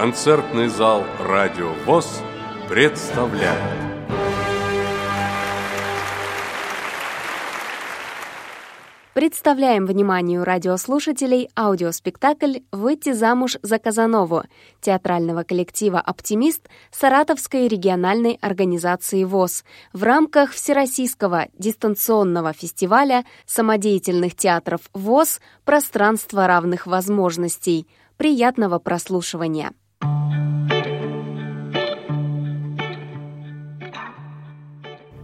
Концертный 0.00 0.68
зал 0.68 1.04
«Радио 1.18 1.74
ВОЗ» 1.84 2.22
представляет 2.70 3.60
Представляем 9.12 9.84
вниманию 9.84 10.42
радиослушателей 10.42 11.50
аудиоспектакль 11.54 12.60
«Выйти 12.72 13.12
замуж 13.12 13.58
за 13.60 13.78
Казанову» 13.78 14.44
театрального 14.80 15.42
коллектива 15.42 16.00
«Оптимист» 16.00 16.70
Саратовской 16.90 17.68
региональной 17.68 18.38
организации 18.40 19.24
ВОЗ 19.24 19.64
в 19.92 20.02
рамках 20.02 20.52
Всероссийского 20.52 21.48
дистанционного 21.58 22.54
фестиваля 22.54 23.26
самодеятельных 23.44 24.34
театров 24.34 24.80
ВОЗ 24.94 25.42
«Пространство 25.66 26.46
равных 26.46 26.86
возможностей». 26.86 27.86
Приятного 28.16 28.78
прослушивания! 28.78 29.72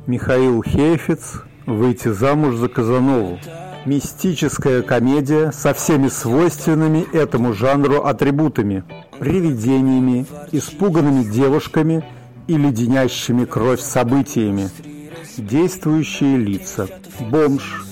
Михаил 0.06 0.62
Хейфиц 0.62 1.42
«Выйти 1.66 2.12
замуж 2.12 2.54
за 2.54 2.68
Казанову» 2.68 3.40
Мистическая 3.86 4.82
комедия 4.82 5.50
со 5.50 5.74
всеми 5.74 6.06
свойственными 6.06 7.04
этому 7.12 7.52
жанру 7.52 8.04
атрибутами– 8.04 8.84
привидениями, 9.18 10.26
испуганными 10.52 11.24
девушками 11.24 12.04
и 12.46 12.56
леденящими 12.56 13.44
кровь 13.46 13.80
событиями. 13.80 14.70
Действующие 15.38 16.36
лица– 16.36 16.88
бомж 17.20 17.82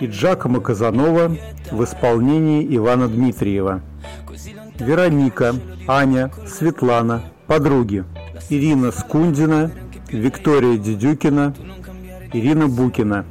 и 0.00 0.06
Джакомо 0.06 0.60
Казанова 0.60 1.36
в 1.72 1.82
исполнении 1.82 2.64
Ивана 2.76 3.08
Дмитриева. 3.08 3.82
Вероника, 4.78 5.54
Аня, 5.86 6.30
Светлана, 6.46 7.22
подруги. 7.46 8.04
Ирина 8.50 8.92
Скундина, 8.92 9.70
Виктория 10.10 10.78
Дедюкина, 10.78 11.54
Ирина 12.32 12.68
Букина. 12.68 13.24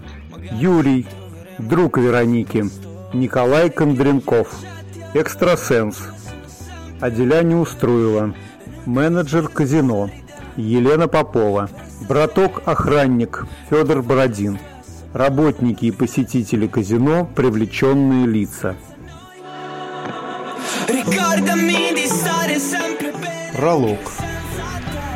Юрий, 0.51 1.05
друг 1.59 1.97
Вероники, 1.97 2.65
Николай 3.13 3.69
Кондренков, 3.69 4.55
экстрасенс, 5.13 5.97
Аделя 6.99 7.43
Неуструева, 7.43 8.33
менеджер 8.85 9.47
казино, 9.47 10.09
Елена 10.57 11.07
Попова, 11.07 11.69
браток-охранник 12.07 13.45
Федор 13.69 14.01
Бородин, 14.01 14.59
работники 15.13 15.85
и 15.85 15.91
посетители 15.91 16.67
казино, 16.67 17.29
привлеченные 17.35 18.27
лица. 18.27 18.75
Пролог. 23.55 23.97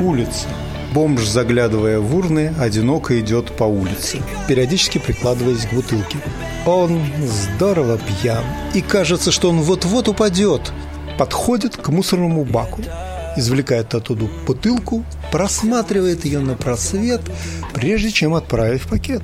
Улица. 0.00 0.48
Бомж, 0.92 1.24
заглядывая 1.24 2.00
в 2.00 2.16
урны, 2.16 2.52
одиноко 2.58 3.20
идет 3.20 3.56
по 3.56 3.62
улице, 3.62 4.18
периодически 4.48 4.98
прикладываясь 4.98 5.66
к 5.66 5.72
бутылке. 5.72 6.18
Он 6.66 7.00
здорово 7.24 7.98
пьян, 7.98 8.44
и 8.74 8.80
кажется, 8.80 9.30
что 9.30 9.50
он 9.50 9.60
вот-вот 9.60 10.08
упадет. 10.08 10.72
Подходит 11.16 11.76
к 11.76 11.90
мусорному 11.90 12.44
баку, 12.44 12.82
извлекает 13.36 13.94
оттуда 13.94 14.26
бутылку, 14.46 15.04
просматривает 15.30 16.24
ее 16.24 16.40
на 16.40 16.54
просвет, 16.54 17.20
прежде 17.74 18.10
чем 18.10 18.34
отправить 18.34 18.82
в 18.82 18.88
пакет. 18.88 19.22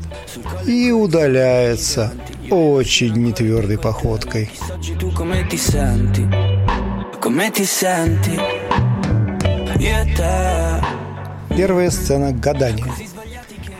И 0.66 0.90
удаляется 0.90 2.12
очень 2.50 3.14
нетвердой 3.14 3.78
походкой. 3.78 4.50
Первая 11.56 11.90
сцена– 11.90 12.32
гадания. 12.32 12.92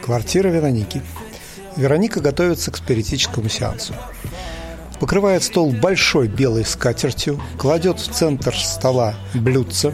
Квартира 0.02 0.48
Вероники. 0.48 1.02
Вероника 1.76 2.20
готовится 2.20 2.70
к 2.70 2.76
спиритическому 2.76 3.48
сеансу. 3.48 3.94
Покрывает 5.00 5.42
стол 5.42 5.72
большой 5.72 6.28
белой 6.28 6.64
скатертью, 6.64 7.40
кладет 7.58 7.98
в 7.98 8.12
центр 8.12 8.56
стола 8.56 9.14
блюдце, 9.34 9.92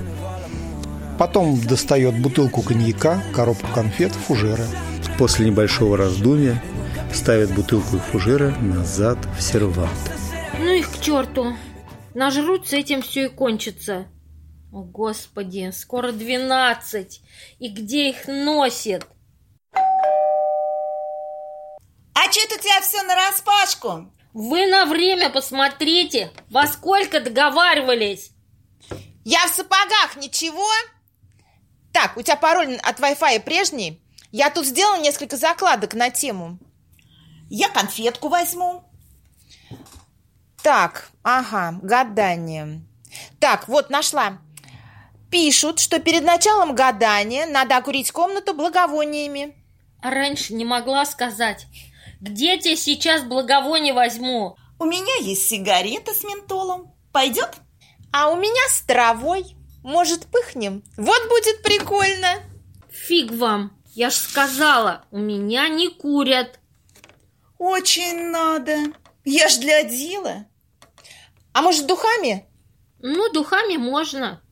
потом 1.21 1.61
достает 1.61 2.19
бутылку 2.19 2.63
коньяка, 2.63 3.23
коробку 3.35 3.67
конфет, 3.75 4.11
фужеры. 4.13 4.65
После 5.19 5.45
небольшого 5.45 5.99
раздумья 5.99 6.63
ставит 7.13 7.53
бутылку 7.55 7.97
и 7.97 7.99
фужеры 7.99 8.53
назад 8.57 9.19
в 9.39 9.43
сервант. 9.43 9.91
Ну 10.59 10.73
их 10.73 10.91
к 10.91 10.99
черту! 11.03 11.59
Нажрутся, 12.15 12.77
этим 12.77 13.03
все 13.03 13.27
и 13.27 13.29
кончится. 13.29 14.07
О, 14.73 14.83
Господи, 14.83 15.71
скоро 15.75 16.13
двенадцать! 16.13 17.21
И 17.59 17.69
где 17.69 18.09
их 18.09 18.27
носит? 18.27 19.07
А 22.15 22.33
что-то 22.33 22.55
у 22.55 22.61
тебя 22.61 22.81
все 22.81 23.03
нараспашку? 23.03 24.11
Вы 24.33 24.67
на 24.69 24.87
время 24.87 25.29
посмотрите, 25.29 26.31
во 26.49 26.67
сколько 26.67 27.21
договаривались? 27.21 28.31
Я 29.23 29.47
в 29.49 29.51
сапогах, 29.51 30.17
ничего? 30.17 30.67
Так, 31.93 32.17
у 32.17 32.23
тебя 32.23 32.37
пароль 32.37 32.77
от 32.77 33.01
Wi-Fi 33.01 33.41
прежний? 33.41 34.03
Я 34.33 34.51
тут 34.51 34.67
сделала 34.67 35.01
несколько 35.01 35.37
закладок 35.37 35.95
на 35.95 36.11
тему. 36.11 36.59
Я 37.49 37.69
конфетку 37.69 38.29
возьму. 38.29 38.85
Так, 40.63 41.11
ага, 41.23 41.79
гадание. 41.83 42.83
Так, 43.41 43.67
вот, 43.67 43.91
нашла. 43.91 44.39
Пишут, 45.31 45.81
что 45.81 45.99
перед 46.01 46.25
началом 46.25 46.75
гадания 46.75 47.47
надо 47.47 47.77
окурить 47.77 48.13
комнату 48.13 48.55
благовониями. 48.55 49.55
А 50.03 50.11
раньше 50.11 50.55
не 50.55 50.65
могла 50.65 51.05
сказать. 51.07 51.67
Где 52.21 52.59
тебе 52.59 52.77
сейчас 52.77 53.23
благовоние 53.23 53.95
возьму? 53.95 54.57
У 54.79 54.85
меня 54.85 55.17
есть 55.23 55.49
сигарета 55.49 56.15
с 56.15 56.23
ментолом. 56.25 56.95
Пойдет? 57.13 57.51
А 58.13 58.31
у 58.31 58.37
меня 58.37 58.63
с 58.69 58.83
травой. 58.83 59.57
Может, 59.83 60.27
пыхнем? 60.27 60.83
Вот 60.97 61.29
будет 61.29 61.63
прикольно. 61.63 62.43
Фиг 62.91 63.33
вам. 63.33 63.77
Я 63.95 64.11
ж 64.11 64.15
сказала, 64.15 65.05
у 65.11 65.19
меня 65.19 65.69
не 65.69 65.89
курят. 65.89 66.61
Очень 67.59 68.31
надо. 68.31 68.77
Я 69.25 69.49
ж 69.49 69.59
для 69.59 69.83
дела. 69.83 70.47
А 71.53 71.63
может, 71.63 71.87
духами? 71.87 72.47
Ну, 73.01 73.33
духами 73.33 73.77
можно. 73.77 74.43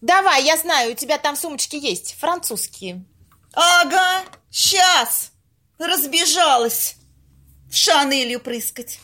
Давай, 0.00 0.44
я 0.44 0.56
знаю, 0.56 0.92
у 0.92 0.94
тебя 0.94 1.18
там 1.18 1.36
сумочки 1.36 1.76
есть, 1.76 2.14
французские. 2.20 3.04
Ага, 3.54 4.24
сейчас. 4.50 5.32
Разбежалась. 5.78 6.96
В 7.70 7.76
Шанелью 7.76 8.40
прыскать. 8.40 9.00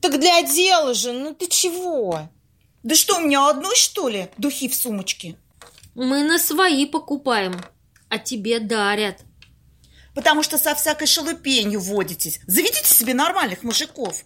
Так 0.00 0.18
для 0.18 0.42
дела 0.42 0.94
же, 0.94 1.12
ну 1.12 1.34
ты 1.34 1.46
чего? 1.48 2.28
Да 2.84 2.94
что, 2.94 3.16
у 3.16 3.20
меня 3.20 3.48
одной, 3.48 3.74
что 3.76 4.08
ли, 4.08 4.28
духи 4.36 4.68
в 4.68 4.74
сумочке? 4.74 5.36
Мы 5.94 6.22
на 6.22 6.38
свои 6.38 6.84
покупаем, 6.84 7.58
а 8.10 8.18
тебе 8.18 8.60
дарят. 8.60 9.20
Потому 10.14 10.42
что 10.42 10.58
со 10.58 10.74
всякой 10.74 11.06
шелупенью 11.06 11.80
водитесь. 11.80 12.40
Заведите 12.46 12.94
себе 12.94 13.14
нормальных 13.14 13.62
мужиков. 13.62 14.22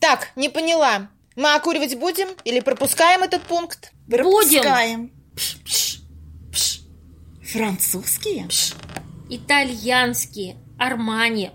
Так, 0.00 0.30
не 0.34 0.48
поняла. 0.48 1.10
Мы 1.36 1.52
окуривать 1.52 1.98
будем 1.98 2.28
или 2.44 2.60
пропускаем 2.60 3.22
этот 3.22 3.42
пункт? 3.42 3.92
Пропускаем. 4.10 5.12
Пш, 5.36 5.56
пш, 5.64 6.00
пш. 6.50 6.80
Французские? 7.52 8.46
Пш. 8.48 8.72
Итальянские. 9.28 10.56
Армани. 10.78 11.50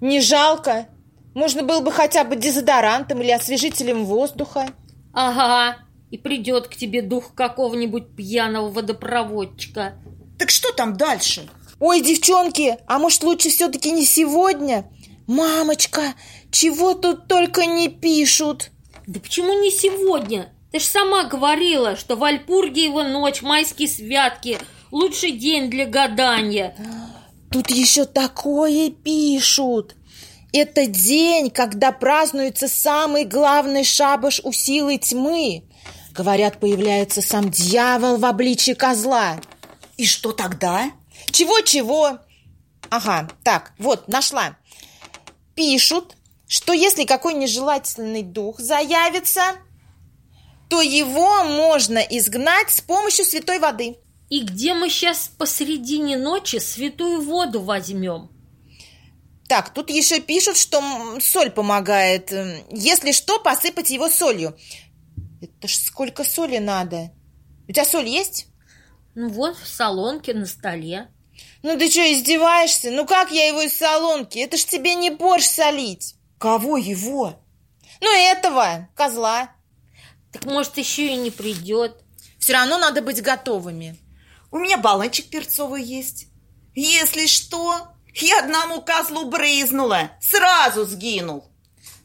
Не 0.00 0.20
жалко. 0.20 0.88
Можно 1.34 1.62
было 1.62 1.80
бы 1.80 1.92
хотя 1.92 2.24
бы 2.24 2.34
дезодорантом 2.34 3.22
или 3.22 3.30
освежителем 3.30 4.06
воздуха. 4.06 4.70
Ага. 5.16 5.78
И 6.10 6.18
придет 6.18 6.68
к 6.68 6.76
тебе 6.76 7.00
дух 7.00 7.34
какого-нибудь 7.34 8.14
пьяного 8.14 8.68
водопроводчика. 8.68 9.94
Так 10.38 10.50
что 10.50 10.72
там 10.72 10.96
дальше? 10.96 11.48
Ой, 11.80 12.02
девчонки, 12.02 12.76
а 12.86 12.98
может 12.98 13.22
лучше 13.22 13.48
все-таки 13.48 13.90
не 13.90 14.04
сегодня? 14.04 14.90
Мамочка, 15.26 16.14
чего 16.50 16.92
тут 16.92 17.28
только 17.28 17.64
не 17.64 17.88
пишут? 17.88 18.70
Да 19.06 19.18
почему 19.18 19.58
не 19.60 19.70
сегодня? 19.70 20.52
Ты 20.70 20.80
ж 20.80 20.84
сама 20.84 21.24
говорила, 21.24 21.96
что 21.96 22.16
Вальпургиева 22.16 23.02
ночь, 23.02 23.40
майские 23.40 23.88
святки– 23.88 24.58
лучший 24.90 25.32
день 25.32 25.70
для 25.70 25.86
гадания. 25.86 26.76
Тут 27.50 27.70
еще 27.70 28.04
такое 28.04 28.90
пишут. 28.90 29.96
Это 30.58 30.86
день, 30.86 31.50
когда 31.50 31.92
празднуется 31.92 32.66
самый 32.66 33.24
главный 33.24 33.84
шабаш 33.84 34.40
у 34.42 34.52
силы 34.52 34.96
тьмы. 34.96 35.64
Говорят, 36.12 36.60
появляется 36.60 37.20
сам 37.20 37.50
дьявол 37.50 38.16
в 38.16 38.24
обличии 38.24 38.72
козла. 38.72 39.38
И 39.98 40.06
что 40.06 40.32
тогда? 40.32 40.90
Чего-чего? 41.30 42.20
Ага, 42.88 43.28
так, 43.44 43.74
вот, 43.76 44.08
нашла. 44.08 44.56
Пишут, 45.54 46.16
что 46.48 46.72
если 46.72 47.04
какой 47.04 47.34
нежелательный 47.34 48.22
дух 48.22 48.58
заявится, 48.58 49.42
то 50.70 50.80
его 50.80 51.44
можно 51.44 51.98
изгнать 51.98 52.70
с 52.70 52.80
помощью 52.80 53.26
святой 53.26 53.58
воды. 53.58 53.98
И 54.30 54.42
где 54.42 54.72
мы 54.72 54.88
сейчас 54.88 55.30
посредине 55.36 56.16
ночи 56.16 56.56
святую 56.60 57.20
воду 57.20 57.60
возьмем? 57.60 58.30
Так, 59.48 59.72
тут 59.72 59.90
еще 59.90 60.20
пишут, 60.20 60.56
что 60.56 60.82
соль 61.20 61.50
помогает. 61.50 62.32
Если 62.70 63.12
что, 63.12 63.38
посыпать 63.38 63.90
его 63.90 64.10
солью. 64.10 64.56
Это 65.40 65.68
ж 65.68 65.76
сколько 65.76 66.24
соли 66.24 66.58
надо. 66.58 67.12
У 67.68 67.72
тебя 67.72 67.84
соль 67.84 68.08
есть? 68.08 68.46
Ну 69.14 69.28
вот, 69.28 69.56
в 69.56 69.66
салонке 69.66 70.34
на 70.34 70.46
столе. 70.46 71.08
Ну 71.62 71.78
ты 71.78 71.90
что, 71.90 72.00
издеваешься? 72.12 72.90
Ну 72.90 73.06
как 73.06 73.30
я 73.30 73.46
его 73.46 73.62
из 73.62 73.76
салонки? 73.76 74.38
Это 74.38 74.56
ж 74.56 74.64
тебе 74.64 74.94
не 74.94 75.10
борщ 75.10 75.44
солить. 75.44 76.16
Кого 76.38 76.76
его? 76.76 77.40
Ну 78.00 78.12
этого, 78.14 78.88
козла. 78.94 79.50
Так 80.32 80.44
может 80.44 80.76
еще 80.76 81.06
и 81.06 81.16
не 81.16 81.30
придет. 81.30 82.02
Все 82.38 82.52
равно 82.52 82.78
надо 82.78 83.00
быть 83.00 83.22
готовыми. 83.22 83.96
У 84.50 84.58
меня 84.58 84.78
баллончик 84.78 85.28
перцовый 85.28 85.82
есть. 85.82 86.28
Если 86.74 87.26
что, 87.26 87.88
я 88.24 88.40
одному 88.40 88.80
козлу 88.82 89.26
брызнула, 89.26 90.10
сразу 90.20 90.84
сгинул. 90.84 91.44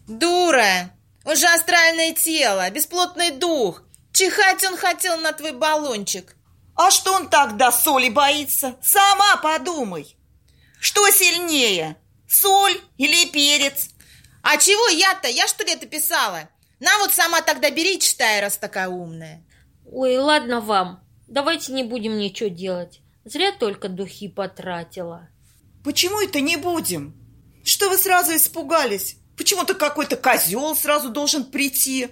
Дура! 0.07 0.91
Уже 1.23 1.45
астральное 1.47 2.13
тело, 2.13 2.69
бесплотный 2.69 3.31
дух. 3.31 3.83
Чихать 4.11 4.63
он 4.65 4.75
хотел 4.75 5.17
на 5.17 5.31
твой 5.31 5.51
баллончик. 5.51 6.35
А 6.75 6.91
что 6.91 7.13
он 7.13 7.29
тогда 7.29 7.71
соли 7.71 8.09
боится? 8.09 8.75
Сама 8.81 9.37
подумай. 9.37 10.15
Что 10.79 11.07
сильнее, 11.11 11.95
соль 12.27 12.81
или 12.97 13.29
перец? 13.29 13.89
А 14.41 14.57
чего 14.57 14.87
я-то? 14.89 15.27
Я 15.27 15.47
что 15.47 15.63
ли 15.63 15.73
это 15.73 15.85
писала? 15.85 16.49
На 16.79 16.97
вот 16.97 17.13
сама 17.13 17.41
тогда 17.41 17.69
бери, 17.69 17.99
читай, 17.99 18.41
раз 18.41 18.57
такая 18.57 18.89
умная. 18.89 19.45
Ой, 19.85 20.17
ладно 20.17 20.59
вам. 20.59 21.03
Давайте 21.27 21.71
не 21.71 21.83
будем 21.83 22.17
ничего 22.17 22.49
делать. 22.49 22.99
Зря 23.23 23.51
только 23.51 23.87
духи 23.87 24.27
потратила. 24.27 25.29
Почему 25.83 26.21
это 26.21 26.41
не 26.41 26.57
будем? 26.57 27.15
Что 27.63 27.89
вы 27.89 27.97
сразу 27.97 28.35
испугались? 28.35 29.17
Почему-то 29.37 29.73
какой-то 29.73 30.15
козел 30.15 30.75
сразу 30.75 31.09
должен 31.09 31.45
прийти. 31.45 32.09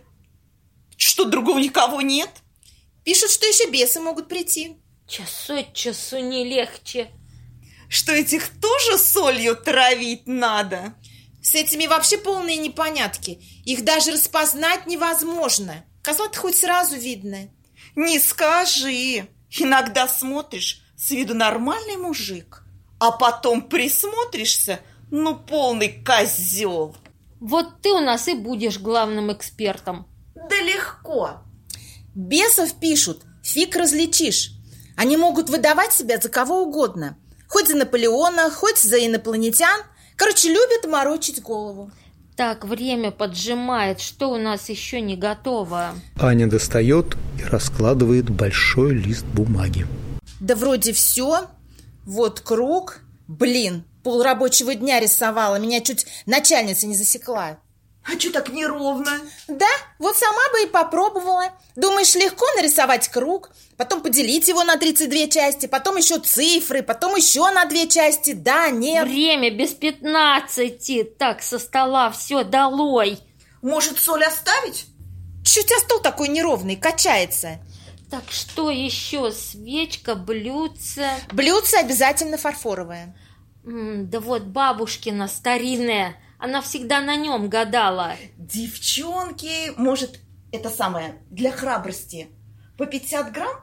Что, 0.97 1.25
другого 1.25 1.59
никого 1.59 2.01
нет? 2.01 2.29
Пишут, 3.03 3.31
что 3.31 3.45
еще 3.45 3.69
бесы 3.69 3.99
могут 3.99 4.27
прийти. 4.27 4.77
Час 5.07 5.49
от 5.49 5.73
часу 5.73 6.19
не 6.19 6.45
легче. 6.45 7.09
Что 7.89 8.11
этих 8.11 8.49
тоже 8.59 8.97
солью 8.97 9.55
травить 9.55 10.27
надо? 10.27 10.93
С 11.41 11.55
этими 11.55 11.87
вообще 11.87 12.17
полные 12.17 12.57
непонятки. 12.57 13.39
Их 13.65 13.83
даже 13.83 14.11
распознать 14.11 14.85
невозможно. 14.85 15.85
Козла-то 16.03 16.37
хоть 16.39 16.57
сразу 16.57 16.95
видно. 16.95 17.49
Не 17.95 18.19
скажи. 18.19 19.27
Иногда 19.49 20.07
смотришь, 20.07 20.81
с 20.95 21.09
виду 21.09 21.33
нормальный 21.33 21.97
мужик, 21.97 22.63
а 22.99 23.11
потом 23.11 23.61
присмотришься, 23.61 24.79
ну, 25.09 25.35
полный 25.35 26.03
козел. 26.05 26.95
Вот 27.39 27.81
ты 27.81 27.91
у 27.91 27.99
нас 27.99 28.27
и 28.27 28.33
будешь 28.33 28.79
главным 28.79 29.31
экспертом. 29.31 30.05
Да 30.35 30.55
легко. 30.61 31.41
Бесов 32.13 32.73
пишут, 32.73 33.21
фиг 33.43 33.75
различишь. 33.75 34.51
Они 34.97 35.15
могут 35.15 35.49
выдавать 35.49 35.93
себя 35.93 36.19
за 36.19 36.27
кого 36.27 36.63
угодно. 36.63 37.17
Хоть 37.47 37.69
за 37.69 37.77
Наполеона, 37.77 38.51
хоть 38.51 38.77
за 38.77 38.97
инопланетян. 38.97 39.81
Короче, 40.17 40.49
любят 40.49 40.85
морочить 40.85 41.41
голову. 41.41 41.91
Так, 42.35 42.65
время 42.65 43.11
поджимает. 43.11 44.01
Что 44.01 44.31
у 44.31 44.37
нас 44.37 44.69
еще 44.69 45.01
не 45.01 45.15
готово? 45.15 45.93
Аня 46.19 46.47
достает 46.47 47.15
и 47.39 47.43
раскладывает 47.43 48.29
большой 48.29 48.93
лист 48.93 49.25
бумаги. 49.25 49.87
Да 50.39 50.55
вроде 50.55 50.93
все. 50.93 51.47
Вот 52.05 52.41
круг. 52.41 52.99
Блин, 53.27 53.83
пол 54.03 54.23
рабочего 54.23 54.75
дня 54.75 54.99
рисовала. 54.99 55.57
Меня 55.57 55.81
чуть 55.81 56.05
начальница 56.25 56.87
не 56.87 56.95
засекла. 56.95 57.59
А 58.05 58.17
что 58.17 58.31
так 58.31 58.49
неровно? 58.49 59.11
Да, 59.47 59.67
вот 59.99 60.17
сама 60.17 60.41
бы 60.51 60.63
и 60.63 60.67
попробовала. 60.67 61.51
Думаешь, 61.75 62.15
легко 62.15 62.45
нарисовать 62.55 63.07
круг, 63.09 63.51
потом 63.77 64.01
поделить 64.01 64.47
его 64.47 64.63
на 64.63 64.77
32 64.77 65.27
части, 65.27 65.67
потом 65.67 65.97
еще 65.97 66.17
цифры, 66.19 66.81
потом 66.81 67.15
еще 67.15 67.49
на 67.51 67.65
две 67.65 67.87
части. 67.87 68.33
Да, 68.33 68.69
нет. 68.69 69.05
Время 69.05 69.51
без 69.51 69.71
пятнадцати. 69.71 71.03
Так, 71.03 71.43
со 71.43 71.59
стола 71.59 72.09
все 72.09 72.43
долой. 72.43 73.19
Может, 73.61 73.99
соль 73.99 74.23
оставить? 74.23 74.85
Чуть 75.45 75.65
у 75.65 75.67
тебя 75.67 75.79
стол 75.79 75.99
такой 75.99 76.29
неровный, 76.29 76.75
качается. 76.77 77.59
Так, 78.09 78.23
что 78.29 78.71
еще? 78.71 79.31
Свечка, 79.31 80.15
блюдце. 80.15 81.09
Блюдце 81.31 81.75
обязательно 81.77 82.37
фарфоровое. 82.37 83.15
М, 83.63 84.09
да 84.09 84.19
вот 84.19 84.43
бабушкина 84.43 85.27
старинная. 85.27 86.15
Она 86.39 86.61
всегда 86.61 87.01
на 87.01 87.15
нем 87.15 87.49
гадала. 87.49 88.15
Девчонки, 88.37 89.71
может, 89.77 90.19
это 90.51 90.69
самое, 90.69 91.21
для 91.29 91.51
храбрости. 91.51 92.29
По 92.77 92.85
50 92.85 93.31
грамм 93.31 93.55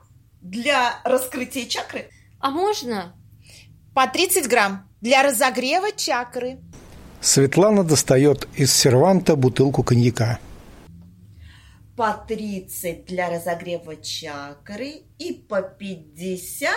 для 0.42 1.00
раскрытия 1.02 1.66
чакры? 1.66 2.10
А 2.38 2.50
можно? 2.50 3.16
По 3.94 4.06
30 4.06 4.46
грамм 4.46 4.88
для 5.00 5.22
разогрева 5.22 5.90
чакры. 5.90 6.58
Светлана 7.20 7.82
достает 7.82 8.46
из 8.54 8.72
серванта 8.72 9.34
бутылку 9.34 9.82
коньяка. 9.82 10.38
По 11.96 12.12
30 12.12 13.06
для 13.06 13.30
разогрева 13.30 13.96
чакры 13.96 15.04
и 15.18 15.32
по 15.32 15.62
50 15.62 16.70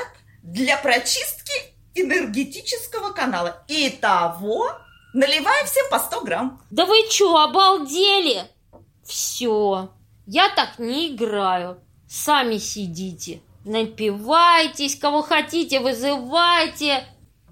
для 0.44 0.77
прочистки 0.77 1.51
энергетического 1.94 3.12
канала. 3.12 3.63
Итого 3.68 4.71
наливаем 5.13 5.66
всем 5.66 5.89
по 5.92 6.00
100 6.00 6.21
грамм. 6.21 6.62
Да 6.69 6.86
вы 6.86 6.95
что, 7.10 7.36
обалдели? 7.38 8.44
Все, 9.06 9.92
я 10.25 10.50
так 10.56 10.80
не 10.80 11.13
играю. 11.13 11.81
Сами 12.07 12.57
сидите, 12.57 13.42
напивайтесь, 13.65 14.95
кого 14.95 15.22
хотите, 15.22 15.81
вызывайте. 15.81 17.04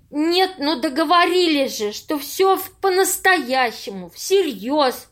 Нет, 0.09 0.55
ну 0.57 0.79
договорились 0.79 1.77
же, 1.77 1.91
что 1.91 2.17
все 2.17 2.57
по-настоящему, 2.79 4.09
всерьез. 4.09 5.09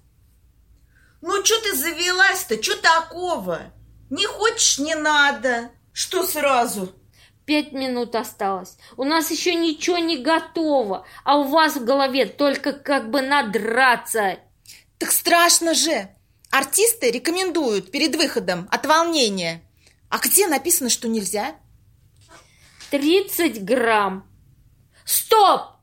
Ну, 1.27 1.43
что 1.43 1.59
ты 1.59 1.75
завелась-то? 1.75 2.61
Что 2.61 2.77
такого? 2.77 3.73
Не 4.11 4.27
хочешь, 4.27 4.77
не 4.77 4.93
надо. 4.93 5.71
Что 5.91 6.23
сразу? 6.23 6.93
Пять 7.45 7.71
минут 7.71 8.13
осталось. 8.13 8.77
У 8.95 9.03
нас 9.03 9.31
еще 9.31 9.55
ничего 9.55 9.97
не 9.97 10.19
готово, 10.19 11.03
а 11.23 11.37
у 11.37 11.45
вас 11.45 11.77
в 11.77 11.83
голове 11.83 12.27
только 12.27 12.73
как 12.73 13.09
бы 13.09 13.23
надраться. 13.23 14.37
Так 14.99 15.11
страшно 15.11 15.73
же. 15.73 16.09
Артисты 16.51 17.09
рекомендуют 17.09 17.89
перед 17.89 18.15
выходом 18.15 18.67
от 18.71 18.85
волнения. 18.85 19.63
А 20.09 20.19
где 20.19 20.45
написано, 20.45 20.91
что 20.91 21.07
нельзя? 21.07 21.55
30 22.91 23.65
грамм. 23.65 24.29
Стоп! 25.05 25.74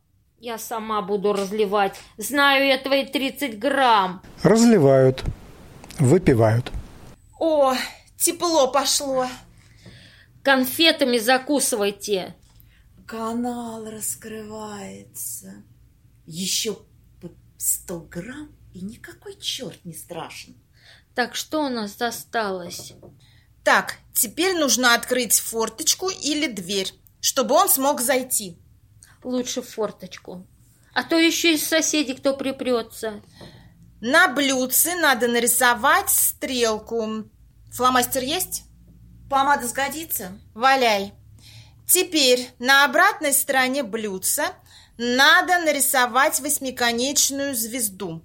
Я 0.45 0.59
сама 0.59 1.03
буду 1.03 1.33
разливать. 1.33 1.95
Знаю 2.19 2.67
я 2.67 2.77
твои 2.77 3.07
30 3.07 3.61
грамм. 3.61 4.21
Разливают, 4.43 5.23
выпивают. 6.01 6.73
О, 7.39 7.77
тепло 8.17 8.67
пошло. 8.67 9.29
Конфетами 10.43 11.19
закусывайте. 11.19 12.35
Канал 13.07 13.89
раскрывается. 13.89 15.63
Еще 16.27 16.75
по 17.21 17.31
100 17.57 18.01
грамм, 18.01 18.51
и 18.75 18.81
никакой 18.81 19.37
черт 19.39 19.85
не 19.85 19.95
страшен. 19.95 20.57
Так 21.15 21.37
что 21.37 21.67
у 21.67 21.69
нас 21.69 22.03
осталось? 22.03 22.95
Так, 23.63 23.99
теперь 24.13 24.59
нужно 24.59 24.95
открыть 24.95 25.39
форточку 25.39 26.09
или 26.09 26.49
дверь, 26.49 26.93
чтобы 27.21 27.55
он 27.55 27.69
смог 27.69 28.01
зайти. 28.01 28.59
Лучше 29.25 29.63
форточку. 29.63 30.47
А 30.95 31.05
то 31.05 31.19
еще 31.19 31.55
из 31.55 31.67
соседей 31.67 32.15
кто 32.15 32.37
припрется. 32.37 33.23
На 34.01 34.29
блюдце 34.29 34.95
надо 34.97 35.29
нарисовать 35.29 36.11
стрелку. 36.11 37.25
Фломастер 37.73 38.23
есть? 38.23 38.65
Помада 39.31 39.67
сгодится? 39.67 40.39
Валяй. 40.55 41.15
Теперь 41.87 42.51
на 42.59 42.85
обратной 42.85 43.33
стороне 43.33 43.83
блюдца 43.83 44.55
надо 44.99 45.59
нарисовать 45.61 46.41
восьмиконечную 46.41 47.55
звезду. 47.55 48.23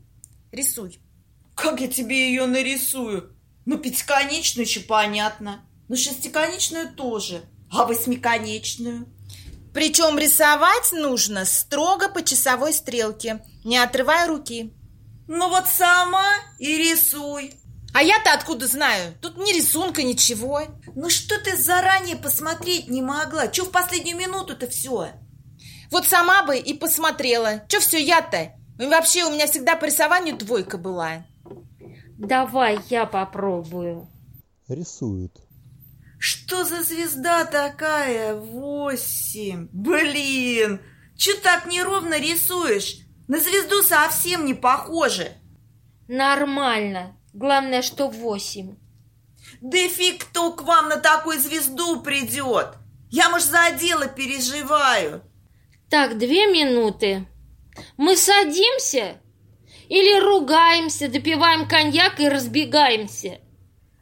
Рисуй. 0.52 1.00
Как 1.56 1.80
я 1.80 1.88
тебе 1.88 2.30
ее 2.30 2.46
нарисую? 2.46 3.36
Ну, 3.66 3.78
пятиконечную 3.78 4.66
еще 4.66 4.82
понятно. 4.82 5.66
Ну, 5.88 5.96
шестиконечную 5.96 6.94
тоже. 6.94 7.42
А 7.72 7.86
восьмиконечную? 7.86 9.08
Причем 9.78 10.18
рисовать 10.18 10.92
нужно 10.92 11.46
строго 11.46 12.10
по 12.10 12.24
часовой 12.24 12.74
стрелке, 12.74 13.44
не 13.64 13.78
отрывая 13.78 14.26
руки. 14.26 14.74
Ну 15.28 15.50
вот 15.50 15.68
сама 15.68 16.26
и 16.58 16.76
рисуй. 16.80 17.54
А 17.94 18.02
я-то 18.02 18.34
откуда 18.34 18.66
знаю? 18.66 19.14
Тут 19.22 19.38
ни 19.38 19.54
рисунка, 19.54 20.02
ничего. 20.02 20.64
Ну 20.96 21.12
что 21.12 21.40
ты 21.44 21.56
заранее 21.56 22.16
посмотреть 22.16 22.88
не 22.88 23.04
могла? 23.04 23.50
Че 23.50 23.66
в 23.66 23.70
последнюю 23.70 24.18
минуту-то 24.18 24.68
все? 24.68 25.12
Вот 25.92 26.08
сама 26.08 26.42
бы 26.42 26.58
и 26.58 26.74
посмотрела. 26.74 27.62
Че 27.68 27.80
все 27.80 28.04
я-то? 28.04 28.54
И 28.80 28.88
вообще 28.88 29.26
у 29.26 29.30
меня 29.30 29.46
всегда 29.46 29.76
по 29.76 29.86
рисованию 29.86 30.36
двойка 30.36 30.80
была. 30.80 31.24
Давай 32.18 32.80
я 32.90 33.06
попробую. 33.06 34.10
Рисует. 34.68 35.38
Что 36.20 36.64
за 36.64 36.84
звезда 36.84 37.46
такая? 37.46 38.36
Восемь. 38.36 39.68
Блин, 39.72 40.82
че 41.16 41.36
так 41.36 41.68
неровно 41.68 42.20
рисуешь? 42.20 42.98
На 43.28 43.40
звезду 43.40 43.84
совсем 43.84 44.46
не 44.46 44.54
похоже. 44.54 45.34
Нормально. 46.08 47.18
Главное, 47.34 47.82
что 47.82 48.08
восемь. 48.08 48.78
Да 49.62 49.78
фиг 49.78 50.26
кто 50.26 50.54
к 50.54 50.64
вам 50.64 50.90
на 50.90 50.98
такую 50.98 51.40
звезду 51.40 52.02
придет. 52.02 52.76
Я, 53.10 53.30
может, 53.30 53.50
за 53.50 53.72
дело 53.72 54.08
переживаю. 54.08 55.24
Так, 55.90 56.18
две 56.18 56.48
минуты. 56.48 57.28
Мы 57.96 58.18
садимся 58.18 59.22
или 59.88 60.20
ругаемся, 60.20 61.08
допиваем 61.08 61.68
коньяк 61.68 62.20
и 62.20 62.28
разбегаемся? 62.28 63.40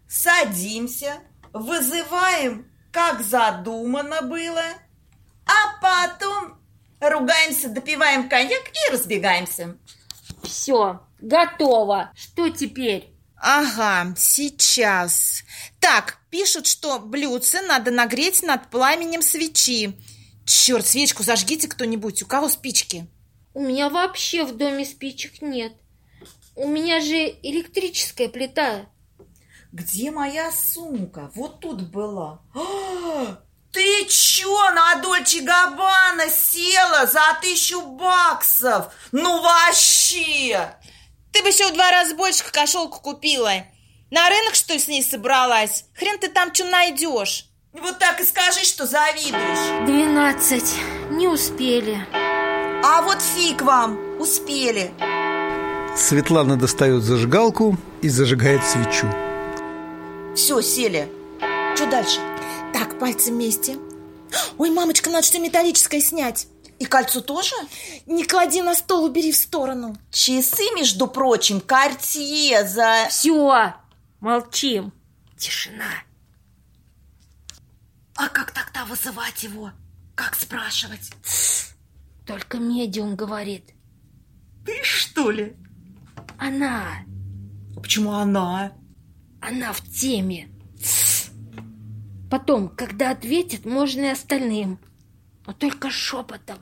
Садимся, 0.07 1.19
вызываем, 1.55 2.69
как 2.91 3.21
задумано 3.21 4.21
было, 4.21 4.63
а 5.45 5.79
потом 5.81 6.59
ругаемся, 7.00 7.69
допиваем 7.69 8.27
коньяк 8.29 8.63
и 8.67 8.91
разбегаемся. 8.91 9.77
Все, 10.43 11.01
готово. 11.19 12.12
Что 12.13 12.50
теперь? 12.50 13.09
Ага, 13.38 14.13
сейчас. 14.17 15.43
Так, 15.79 16.19
пишут, 16.29 16.67
что 16.67 17.00
блюдце 17.00 17.62
надо 17.62 17.89
нагреть 17.89 18.43
над 18.43 18.69
пламенем 18.69 19.21
свечи. 19.21 19.93
Черт, 20.45 20.85
свечку 20.85 21.24
зажгите 21.24 21.67
кто-нибудь. 21.67 22.21
У 22.21 22.25
кого 22.25 22.50
спички? 22.50 23.07
У 23.53 23.62
меня 23.62 23.89
вообще 23.89 24.43
в 24.43 24.57
доме 24.57 24.85
спичек 24.85 25.41
нет. 25.41 25.74
У 26.55 26.67
меня 26.67 27.00
же 27.00 27.15
электрическая 27.43 28.27
плита. 28.27 28.88
Где 29.75 30.10
моя 30.10 30.53
сумка? 30.53 31.29
Вот 31.36 31.60
тут 31.60 31.82
была. 31.91 32.39
А, 32.55 33.39
ты 33.74 34.05
чё 34.05 34.72
на 34.72 34.96
Дольче 35.01 35.41
Габбана 35.41 36.29
села 36.29 37.05
за 37.05 37.38
тысячу 37.41 37.82
баксов? 37.82 38.86
Ну 39.12 39.41
вообще! 39.41 40.77
Ты 41.34 41.41
бы 41.44 41.50
еще 41.50 41.67
в 41.67 41.74
два 41.74 41.91
раза 41.91 42.15
больше 42.15 42.50
кошелку 42.50 43.01
купила. 43.01 43.51
На 44.12 44.29
рынок, 44.29 44.55
что 44.55 44.72
ли, 44.72 44.79
с 44.79 44.88
ней 44.88 45.03
собралась? 45.03 45.84
Хрен 45.94 46.20
ты 46.20 46.29
там 46.29 46.55
что 46.55 46.63
найдешь? 46.63 47.50
Вот 47.74 48.00
так 48.00 48.22
и 48.22 48.24
скажи, 48.24 48.63
что 48.63 48.86
завидуешь. 48.86 49.86
Двенадцать. 49.86 50.74
Не 51.10 51.27
успели. 51.27 51.98
А 52.13 53.01
вот 53.01 53.22
фиг 53.22 53.62
вам, 53.62 54.22
успели. 54.22 54.94
Светлана 55.98 56.55
достает 56.55 57.03
зажигалку 57.03 57.77
и 58.01 58.08
зажигает 58.08 58.63
свечу. 58.63 59.13
Все, 60.36 60.62
сели. 60.62 61.10
Что 61.75 61.89
дальше? 61.89 62.20
Так, 62.74 63.00
пальцы 63.00 63.32
вместе. 63.32 63.77
Ой, 64.58 64.70
мамочка, 64.70 65.10
надо 65.10 65.25
что 65.25 65.39
металлическое 65.39 66.01
снять. 66.01 66.48
И 66.77 66.84
кольцо 66.84 67.22
тоже? 67.22 67.56
Не 68.06 68.25
клади 68.25 68.62
на 68.62 68.75
стол, 68.75 69.06
убери 69.06 69.32
в 69.32 69.38
сторону. 69.38 69.96
Часы, 70.12 70.63
между 70.75 71.08
прочим, 71.08 71.62
картье 71.62 72.68
за... 72.68 73.08
Все, 73.10 73.75
молчим. 74.20 74.92
Тишина. 75.38 76.04
А 78.15 78.27
как 78.27 78.51
тогда 78.51 78.84
вызывать 78.84 79.42
его? 79.44 79.72
Как 80.15 80.36
спрашивать? 80.36 81.12
Только 82.25 82.58
медиум 82.58 83.15
говорит. 83.15 83.72
Ты 84.65 84.84
что 84.84 85.32
ли? 85.32 85.56
Она. 86.38 87.06
Почему 87.82 88.12
она? 88.12 88.74
Она 89.47 89.73
в 89.73 89.81
теме. 89.81 90.49
Потом, 92.31 92.69
когда 92.69 93.11
ответит, 93.11 93.65
можно 93.65 94.01
и 94.01 94.09
остальным. 94.09 94.79
Но 95.45 95.53
только 95.53 95.91
шепотом. 95.91 96.57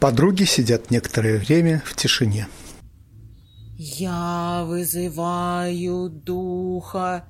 Подруги 0.00 0.44
сидят 0.44 0.90
некоторое 0.90 1.38
время 1.38 1.82
в 1.84 1.94
тишине. 1.94 2.48
Я 3.76 4.64
вызываю 4.66 6.08
духа. 6.08 7.28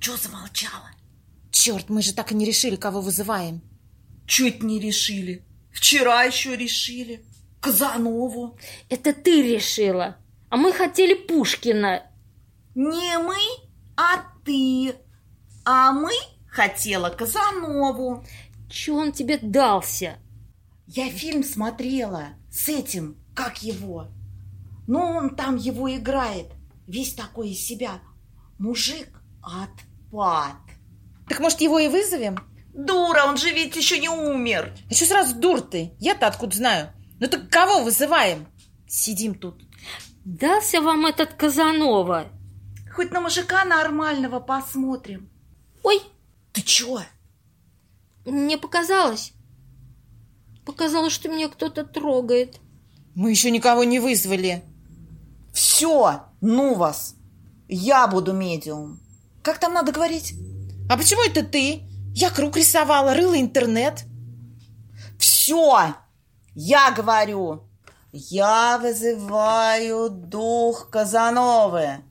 Че 0.00 0.16
замолчала? 0.16 0.90
Черт, 1.50 1.90
мы 1.90 2.00
же 2.00 2.14
так 2.14 2.32
и 2.32 2.34
не 2.34 2.46
решили, 2.46 2.76
кого 2.76 3.00
вызываем. 3.02 3.60
Чуть 4.26 4.62
не 4.62 4.80
решили. 4.80 5.44
Вчера 5.72 6.22
еще 6.24 6.56
решили. 6.56 7.24
Казанову. 7.60 8.58
Это 8.88 9.12
ты 9.12 9.42
решила. 9.42 10.16
А 10.48 10.56
мы 10.56 10.72
хотели 10.72 11.14
Пушкина. 11.14 12.02
Не 12.74 13.18
мы, 13.18 13.36
а 13.96 14.24
ты. 14.44 14.94
А 15.64 15.92
мы 15.92 16.12
хотела 16.48 17.10
Казанову. 17.10 18.24
Че 18.68 18.92
он 18.92 19.12
тебе 19.12 19.38
дался? 19.38 20.18
Я 20.86 21.08
фильм 21.08 21.42
смотрела 21.42 22.30
с 22.50 22.68
этим, 22.68 23.16
как 23.34 23.62
его. 23.62 24.08
Ну, 24.86 25.00
он 25.00 25.36
там 25.36 25.56
его 25.56 25.94
играет. 25.94 26.46
Весь 26.86 27.14
такой 27.14 27.50
из 27.50 27.66
себя. 27.66 28.00
Мужик 28.58 29.08
отпад. 29.42 30.56
Так 31.28 31.40
может 31.40 31.60
его 31.60 31.78
и 31.78 31.88
вызовем? 31.88 32.38
Дура, 32.74 33.24
он 33.26 33.36
же 33.36 33.50
ведь 33.50 33.76
еще 33.76 33.98
не 33.98 34.08
умер. 34.08 34.74
А 34.90 34.94
что 34.94 35.06
сразу 35.06 35.36
дур 35.36 35.60
ты? 35.60 35.92
Я-то 35.98 36.26
откуда 36.26 36.56
знаю? 36.56 36.92
Ну 37.20 37.28
так 37.28 37.48
кого 37.48 37.82
вызываем? 37.82 38.46
Сидим 38.86 39.34
тут. 39.34 39.62
Дался 40.24 40.80
вам 40.80 41.06
этот 41.06 41.34
Казанова? 41.34 42.26
Хоть 42.94 43.10
на 43.10 43.20
мужика 43.20 43.64
нормального 43.64 44.38
посмотрим. 44.40 45.28
Ой, 45.82 46.00
Ты 46.52 46.62
чё? 46.62 47.00
мне 48.24 48.56
показалось. 48.56 49.32
Показалось, 50.64 51.12
что 51.12 51.28
меня 51.28 51.48
кто-то 51.48 51.84
трогает. 51.84 52.60
Мы 53.14 53.30
еще 53.30 53.50
никого 53.50 53.84
не 53.84 53.98
вызвали. 54.00 54.64
Все, 55.52 56.22
ну 56.40 56.74
вас. 56.74 57.16
Я 57.68 58.06
буду 58.06 58.32
медиум. 58.32 59.00
Как 59.42 59.58
там 59.58 59.74
надо 59.74 59.92
говорить? 59.92 60.34
А 60.88 60.96
почему 60.96 61.22
это 61.22 61.44
ты? 61.44 61.82
Я 62.14 62.30
круг 62.30 62.56
рисовала, 62.56 63.12
рыла 63.14 63.38
интернет. 63.38 64.04
Все, 65.18 65.94
я 66.54 66.92
говорю. 66.92 67.68
Я 68.12 68.78
вызываю 68.78 70.08
дух 70.10 70.88
Казановы. 70.90 72.04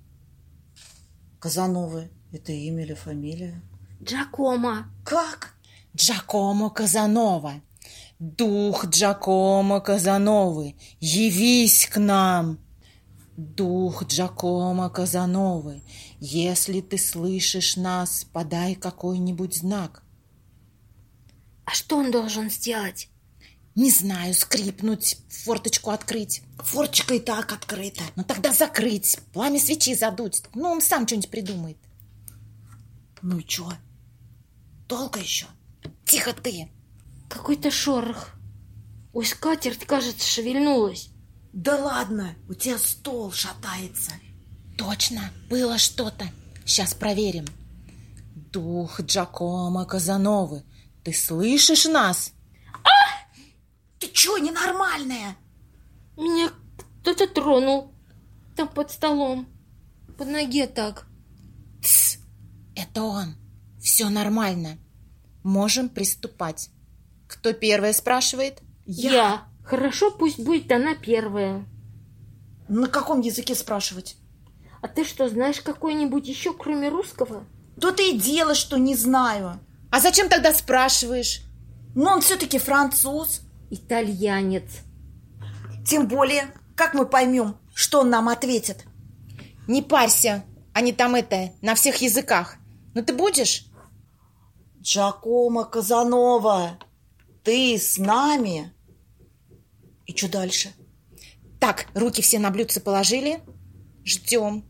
Казановы– 1.43 2.09
это 2.31 2.53
имя 2.53 2.83
или 2.83 2.93
фамилия? 2.93 3.61
Джакома. 4.01 4.89
Как? 5.03 5.55
Джакомо 5.93 6.69
Казанова. 6.69 7.55
Дух 8.17 8.85
Джакомо 8.85 9.81
Казановы, 9.81 10.77
явись 11.01 11.87
к 11.87 11.99
нам. 11.99 12.59
Дух 13.35 14.05
Джакомо 14.05 14.89
Казановы, 14.89 15.83
если 16.21 16.79
ты 16.79 16.97
слышишь 16.97 17.75
нас, 17.75 18.25
подай 18.31 18.75
какой-нибудь 18.75 19.57
знак. 19.57 20.03
А 21.65 21.71
что 21.71 21.97
он 21.97 22.11
должен 22.11 22.49
сделать? 22.49 23.09
Не 23.75 23.89
знаю, 23.89 24.33
скрипнуть, 24.35 25.17
форточку 25.29 25.89
открыть. 25.89 26.43
Форчика 26.59 27.15
и 27.15 27.19
так 27.19 27.51
открыта. 27.51 28.03
Ну 28.15 28.23
тогда 28.23 28.53
закрыть, 28.53 29.17
пламя 29.33 29.59
свечи 29.59 29.95
задуть. 29.95 30.43
Ну, 30.53 30.69
он 30.69 30.81
сам 30.81 31.07
что-нибудь 31.07 31.29
придумает. 31.29 31.77
Ну 33.23 33.39
и 33.39 33.43
чё? 33.43 33.71
Долго 34.87 35.19
еще? 35.19 35.47
Тихо 36.05 36.33
ты. 36.33 36.69
Какой-то 37.29 37.71
шорох. 37.71 38.29
Ой, 39.11 39.25
скатерть, 39.25 39.85
кажется, 39.85 40.27
шевельнулась. 40.27 41.09
Да 41.51 41.77
ладно, 41.77 42.35
у 42.49 42.53
тебя 42.53 42.77
стол 42.77 43.31
шатается. 43.31 44.11
Точно, 44.77 45.31
было 45.49 45.77
что-то. 45.77 46.25
Сейчас 46.65 46.93
проверим. 46.93 47.45
Дух 48.51 49.01
Джакомо 49.01 49.85
Казановы, 49.85 50.63
ты 51.03 51.13
слышишь 51.13 51.85
нас? 51.85 52.33
Ты 54.03 54.09
чё, 54.09 54.37
ненормальная? 54.37 55.37
Меня 56.17 56.51
кто-то 56.99 57.25
тронул. 57.25 57.93
Там 58.53 58.67
под 58.67 58.91
столом. 58.91 59.47
Под 60.17 60.27
ноге 60.27 60.67
так. 60.67 61.07
Тсс, 61.81 62.17
это 62.75 63.03
он. 63.03 63.35
Все 63.79 64.09
нормально. 64.09 64.77
Можем 65.41 65.87
приступать. 65.87 66.69
Кто 67.29 67.53
первая 67.53 67.93
спрашивает? 67.93 68.61
Я. 68.85 69.47
Хорошо, 69.63 70.11
пусть 70.11 70.37
будет 70.37 70.69
она 70.73 70.95
первая. 70.95 71.65
На 72.67 72.87
каком 72.87 73.21
языке 73.21 73.55
спрашивать? 73.55 74.17
А 74.81 74.89
ты 74.89 75.05
что, 75.05 75.29
знаешь 75.29 75.61
какой-нибудь 75.61 76.27
еще, 76.27 76.53
кроме 76.53 76.89
русского? 76.89 77.45
То-то 77.79 78.03
и 78.03 78.19
дело, 78.19 78.53
что 78.53 78.75
не 78.75 78.97
знаю. 78.97 79.61
А 79.91 80.01
зачем 80.01 80.27
тогда 80.27 80.53
спрашиваешь? 80.53 81.43
Но 81.95 82.11
он 82.11 82.19
все-таки 82.19 82.59
француз. 82.59 83.43
Итальянец. 83.73 84.81
Тем 85.85 86.07
более, 86.07 86.53
как 86.75 86.93
мы 86.93 87.05
поймем, 87.05 87.57
что 87.73 88.01
он 88.01 88.09
нам 88.11 88.29
ответит? 88.29 88.85
Не 89.67 89.81
парься, 89.81 90.43
они 90.73 90.93
там 90.93 91.15
это, 91.15 91.53
на 91.61 91.73
всех 91.73 91.97
языках. 91.97 92.57
Ну 92.93 93.03
ты 93.03 93.13
будешь? 93.13 93.65
Джакомо 94.79 95.65
Казанова, 95.65 96.77
ты 97.43 97.77
с 97.79 97.97
нами? 97.97 98.71
И 100.05 100.15
что 100.15 100.29
дальше? 100.29 100.71
Так, 101.59 101.87
руки 101.95 102.21
все 102.21 102.37
на 102.37 102.51
блюдце 102.51 102.79
положили. 102.79 103.41
Ждем. 104.05 104.65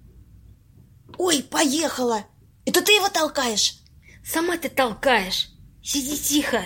Ой, 1.18 1.44
поехала! 1.44 2.26
Это 2.66 2.82
ты 2.82 2.94
его 2.94 3.10
толкаешь? 3.10 3.80
Сама 4.24 4.58
ты 4.58 4.70
толкаешь. 4.70 5.50
Сиди 5.82 6.18
тихо. 6.18 6.64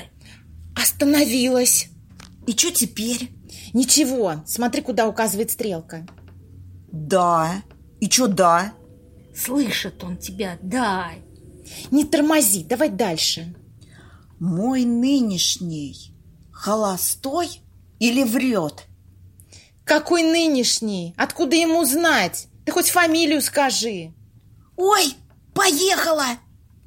Остановилась. 0.76 1.90
И 2.48 2.58
что 2.58 2.72
теперь? 2.72 3.30
Ничего, 3.74 4.42
смотри, 4.46 4.82
куда 4.82 5.08
указывает 5.08 5.52
стрелка. 5.52 6.08
Да. 6.92 7.62
И 8.00 8.10
что 8.10 8.28
да? 8.28 8.74
Слышит 9.36 10.04
он 10.04 10.18
тебя, 10.18 10.58
дай. 10.62 11.22
Не 11.92 12.06
тормози, 12.06 12.64
давай 12.64 12.90
дальше. 12.90 13.54
Мой 14.40 14.86
нынешний 14.86 16.16
холостой 16.52 17.62
или 18.00 18.24
врет? 18.24 18.86
Какой 19.84 20.24
нынешний? 20.24 21.14
Откуда 21.18 21.56
ему 21.56 21.84
знать? 21.84 22.48
Ты 22.66 22.72
хоть 22.72 22.90
фамилию 22.90 23.42
скажи. 23.42 24.14
Ой, 24.78 25.14
поехала! 25.54 26.26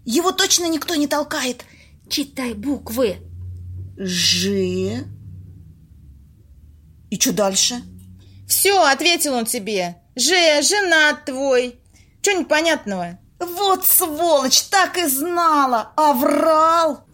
Его 0.06 0.32
точно 0.32 0.68
никто 0.68 0.94
не 0.94 1.06
толкает. 1.06 1.64
Читай 2.08 2.54
буквы. 2.54 3.16
Ж. 3.98 5.04
И 7.10 7.18
что 7.18 7.32
дальше? 7.32 7.82
Все, 8.46 8.82
ответил 8.82 9.34
он 9.34 9.44
тебе. 9.44 9.96
Же, 10.16 10.62
женат 10.62 11.24
твой. 11.24 11.78
Че 12.22 12.34
непонятного? 12.34 13.18
Вот 13.38 13.86
сволочь, 13.86 14.62
так 14.62 14.98
и 14.98 15.06
знала, 15.06 15.92
а 15.96 16.12
врал. 16.12 17.04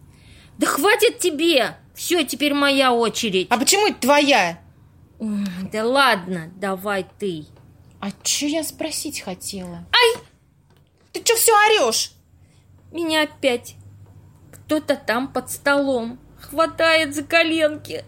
Да 0.57 0.67
хватит 0.67 1.19
тебе. 1.19 1.77
Все, 1.95 2.23
теперь 2.23 2.53
моя 2.53 2.93
очередь. 2.93 3.47
А 3.49 3.57
почему 3.57 3.87
это 3.87 3.99
твоя? 3.99 4.59
Да 5.19 5.85
ладно, 5.85 6.51
давай 6.55 7.05
ты. 7.17 7.45
А 7.99 8.11
че 8.23 8.47
я 8.47 8.63
спросить 8.63 9.21
хотела? 9.21 9.85
Ай! 9.91 10.21
Ты 11.13 11.21
что 11.23 11.35
все 11.35 11.53
орешь? 11.53 12.11
Меня 12.91 13.23
опять 13.23 13.75
кто-то 14.67 14.97
там 14.97 15.31
под 15.31 15.49
столом 15.49 16.19
хватает 16.41 17.15
за 17.15 17.23
коленки. 17.23 18.03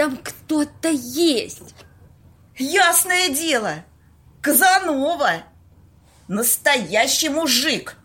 Там 0.00 0.16
кто-то 0.16 0.88
есть. 0.88 1.74
Ясное 2.56 3.28
дело, 3.28 3.84
Казанова. 4.40 5.42
Настоящий 6.26 7.28
мужик. 7.28 7.98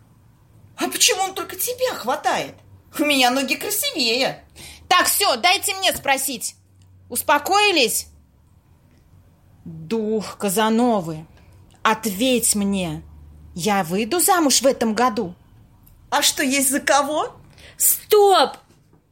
А 0.76 0.88
почему 0.88 1.22
он 1.22 1.34
только 1.34 1.56
тебя 1.56 1.94
хватает? 1.94 2.54
У 2.98 3.02
меня 3.02 3.30
ноги 3.30 3.56
красивее. 3.56 4.44
Так, 4.90 5.06
все, 5.06 5.36
дайте 5.36 5.74
мне 5.76 5.90
спросить. 5.96 6.56
Успокоились? 7.08 8.08
Дух 9.64 10.36
Казановы, 10.36 11.26
ответь 11.82 12.54
мне, 12.54 13.02
я 13.54 13.82
выйду 13.84 14.20
замуж 14.20 14.60
в 14.60 14.66
этом 14.66 14.92
году? 14.92 15.34
А 16.10 16.20
что, 16.20 16.42
есть 16.42 16.70
за 16.70 16.80
кого? 16.80 17.34
Стоп! 17.78 18.58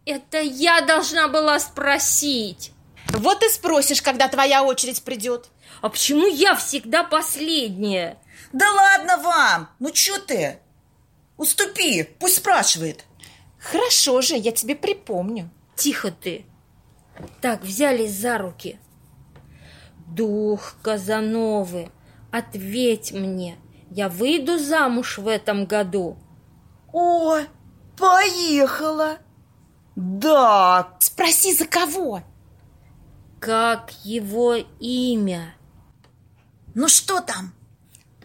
Это 0.04 0.38
я 0.38 0.82
должна 0.82 1.28
была 1.28 1.58
спросить. 1.58 2.73
Вот 3.08 3.42
и 3.42 3.48
спросишь, 3.48 4.02
когда 4.02 4.28
твоя 4.28 4.64
очередь 4.64 5.02
придет. 5.02 5.50
А 5.82 5.88
почему 5.88 6.26
я 6.26 6.54
всегда 6.54 7.04
последняя? 7.04 8.18
Да 8.52 8.70
ладно 8.70 9.18
вам, 9.18 9.68
ну 9.78 9.94
что 9.94 10.18
ты? 10.18 10.58
Уступи, 11.36 12.04
пусть 12.18 12.36
спрашивает. 12.36 13.04
Хорошо 13.58 14.20
же, 14.20 14.36
я 14.36 14.52
тебе 14.52 14.76
припомню. 14.76 15.50
Тихо 15.76 16.10
ты. 16.10 16.44
Так, 17.40 17.62
взялись 17.62 18.12
за 18.12 18.38
руки. 18.38 18.78
Дух 20.06 20.74
Казановы, 20.82 21.90
ответь 22.30 23.12
мне, 23.12 23.56
я 23.90 24.08
выйду 24.08 24.58
замуж 24.58 25.18
в 25.18 25.28
этом 25.28 25.66
году. 25.66 26.18
О, 26.92 27.38
поехала. 27.96 29.18
Да. 29.96 30.96
Спроси, 31.00 31.54
за 31.54 31.66
кого? 31.66 32.22
Как 33.44 33.92
его 34.04 34.54
имя? 34.80 35.54
Ну 36.74 36.88
что 36.88 37.20
там? 37.20 37.52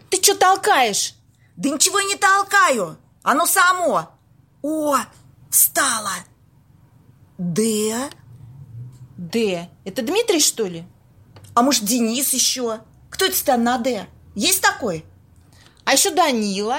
Ты 0.08 0.16
что 0.22 0.34
толкаешь? 0.34 1.14
Да 1.56 1.68
ничего 1.68 2.00
я 2.00 2.06
не 2.06 2.16
толкаю. 2.16 2.96
Оно 3.22 3.44
само. 3.44 4.08
О, 4.62 4.96
встала. 5.50 6.14
Д. 7.36 8.10
Д. 9.18 9.68
Это 9.84 10.00
Дмитрий, 10.00 10.40
что 10.40 10.64
ли? 10.64 10.86
А 11.54 11.60
может, 11.60 11.84
Денис 11.84 12.32
еще? 12.32 12.80
Кто 13.10 13.26
это 13.26 13.44
там 13.44 13.62
на 13.62 13.76
Д? 13.76 14.06
Есть 14.34 14.62
такой? 14.62 15.04
А 15.84 15.92
еще 15.92 16.10
Данила. 16.12 16.78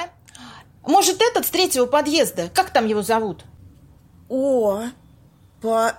Может, 0.81 1.21
этот 1.21 1.45
с 1.45 1.51
третьего 1.51 1.85
подъезда. 1.85 2.49
Как 2.49 2.71
там 2.73 2.87
его 2.87 3.03
зовут? 3.03 3.45
О, 4.29 4.85
по... 5.61 5.93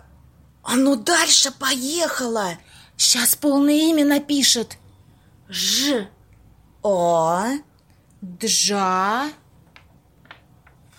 Оно 0.63 0.97
дальше 0.97 1.51
поехало. 1.51 2.59
Сейчас 2.97 3.35
полное 3.35 3.75
имя 3.75 4.05
напишет. 4.05 4.79
Ж. 5.49 6.07
О, 6.83 7.45
Джа. 8.25 9.31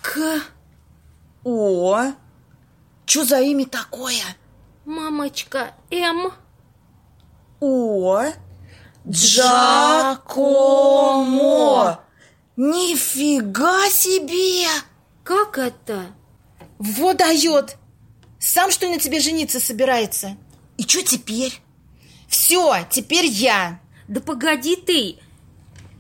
К. 0.02 0.42
О. 1.44 2.12
Что 3.06 3.26
за 3.26 3.40
имя 3.42 3.66
такое? 3.66 4.24
Мамочка 4.86 5.74
М. 5.92 6.32
О. 7.60 8.24
Джакомо. 9.08 10.24
Нифига 12.56 13.90
себе! 13.90 14.68
Как 15.24 15.58
это? 15.58 16.08
Вот 16.78 17.18
дает. 17.18 17.78
Сам, 18.44 18.72
что 18.72 18.86
ли, 18.86 18.96
на 18.96 19.00
тебе 19.00 19.22
жениться 19.22 19.62
собирается? 19.62 20.36
И 20.78 20.84
что 20.84 21.02
теперь? 21.02 21.62
Все, 22.28 22.86
теперь 22.90 23.26
я. 23.26 23.80
Да 24.10 24.20
погоди 24.20 24.76
ты. 24.76 25.18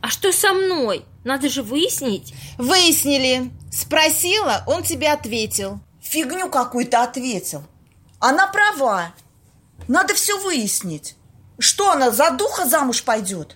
А 0.01 0.09
что 0.09 0.33
со 0.33 0.51
мной? 0.51 1.05
Надо 1.23 1.47
же 1.47 1.63
выяснить. 1.63 2.33
Выяснили. 2.57 3.49
Спросила, 3.71 4.61
он 4.67 4.83
тебе 4.83 5.09
ответил. 5.13 5.79
Фигню 6.01 6.49
какую-то 6.49 7.03
ответил. 7.03 7.63
Она 8.19 8.47
права. 8.47 9.13
Надо 9.87 10.13
все 10.13 10.37
выяснить. 10.37 11.15
Что 11.59 11.91
она 11.91 12.11
за 12.11 12.31
духа 12.31 12.65
замуж 12.65 13.03
пойдет? 13.03 13.55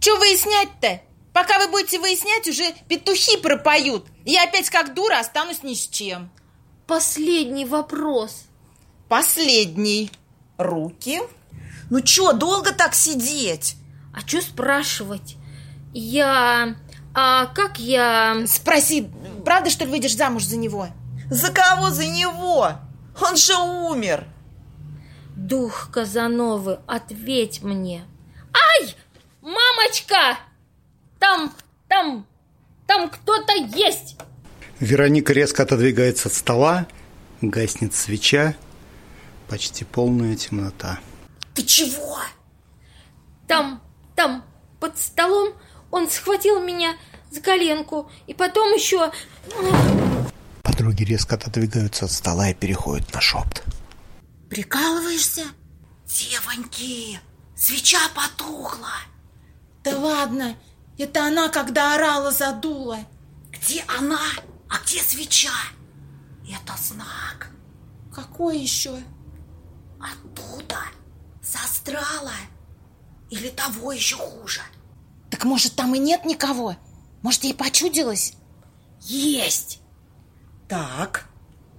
Че 0.00 0.18
выяснять-то? 0.18 1.00
Пока 1.32 1.60
вы 1.60 1.68
будете 1.68 2.00
выяснять, 2.00 2.48
уже 2.48 2.74
петухи 2.88 3.36
пропоют. 3.36 4.06
Я 4.24 4.42
опять 4.42 4.70
как 4.70 4.92
дура 4.92 5.20
останусь 5.20 5.62
ни 5.62 5.74
с 5.74 5.86
чем. 5.86 6.32
Последний 6.86 7.64
вопрос. 7.64 8.44
Последний. 9.08 10.10
Руки. 10.58 11.20
Ну 11.90 12.00
чё, 12.00 12.32
долго 12.32 12.72
так 12.72 12.94
сидеть? 12.94 13.76
А 14.14 14.20
что 14.20 14.40
спрашивать? 14.40 15.36
Я... 15.92 16.76
А 17.14 17.46
как 17.46 17.78
я... 17.78 18.44
Спроси, 18.46 19.08
правда, 19.44 19.70
что 19.70 19.84
ли, 19.84 19.90
выйдешь 19.90 20.16
замуж 20.16 20.44
за 20.44 20.56
него? 20.56 20.88
За 21.30 21.52
кого 21.52 21.90
за 21.90 22.06
него? 22.06 22.72
Он 23.20 23.36
же 23.36 23.54
умер. 23.54 24.26
Дух 25.36 25.90
Казановы, 25.92 26.80
ответь 26.86 27.62
мне. 27.62 28.04
Ай! 28.52 28.94
Мамочка! 29.40 30.38
Там, 31.18 31.52
там, 31.88 32.26
там 32.86 33.08
кто-то 33.08 33.52
есть! 33.54 34.16
Вероника 34.84 35.32
резко 35.32 35.62
отодвигается 35.62 36.28
от 36.28 36.34
стола, 36.34 36.86
гаснет 37.40 37.94
свеча, 37.94 38.54
почти 39.48 39.84
полная 39.84 40.36
темнота. 40.36 41.00
Ты 41.54 41.62
чего? 41.62 42.18
Там, 43.48 43.82
там, 44.14 44.44
под 44.80 44.98
столом 44.98 45.54
он 45.90 46.10
схватил 46.10 46.62
меня 46.62 46.96
за 47.30 47.40
коленку 47.40 48.10
и 48.26 48.34
потом 48.34 48.74
еще... 48.74 49.10
Подруги 50.62 51.04
резко 51.04 51.36
отодвигаются 51.36 52.04
от 52.04 52.12
стола 52.12 52.50
и 52.50 52.54
переходят 52.54 53.10
на 53.14 53.22
шепот. 53.22 53.62
Прикалываешься? 54.50 55.44
Девоньки, 56.06 57.18
свеча 57.56 58.00
потухла. 58.14 58.92
Да 59.82 59.98
ладно, 59.98 60.56
Это 60.98 61.24
она, 61.24 61.48
когда 61.48 61.94
орала, 61.94 62.30
задула. 62.32 62.98
Где 63.50 63.82
она? 63.98 64.20
А 64.68 64.78
где 64.84 65.02
свеча? 65.02 65.52
Это 66.48 66.74
знак. 66.76 67.50
Какой 68.12 68.58
еще? 68.58 68.98
Оттуда. 70.00 70.78
С 71.42 71.56
астрала. 71.56 72.32
Или 73.30 73.48
того 73.48 73.92
еще 73.92 74.16
хуже. 74.16 74.60
Так 75.30 75.44
может, 75.44 75.74
там 75.74 75.94
и 75.94 75.98
нет 75.98 76.24
никого? 76.24 76.76
Может, 77.22 77.44
ей 77.44 77.54
почудилось? 77.54 78.34
Есть. 79.00 79.80
Так, 80.68 81.28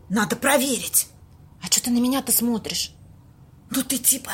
надо 0.09 0.35
проверить. 0.35 1.07
А 1.61 1.67
что 1.67 1.83
ты 1.83 1.91
на 1.91 1.99
меня-то 1.99 2.31
смотришь? 2.31 2.91
Ну 3.69 3.81
ты 3.83 3.97
типа 3.97 4.31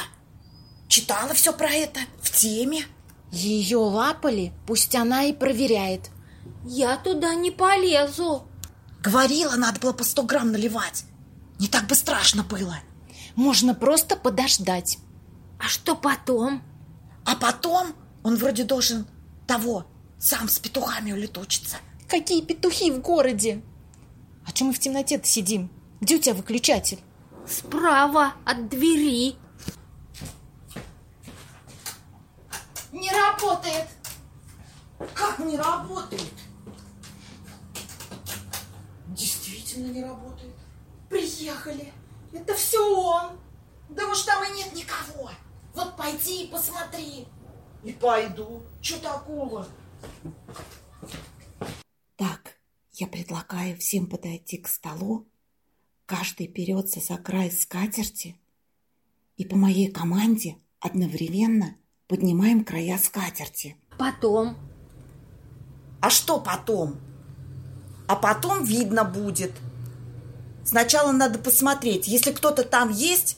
читала 0.88 1.34
все 1.34 1.54
про 1.54 1.70
это 1.70 2.00
в 2.22 2.32
теме? 2.32 2.86
Ее 3.32 3.78
лапали, 3.78 4.52
пусть 4.68 4.94
она 4.96 5.24
и 5.24 5.34
проверяет. 5.34 6.10
Я 6.64 6.98
туда 6.98 7.34
не 7.36 7.52
полезу. 7.52 8.48
Говорила, 9.02 9.56
надо 9.56 9.80
было 9.80 9.94
по 9.94 10.04
100 10.04 10.24
грамм 10.24 10.52
наливать. 10.52 11.06
Не 11.60 11.68
так 11.68 11.88
бы 11.88 11.96
страшно 11.96 12.44
было. 12.44 12.78
Можно 13.36 13.74
просто 13.74 14.16
подождать. 14.16 15.00
А 15.60 15.64
что 15.64 15.96
потом? 15.96 16.62
А 17.26 17.36
потом 17.36 17.96
он 18.24 18.36
вроде 18.36 18.64
должен 18.64 19.08
того, 19.48 19.86
сам 20.20 20.50
с 20.50 20.60
петухами 20.60 21.12
улетучиться. 21.12 21.78
Какие 22.08 22.44
петухи 22.44 22.92
в 22.92 23.00
городе? 23.00 23.64
А 24.46 24.52
чем 24.52 24.68
мы 24.68 24.74
в 24.74 24.80
темноте-то 24.80 25.26
сидим? 25.26 25.72
Где 26.00 26.16
у 26.16 26.20
тебя 26.20 26.36
выключатель? 26.36 27.00
Справа 27.48 28.34
от 28.46 28.70
двери. 28.70 29.36
Не 32.92 33.12
работает. 33.12 33.88
Как 35.16 35.40
не 35.40 35.58
работает? 35.58 36.22
Действительно 39.12 39.92
не 39.92 40.04
работает. 40.04 40.56
Приехали. 41.10 41.92
Это 42.32 42.56
все 42.56 42.80
он. 42.80 43.38
Да 43.90 44.08
уж 44.08 44.22
там 44.24 44.44
и 44.44 44.58
нет 44.58 44.74
никого. 44.74 45.30
Вот 45.74 45.98
пойди 45.98 46.46
и 46.46 46.48
посмотри. 46.48 47.28
И 47.84 47.92
пойду. 47.92 48.64
Что 48.82 49.00
такого? 49.00 49.68
Так, 52.16 52.58
я 52.94 53.08
предлагаю 53.08 53.78
всем 53.78 54.08
подойти 54.08 54.58
к 54.58 54.68
столу. 54.68 55.28
Каждый 56.06 56.48
берется 56.48 57.02
за 57.02 57.18
край 57.18 57.52
скатерти. 57.52 58.40
И 59.36 59.46
по 59.46 59.58
моей 59.58 59.92
команде 59.92 60.58
одновременно 60.80 61.76
поднимаем 62.08 62.64
края 62.64 62.98
скатерти. 62.98 63.76
Потом. 63.98 64.56
А 66.02 66.10
что 66.10 66.40
потом? 66.40 67.00
А 68.12 68.18
потом 68.18 68.66
видно 68.66 69.06
будет. 69.06 69.54
Сначала 70.66 71.14
надо 71.14 71.40
посмотреть. 71.40 72.10
Если 72.10 72.34
кто-то 72.34 72.66
там 72.66 72.90
есть, 72.90 73.38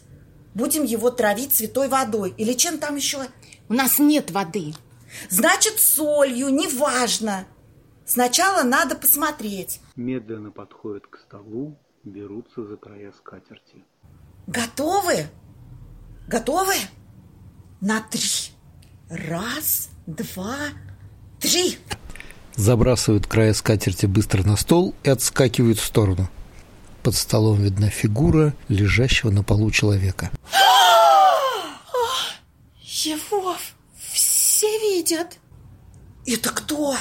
будем 0.56 0.84
его 0.84 1.12
травить 1.12 1.54
святой 1.54 1.88
водой. 1.90 2.34
Или 2.38 2.54
чем 2.54 2.80
там 2.80 2.96
еще? 2.96 3.20
У 3.70 3.74
нас 3.76 4.00
нет 4.00 4.32
воды. 4.32 4.74
Значит, 5.30 5.80
солью, 5.80 6.50
неважно. 6.50 7.46
Сначала 8.04 8.64
надо 8.64 8.96
посмотреть. 8.96 9.80
Медленно 9.96 10.50
подходят 10.50 11.06
к 11.06 11.20
столу, 11.20 11.78
берутся 12.04 12.66
за 12.66 12.76
края 12.76 13.14
скатерти. 13.16 13.86
Готовы? 14.48 15.28
Готовы? 16.28 16.74
На 17.80 18.02
три. 18.02 18.56
Раз, 19.08 19.90
два, 20.08 20.58
три. 21.40 21.78
Забрасывают 22.56 23.26
края 23.26 23.54
скатерти 23.54 24.06
быстро 24.06 24.44
на 24.44 24.56
стол 24.56 24.94
и 25.04 25.10
отскакивают 25.10 25.80
в 25.80 25.86
сторону. 25.86 26.30
Под 27.02 27.16
столом 27.16 27.62
видна 27.62 27.90
фигура 27.90 28.54
лежащего 28.70 29.32
на 29.32 29.44
полу 29.44 29.72
человека. 29.72 30.30
Его 32.82 33.56
все 33.96 34.68
видят. 34.80 35.40
Это 36.26 36.50
кто? 36.50 36.96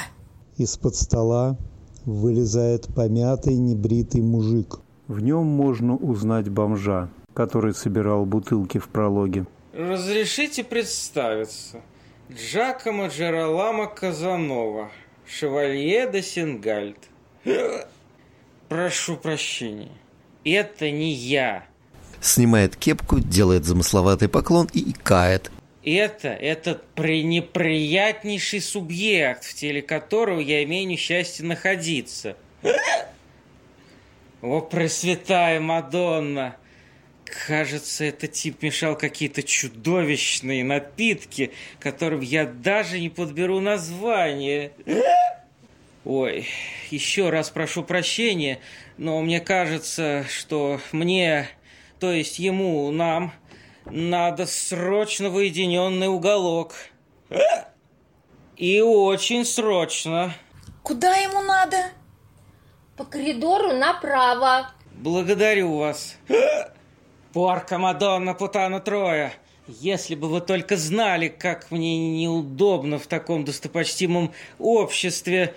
Из-под 0.57 0.97
стола 0.97 1.57
вылезает 2.05 2.93
помятый 2.95 3.55
небритый 3.55 4.23
мужик. 4.23 4.81
В 5.07 5.21
нем 5.21 5.47
можно 5.47 5.97
узнать 5.97 6.49
бомжа, 6.49 7.11
который 7.35 7.75
собирал 7.75 8.25
бутылки 8.25 8.79
в 8.79 8.89
прологе. 8.89 9.47
Разрешите 9.73 10.65
представиться. 10.65 11.83
Джакомо 12.31 13.09
Джералама 13.09 13.87
Казанова, 13.87 14.91
шевалье 15.27 16.07
де 16.07 16.23
Сингальд. 16.23 16.97
Прошу 18.69 19.17
прощения. 19.17 19.93
Это 20.45 20.91
не 20.91 21.13
я. 21.13 21.67
Снимает 22.21 22.77
кепку, 22.77 23.19
делает 23.21 23.65
замысловатый 23.65 24.29
поклон 24.29 24.69
и 24.73 24.91
икает. 24.91 25.51
Это, 25.85 26.29
этот 26.29 26.87
пренеприятнейший 26.95 28.61
субъект, 28.61 29.45
в 29.45 29.55
теле 29.55 29.83
которого 29.83 30.39
я 30.39 30.63
имею 30.63 30.87
несчастье 30.87 31.45
находиться. 31.45 32.37
О, 34.41 34.61
Пресвятая 34.61 35.61
Мадонна! 35.61 36.57
Кажется, 37.47 38.05
этот 38.05 38.33
тип 38.33 38.63
мешал 38.63 38.95
какие-то 38.95 39.43
чудовищные 39.43 40.63
напитки, 40.65 41.53
которым 41.81 42.21
я 42.21 42.45
даже 42.45 43.01
не 43.01 43.09
подберу 43.09 43.59
название. 43.61 44.73
Ой, 46.05 46.47
еще 46.91 47.31
раз 47.31 47.49
прошу 47.49 47.85
прощения, 47.85 48.61
но 48.99 49.19
мне 49.23 49.41
кажется, 49.41 50.27
что 50.29 50.79
мне, 50.93 51.49
то 52.01 52.13
есть 52.13 52.39
ему, 52.39 52.91
нам, 52.91 53.33
надо 53.87 54.45
срочно 54.45 55.31
в 55.31 55.37
уединенный 55.37 56.09
уголок. 56.09 56.75
И 58.59 58.81
очень 58.83 59.47
срочно. 59.47 60.35
Куда 60.83 61.17
ему 61.17 61.41
надо? 61.41 61.79
По 62.99 63.05
коридору 63.05 63.73
направо. 63.73 64.71
Благодарю 64.93 65.79
вас. 65.79 66.19
Порка 67.33 67.79
Мадонна 67.79 68.35
Путана 68.35 68.81
Троя. 68.81 69.33
Если 69.67 70.15
бы 70.15 70.29
вы 70.29 70.41
только 70.43 70.77
знали, 70.77 71.29
как 71.29 71.71
мне 71.71 72.21
неудобно 72.21 72.99
в 72.99 73.07
таком 73.07 73.45
достопочтимом 73.45 74.33
обществе. 74.59 75.55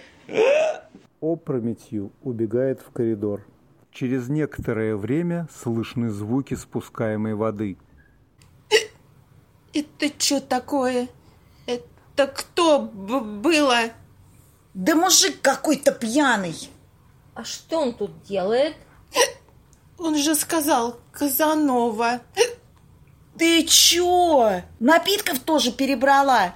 Опрометью 1.19 2.11
убегает 2.21 2.79
в 2.79 2.91
коридор. 2.91 3.45
Через 3.91 4.29
некоторое 4.29 4.95
время 4.95 5.49
слышны 5.53 6.09
звуки 6.09 6.53
спускаемой 6.53 7.33
воды. 7.33 7.77
Это 9.73 10.07
что 10.17 10.39
такое? 10.39 11.09
Это 11.65 12.27
кто 12.27 12.79
было? 12.79 13.79
Да 14.73 14.95
мужик 14.95 15.41
какой-то 15.41 15.91
пьяный. 15.91 16.55
А 17.33 17.43
что 17.43 17.81
он 17.81 17.93
тут 17.93 18.23
делает? 18.23 18.75
Он 19.97 20.17
же 20.17 20.35
сказал 20.35 20.99
Казанова. 21.11 22.21
Ты 23.37 23.63
чё? 23.63 24.61
Напитков 24.79 25.39
тоже 25.39 25.71
перебрала? 25.71 26.55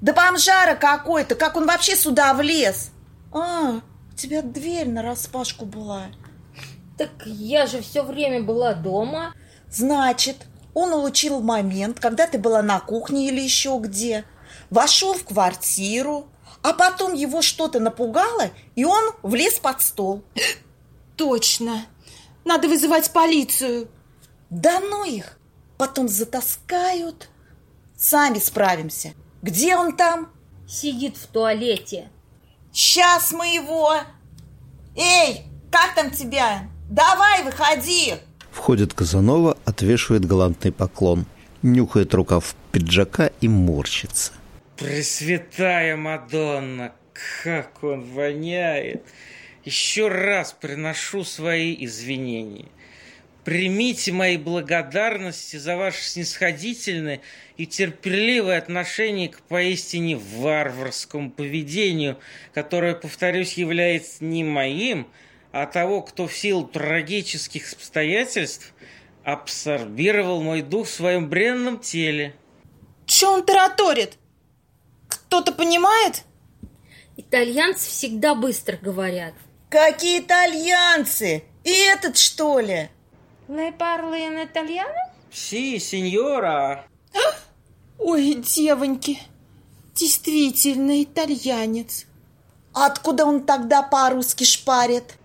Да 0.00 0.12
бомжара 0.12 0.74
какой-то, 0.74 1.34
как 1.34 1.56
он 1.56 1.66
вообще 1.66 1.96
сюда 1.96 2.34
влез? 2.34 2.90
А, 3.32 3.80
у 4.12 4.16
тебя 4.16 4.42
дверь 4.42 4.88
на 4.88 5.02
распашку 5.02 5.64
была. 5.64 6.06
Так 6.96 7.10
я 7.24 7.66
же 7.66 7.80
все 7.80 8.02
время 8.02 8.42
была 8.42 8.74
дома. 8.74 9.34
Значит, 9.70 10.36
он 10.74 10.92
улучил 10.92 11.40
момент, 11.40 12.00
когда 12.00 12.26
ты 12.26 12.38
была 12.38 12.62
на 12.62 12.80
кухне 12.80 13.28
или 13.28 13.40
еще 13.40 13.78
где, 13.80 14.24
вошел 14.70 15.14
в 15.14 15.24
квартиру, 15.24 16.26
а 16.62 16.72
потом 16.72 17.14
его 17.14 17.42
что-то 17.42 17.80
напугало, 17.80 18.50
и 18.74 18.84
он 18.84 19.12
влез 19.22 19.58
под 19.58 19.80
стол. 19.82 20.22
Точно. 21.16 21.86
Надо 22.48 22.66
вызывать 22.66 23.12
полицию. 23.12 23.88
Да 24.48 24.80
ну 24.80 25.04
их! 25.04 25.38
Потом 25.76 26.08
затаскают. 26.08 27.28
Сами 27.94 28.38
справимся. 28.38 29.12
Где 29.42 29.76
он 29.76 29.94
там? 29.94 30.30
Сидит 30.66 31.18
в 31.18 31.26
туалете. 31.26 32.08
Сейчас 32.72 33.32
мы 33.32 33.48
его... 33.48 33.92
Эй, 34.96 35.42
как 35.70 35.94
там 35.94 36.10
тебя? 36.10 36.70
Давай, 36.88 37.42
выходи! 37.44 38.14
Входит 38.50 38.94
Казанова, 38.94 39.58
отвешивает 39.66 40.24
галантный 40.24 40.72
поклон. 40.72 41.26
Нюхает 41.60 42.14
рукав 42.14 42.54
пиджака 42.72 43.30
и 43.42 43.48
морщится. 43.48 44.32
Пресвятая 44.78 45.98
Мадонна, 45.98 46.92
как 47.42 47.84
он 47.84 48.10
воняет! 48.10 49.04
Еще 49.68 50.08
раз 50.08 50.56
приношу 50.58 51.24
свои 51.24 51.76
извинения. 51.84 52.70
Примите 53.44 54.12
мои 54.12 54.38
благодарности 54.38 55.56
за 55.56 55.76
ваше 55.76 56.02
снисходительное 56.04 57.20
и 57.58 57.66
терпеливое 57.66 58.56
отношение 58.56 59.28
к 59.28 59.42
поистине 59.42 60.16
варварскому 60.16 61.30
поведению, 61.30 62.18
которое, 62.54 62.94
повторюсь, 62.94 63.58
является 63.58 64.24
не 64.24 64.42
моим, 64.42 65.06
а 65.52 65.66
того, 65.66 66.00
кто 66.00 66.28
в 66.28 66.34
силу 66.34 66.66
трагических 66.66 67.70
обстоятельств 67.70 68.72
абсорбировал 69.22 70.42
мой 70.42 70.62
дух 70.62 70.86
в 70.86 70.90
своем 70.90 71.28
бренном 71.28 71.78
теле. 71.78 72.34
Че 73.04 73.26
он 73.26 73.44
тараторит? 73.44 74.14
Кто-то 75.08 75.52
понимает? 75.52 76.24
Итальянцы 77.18 77.90
всегда 77.90 78.34
быстро 78.34 78.78
говорят. 78.78 79.34
Какие 79.70 80.20
итальянцы? 80.20 81.44
И 81.62 81.70
этот, 81.70 82.16
что 82.16 82.58
ли? 82.58 82.88
Lei 83.48 83.72
parli 83.72 84.24
in 84.24 84.42
italiano? 84.42 84.94
Си, 85.30 85.78
сеньора. 85.78 86.86
Ой, 87.98 88.34
девоньки, 88.34 89.18
действительно 89.94 91.02
итальянец. 91.02 92.06
Откуда 92.72 93.26
он 93.26 93.44
тогда 93.44 93.82
по-русски 93.82 94.44
шпарит? 94.44 95.16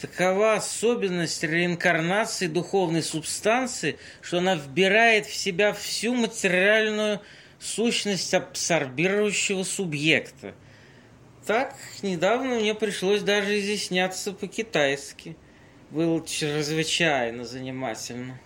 Такова 0.00 0.54
особенность 0.54 1.44
реинкарнации 1.44 2.48
духовной 2.48 3.04
субстанции, 3.04 3.98
что 4.20 4.38
она 4.38 4.56
вбирает 4.56 5.26
в 5.26 5.34
себя 5.34 5.72
всю 5.72 6.14
материальную 6.14 7.20
сущность 7.60 8.34
абсорбирующего 8.34 9.62
субъекта. 9.62 10.54
Так, 11.46 11.74
недавно 12.02 12.56
мне 12.56 12.74
пришлось 12.74 13.22
даже 13.22 13.60
изъясняться 13.60 14.32
по-китайски. 14.32 15.36
Было 15.90 16.24
чрезвычайно 16.24 17.44
занимательно. 17.44 18.38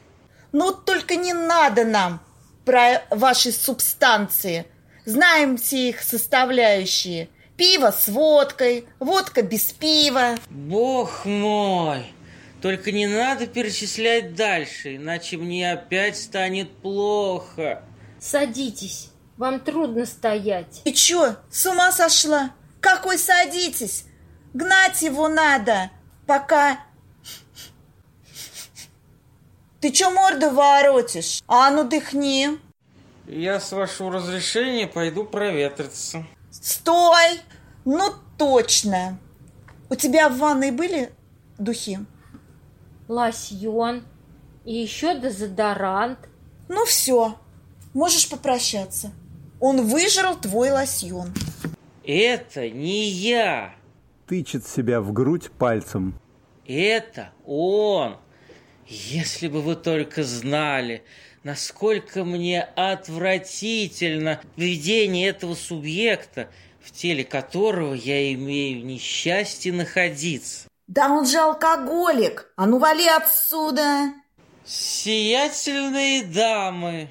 Ну, 0.52 0.72
только 0.72 1.16
не 1.16 1.32
надо 1.32 1.84
нам 1.84 2.20
про 2.64 3.02
ваши 3.10 3.52
субстанции. 3.52 4.66
Знаем 5.04 5.56
все 5.58 5.90
их 5.90 6.02
составляющие. 6.02 7.28
Пиво 7.56 7.90
с 7.90 8.08
водкой, 8.08 8.86
водка 8.98 9.42
без 9.42 9.72
пива. 9.72 10.36
Бог 10.50 11.24
мой! 11.24 12.12
Только 12.62 12.90
не 12.90 13.06
надо 13.06 13.46
перечислять 13.46 14.34
дальше, 14.34 14.96
иначе 14.96 15.36
мне 15.36 15.72
опять 15.72 16.16
станет 16.18 16.70
плохо. 16.78 17.82
Садитесь. 18.18 19.10
Вам 19.36 19.60
трудно 19.60 20.06
стоять. 20.06 20.80
Ты 20.84 20.92
чё, 20.92 21.36
с 21.50 21.66
ума 21.66 21.92
сошла? 21.92 22.52
Какой 22.86 23.18
садитесь? 23.18 24.04
Гнать 24.54 25.02
его 25.02 25.26
надо, 25.26 25.90
пока... 26.24 26.78
Ты 29.80 29.90
чё 29.90 30.12
морду 30.12 30.50
воротишь? 30.50 31.42
А 31.48 31.68
ну 31.70 31.82
дыхни. 31.82 32.60
Я, 33.26 33.58
с 33.58 33.72
вашего 33.72 34.12
разрешения, 34.12 34.86
пойду 34.86 35.24
проветриться. 35.24 36.24
Стой! 36.52 37.40
Ну 37.84 38.14
точно. 38.38 39.18
У 39.90 39.96
тебя 39.96 40.28
в 40.28 40.38
ванной 40.38 40.70
были 40.70 41.12
духи? 41.58 41.98
Лосьон. 43.08 44.04
И 44.64 44.74
еще 44.74 45.18
дезодорант. 45.18 46.20
Ну 46.68 46.84
все, 46.84 47.36
можешь 47.94 48.28
попрощаться. 48.28 49.10
Он 49.58 49.84
выжрал 49.88 50.36
твой 50.36 50.70
лосьон. 50.70 51.34
Это 52.06 52.70
не 52.70 53.08
я. 53.08 53.74
Тычет 54.28 54.64
себя 54.64 55.00
в 55.00 55.12
грудь 55.12 55.50
пальцем. 55.50 56.20
Это 56.64 57.32
он. 57.44 58.16
Если 58.86 59.48
бы 59.48 59.60
вы 59.60 59.74
только 59.74 60.22
знали, 60.22 61.02
насколько 61.42 62.24
мне 62.24 62.62
отвратительно 62.62 64.40
поведение 64.54 65.28
этого 65.28 65.56
субъекта, 65.56 66.48
в 66.80 66.92
теле 66.92 67.24
которого 67.24 67.94
я 67.94 68.32
имею 68.34 68.86
несчастье 68.86 69.72
находиться. 69.72 70.68
Да 70.86 71.10
он 71.10 71.26
же 71.26 71.38
алкоголик. 71.38 72.52
А 72.54 72.66
ну 72.66 72.78
вали 72.78 73.08
отсюда. 73.08 74.12
Сиятельные 74.64 76.22
дамы, 76.22 77.08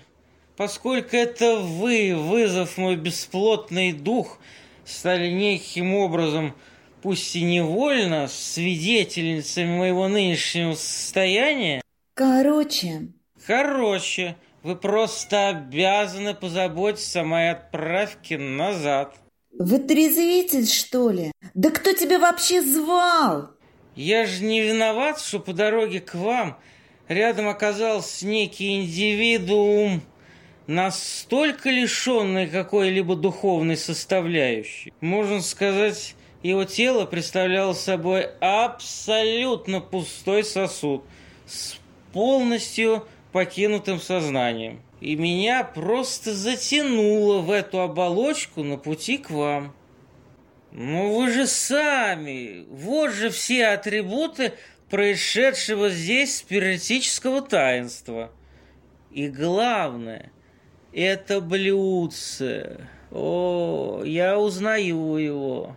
поскольку 0.55 1.17
это 1.17 1.57
вы, 1.57 2.15
вызов 2.15 2.77
мой 2.77 2.95
бесплотный 2.95 3.91
дух, 3.91 4.39
стали 4.85 5.29
неким 5.31 5.93
образом, 5.95 6.53
пусть 7.01 7.35
и 7.35 7.43
невольно, 7.43 8.27
свидетельницами 8.27 9.77
моего 9.77 10.07
нынешнего 10.07 10.73
состояния, 10.75 11.81
Короче, 12.13 13.09
короче, 13.45 14.37
вы 14.63 14.75
просто 14.77 15.49
обязаны 15.49 16.33
позаботиться 16.33 17.21
о 17.21 17.25
моей 17.25 17.51
отправке 17.51 18.37
назад. 18.37 19.15
вы 19.51 19.79
трезвитель, 19.79 20.65
что 20.65 21.09
ли? 21.09 21.31
Да 21.53 21.69
кто 21.71 21.91
тебя 21.93 22.19
вообще 22.19 22.61
звал? 22.61 23.49
Я 23.95 24.25
же 24.25 24.43
не 24.43 24.61
виноват, 24.61 25.19
что 25.19 25.39
по 25.39 25.51
дороге 25.53 25.99
к 25.99 26.15
вам 26.15 26.57
рядом 27.09 27.47
оказался 27.49 28.25
некий 28.25 28.81
индивидуум, 28.81 30.01
настолько 30.67 31.69
лишенный 31.69 32.47
какой-либо 32.47 33.15
духовной 33.15 33.77
составляющей. 33.77 34.93
Можно 35.01 35.41
сказать, 35.41 36.15
его 36.43 36.63
тело 36.63 37.05
представляло 37.05 37.73
собой 37.73 38.27
абсолютно 38.39 39.81
пустой 39.81 40.43
сосуд 40.43 41.03
с 41.45 41.75
полностью 42.13 43.07
покинутым 43.31 43.99
сознанием. 43.99 44.81
И 45.01 45.15
меня 45.15 45.63
просто 45.63 46.33
затянуло 46.33 47.39
в 47.39 47.51
эту 47.51 47.81
оболочку 47.81 48.63
на 48.63 48.77
пути 48.77 49.17
к 49.17 49.29
вам. 49.29 49.73
Ну 50.71 51.15
вы 51.15 51.31
же 51.31 51.47
сами, 51.47 52.65
вот 52.69 53.11
же 53.11 53.29
все 53.29 53.67
атрибуты 53.67 54.53
происшедшего 54.89 55.89
здесь 55.89 56.37
спиритического 56.37 57.41
таинства. 57.41 58.31
И 59.11 59.27
главное, 59.27 60.31
это 60.95 61.41
блюдце. 61.41 62.87
О, 63.11 64.01
я 64.05 64.39
узнаю 64.39 65.17
его. 65.17 65.75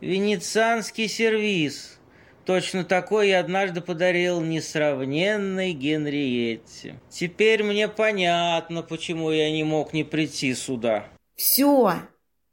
Венецианский 0.00 1.06
сервиз. 1.06 1.98
Точно 2.46 2.82
такой 2.82 3.28
я 3.28 3.40
однажды 3.40 3.82
подарил 3.82 4.40
несравненной 4.40 5.72
Генриетте. 5.72 6.98
Теперь 7.10 7.62
мне 7.62 7.88
понятно, 7.88 8.82
почему 8.82 9.30
я 9.30 9.52
не 9.52 9.64
мог 9.64 9.92
не 9.92 10.02
прийти 10.02 10.54
сюда. 10.54 11.04
Все, 11.34 11.92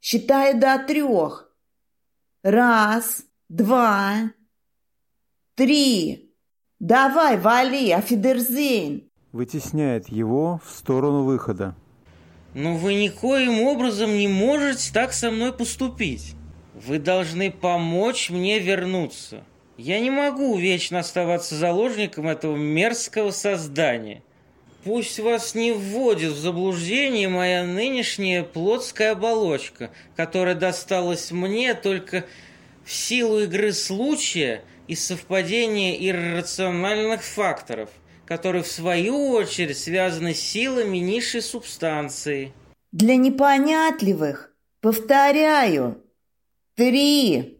считаю 0.02 0.60
до 0.60 0.78
трех. 0.86 1.50
Раз, 2.42 3.24
два, 3.48 4.32
три. 5.54 6.30
Давай, 6.78 7.38
вали, 7.38 7.90
афидерзейн. 7.90 9.08
Вытесняет 9.32 10.10
его 10.10 10.60
в 10.62 10.70
сторону 10.70 11.24
выхода. 11.24 11.74
Но 12.56 12.74
вы 12.74 12.94
никоим 12.94 13.60
образом 13.60 14.16
не 14.16 14.28
можете 14.28 14.90
так 14.90 15.12
со 15.12 15.30
мной 15.30 15.52
поступить. 15.52 16.32
Вы 16.72 16.98
должны 16.98 17.50
помочь 17.50 18.30
мне 18.30 18.58
вернуться. 18.58 19.44
Я 19.76 20.00
не 20.00 20.08
могу 20.08 20.56
вечно 20.56 21.00
оставаться 21.00 21.54
заложником 21.54 22.26
этого 22.26 22.56
мерзкого 22.56 23.30
создания. 23.30 24.22
Пусть 24.84 25.18
вас 25.18 25.54
не 25.54 25.72
вводит 25.72 26.32
в 26.32 26.38
заблуждение 26.38 27.28
моя 27.28 27.62
нынешняя 27.62 28.42
плотская 28.42 29.12
оболочка, 29.12 29.90
которая 30.16 30.54
досталась 30.54 31.32
мне 31.32 31.74
только 31.74 32.24
в 32.86 32.92
силу 32.94 33.40
игры 33.40 33.74
случая 33.74 34.62
и 34.88 34.94
совпадения 34.94 35.94
иррациональных 35.94 37.22
факторов, 37.22 37.90
которые 38.26 38.62
в 38.62 38.68
свою 38.68 39.30
очередь 39.30 39.78
связаны 39.78 40.34
с 40.34 40.40
силами 40.40 40.98
низшей 40.98 41.42
субстанции. 41.42 42.52
Для 42.92 43.16
непонятливых, 43.16 44.52
повторяю, 44.80 45.98
три. 46.74 47.58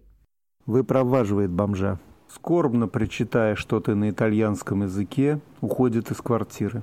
Выпроваживает 0.67 1.51
бомжа. 1.51 1.99
Скорбно 2.29 2.89
причитая 2.89 3.55
что-то 3.55 3.95
на 3.95 4.11
итальянском 4.11 4.83
языке, 4.83 5.41
уходит 5.61 6.11
из 6.11 6.19
квартиры. 6.19 6.83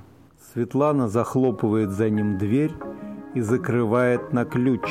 Светлана 0.52 1.08
захлопывает 1.08 1.90
за 1.90 2.08
ним 2.10 2.38
дверь 2.38 2.72
и 3.34 3.40
закрывает 3.40 4.32
на 4.32 4.44
ключ. 4.44 4.82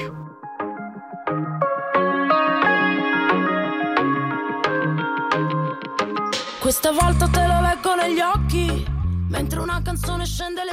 Questa 6.62 6.94
volta 6.94 7.28
te 7.28 7.53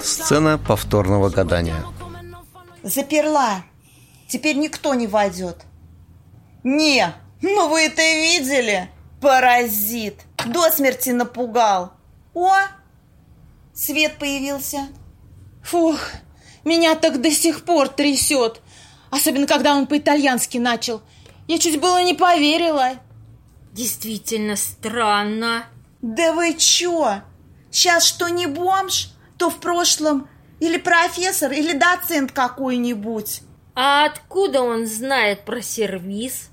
Сцена 0.01 0.59
повторного 0.59 1.29
гадания. 1.31 1.85
Заперла. 2.83 3.64
Теперь 4.29 4.57
никто 4.57 4.94
не 4.94 5.07
войдет. 5.07 5.64
Не, 6.62 7.14
ну 7.42 7.68
вы 7.68 7.81
это 7.81 8.03
видели? 8.03 8.88
Паразит. 9.20 10.20
До 10.46 10.70
смерти 10.70 11.11
напугал. 11.11 11.92
О, 12.35 12.55
свет 13.75 14.18
появился. 14.18 14.88
Фух, 15.64 15.99
меня 16.64 16.94
так 16.94 17.20
до 17.20 17.31
сих 17.31 17.64
пор 17.64 17.88
трясет. 17.88 18.62
Особенно, 19.11 19.46
когда 19.46 19.75
он 19.75 19.87
по-итальянски 19.87 20.59
начал. 20.59 21.03
Я 21.49 21.59
чуть 21.59 21.81
было 21.81 22.03
не 22.05 22.14
поверила. 22.14 22.92
Действительно 23.73 24.57
странно. 24.57 25.64
Да 26.02 26.32
вы 26.32 26.54
чё? 26.54 27.22
Сейчас 27.70 28.04
что 28.04 28.28
не 28.28 28.46
бомж, 28.46 29.10
то 29.38 29.50
в 29.50 29.60
прошлом 29.60 30.28
или 30.58 30.78
профессор, 30.78 31.52
или 31.52 31.72
доцент 31.72 32.32
какой-нибудь. 32.32 33.42
А 33.74 34.06
откуда 34.06 34.62
он 34.62 34.86
знает 34.86 35.44
про 35.44 35.62
сервис? 35.62 36.50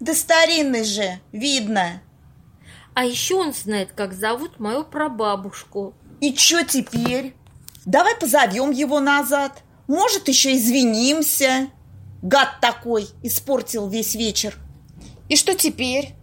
Да 0.00 0.14
старинный 0.14 0.84
же, 0.84 1.20
видно. 1.32 2.02
А 2.94 3.04
еще 3.04 3.36
он 3.36 3.52
знает, 3.52 3.92
как 3.94 4.12
зовут 4.12 4.58
мою 4.58 4.84
прабабушку. 4.84 5.94
И 6.20 6.32
чё 6.32 6.64
теперь? 6.64 7.34
Давай 7.84 8.16
позовем 8.16 8.70
его 8.70 9.00
назад. 9.00 9.62
Может, 9.86 10.28
еще 10.28 10.56
извинимся. 10.56 11.68
Гад 12.22 12.58
такой 12.60 13.08
испортил 13.22 13.88
весь 13.88 14.14
вечер. 14.14 14.56
И 15.28 15.36
что 15.36 15.54
теперь? 15.54 16.14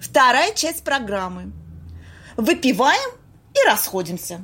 Вторая 0.00 0.52
часть 0.54 0.82
программы. 0.82 1.52
Выпиваем 2.40 3.10
и 3.52 3.68
расходимся. 3.68 4.40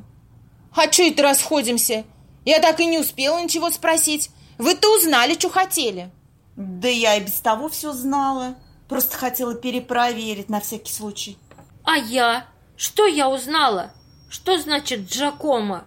А 0.75 0.93
что 0.93 1.03
это 1.03 1.23
расходимся? 1.23 2.05
Я 2.45 2.61
так 2.61 2.79
и 2.79 2.85
не 2.85 2.99
успела 2.99 3.43
ничего 3.43 3.71
спросить. 3.71 4.29
Вы-то 4.59 4.95
узнали, 4.95 5.33
что 5.33 5.49
хотели. 5.49 6.11
Да 6.57 6.89
я 6.89 7.17
и 7.17 7.25
без 7.25 7.41
того 7.41 7.71
все 7.71 7.93
знала. 7.93 8.57
Просто 8.87 9.17
хотела 9.17 9.55
перепроверить 9.55 10.51
на 10.51 10.61
всякий 10.61 10.93
случай. 10.93 11.39
А 11.85 11.97
я? 11.97 12.47
Что 12.77 13.07
я 13.07 13.31
узнала? 13.31 13.93
Что 14.29 14.59
значит 14.59 15.09
Джакомо? 15.09 15.85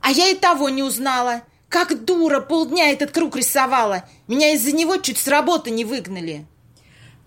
А 0.00 0.10
я 0.10 0.28
и 0.28 0.34
того 0.34 0.70
не 0.70 0.82
узнала. 0.82 1.42
Как 1.68 2.06
дура 2.06 2.40
полдня 2.40 2.90
этот 2.90 3.10
круг 3.10 3.36
рисовала. 3.36 4.08
Меня 4.28 4.54
из-за 4.54 4.72
него 4.72 4.96
чуть 4.96 5.18
с 5.18 5.28
работы 5.28 5.68
не 5.68 5.84
выгнали. 5.84 6.46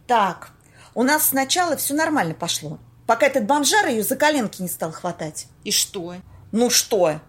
Так, 0.07 0.53
у 0.95 1.03
нас 1.03 1.27
сначала 1.27 1.77
все 1.77 1.93
нормально 1.93 2.33
пошло, 2.33 2.79
пока 3.11 3.25
этот 3.25 3.45
бомжар 3.45 3.87
ее 3.87 4.03
за 4.03 4.15
коленки 4.15 4.61
не 4.61 4.69
стал 4.69 4.93
хватать. 4.93 5.47
И 5.65 5.71
что? 5.71 6.15
Ну 6.53 6.69
что? 6.69 7.19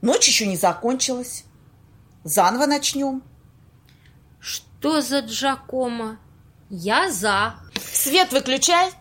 Ночь 0.00 0.28
еще 0.28 0.46
не 0.46 0.56
закончилась. 0.56 1.42
Заново 2.22 2.66
начнем. 2.66 3.24
Что 4.38 5.00
за 5.00 5.18
Джакомо? 5.18 6.20
Я 6.70 7.10
за. 7.10 7.56
Свет 7.92 8.30
выключай. 8.30 8.92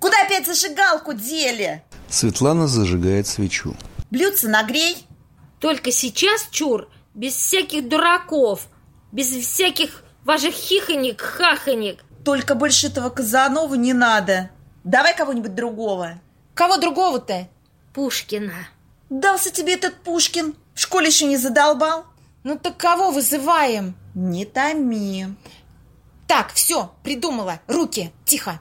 Куда 0.00 0.24
опять 0.24 0.44
зажигалку 0.44 1.12
дели? 1.12 1.84
Светлана 2.08 2.66
зажигает 2.66 3.28
свечу. 3.28 3.76
Блюдце 4.10 4.48
нагрей. 4.48 5.06
Только 5.60 5.92
сейчас, 5.92 6.48
чур, 6.50 6.88
без 7.14 7.36
всяких 7.36 7.88
дураков, 7.88 8.66
без 9.12 9.28
всяких 9.28 10.02
ваших 10.24 10.52
хихонек, 10.52 11.20
хахонек. 11.20 12.02
Только 12.24 12.56
больше 12.56 12.88
этого 12.88 13.08
Казанова 13.10 13.76
не 13.76 13.92
надо. 13.92 14.50
Давай 14.86 15.16
кого-нибудь 15.16 15.56
другого. 15.56 16.20
Кого 16.54 16.76
другого-то? 16.76 17.48
Пушкина. 17.92 18.68
Дался 19.10 19.50
тебе 19.50 19.74
этот 19.74 19.96
Пушкин? 19.96 20.54
В 20.74 20.80
школе 20.80 21.08
еще 21.08 21.26
не 21.26 21.36
задолбал? 21.36 22.04
Ну 22.44 22.56
так 22.56 22.76
кого 22.76 23.10
вызываем? 23.10 23.96
Не 24.14 24.44
томи. 24.44 25.26
Так, 26.28 26.52
все, 26.52 26.92
придумала. 27.02 27.58
Руки, 27.66 28.12
тихо. 28.24 28.60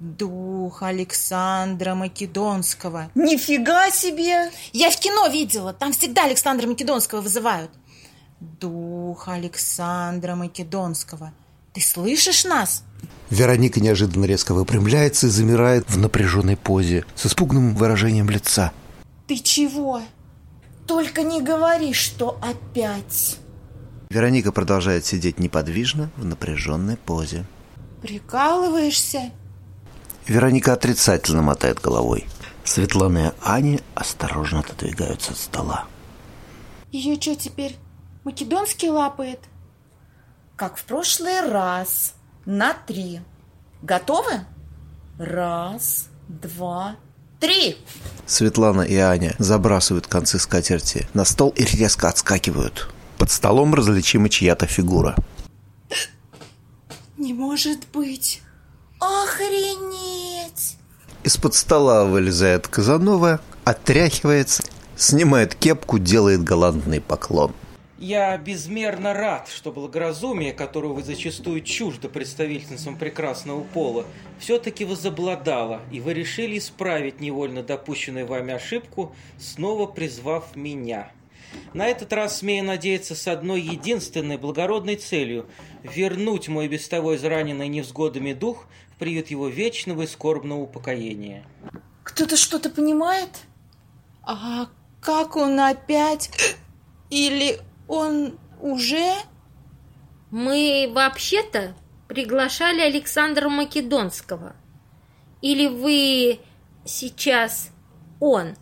Дух 0.00 0.82
Александра 0.82 1.94
Македонского. 1.94 3.08
Нифига 3.14 3.88
себе! 3.92 4.50
Я 4.72 4.90
в 4.90 4.96
кино 4.98 5.28
видела, 5.28 5.72
там 5.72 5.92
всегда 5.92 6.24
Александра 6.24 6.66
Македонского 6.66 7.20
вызывают. 7.20 7.70
Дух 8.40 9.28
Александра 9.28 10.34
Македонского. 10.34 11.32
Ты 11.72 11.80
слышишь 11.80 12.44
нас? 12.44 12.84
Вероника 13.30 13.80
неожиданно 13.80 14.26
резко 14.26 14.52
выпрямляется 14.52 15.26
и 15.26 15.30
замирает 15.30 15.88
в 15.88 15.96
напряженной 15.96 16.56
позе 16.56 17.06
с 17.14 17.26
испуганным 17.26 17.74
выражением 17.74 18.28
лица. 18.28 18.72
Ты 19.26 19.38
чего? 19.38 20.02
Только 20.86 21.22
не 21.22 21.40
говори, 21.40 21.94
что 21.94 22.38
опять. 22.42 23.38
Вероника 24.10 24.52
продолжает 24.52 25.06
сидеть 25.06 25.38
неподвижно 25.38 26.10
в 26.16 26.24
напряженной 26.26 26.98
позе. 26.98 27.46
Прикалываешься? 28.02 29.30
Вероника 30.26 30.74
отрицательно 30.74 31.40
мотает 31.40 31.80
головой. 31.80 32.26
Светлана 32.64 33.28
и 33.28 33.32
Аня 33.42 33.80
осторожно 33.94 34.60
отодвигаются 34.60 35.32
от 35.32 35.38
стола. 35.38 35.86
Ее 36.90 37.18
что 37.18 37.34
теперь, 37.34 37.76
македонский 38.24 38.90
лапает? 38.90 39.40
Как 40.62 40.76
в 40.76 40.84
прошлый 40.84 41.40
раз. 41.40 42.14
На 42.46 42.72
три. 42.72 43.20
Готовы? 43.82 44.46
Раз, 45.18 46.06
два, 46.28 46.94
три. 47.40 47.76
Светлана 48.26 48.82
и 48.82 48.94
Аня 48.94 49.34
забрасывают 49.40 50.06
концы 50.06 50.38
скатерти 50.38 51.08
на 51.14 51.24
стол 51.24 51.52
и 51.56 51.64
резко 51.64 52.08
отскакивают. 52.08 52.88
Под 53.18 53.32
столом 53.32 53.74
различима 53.74 54.28
чья-то 54.28 54.66
фигура. 54.68 55.16
Не 57.16 57.34
может 57.34 57.80
быть. 57.92 58.40
Охренеть! 59.00 60.76
Из-под 61.24 61.56
стола 61.56 62.04
вылезает 62.04 62.68
Казанова, 62.68 63.40
отряхивается, 63.64 64.62
снимает 64.94 65.56
кепку, 65.56 65.98
делает 65.98 66.44
галантный 66.44 67.00
поклон. 67.00 67.52
Я 68.02 68.36
безмерно 68.36 69.14
рад, 69.14 69.48
что 69.48 69.70
благоразумие, 69.70 70.52
которого 70.52 70.94
вы 70.94 71.04
зачастую 71.04 71.60
чуждо 71.60 72.08
представительницам 72.08 72.98
прекрасного 72.98 73.62
пола, 73.62 74.04
все-таки 74.40 74.84
возобладало, 74.84 75.82
и 75.92 76.00
вы 76.00 76.12
решили 76.12 76.58
исправить 76.58 77.20
невольно 77.20 77.62
допущенную 77.62 78.26
вами 78.26 78.54
ошибку, 78.54 79.14
снова 79.38 79.86
призвав 79.86 80.56
меня. 80.56 81.12
На 81.74 81.86
этот 81.86 82.12
раз 82.12 82.38
смею 82.38 82.64
надеяться 82.64 83.14
с 83.14 83.28
одной 83.28 83.60
единственной 83.60 84.36
благородной 84.36 84.96
целью– 84.96 85.46
вернуть 85.84 86.48
мой 86.48 86.66
без 86.66 86.88
того 86.88 87.14
израненный 87.14 87.68
невзгодами 87.68 88.32
дух 88.32 88.66
в 88.96 88.98
приют 88.98 89.28
его 89.28 89.46
вечного 89.46 90.02
и 90.02 90.06
скорбного 90.08 90.62
упокоения. 90.62 91.44
Кто-то 92.02 92.36
что-то 92.36 92.68
понимает? 92.68 93.42
А 94.24 94.66
как 95.00 95.36
он 95.36 95.60
опять? 95.60 96.32
Или 97.08 97.60
он 97.92 98.38
уже? 98.62 99.12
Мы 100.30 100.90
вообще-то 100.94 101.74
приглашали 102.08 102.80
Александра 102.80 103.50
Македонского. 103.50 104.56
Или 105.42 105.66
вы 105.66 106.40
сейчас 106.86 107.70
он? 108.18 108.56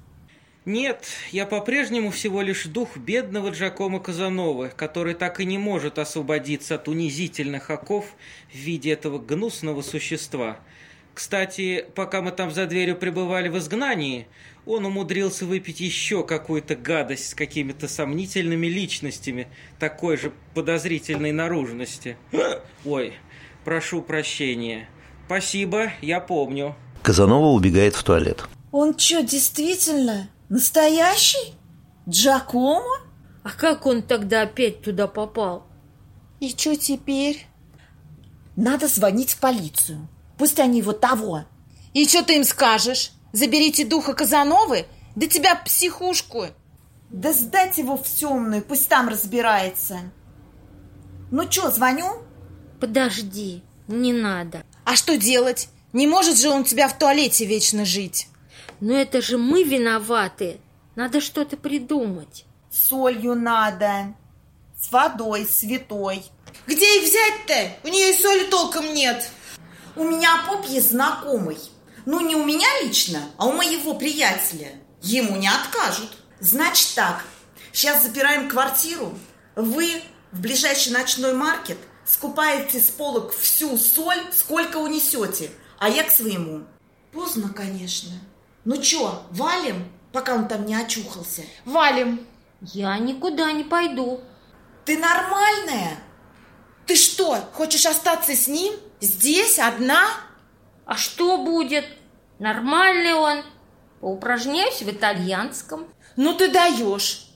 Нет, 0.64 1.06
я 1.30 1.46
по-прежнему 1.46 2.10
всего 2.10 2.42
лишь 2.42 2.64
дух 2.64 2.96
бедного 2.96 3.50
Джакомо 3.50 4.00
Казановы, 4.00 4.72
который 4.76 5.14
так 5.14 5.38
и 5.38 5.44
не 5.44 5.58
может 5.58 6.00
освободиться 6.00 6.74
от 6.74 6.88
унизительных 6.88 7.70
оков 7.70 8.16
в 8.52 8.56
виде 8.56 8.90
этого 8.90 9.20
гнусного 9.20 9.82
существа. 9.82 10.58
Кстати, 11.14 11.86
пока 11.94 12.20
мы 12.20 12.32
там 12.32 12.50
за 12.50 12.66
дверью 12.66 12.96
пребывали 12.96 13.48
в 13.48 13.58
изгнании, 13.58 14.26
он 14.66 14.84
умудрился 14.84 15.46
выпить 15.46 15.80
еще 15.80 16.24
какую-то 16.24 16.76
гадость 16.76 17.30
с 17.30 17.34
какими-то 17.34 17.88
сомнительными 17.88 18.66
личностями 18.66 19.48
такой 19.78 20.16
же 20.16 20.32
подозрительной 20.54 21.32
наружности. 21.32 22.16
Ой, 22.84 23.14
прошу 23.64 24.02
прощения. 24.02 24.88
Спасибо, 25.26 25.92
я 26.02 26.20
помню. 26.20 26.74
Казанова 27.02 27.52
убегает 27.52 27.94
в 27.94 28.02
туалет. 28.02 28.44
Он 28.72 28.98
что, 28.98 29.22
действительно 29.22 30.28
настоящий? 30.48 31.54
Джакомо? 32.08 32.98
А 33.42 33.50
как 33.50 33.86
он 33.86 34.02
тогда 34.02 34.42
опять 34.42 34.82
туда 34.82 35.06
попал? 35.06 35.66
И 36.40 36.50
что 36.50 36.76
теперь? 36.76 37.46
Надо 38.56 38.88
звонить 38.88 39.32
в 39.32 39.38
полицию. 39.38 40.08
Пусть 40.36 40.58
они 40.58 40.78
его 40.78 40.92
того. 40.92 41.44
И 41.94 42.06
что 42.06 42.22
ты 42.22 42.36
им 42.36 42.44
скажешь? 42.44 43.12
Заберите 43.32 43.84
духа 43.84 44.14
Казановы? 44.14 44.86
Да 45.14 45.26
тебя 45.26 45.54
психушку. 45.56 46.46
Да 47.10 47.32
сдать 47.32 47.78
его 47.78 47.96
в 47.96 48.04
темную, 48.04 48.62
пусть 48.62 48.88
там 48.88 49.08
разбирается. 49.08 50.00
Ну 51.30 51.50
что, 51.50 51.70
звоню? 51.70 52.06
Подожди, 52.80 53.62
не 53.88 54.12
надо. 54.12 54.64
А 54.84 54.96
что 54.96 55.16
делать? 55.16 55.68
Не 55.92 56.06
может 56.06 56.38
же 56.38 56.50
он 56.50 56.62
у 56.62 56.64
тебя 56.64 56.88
в 56.88 56.98
туалете 56.98 57.44
вечно 57.44 57.84
жить. 57.84 58.28
Но 58.80 58.94
это 58.94 59.20
же 59.20 59.38
мы 59.38 59.64
виноваты. 59.64 60.60
Надо 60.94 61.20
что-то 61.20 61.56
придумать. 61.56 62.44
Солью 62.70 63.34
надо. 63.34 64.14
С 64.80 64.90
водой 64.90 65.46
святой. 65.46 66.24
Где 66.66 66.98
их 66.98 67.08
взять-то? 67.08 67.88
У 67.88 67.92
нее 67.92 68.10
и 68.10 68.18
соли 68.18 68.44
толком 68.44 68.94
нет. 68.94 69.30
У 69.96 70.04
меня 70.04 70.44
поп 70.48 70.64
есть 70.66 70.90
знакомый. 70.90 71.58
Ну, 72.06 72.20
не 72.20 72.34
у 72.34 72.44
меня 72.44 72.68
лично, 72.82 73.20
а 73.36 73.46
у 73.46 73.52
моего 73.52 73.94
приятеля. 73.94 74.72
Ему 75.02 75.36
не 75.36 75.48
откажут. 75.48 76.10
Значит 76.40 76.94
так, 76.94 77.24
сейчас 77.72 78.02
запираем 78.02 78.48
квартиру. 78.48 79.18
Вы 79.56 80.02
в 80.32 80.40
ближайший 80.40 80.92
ночной 80.92 81.34
маркет 81.34 81.78
скупаете 82.04 82.80
с 82.80 82.90
полок 82.90 83.32
всю 83.34 83.76
соль, 83.76 84.22
сколько 84.32 84.78
унесете, 84.78 85.50
а 85.78 85.88
я 85.88 86.04
к 86.04 86.10
своему. 86.10 86.64
Поздно, 87.12 87.52
конечно. 87.52 88.12
Ну 88.64 88.80
чё, 88.80 89.22
валим, 89.30 89.90
пока 90.12 90.34
он 90.34 90.48
там 90.48 90.66
не 90.66 90.74
очухался? 90.74 91.42
Валим. 91.64 92.26
Я 92.60 92.98
никуда 92.98 93.52
не 93.52 93.64
пойду. 93.64 94.20
Ты 94.84 94.98
нормальная? 94.98 95.98
Ты 96.86 96.96
что, 96.96 97.36
хочешь 97.54 97.86
остаться 97.86 98.34
с 98.34 98.48
ним? 98.48 98.74
Здесь, 99.00 99.58
одна? 99.58 100.08
А 100.90 100.96
что 100.96 101.38
будет? 101.38 101.84
Нормальный 102.40 103.12
он. 103.14 103.44
Поупражняюсь 104.00 104.82
в 104.82 104.90
итальянском. 104.90 105.86
Ну 106.16 106.34
ты 106.34 106.50
даешь. 106.50 107.28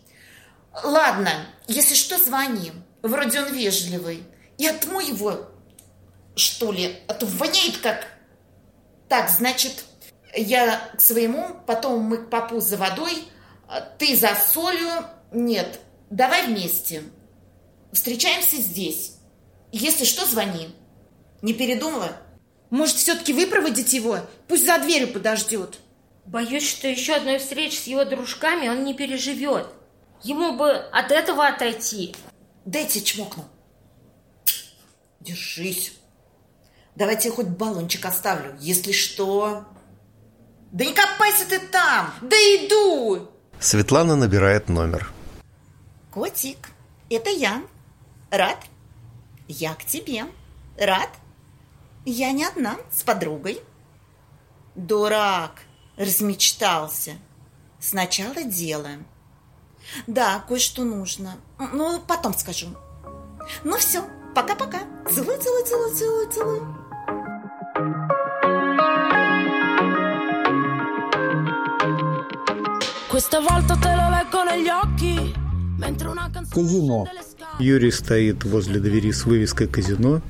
Ладно, 0.83 1.31
если 1.69 1.95
что, 1.95 2.19
звони. 2.19 2.73
Вроде 3.03 3.43
он 3.43 3.53
вежливый. 3.53 4.25
И 4.59 4.67
отмой 4.67 5.07
его, 5.07 5.47
что 6.35 6.73
ли, 6.73 6.99
а 7.07 7.15
то 7.15 7.27
воняет 7.27 7.79
как... 7.79 8.09
Так, 9.09 9.31
значит, 9.31 9.85
я 10.35 10.91
к 10.97 11.01
своему, 11.01 11.57
потом 11.65 12.01
мы 12.01 12.17
к 12.17 12.31
папу 12.31 12.59
за 12.59 12.77
водой, 12.77 13.23
а 13.69 13.83
ты 13.83 14.17
за 14.17 14.35
солью. 14.35 14.91
Нет, 15.31 15.79
давай 16.11 16.49
вместе. 16.49 17.05
Встречаемся 17.93 18.57
здесь. 18.57 19.13
Если 19.71 20.07
что, 20.07 20.27
звони. 20.27 20.75
Не 21.41 21.55
передумала? 21.55 22.17
Может, 22.75 22.97
все-таки 22.97 23.33
выпроводить 23.33 23.93
его? 23.93 24.19
Пусть 24.49 24.67
за 24.67 24.81
дверью 24.81 25.13
подождет. 25.13 25.79
Боюсь, 26.27 26.69
что 26.69 26.89
еще 26.89 27.15
одной 27.15 27.39
встречи 27.39 27.77
с 27.77 27.87
его 27.87 28.05
дружками 28.05 28.69
он 28.69 28.83
не 28.83 28.95
переживет. 28.95 29.69
Ему 30.25 30.55
бы 30.55 30.73
от 30.73 31.13
этого 31.13 31.47
отойти. 31.47 32.17
Дайте 32.65 33.01
чмокну. 33.01 33.45
Держись. 35.21 35.93
Давайте 36.97 37.29
я 37.29 37.35
хоть 37.37 37.47
баллончик 37.47 38.07
оставлю, 38.07 38.57
если 38.59 38.91
что. 38.91 39.67
Да 40.73 40.85
не 40.85 40.95
копайся 40.95 41.49
ты 41.49 41.61
там! 41.61 42.13
Да 42.23 42.35
иду! 42.35 43.29
Светлана 43.61 44.17
набирает 44.17 44.69
номер. 44.69 45.13
Котик, 46.13 46.71
это 47.09 47.31
я. 47.31 47.63
Рад? 48.33 48.59
Я 49.47 49.75
к 49.75 49.85
тебе. 49.85 50.25
Рад? 50.77 51.11
Я 52.07 52.33
не 52.33 52.45
одна, 52.45 52.77
с 52.93 53.03
подругой. 53.03 53.61
Дурак, 54.75 55.63
размечтался. 55.97 57.13
Сначала 57.81 58.43
делаем. 58.45 59.07
Да, 60.07 60.45
кое-что 60.47 60.85
нужно. 60.85 61.37
Ну, 61.73 62.01
потом 62.07 62.35
скажу. 62.35 62.69
Ну 63.63 63.79
все, 63.79 64.05
пока-пока. 64.35 64.81
Целую, 65.11 65.41
целую, 65.41 65.65
целую, 65.65 65.95
целую, 65.95 66.31
целую. 66.31 66.85
Questa 73.11 73.41
volta 73.41 73.77
te 73.77 73.95
lo 73.95 74.11
leggo 74.11 74.43
negli 74.43 74.69
occhi. 74.69 75.35
Mentre 75.79 76.09
una 76.09 76.31
canzone 76.31 76.55
Казино. 76.55 77.07
Юрий 77.59 77.93
стоит 77.93 78.45
возле 78.45 78.81
двери 78.81 79.13
с 79.13 79.25
вывеской 79.25 79.69
«Казино», 79.69 80.21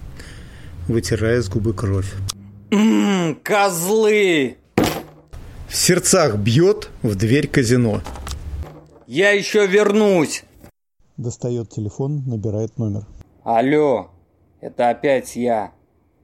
вытирая 0.89 1.41
с 1.41 1.49
губы 1.49 1.73
кровь. 1.73 2.13
Ммм, 2.71 3.41
козлы! 3.43 4.57
В 5.69 5.77
сердцах 5.77 6.37
бьет 6.37 6.91
в 7.03 7.15
дверь 7.17 7.49
казино. 7.49 8.01
Я 9.07 9.31
еще 9.31 9.67
вернусь! 9.67 10.45
Достает 11.17 11.71
телефон, 11.71 12.23
набирает 12.27 12.79
номер. 12.79 13.07
Алло, 13.45 14.11
это 14.61 14.89
опять 14.89 15.37
я. 15.37 15.73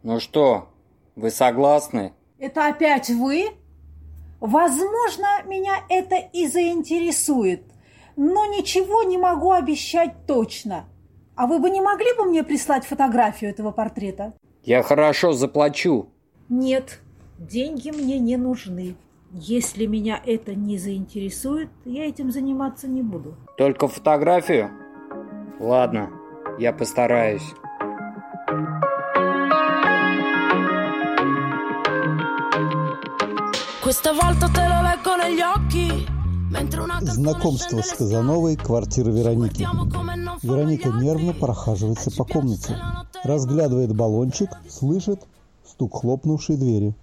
Ну 0.02 0.18
что, 0.18 0.68
вы 1.14 1.30
согласны? 1.30 2.12
Это 2.38 2.68
опять 2.68 3.10
вы? 3.10 3.50
Возможно, 4.40 5.42
меня 5.46 5.84
это 5.90 6.16
и 6.16 6.46
заинтересует, 6.46 7.62
но 8.16 8.46
ничего 8.46 9.02
не 9.02 9.18
могу 9.18 9.52
обещать 9.52 10.26
точно. 10.26 10.86
А 11.36 11.46
вы 11.46 11.58
бы 11.58 11.70
не 11.70 11.80
могли 11.80 12.14
бы 12.16 12.24
мне 12.24 12.42
прислать 12.42 12.84
фотографию 12.84 13.50
этого 13.50 13.70
портрета? 13.70 14.32
Я 14.62 14.82
хорошо 14.82 15.32
заплачу. 15.32 16.08
Нет, 16.48 17.00
деньги 17.38 17.90
мне 17.90 18.18
не 18.18 18.36
нужны. 18.36 18.96
Если 19.32 19.86
меня 19.86 20.20
это 20.26 20.54
не 20.54 20.76
заинтересует, 20.76 21.70
я 21.84 22.06
этим 22.06 22.30
заниматься 22.30 22.88
не 22.88 23.02
буду. 23.02 23.36
Только 23.56 23.88
фотографию? 23.88 24.70
Ладно, 25.60 26.10
я 26.58 26.72
постараюсь. 26.72 27.54
Questa 33.82 34.12
volta 34.12 34.48
te 34.48 34.68
lo 34.68 34.82
leggo 34.82 35.16
negli 35.16 35.40
occhi. 35.40 36.06
Mentre 36.50 36.80
una 36.80 36.98
canzone 36.98 37.14
Знакомство 37.14 37.80
с 37.80 37.92
Казановой, 37.92 38.56
квартира 38.56 39.10
Вероники. 39.10 39.66
Вероника 40.42 40.90
нервно 40.90 41.32
прохаживается 41.32 42.10
по 42.10 42.24
комнате. 42.24 42.76
Разглядывает 43.24 43.94
баллончик, 43.94 44.50
слышит 44.68 45.26
стук 45.64 46.00
хлопнувшей 46.00 46.56
двери. 46.56 46.94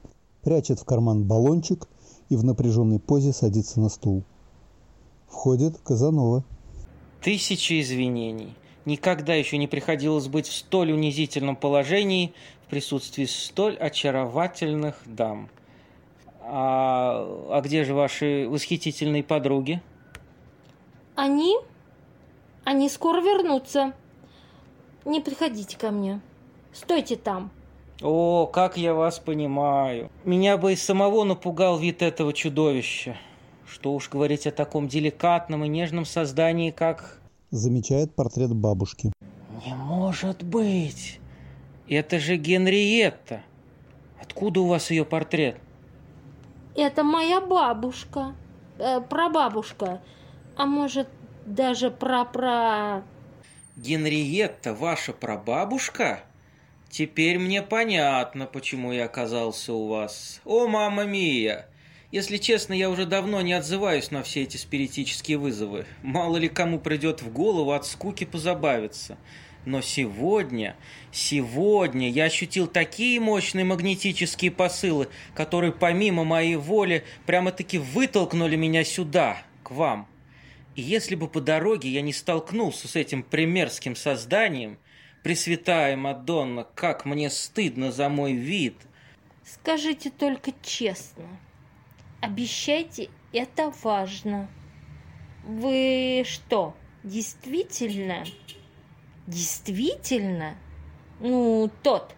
Прячет 0.41 0.79
в 0.79 0.85
карман 0.85 1.23
баллончик 1.23 1.87
и 2.29 2.35
в 2.35 2.43
напряженной 2.43 2.99
позе 2.99 3.33
садится 3.33 3.79
на 3.79 3.89
стул. 3.89 4.23
Входит 5.27 5.77
Казанова. 5.79 6.43
Тысячи 7.21 7.81
извинений. 7.81 8.55
Никогда 8.85 9.35
еще 9.35 9.57
не 9.57 9.67
приходилось 9.67 10.27
быть 10.27 10.47
в 10.47 10.53
столь 10.55 10.93
унизительном 10.93 11.55
положении 11.55 12.33
в 12.65 12.69
присутствии 12.69 13.25
столь 13.25 13.75
очаровательных 13.75 15.01
дам. 15.05 15.49
А, 16.41 17.27
а 17.49 17.61
где 17.61 17.83
же 17.83 17.93
ваши 17.93 18.47
восхитительные 18.49 19.23
подруги? 19.23 19.81
Они? 21.15 21.57
Они 22.63 22.87
скоро 22.89 23.21
вернутся. 23.21 23.93
Не 25.07 25.21
подходите 25.21 25.77
ко 25.77 25.89
мне. 25.89 26.19
Стойте 26.73 27.15
там. 27.15 27.49
О, 28.01 28.45
как 28.45 28.75
я 28.75 28.93
вас 28.93 29.19
понимаю. 29.19 30.11
Меня 30.25 30.57
бы 30.57 30.73
и 30.73 30.75
самого 30.75 31.23
напугал 31.23 31.79
вид 31.79 32.01
этого 32.01 32.33
чудовища. 32.33 33.15
Что 33.65 33.93
уж 33.93 34.09
говорить 34.09 34.45
о 34.47 34.51
таком 34.51 34.89
деликатном 34.89 35.63
и 35.63 35.69
нежном 35.69 36.03
создании, 36.03 36.71
как... 36.71 37.21
Замечает 37.51 38.13
портрет 38.15 38.53
бабушки. 38.53 39.13
Не 39.65 39.75
может 39.75 40.43
быть! 40.43 41.21
Это 41.87 42.19
же 42.19 42.35
Генриетта. 42.35 43.43
Откуда 44.21 44.59
у 44.59 44.67
вас 44.67 44.91
ее 44.91 45.05
портрет? 45.05 45.55
Это 46.75 47.03
моя 47.03 47.39
бабушка. 47.39 48.35
Э, 48.77 48.99
прабабушка. 48.99 50.01
А 50.57 50.65
может, 50.65 51.07
даже 51.45 51.91
прапра... 51.91 53.03
Генриетта 53.77 54.73
ваша 54.73 55.13
прабабушка? 55.13 56.23
Теперь 56.89 57.37
мне 57.37 57.61
понятно, 57.61 58.47
почему 58.47 58.91
я 58.91 59.05
оказался 59.05 59.71
у 59.71 59.87
вас. 59.87 60.41
О, 60.45 60.67
мама 60.67 61.03
мия! 61.03 61.67
Если 62.11 62.37
честно, 62.37 62.73
я 62.73 62.89
уже 62.89 63.05
давно 63.05 63.39
не 63.41 63.53
отзываюсь 63.53 64.09
на 64.09 64.23
все 64.23 64.41
эти 64.41 64.57
спиритические 64.57 65.37
вызовы. 65.37 65.85
Мало 66.01 66.37
ли 66.37 66.49
кому 66.49 66.79
придет 66.79 67.21
в 67.21 67.31
голову 67.31 67.71
от 67.71 67.85
скуки 67.85 68.23
позабавиться. 68.23 69.19
Но 69.63 69.81
сегодня, 69.81 70.75
сегодня 71.11 72.09
я 72.09 72.23
ощутил 72.23 72.65
такие 72.65 73.19
мощные 73.19 73.63
магнетические 73.63 74.49
посылы, 74.49 75.07
которые 75.35 75.71
помимо 75.71 76.23
моей 76.23 76.55
воли 76.55 77.03
прямо-таки 77.27 77.77
вытолкнули 77.77 78.55
меня 78.55 78.83
сюда, 78.83 79.37
к 79.61 79.69
вам. 79.69 80.07
Если 80.79 81.15
бы 81.15 81.27
по 81.27 81.41
дороге 81.41 81.89
я 81.89 82.01
не 82.03 82.13
столкнулся 82.13 82.87
с 82.87 82.95
этим 82.95 83.23
примерским 83.23 83.95
созданием, 83.95 84.77
Пресвятая 85.23 85.97
Мадонна, 85.97 86.67
как 86.75 87.03
мне 87.03 87.31
стыдно 87.31 87.91
за 87.91 88.09
мой 88.09 88.33
вид. 88.33 88.75
Скажите 89.43 90.11
только 90.11 90.51
честно. 90.61 91.25
Обещайте, 92.21 93.09
это 93.33 93.73
важно. 93.81 94.49
Вы 95.43 96.23
что, 96.27 96.75
действительно, 97.03 98.23
действительно, 99.25 100.57
ну, 101.19 101.71
тот, 101.81 102.13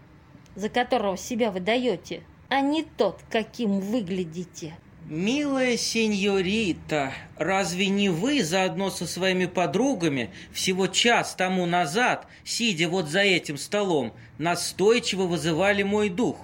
за 0.55 0.68
которого 0.68 1.16
себя 1.16 1.49
выдаете, 1.49 2.24
а 2.49 2.60
не 2.60 2.84
тот, 2.84 3.22
каким 3.30 3.80
выглядите? 3.80 4.76
Милая 5.10 5.76
сеньорита, 5.76 7.14
разве 7.36 7.88
не 7.88 8.10
вы 8.10 8.43
заодно 8.43 8.91
со 8.91 9.07
своими 9.07 9.47
подругами 9.47 10.32
всего 10.53 10.86
час 10.86 11.34
тому 11.34 11.66
назад, 11.66 12.28
сидя 12.43 12.88
вот 12.89 13.07
за 13.07 13.22
этим 13.22 13.57
столом, 13.57 14.14
настойчиво 14.38 15.24
вызывали 15.24 15.82
мой 15.82 16.10
дух? 16.10 16.38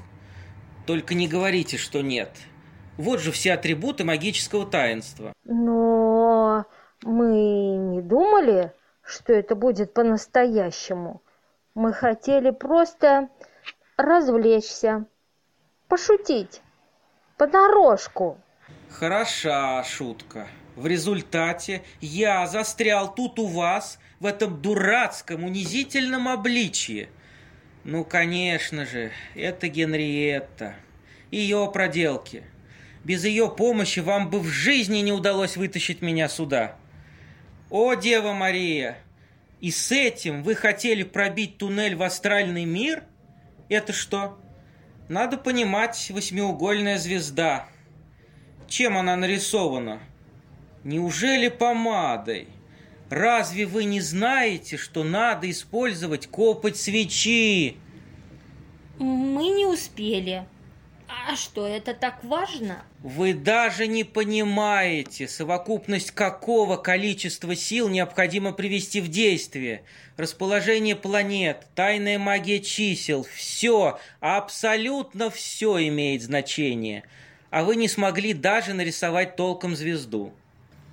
Только 0.88 1.13
не 1.13 1.28
говорите, 1.28 1.78
что 1.78 2.01
нет. 2.01 2.32
Вот 2.97 3.20
же 3.20 3.32
все 3.32 3.53
атрибуты 3.53 4.03
магического 4.03 4.66
таинства. 4.66 5.32
Но 5.43 6.66
мы 7.03 7.76
не 7.78 8.01
думали, 8.01 8.74
что 9.03 9.32
это 9.32 9.53
будет 9.53 9.93
по-настоящему. 9.93 11.22
Мы 11.76 11.93
хотели 11.93 12.49
просто 12.49 13.30
развлечься, 13.95 15.05
пошутить, 15.88 16.63
понарошку. 17.38 18.39
Хороша 18.99 19.83
шутка. 19.83 20.47
В 20.77 20.87
результате 20.87 21.83
я 21.99 22.47
застрял 22.47 23.13
тут 23.13 23.39
у 23.39 23.45
вас 23.45 23.99
в 24.21 24.25
этом 24.25 24.61
дурацком 24.61 25.43
унизительном 25.43 26.29
обличье. 26.29 27.09
Ну, 27.83 28.05
конечно 28.05 28.85
же, 28.85 29.11
это 29.35 29.67
Генриетта. 29.67 30.75
Ее 31.29 31.69
проделки. 31.73 32.43
Без 33.03 33.25
ее 33.25 33.49
помощи 33.49 33.99
вам 33.99 34.29
бы 34.29 34.39
в 34.39 34.47
жизни 34.47 34.99
не 34.99 35.11
удалось 35.11 35.57
вытащить 35.57 36.01
меня 36.01 36.29
сюда. 36.29 36.77
О, 37.69 37.95
Дева 37.95 38.31
Мария! 38.31 38.97
И 39.59 39.71
с 39.71 39.91
этим 39.91 40.41
вы 40.41 40.55
хотели 40.55 41.03
пробить 41.03 41.57
туннель 41.57 41.97
в 41.97 42.03
астральный 42.03 42.63
мир? 42.63 43.03
Это 43.67 43.91
что? 43.91 44.39
Надо 45.09 45.35
понимать, 45.35 46.09
восьмиугольная 46.11 46.97
звезда. 46.97 47.67
Чем 48.68 48.97
она 48.97 49.16
нарисована? 49.16 49.99
Неужели 50.84 51.49
помадой? 51.49 52.47
Разве 53.09 53.66
вы 53.66 53.84
не 53.84 54.01
знаете, 54.01 54.78
что 54.78 55.03
надо 55.03 55.49
использовать 55.49 56.28
копоть 56.28 56.78
свечи? 56.78 57.78
Мы 58.97 59.49
не 59.49 59.66
успели. 59.66 60.45
А 61.28 61.36
что, 61.36 61.68
это 61.68 61.93
так 61.93 62.24
важно? 62.24 62.84
Вы 63.01 63.34
даже 63.34 63.88
не 63.88 64.03
понимаете, 64.03 65.28
совокупность 65.28 66.11
какого 66.11 66.78
количества 66.78 67.55
сил 67.55 67.89
необходимо 67.89 68.53
привести 68.53 69.01
в 69.01 69.07
действие. 69.07 69.84
Расположение 70.18 70.95
планет, 70.95 71.68
тайная 71.76 72.18
магия 72.18 72.59
чисел, 72.59 73.26
все, 73.36 73.99
абсолютно 74.20 75.30
все 75.30 75.88
имеет 75.88 76.24
значение. 76.24 77.03
А 77.56 77.64
вы 77.64 77.78
не 77.78 77.88
смогли 77.88 78.34
даже 78.34 78.74
нарисовать 78.74 79.38
толком 79.38 79.78
звезду. 79.78 80.34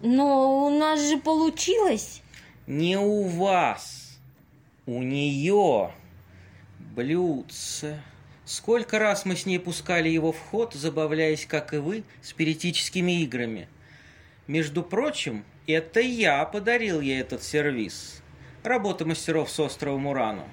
Но 0.01 0.65
у 0.65 0.71
нас 0.71 1.01
же 1.09 1.19
получилось. 1.19 2.23
Не 2.69 2.97
у 2.97 3.25
вас, 3.25 4.17
у 4.87 5.03
нее. 5.03 5.91
Блюдце. 6.79 8.01
Сколько 8.45 9.01
раз 9.01 9.25
мы 9.25 9.35
с 9.35 9.45
ней 9.45 9.59
пускали 9.59 10.09
его 10.09 10.31
в 10.31 10.39
ход, 10.39 10.75
забавляясь, 10.75 11.47
как 11.47 11.75
и 11.75 11.79
вы, 11.79 12.05
спиритическими 12.23 13.23
играми. 13.23 13.69
Между 14.47 14.85
прочим, 14.85 15.45
это 15.67 15.99
я 15.99 16.45
подарил 16.45 17.01
ей 17.01 17.23
этот 17.23 17.43
сервис. 17.43 18.23
Работа 18.63 19.05
мастеров 19.05 19.51
с 19.51 19.59
острова 19.59 19.99
Мурану. 19.99 20.45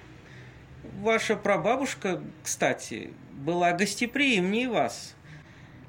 Ваша 1.01 1.36
прабабушка, 1.36 2.20
кстати, 2.41 3.14
была 3.32 3.74
гостеприимнее 3.74 4.70
вас. 4.70 5.14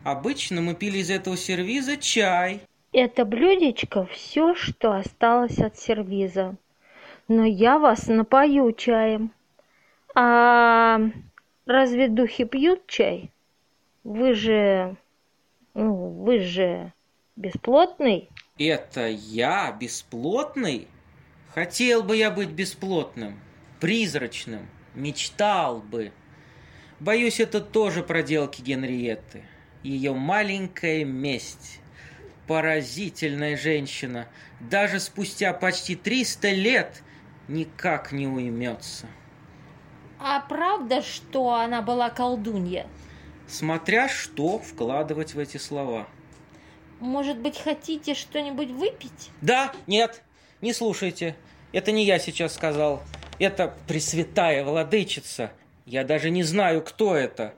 Обычно 0.02 0.62
мы 0.62 0.74
пили 0.74 0.98
из 0.98 1.10
этого 1.10 1.36
сервиза 1.36 1.96
чай, 1.98 2.62
Это 2.92 3.24
блюдечко 3.24 4.06
все, 4.06 4.54
что 4.54 4.92
осталось 4.92 5.58
от 5.58 5.78
сервиза. 5.78 6.56
Но 7.28 7.44
я 7.44 7.78
вас 7.78 8.08
напою 8.08 8.72
чаем. 8.72 9.32
А 10.14 11.00
разве 11.66 12.08
духи 12.08 12.44
пьют 12.44 12.86
чай? 12.86 13.30
Вы 14.02 14.34
же... 14.34 14.96
Ну, 15.74 15.94
вы 15.94 16.40
же 16.40 16.92
бесплотный. 17.36 18.28
Это 18.58 19.06
я 19.06 19.70
бесплотный? 19.78 20.88
Хотел 21.54 22.02
бы 22.02 22.16
я 22.16 22.30
быть 22.30 22.50
бесплотным, 22.50 23.38
призрачным, 23.80 24.66
мечтал 24.94 25.80
бы. 25.80 26.12
Боюсь, 26.98 27.38
это 27.38 27.60
тоже 27.60 28.02
проделки 28.02 28.62
Генриетты. 28.62 29.44
Ее 29.82 30.12
маленькая 30.14 31.04
месть. 31.04 31.80
Поразительная 32.46 33.56
женщина. 33.56 34.26
Даже 34.60 35.00
спустя 35.00 35.52
почти 35.52 35.94
300 35.96 36.50
лет 36.50 37.02
никак 37.48 38.12
не 38.12 38.26
уймется. 38.26 39.06
А 40.18 40.40
правда, 40.40 41.02
что 41.02 41.54
она 41.54 41.80
была 41.80 42.10
колдунья? 42.10 42.86
Смотря 43.46 44.08
что 44.08 44.58
вкладывать 44.58 45.34
в 45.34 45.38
эти 45.38 45.56
слова. 45.56 46.06
Может 47.00 47.38
быть, 47.38 47.58
хотите 47.58 48.14
что-нибудь 48.14 48.70
выпить? 48.70 49.30
Да, 49.40 49.72
нет, 49.86 50.22
не 50.60 50.74
слушайте. 50.74 51.36
Это 51.72 51.90
не 51.90 52.04
я 52.04 52.18
сейчас 52.18 52.54
сказал. 52.54 53.02
Это 53.38 53.74
Пресвятая 53.88 54.64
Владычица. 54.64 55.52
Я 55.86 56.04
даже 56.04 56.28
не 56.30 56.42
знаю, 56.42 56.82
кто 56.82 57.14
это. 57.14 57.54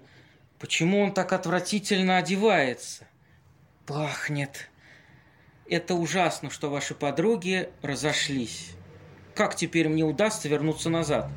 Почему 0.63 1.01
он 1.01 1.13
так 1.13 1.33
отвратительно 1.33 2.19
одевается? 2.19 3.05
Пахнет. 3.85 4.71
Это 5.69 5.95
ужасно, 5.95 6.51
что 6.51 6.71
ваши 6.71 6.95
подруги 6.95 7.69
разошлись. 7.83 8.71
Как 9.35 9.57
теперь 9.57 9.89
мне 9.89 10.05
удастся 10.05 10.49
вернуться 10.49 10.89
назад? 10.89 11.29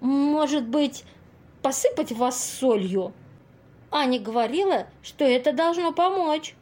Может 0.00 0.66
быть, 0.66 1.04
посыпать 1.60 2.12
вас 2.12 2.42
солью? 2.42 3.12
Аня 3.90 4.18
говорила, 4.18 4.86
что 5.02 5.26
это 5.26 5.52
должно 5.52 5.92
помочь. 5.92 6.54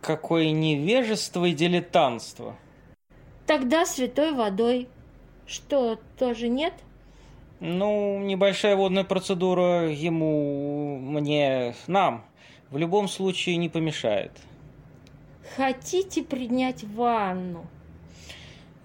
Какое 0.00 0.52
невежество 0.52 1.44
и 1.44 1.52
дилетантство. 1.52 2.56
Тогда 3.46 3.84
святой 3.84 4.32
водой. 4.32 4.88
Что, 5.44 6.00
тоже 6.18 6.48
нет? 6.48 6.72
Ну, 7.60 8.18
небольшая 8.20 8.74
водная 8.74 9.04
процедура 9.04 9.90
ему, 9.90 10.98
мне, 10.98 11.74
нам 11.86 12.24
в 12.70 12.78
любом 12.78 13.06
случае 13.06 13.56
не 13.56 13.68
помешает. 13.68 14.32
Хотите 15.56 16.22
принять 16.22 16.84
ванну? 16.84 17.66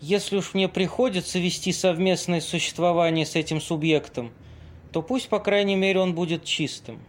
Если 0.01 0.35
уж 0.35 0.53
мне 0.53 0.67
приходится 0.67 1.39
вести 1.39 1.71
совместное 1.71 2.41
существование 2.41 3.25
с 3.25 3.35
этим 3.35 3.61
субъектом, 3.61 4.33
то 4.91 5.01
пусть, 5.01 5.29
по 5.29 5.39
крайней 5.39 5.75
мере, 5.75 6.01
он 6.01 6.13
будет 6.13 6.43
чистым. 6.43 6.99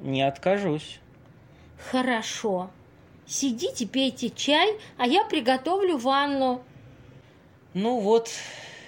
Не 0.00 0.22
откажусь. 0.22 1.00
Хорошо. 1.90 2.70
Сидите, 3.26 3.86
пейте 3.86 4.30
чай, 4.30 4.78
а 4.96 5.06
я 5.06 5.24
приготовлю 5.24 5.98
ванну. 5.98 6.62
Ну 7.74 7.98
вот, 7.98 8.30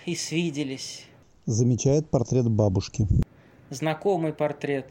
и 0.06 0.14
свиделись. 0.14 1.07
Замечает 1.48 2.10
портрет 2.10 2.46
бабушки. 2.50 3.08
Знакомый 3.70 4.34
портрет. 4.34 4.84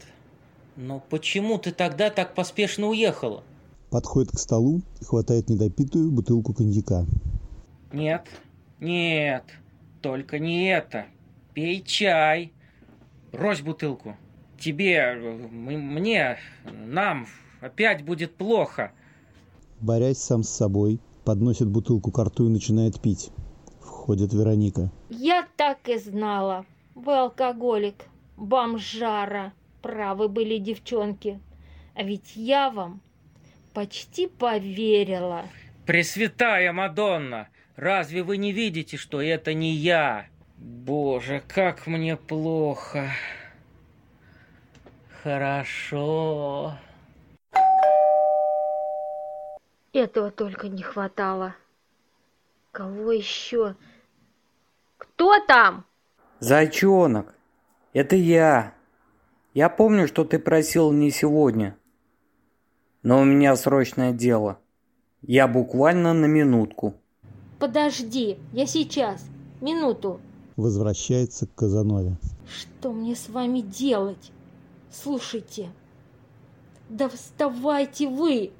Но 0.74 1.00
почему 1.08 1.56
ты 1.56 1.70
тогда 1.70 2.10
так 2.10 2.34
поспешно 2.34 2.88
уехала? 2.88 3.44
Подходит 3.90 4.32
к 4.32 4.40
столу 4.40 4.82
и 5.00 5.04
хватает 5.04 5.48
недопитую 5.48 6.10
бутылку 6.10 6.52
коньяка. 6.52 7.06
Нет, 7.92 8.26
нет, 8.80 9.44
только 10.02 10.40
не 10.40 10.68
это. 10.68 11.06
Пей 11.54 11.80
чай. 11.80 12.52
Брось 13.30 13.60
бутылку. 13.60 14.16
Тебе, 14.58 15.14
мне, 15.14 16.38
нам 16.72 17.28
опять 17.60 18.04
будет 18.04 18.34
плохо. 18.34 18.90
Борясь 19.80 20.18
сам 20.18 20.42
с 20.42 20.48
собой, 20.48 20.98
подносит 21.24 21.68
бутылку 21.68 22.10
к 22.10 22.18
рту 22.18 22.46
и 22.46 22.50
начинает 22.50 23.00
пить. 23.00 23.30
Входит 24.08 24.32
Вероника. 24.32 24.88
Я 25.10 25.46
так 25.58 25.86
и 25.86 25.98
знала. 25.98 26.64
Вы 26.94 27.14
алкоголик, 27.14 28.06
бомжара. 28.38 29.52
Правы 29.82 30.30
были 30.30 30.56
девчонки. 30.56 31.38
А 31.94 32.02
ведь 32.02 32.34
я 32.34 32.70
вам 32.70 33.02
почти 33.74 34.26
поверила. 34.26 35.44
Пресвятая 35.84 36.72
Мадонна, 36.72 37.48
разве 37.76 38.22
вы 38.22 38.38
не 38.38 38.50
видите, 38.50 38.96
что 38.96 39.20
это 39.20 39.52
не 39.52 39.74
я? 39.74 40.24
Боже, 40.56 41.42
как 41.46 41.86
мне 41.86 42.16
плохо. 42.16 43.10
Хорошо. 45.22 46.78
Этого 49.92 50.30
только 50.30 50.68
не 50.68 50.82
хватало. 50.82 51.54
Кого 52.72 53.12
еще? 53.12 53.74
Кто 55.18 55.40
там? 55.40 55.84
Зайчонок, 56.38 57.34
это 57.92 58.14
я. 58.14 58.72
Я 59.52 59.68
помню, 59.68 60.06
что 60.06 60.24
ты 60.24 60.38
просил 60.38 60.92
не 60.92 61.10
сегодня. 61.10 61.76
Но 63.02 63.20
у 63.20 63.24
меня 63.24 63.56
срочное 63.56 64.12
дело. 64.12 64.60
Я 65.22 65.48
буквально 65.48 66.12
на 66.12 66.26
минутку. 66.26 66.94
Подожди, 67.58 68.38
я 68.52 68.64
сейчас. 68.66 69.26
Минуту. 69.60 70.20
Возвращается 70.56 71.48
к 71.48 71.54
Казанове. 71.56 72.16
Что 72.48 72.92
мне 72.92 73.16
с 73.16 73.28
вами 73.28 73.58
делать? 73.58 74.30
Слушайте, 74.88 75.68
Да 76.88 77.08
вставайте 77.08 78.08
вы! 78.08 78.52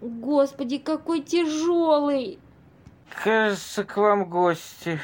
Господи, 0.00 0.78
какой 0.78 1.20
тяжелый! 1.20 2.38
Кажется, 3.22 3.84
к 3.84 3.98
вам 3.98 4.24
гости. 4.30 4.98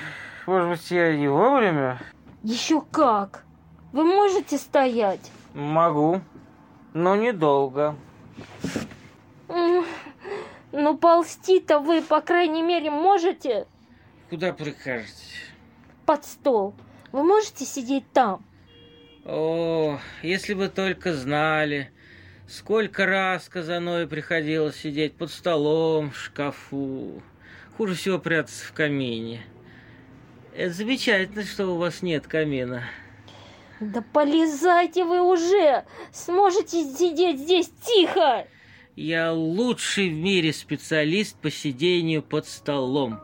Может 0.47 0.71
быть, 0.71 0.91
я 0.93 1.17
не 1.17 1.29
вовремя? 1.29 2.01
Еще 2.45 2.81
как! 2.81 3.45
Вы 3.93 4.05
можете 4.05 4.59
стоять? 4.59 5.33
Могу, 5.55 6.21
но 6.95 7.17
недолго. 7.17 7.97
Ну, 9.49 10.99
ползти-то 10.99 11.81
вы, 11.81 12.03
по 12.03 12.21
крайней 12.21 12.63
мере, 12.63 12.91
можете? 12.91 13.67
Куда 14.31 14.53
прикажете? 14.53 15.25
Под 16.05 16.25
стол. 16.25 16.75
Вы 17.11 17.25
можете 17.25 17.65
сидеть 17.65 18.05
там? 18.13 18.45
О, 19.25 19.99
если 20.23 20.55
бы 20.55 20.69
только 20.69 21.15
знали, 21.15 21.91
сколько 22.47 23.07
раз 23.07 23.49
Казанове 23.49 24.07
приходилось 24.07 24.77
сидеть 24.77 25.17
под 25.17 25.31
столом, 25.31 26.11
в 26.11 26.17
шкафу. 26.17 27.23
Хуже 27.77 27.95
всего 27.95 28.19
прятаться 28.19 28.65
в 28.67 28.73
камине. 28.73 29.45
Это 30.57 30.73
замечательно, 30.73 31.45
что 31.45 31.67
у 31.67 31.77
вас 31.77 32.01
нет 32.01 32.27
камина. 32.27 32.85
Да 33.79 34.03
полезайте 34.15 35.05
вы 35.05 35.21
уже! 35.21 35.85
Сможете 36.13 36.83
сидеть 36.83 37.41
здесь 37.41 37.71
тихо! 37.85 38.47
Я 38.95 39.35
лучший 39.35 40.09
в 40.09 40.15
мире 40.15 40.55
специалист 40.55 41.37
по 41.37 41.51
сидению 41.51 42.23
под 42.23 42.47
столом. 42.47 43.21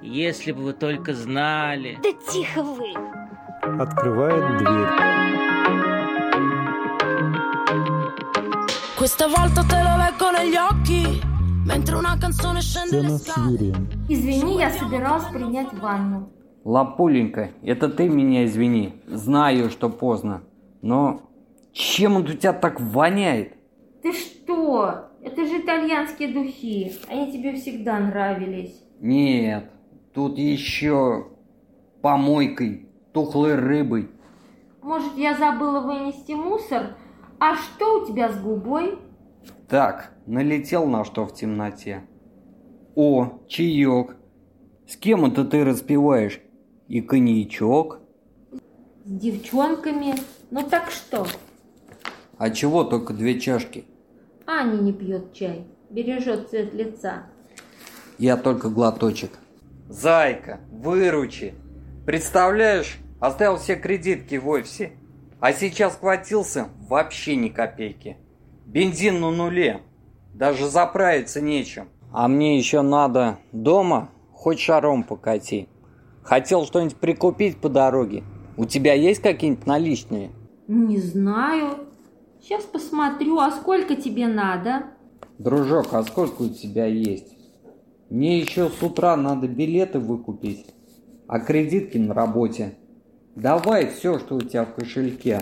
Если 0.00 0.52
бы 0.52 0.62
вы 0.62 0.72
только 0.72 1.12
знали. 1.12 1.98
Да 2.02 2.32
тихо 2.32 2.62
вы! 2.62 2.94
Открывает 3.78 4.56
дверь. 4.56 5.12
Questa 8.96 9.26
volta 9.26 9.62
te 9.64 9.82
lo 9.82 9.96
leggo 9.98 10.30
negli 10.30 10.56
occhi 10.56 11.20
Mentre 11.64 11.96
una 11.96 12.16
canzone 12.18 12.60
scende 12.60 13.00
le 13.02 13.18
Сцена 13.18 13.46
с 13.46 13.50
Юрием. 13.50 13.88
Извини, 14.08 14.58
я 14.58 14.70
собиралась 14.70 15.26
принять 15.32 15.72
ванну. 15.74 16.32
Лапуленька, 16.64 17.50
это 17.62 17.88
ты 17.88 18.08
меня 18.08 18.44
извини. 18.44 18.94
Знаю, 19.06 19.68
что 19.70 19.88
поздно. 19.88 20.42
Но 20.80 21.22
чем 21.72 22.16
он 22.16 22.22
у 22.22 22.26
тебя 22.26 22.52
так 22.52 22.80
воняет? 22.80 23.54
Ты 24.02 24.12
что? 24.12 25.08
Это 25.22 25.44
же 25.46 25.60
итальянские 25.60 26.32
духи. 26.32 26.92
Они 27.08 27.32
тебе 27.32 27.54
всегда 27.54 27.98
нравились. 27.98 28.80
Нет, 29.00 29.70
тут 30.14 30.38
еще 30.38 31.28
помойкой, 32.00 32.88
тухлой 33.12 33.56
рыбой. 33.56 34.08
Может, 34.82 35.16
я 35.16 35.36
забыла 35.36 35.80
вынести 35.80 36.32
мусор? 36.32 36.96
А 37.40 37.56
что 37.56 38.02
у 38.02 38.06
тебя 38.06 38.30
с 38.30 38.40
губой? 38.40 38.98
Так, 39.68 40.12
налетел 40.26 40.86
на 40.86 41.04
что 41.04 41.26
в 41.26 41.34
темноте. 41.34 42.04
О, 42.94 43.40
чаек. 43.48 44.16
С 44.86 44.96
кем 44.96 45.24
это 45.24 45.44
ты 45.44 45.64
распиваешь? 45.64 46.40
И 46.88 47.00
коньячок? 47.00 48.00
С 49.04 49.10
девчонками. 49.10 50.14
Ну 50.50 50.62
так 50.68 50.90
что? 50.90 51.26
А 52.38 52.50
чего 52.50 52.84
только 52.84 53.12
две 53.12 53.40
чашки? 53.40 53.84
Аня 54.46 54.80
не 54.80 54.92
пьет 54.92 55.32
чай. 55.32 55.66
Бережет 55.90 56.50
цвет 56.50 56.74
лица. 56.74 57.24
Я 58.18 58.36
только 58.36 58.68
глоточек. 58.68 59.38
Зайка, 59.88 60.60
выручи. 60.70 61.54
Представляешь, 62.06 62.98
оставил 63.20 63.56
все 63.58 63.76
кредитки 63.76 64.36
в 64.36 64.48
офисе. 64.48 64.92
А 65.40 65.52
сейчас 65.52 65.96
хватился 65.96 66.68
вообще 66.88 67.36
ни 67.36 67.48
копейки. 67.48 68.16
Бензин 68.66 69.20
на 69.20 69.30
нуле. 69.30 69.82
Даже 70.34 70.68
заправиться 70.68 71.40
нечем. 71.40 71.88
А 72.12 72.28
мне 72.28 72.58
еще 72.58 72.82
надо 72.82 73.38
дома 73.52 74.10
хоть 74.32 74.60
шаром 74.60 75.02
покати. 75.02 75.68
Хотел 76.22 76.64
что-нибудь 76.64 76.96
прикупить 76.96 77.58
по 77.58 77.68
дороге. 77.68 78.22
У 78.56 78.64
тебя 78.64 78.94
есть 78.94 79.22
какие-нибудь 79.22 79.66
наличные? 79.66 80.30
Не 80.68 80.98
знаю. 80.98 81.78
Сейчас 82.40 82.64
посмотрю, 82.64 83.38
а 83.38 83.50
сколько 83.50 83.96
тебе 83.96 84.26
надо? 84.26 84.84
Дружок, 85.38 85.88
а 85.92 86.02
сколько 86.02 86.42
у 86.42 86.48
тебя 86.48 86.86
есть? 86.86 87.36
Мне 88.10 88.38
еще 88.40 88.68
с 88.68 88.82
утра 88.82 89.16
надо 89.16 89.48
билеты 89.48 89.98
выкупить, 89.98 90.66
а 91.26 91.40
кредитки 91.40 91.98
на 91.98 92.12
работе. 92.12 92.74
Давай 93.34 93.86
все, 93.86 94.18
что 94.18 94.36
у 94.36 94.40
тебя 94.42 94.64
в 94.64 94.74
кошельке. 94.74 95.40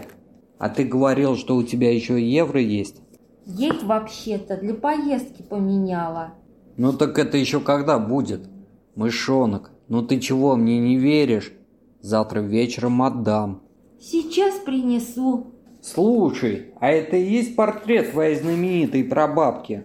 А 0.59 0.69
ты 0.69 0.85
говорил, 0.85 1.37
что 1.37 1.57
у 1.57 1.63
тебя 1.63 1.93
еще 1.93 2.23
евро 2.23 2.61
есть? 2.61 3.03
Есть 3.47 3.83
вообще-то 3.83 4.57
для 4.57 4.75
поездки 4.75 5.43
поменяла. 5.43 6.35
Ну 6.77 6.93
так 6.93 7.19
это 7.19 7.37
еще 7.37 7.61
когда 7.61 7.99
будет? 7.99 8.49
Мышонок, 8.95 9.70
ну 9.91 10.03
ты 10.03 10.21
чего, 10.21 10.55
мне 10.55 10.79
не 10.79 10.97
веришь? 10.97 11.53
Завтра 12.01 12.41
вечером 12.41 13.03
отдам. 13.03 13.61
Сейчас 14.01 14.55
принесу. 14.61 15.49
Слушай, 15.83 16.73
а 16.79 16.91
это 16.91 17.17
и 17.17 17.25
есть 17.25 17.57
портрет 17.57 18.13
твоей 18.13 18.37
знаменитой 18.37 19.03
прабабки? 19.03 19.85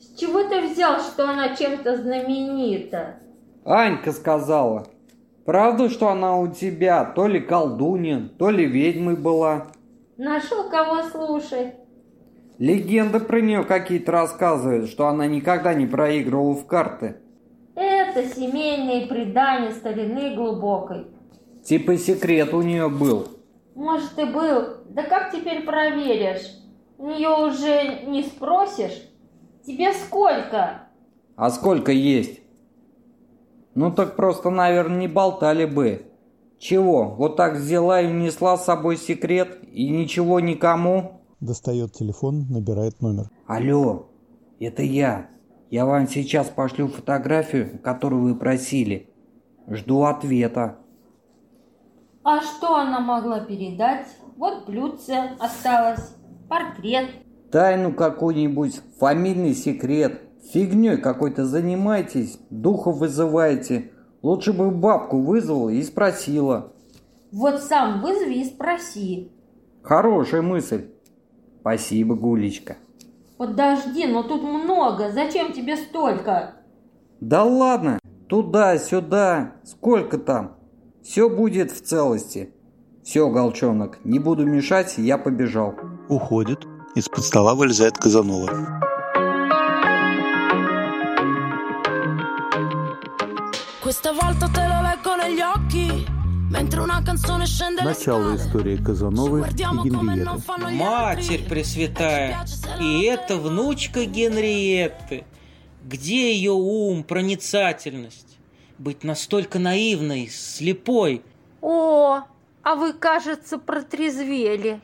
С 0.00 0.18
чего 0.18 0.42
ты 0.44 0.66
взял, 0.66 0.98
что 0.98 1.28
она 1.28 1.54
чем-то 1.54 1.98
знаменита? 1.98 3.16
Анька 3.66 4.12
сказала. 4.12 4.86
Правда, 5.44 5.90
что 5.90 6.08
она 6.08 6.38
у 6.38 6.48
тебя 6.48 7.04
то 7.04 7.26
ли 7.26 7.40
колдунья, 7.40 8.30
то 8.38 8.48
ли 8.48 8.64
ведьмой 8.64 9.16
была? 9.16 9.66
Нашел 10.16 10.70
кого 10.70 11.02
слушать. 11.02 11.74
Легенды 12.56 13.20
про 13.20 13.42
нее 13.42 13.62
какие-то 13.62 14.12
рассказывают, 14.12 14.88
что 14.88 15.06
она 15.06 15.26
никогда 15.26 15.74
не 15.74 15.86
проигрывала 15.86 16.54
в 16.54 16.64
карты. 16.64 17.16
Это 17.74 18.28
семейные 18.28 19.06
предания 19.06 19.72
старины 19.72 20.34
глубокой. 20.34 21.06
Типа 21.64 21.96
секрет 21.96 22.52
у 22.52 22.62
нее 22.62 22.88
был. 22.88 23.28
Может 23.74 24.18
и 24.18 24.24
был. 24.24 24.84
Да 24.90 25.04
как 25.04 25.32
теперь 25.32 25.64
проверишь? 25.64 26.58
У 26.98 27.06
нее 27.06 27.30
уже 27.30 28.04
не 28.06 28.22
спросишь? 28.22 29.08
Тебе 29.66 29.92
сколько? 29.92 30.88
А 31.36 31.50
сколько 31.50 31.92
есть? 31.92 32.40
Ну 33.74 33.90
так 33.90 34.16
просто, 34.16 34.50
наверное, 34.50 34.98
не 34.98 35.08
болтали 35.08 35.64
бы. 35.64 36.06
Чего, 36.58 37.14
вот 37.16 37.36
так 37.36 37.56
взяла 37.56 38.00
и 38.00 38.06
унесла 38.06 38.56
с 38.56 38.64
собой 38.64 38.96
секрет 38.96 39.58
и 39.72 39.88
ничего 39.88 40.40
никому? 40.40 41.22
Достает 41.40 41.92
телефон, 41.92 42.46
набирает 42.50 43.00
номер. 43.00 43.30
Алло, 43.46 44.06
это 44.60 44.82
я. 44.82 45.28
Я 45.72 45.86
вам 45.86 46.06
сейчас 46.06 46.50
пошлю 46.50 46.86
фотографию, 46.86 47.78
которую 47.82 48.24
вы 48.24 48.34
просили. 48.34 49.08
Жду 49.66 50.02
ответа. 50.02 50.76
А 52.22 52.42
что 52.42 52.76
она 52.76 53.00
могла 53.00 53.40
передать? 53.40 54.06
Вот 54.36 54.66
блюдце 54.66 55.30
осталось, 55.40 56.14
портрет. 56.46 57.08
Тайну 57.50 57.94
какую-нибудь, 57.94 58.82
фамильный 58.98 59.54
секрет. 59.54 60.20
Фигней 60.52 60.98
какой-то 60.98 61.46
занимаетесь, 61.46 62.38
духов 62.50 62.98
вызываете. 62.98 63.92
Лучше 64.20 64.52
бы 64.52 64.70
бабку 64.70 65.22
вызвала 65.22 65.70
и 65.70 65.82
спросила. 65.82 66.74
Вот 67.32 67.62
сам 67.62 68.02
вызови 68.02 68.40
и 68.40 68.44
спроси. 68.44 69.32
Хорошая 69.82 70.42
мысль. 70.42 70.90
Спасибо, 71.62 72.14
Гулечка. 72.14 72.76
Подожди, 73.42 74.06
но 74.06 74.22
тут 74.22 74.44
много. 74.44 75.10
Зачем 75.10 75.52
тебе 75.52 75.76
столько? 75.76 76.54
Да 77.20 77.42
ладно, 77.42 77.98
туда-сюда, 78.28 79.54
сколько 79.64 80.16
там? 80.16 80.58
Все 81.02 81.28
будет 81.28 81.72
в 81.72 81.80
целости. 81.80 82.54
Все, 83.02 83.28
Голчонок, 83.28 83.98
не 84.04 84.20
буду 84.20 84.46
мешать, 84.46 84.96
я 84.96 85.18
побежал. 85.18 85.74
Уходит. 86.08 86.68
Из-под 86.94 87.24
стола 87.24 87.56
вылезает 87.56 87.98
Казанова. 87.98 88.80
Questa 93.82 94.12
volta 94.12 94.48
te 94.54 94.68
lo 94.68 94.80
leggo 94.82 95.16
negli 95.16 95.40
occhi 95.40 96.11
Начало 97.82 98.36
истории 98.36 98.76
Казановой 98.76 99.48
и 99.48 99.54
Генриетты. 99.54 100.74
Матерь 100.74 101.48
Пресвятая, 101.48 102.44
и 102.78 103.02
это 103.04 103.38
внучка 103.38 104.04
Генриетты. 104.04 105.24
Где 105.82 106.34
ее 106.34 106.52
ум, 106.52 107.04
проницательность? 107.04 108.38
Быть 108.78 109.02
настолько 109.02 109.58
наивной, 109.58 110.28
слепой. 110.28 111.22
О, 111.62 112.20
а 112.62 112.74
вы, 112.74 112.92
кажется, 112.92 113.56
протрезвели. 113.58 114.78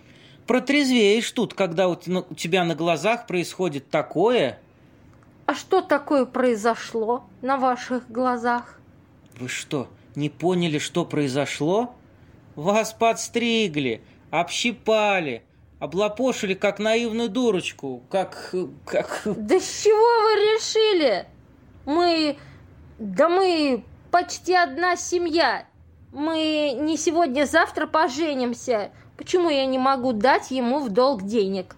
Протрезвеешь 0.47 1.31
тут, 1.33 1.53
когда 1.53 1.89
у 1.89 1.97
тебя 1.97 2.65
на 2.65 2.75
глазах 2.75 3.27
происходит 3.27 3.91
такое. 3.91 4.59
А 5.45 5.55
что 5.55 5.83
такое 5.83 6.25
произошло 6.25 7.25
на 7.43 7.59
ваших 7.59 8.11
глазах? 8.11 8.81
Вы 9.39 9.49
что, 9.49 9.89
не 10.15 10.29
поняли, 10.31 10.79
что 10.79 11.05
произошло? 11.05 11.95
Вас 12.57 12.93
подстригли, 12.93 14.03
общипали, 14.31 15.43
Облапошили, 15.79 16.55
как 16.55 16.81
наивную 16.81 17.29
дурочку, 17.29 18.03
как... 18.11 18.53
как... 18.85 19.23
Да 19.25 19.61
с 19.61 19.83
чего 19.85 19.95
вы 19.95 20.57
решили? 20.57 21.27
Мы... 21.85 22.37
Да 22.99 23.29
мы 23.29 23.85
почти 24.11 24.55
одна 24.57 24.97
семья. 24.97 25.67
Мы 26.13 26.75
не 26.77 26.97
сегодня-завтра 26.97 27.87
поженимся. 27.87 28.91
Почему 29.17 29.51
я 29.51 29.67
не 29.67 29.79
могу 29.79 30.13
дать 30.13 30.51
ему 30.51 30.81
в 30.81 30.89
долг 30.89 31.23
денег? 31.23 31.77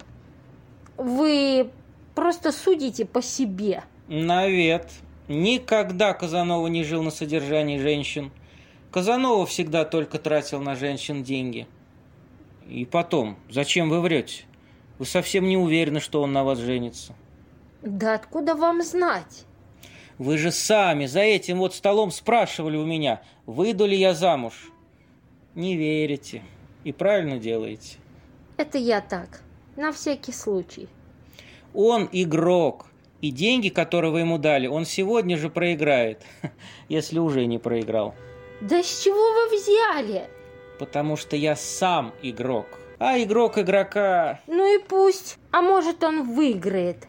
Вы 0.97 1.71
просто 2.15 2.53
судите 2.53 3.05
по 3.05 3.21
себе. 3.21 3.85
Навет. 4.09 4.89
Никогда 5.31 6.13
Казанова 6.13 6.67
не 6.67 6.83
жил 6.83 7.05
на 7.05 7.13
содержании 7.13 7.79
женщин. 7.79 8.33
Казанова 8.91 9.47
всегда 9.47 9.85
только 9.85 10.19
тратил 10.19 10.61
на 10.61 10.75
женщин 10.75 11.23
деньги. 11.23 11.69
И 12.69 12.85
потом, 12.85 13.37
зачем 13.49 13.91
вы 13.91 14.01
врете? 14.01 14.43
Вы 14.99 15.07
совсем 15.07 15.47
не 15.47 15.57
уверены, 15.57 16.01
что 16.01 16.21
он 16.21 16.33
на 16.33 16.43
вас 16.43 16.59
женится. 16.59 17.15
Да 17.81 18.15
откуда 18.15 18.57
вам 18.57 18.83
знать? 18.83 19.45
Вы 20.19 20.37
же 20.37 20.51
сами 20.51 21.07
за 21.07 21.21
этим 21.21 21.59
вот 21.59 21.77
столом 21.77 22.11
спрашивали 22.11 22.77
у 22.77 22.85
меня, 22.85 23.23
выйду 23.47 23.87
ли 23.87 23.97
я 23.97 24.15
замуж. 24.15 24.73
Не 25.55 25.77
верите. 25.77 26.43
И 26.83 26.91
правильно 26.91 27.39
делаете. 27.39 27.99
Это 28.57 28.79
я 28.79 29.01
так, 29.01 29.43
на 29.77 29.93
всякий 29.93 30.33
случай. 30.33 30.89
Он 31.73 32.09
игрок. 32.11 32.90
И 33.21 33.31
деньги, 33.31 33.69
которые 33.69 34.11
вы 34.13 34.21
ему 34.21 34.39
дали, 34.39 34.67
он 34.67 34.87
сегодня 34.87 35.37
же 35.37 35.51
проиграет, 35.51 36.23
если 36.89 37.19
уже 37.19 37.45
не 37.47 37.59
проиграл. 37.59 38.15
Да 38.61 38.83
с 38.83 39.03
чего 39.03 39.17
вы 39.17 39.57
взяли? 39.57 40.29
Потому 40.79 41.17
что 41.17 41.37
я 41.37 41.57
сам 41.57 42.15
игрок. 42.23 42.67
А 42.99 43.19
игрок 43.19 43.59
игрока... 43.59 44.41
Ну 44.47 44.75
и 44.75 44.83
пусть. 44.83 45.39
А 45.51 45.63
может 45.63 46.03
он 46.03 46.35
выиграет. 46.35 47.07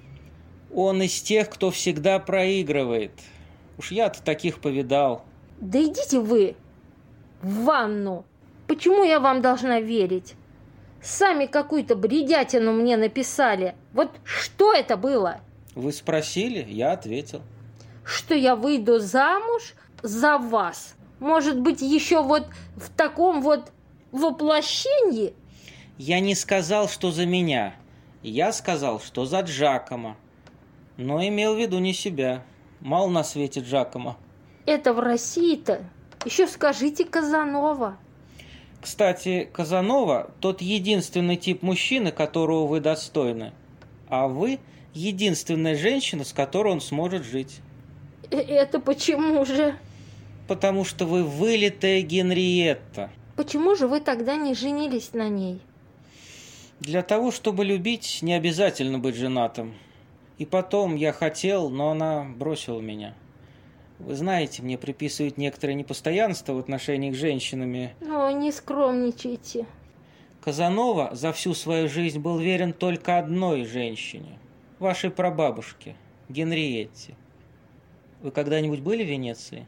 Он 0.73 1.01
из 1.01 1.21
тех, 1.21 1.49
кто 1.49 1.71
всегда 1.71 2.19
проигрывает. 2.19 3.11
Уж 3.77 3.91
я-то 3.91 4.21
таких 4.21 4.59
повидал. 4.59 5.23
Да 5.59 5.81
идите 5.81 6.19
вы 6.19 6.55
в 7.41 7.65
ванну. 7.65 8.25
Почему 8.67 9.03
я 9.03 9.19
вам 9.19 9.41
должна 9.41 9.81
верить? 9.81 10.35
Сами 11.01 11.45
какую-то 11.45 11.95
бредятину 11.95 12.73
мне 12.73 12.95
написали. 12.95 13.75
Вот 13.93 14.11
что 14.23 14.73
это 14.73 14.95
было? 14.95 15.41
Вы 15.75 15.93
спросили, 15.93 16.65
я 16.69 16.91
ответил. 16.91 17.41
Что 18.03 18.35
я 18.35 18.55
выйду 18.55 18.99
замуж 18.99 19.73
за 20.01 20.37
вас. 20.37 20.95
Может 21.19 21.59
быть, 21.59 21.81
еще 21.81 22.23
вот 22.23 22.47
в 22.75 22.89
таком 22.89 23.41
вот 23.41 23.71
воплощении? 24.11 25.33
Я 25.97 26.19
не 26.19 26.35
сказал, 26.35 26.89
что 26.89 27.11
за 27.11 27.25
меня. 27.25 27.75
Я 28.23 28.51
сказал, 28.51 28.99
что 28.99 29.25
за 29.25 29.41
Джакома. 29.41 30.17
Но 30.97 31.25
имел 31.25 31.55
в 31.55 31.59
виду 31.59 31.79
не 31.79 31.93
себя. 31.93 32.43
Мало 32.81 33.09
на 33.09 33.23
свете 33.23 33.61
Джакома. 33.61 34.17
Это 34.65 34.93
в 34.93 34.99
России-то. 34.99 35.83
Еще 36.25 36.47
скажите 36.47 37.05
Казанова. 37.05 37.97
Кстати, 38.81 39.47
Казанова– 39.53 40.31
тот 40.39 40.61
единственный 40.61 41.35
тип 41.35 41.61
мужчины, 41.61 42.11
которого 42.11 42.65
вы 42.65 42.79
достойны. 42.79 43.53
А 44.09 44.27
вы– 44.27 44.59
единственная 44.93 45.75
женщина, 45.75 46.23
с 46.23 46.33
которой 46.33 46.73
он 46.73 46.81
сможет 46.81 47.23
жить. 47.23 47.59
Э, 48.29 48.37
это 48.37 48.79
почему 48.79 49.45
же? 49.45 49.75
Потому 50.47 50.83
что 50.83 51.05
вы 51.05 51.23
вылитая 51.23 52.01
Генриетта. 52.01 53.09
Почему 53.35 53.75
же 53.75 53.87
вы 53.87 53.99
тогда 54.01 54.35
не 54.35 54.53
женились 54.53 55.13
на 55.13 55.29
ней? 55.29 55.61
Для 56.79 57.03
того, 57.03 57.31
чтобы 57.31 57.63
любить, 57.63 58.19
не 58.21 58.33
обязательно 58.33 58.99
быть 58.99 59.15
женатым. 59.15 59.75
И 60.37 60.45
потом 60.45 60.95
я 60.95 61.13
хотел, 61.13 61.69
но 61.69 61.91
она 61.91 62.23
бросила 62.23 62.79
меня. 62.79 63.13
Вы 63.99 64.15
знаете, 64.15 64.63
мне 64.63 64.79
приписывают 64.79 65.37
некоторое 65.37 65.75
непостоянство 65.75 66.53
в 66.53 66.57
отношениях 66.57 67.15
с 67.15 67.19
женщинами. 67.19 67.93
О, 68.01 68.31
не 68.31 68.51
скромничайте. 68.51 69.67
Казанова 70.43 71.11
за 71.13 71.31
всю 71.33 71.53
свою 71.53 71.87
жизнь 71.87 72.19
был 72.19 72.39
верен 72.39 72.73
только 72.73 73.19
одной 73.19 73.63
женщине. 73.65 74.39
Вашей 74.81 75.11
прабабушке, 75.11 75.95
Генриетте. 76.27 77.13
Вы 78.23 78.31
когда-нибудь 78.31 78.79
были 78.79 79.03
в 79.03 79.07
Венеции? 79.07 79.67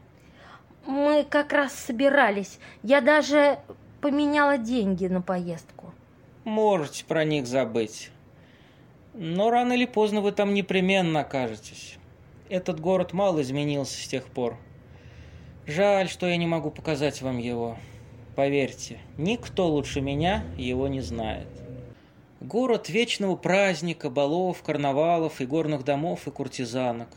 Мы 0.86 1.22
как 1.22 1.52
раз 1.52 1.72
собирались. 1.72 2.58
Я 2.82 3.00
даже 3.00 3.60
поменяла 4.00 4.58
деньги 4.58 5.06
на 5.06 5.22
поездку. 5.22 5.94
Можете 6.42 7.04
про 7.04 7.22
них 7.22 7.46
забыть. 7.46 8.10
Но 9.12 9.50
рано 9.50 9.74
или 9.74 9.86
поздно 9.86 10.20
вы 10.20 10.32
там 10.32 10.52
непременно 10.52 11.20
окажетесь. 11.20 11.96
Этот 12.48 12.80
город 12.80 13.12
мало 13.12 13.40
изменился 13.40 14.02
с 14.02 14.08
тех 14.08 14.26
пор. 14.26 14.56
Жаль, 15.64 16.08
что 16.08 16.26
я 16.26 16.36
не 16.36 16.48
могу 16.48 16.72
показать 16.72 17.22
вам 17.22 17.38
его. 17.38 17.76
Поверьте, 18.34 18.98
никто 19.16 19.68
лучше 19.68 20.00
меня 20.00 20.42
его 20.56 20.88
не 20.88 21.02
знает. 21.02 21.46
Город 22.44 22.90
вечного 22.90 23.36
праздника, 23.36 24.10
балов, 24.10 24.62
карнавалов 24.62 25.40
и 25.40 25.46
горных 25.46 25.82
домов 25.82 26.26
и 26.26 26.30
куртизанок. 26.30 27.08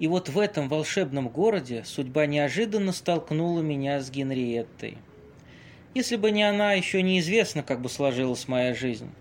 И 0.00 0.08
вот 0.08 0.28
в 0.28 0.36
этом 0.36 0.68
волшебном 0.68 1.28
городе 1.28 1.84
судьба 1.86 2.26
неожиданно 2.26 2.90
столкнула 2.90 3.60
меня 3.60 4.00
с 4.00 4.10
Генриеттой. 4.10 4.98
Если 5.94 6.16
бы 6.16 6.32
не 6.32 6.42
она, 6.42 6.72
еще 6.72 7.02
неизвестно, 7.02 7.62
как 7.62 7.80
бы 7.80 7.88
сложилась 7.88 8.48
моя 8.48 8.74
жизнь. 8.74 9.12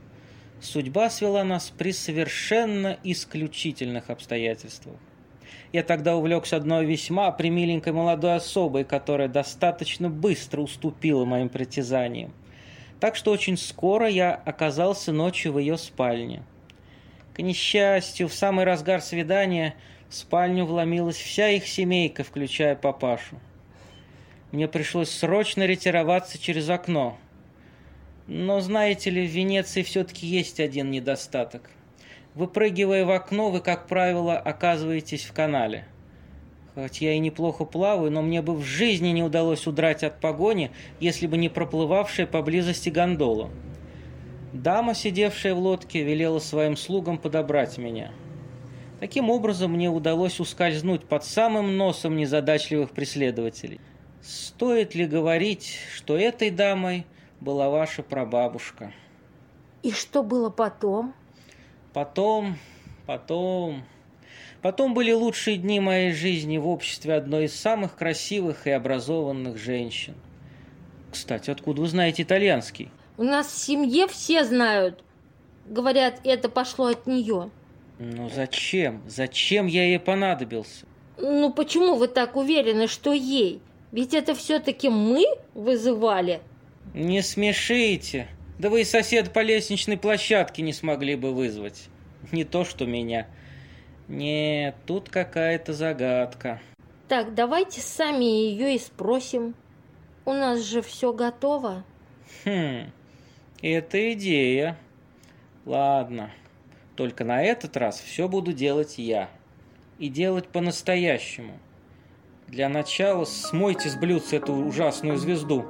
Судьба 0.60 1.12
свела 1.12 1.44
нас 1.44 1.70
при 1.70 1.94
совершенно 1.94 2.98
исключительных 3.04 4.10
обстоятельствах. 4.10 4.96
Я 5.72 5.84
тогда 5.84 6.16
увлекся 6.16 6.58
одной 6.58 6.88
весьма 6.88 7.32
примиленькой 7.32 7.94
молодой 7.94 8.38
особой, 8.38 8.86
которая 8.86 9.28
достаточно 9.28 10.10
быстро 10.10 10.62
уступила 10.62 11.26
моим 11.26 11.50
притязаниям. 11.50 12.34
Так 13.02 13.18
что 13.18 13.32
очень 13.32 13.58
скоро 13.58 14.08
я 14.08 14.34
оказался 14.34 15.12
ночью 15.12 15.52
в 15.52 15.60
ее 15.60 15.78
спальне. 15.78 16.44
К 17.34 17.40
несчастью, 17.40 18.30
в 18.30 18.34
самый 18.34 18.64
разгар 18.64 19.02
свидания 19.02 19.76
в 20.08 20.14
спальню 20.16 20.66
вломилась 20.66 21.18
вся 21.18 21.50
их 21.50 21.68
семейка, 21.68 22.24
включая 22.24 22.76
папашу. 22.76 23.42
Мне 24.54 24.70
пришлось 24.70 25.12
срочно 25.12 25.66
ретироваться 25.66 26.40
через 26.40 26.70
окно. 26.70 27.18
Но, 28.28 28.62
знаете 28.62 29.10
ли, 29.10 29.28
в 29.28 29.32
Венеции 29.32 29.82
все-таки 29.82 30.26
есть 30.26 30.62
один 30.62 30.92
недостаток– 30.92 31.70
Выпрыгивая 32.34 33.04
в 33.04 33.12
окно, 33.12 33.50
вы, 33.50 33.60
как 33.60 33.88
правило, 33.88 34.38
оказываетесь 34.38 35.26
в 35.26 35.34
канале. 35.34 35.86
Хоть 36.76 37.02
я 37.02 37.14
и 37.14 37.20
неплохо 37.20 37.66
плаваю, 37.66 38.12
но 38.12 38.22
мне 38.22 38.42
бы 38.42 38.56
в 38.56 38.64
жизни 38.64 39.10
не 39.10 39.24
удалось 39.24 39.68
удрать 39.68 40.04
от 40.04 40.20
погони, 40.22 40.72
если 41.00 41.28
бы 41.28 41.38
не 41.38 41.50
проплывавшая 41.50 42.28
поблизости 42.28 42.90
гондола. 42.90 43.50
Дама, 44.54 44.94
сидевшая 44.94 45.54
в 45.54 45.60
лодке, 45.60 46.04
велела 46.04 46.40
своим 46.40 46.78
слугам 46.78 47.18
подобрать 47.18 47.78
меня. 47.78 48.12
Таким 49.00 49.30
образом, 49.30 49.72
мне 49.72 49.90
удалось 49.90 50.40
ускользнуть 50.40 51.06
под 51.06 51.26
самым 51.26 51.76
носом 51.76 52.16
незадачливых 52.16 52.92
преследователей. 52.92 53.82
Стоит 54.22 54.94
ли 54.94 55.08
говорить, 55.08 55.80
что 55.96 56.16
этой 56.16 56.52
дамой 56.52 57.06
была 57.40 57.70
ваша 57.70 58.04
прабабушка? 58.04 58.94
И 59.82 59.92
что 59.92 60.22
было 60.22 60.50
потом? 60.50 61.14
Потом, 61.94 62.58
потом... 63.08 63.84
Потом 64.62 64.94
были 64.94 65.12
лучшие 65.12 65.58
дни 65.58 65.80
моей 65.80 66.12
жизни 66.14 66.58
в 66.58 66.68
обществе 66.68 67.16
одной 67.16 67.46
из 67.46 67.56
самых 67.56 67.96
красивых 67.96 68.68
и 68.68 68.72
образованных 68.72 69.58
женщин. 69.58 70.14
Кстати, 71.12 71.50
откуда 71.50 71.82
вы 71.82 71.88
знаете 71.88 72.24
итальянский? 72.24 72.90
У 73.18 73.24
нас 73.24 73.48
в 73.48 73.58
семье 73.58 74.08
все 74.08 74.44
знают. 74.44 75.04
Говорят, 75.66 76.22
это 76.24 76.48
пошло 76.48 76.88
от 76.88 77.08
нее. 77.08 77.50
Ну 78.00 78.30
зачем? 78.30 79.02
Зачем 79.08 79.68
я 79.68 79.86
ей 79.86 80.00
понадобился? 80.00 80.86
Ну 81.18 81.52
почему 81.52 81.96
вы 81.96 82.08
так 82.08 82.36
уверены, 82.36 82.88
что 82.88 83.14
ей? 83.14 83.62
Ведь 83.92 84.14
это 84.14 84.36
все-таки 84.36 84.90
мы 84.90 85.26
вызывали. 85.54 86.42
Не 86.94 87.22
смешите. 87.22 88.28
Да 88.60 88.70
вы 88.70 88.82
и 88.82 88.86
сосед 88.86 89.34
по 89.34 89.40
лестничной 89.40 89.98
площадке 89.98 90.62
не 90.62 90.74
смогли 90.74 91.16
бы 91.16 91.34
вызвать. 91.34 91.90
Не 92.32 92.44
то, 92.44 92.64
что 92.64 92.86
меня. 92.86 93.28
Нет, 94.12 94.76
тут 94.86 95.10
какая-то 95.10 95.72
загадка. 95.72 96.60
Так, 97.08 97.34
давайте 97.34 97.80
сами 97.80 98.26
ее 98.26 98.76
и 98.76 98.78
спросим. 98.78 99.56
У 100.26 100.34
нас 100.34 100.60
же 100.60 100.82
все 100.82 101.14
готово. 101.14 101.86
Хм, 102.44 102.92
это 103.62 104.14
идея. 104.14 104.78
Ладно, 105.66 106.30
только 106.98 107.24
на 107.24 107.42
этот 107.42 107.78
раз 107.78 108.02
все 108.02 108.28
буду 108.28 108.52
делать 108.52 108.98
я. 108.98 109.30
И 109.98 110.10
делать 110.10 110.50
по-настоящему. 110.50 111.58
Для 112.48 112.68
начала 112.68 113.24
смойте 113.24 113.88
с 113.88 113.96
блюдца 113.96 114.36
эту 114.36 114.54
ужасную 114.54 115.18
звезду. 115.18 115.66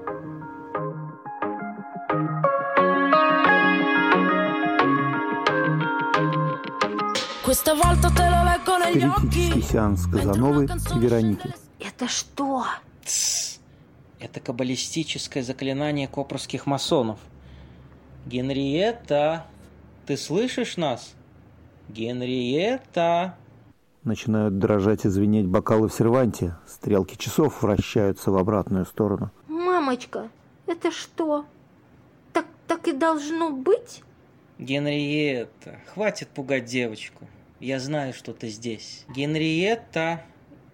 Questa 7.51 7.73
volta 7.73 8.09
te 8.09 8.30
Спиритический 8.63 9.61
сеанс 9.61 10.05
Казановой 10.05 10.65
и 10.65 10.99
Вероники. 10.99 11.53
Это 11.79 12.07
что? 12.07 12.65
Это 14.19 14.39
каббалистическое 14.39 15.41
заклинание 15.41 16.07
копровских 16.07 16.67
масонов. 16.67 17.19
Генриетта, 18.27 19.47
ты 20.05 20.15
слышишь 20.15 20.77
нас? 20.77 21.15
Генриетта. 21.89 23.35
Начинают 24.03 24.59
дрожать 24.59 25.05
и 25.05 25.09
звенеть 25.09 25.47
бокалы 25.47 25.89
в 25.89 25.93
серванте. 25.93 26.55
Стрелки 26.67 27.15
часов 27.15 27.63
вращаются 27.63 28.31
в 28.31 28.37
обратную 28.37 28.85
сторону. 28.85 29.31
Мамочка, 29.47 30.29
это 30.67 30.91
что? 30.91 31.45
Так, 32.31 32.45
так 32.67 32.87
и 32.87 32.93
должно 32.93 33.49
быть? 33.49 34.03
Генриетта, 34.59 35.79
хватит 35.93 36.27
пугать 36.29 36.65
девочку. 36.65 37.27
Я 37.61 37.79
знаю, 37.79 38.11
что 38.11 38.33
ты 38.33 38.47
здесь. 38.47 39.05
Генриетта, 39.15 40.23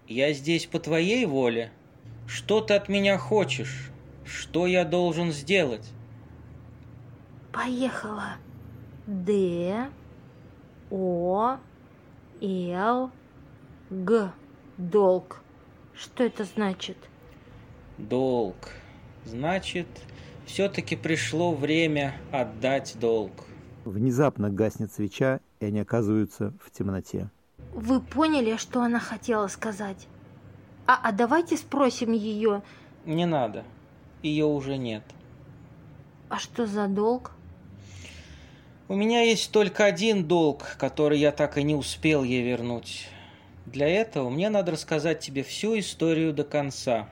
я 0.08 0.32
здесь 0.32 0.68
по 0.68 0.80
твоей 0.80 1.26
воле. 1.26 1.70
Что 2.28 2.62
ты 2.62 2.76
от 2.76 2.88
меня 2.88 3.18
хочешь? 3.18 3.92
Что 4.24 4.66
я 4.68 4.86
должен 4.86 5.34
сделать? 5.34 5.86
Поехала. 7.52 8.38
Д, 9.06 9.90
О, 10.90 11.58
Л, 12.42 13.12
Г. 13.90 14.32
Долг. 14.78 15.42
Что 15.94 16.24
это 16.24 16.46
значит? 16.46 16.98
Долг. 17.98 18.70
Значит, 19.26 19.88
все-таки 20.46 20.96
пришло 20.96 21.54
время 21.54 22.16
отдать 22.32 22.96
долг. 22.98 23.34
Внезапно 23.84 24.50
гаснет 24.50 24.94
свеча, 24.94 25.42
и 25.60 25.66
они 25.66 25.80
оказываются 25.80 26.54
в 26.64 26.72
темноте. 26.72 27.30
Вы 27.74 28.00
поняли, 28.00 28.58
что 28.58 28.82
она 28.82 29.00
хотела 29.00 29.48
сказать? 29.48 30.08
А, 30.86 31.00
а 31.04 31.12
давайте 31.12 31.58
спросим 31.58 32.12
ее. 32.14 32.62
Не 33.06 33.26
надо. 33.26 33.64
Ее 34.22 34.46
уже 34.46 34.78
нет. 34.78 35.04
А 36.30 36.40
что 36.40 36.66
за 36.66 36.88
долг? 36.88 37.32
У 38.88 38.96
меня 38.96 39.22
есть 39.22 39.52
только 39.52 39.86
один 39.86 40.26
долг, 40.26 40.76
который 40.80 41.20
я 41.20 41.32
так 41.32 41.58
и 41.58 41.64
не 41.64 41.76
успел 41.76 42.24
ей 42.24 42.42
вернуть. 42.42 43.08
Для 43.66 43.88
этого 43.88 44.30
мне 44.30 44.50
надо 44.50 44.72
рассказать 44.72 45.20
тебе 45.20 45.44
всю 45.44 45.78
историю 45.78 46.34
до 46.34 46.46
конца. 46.46 47.10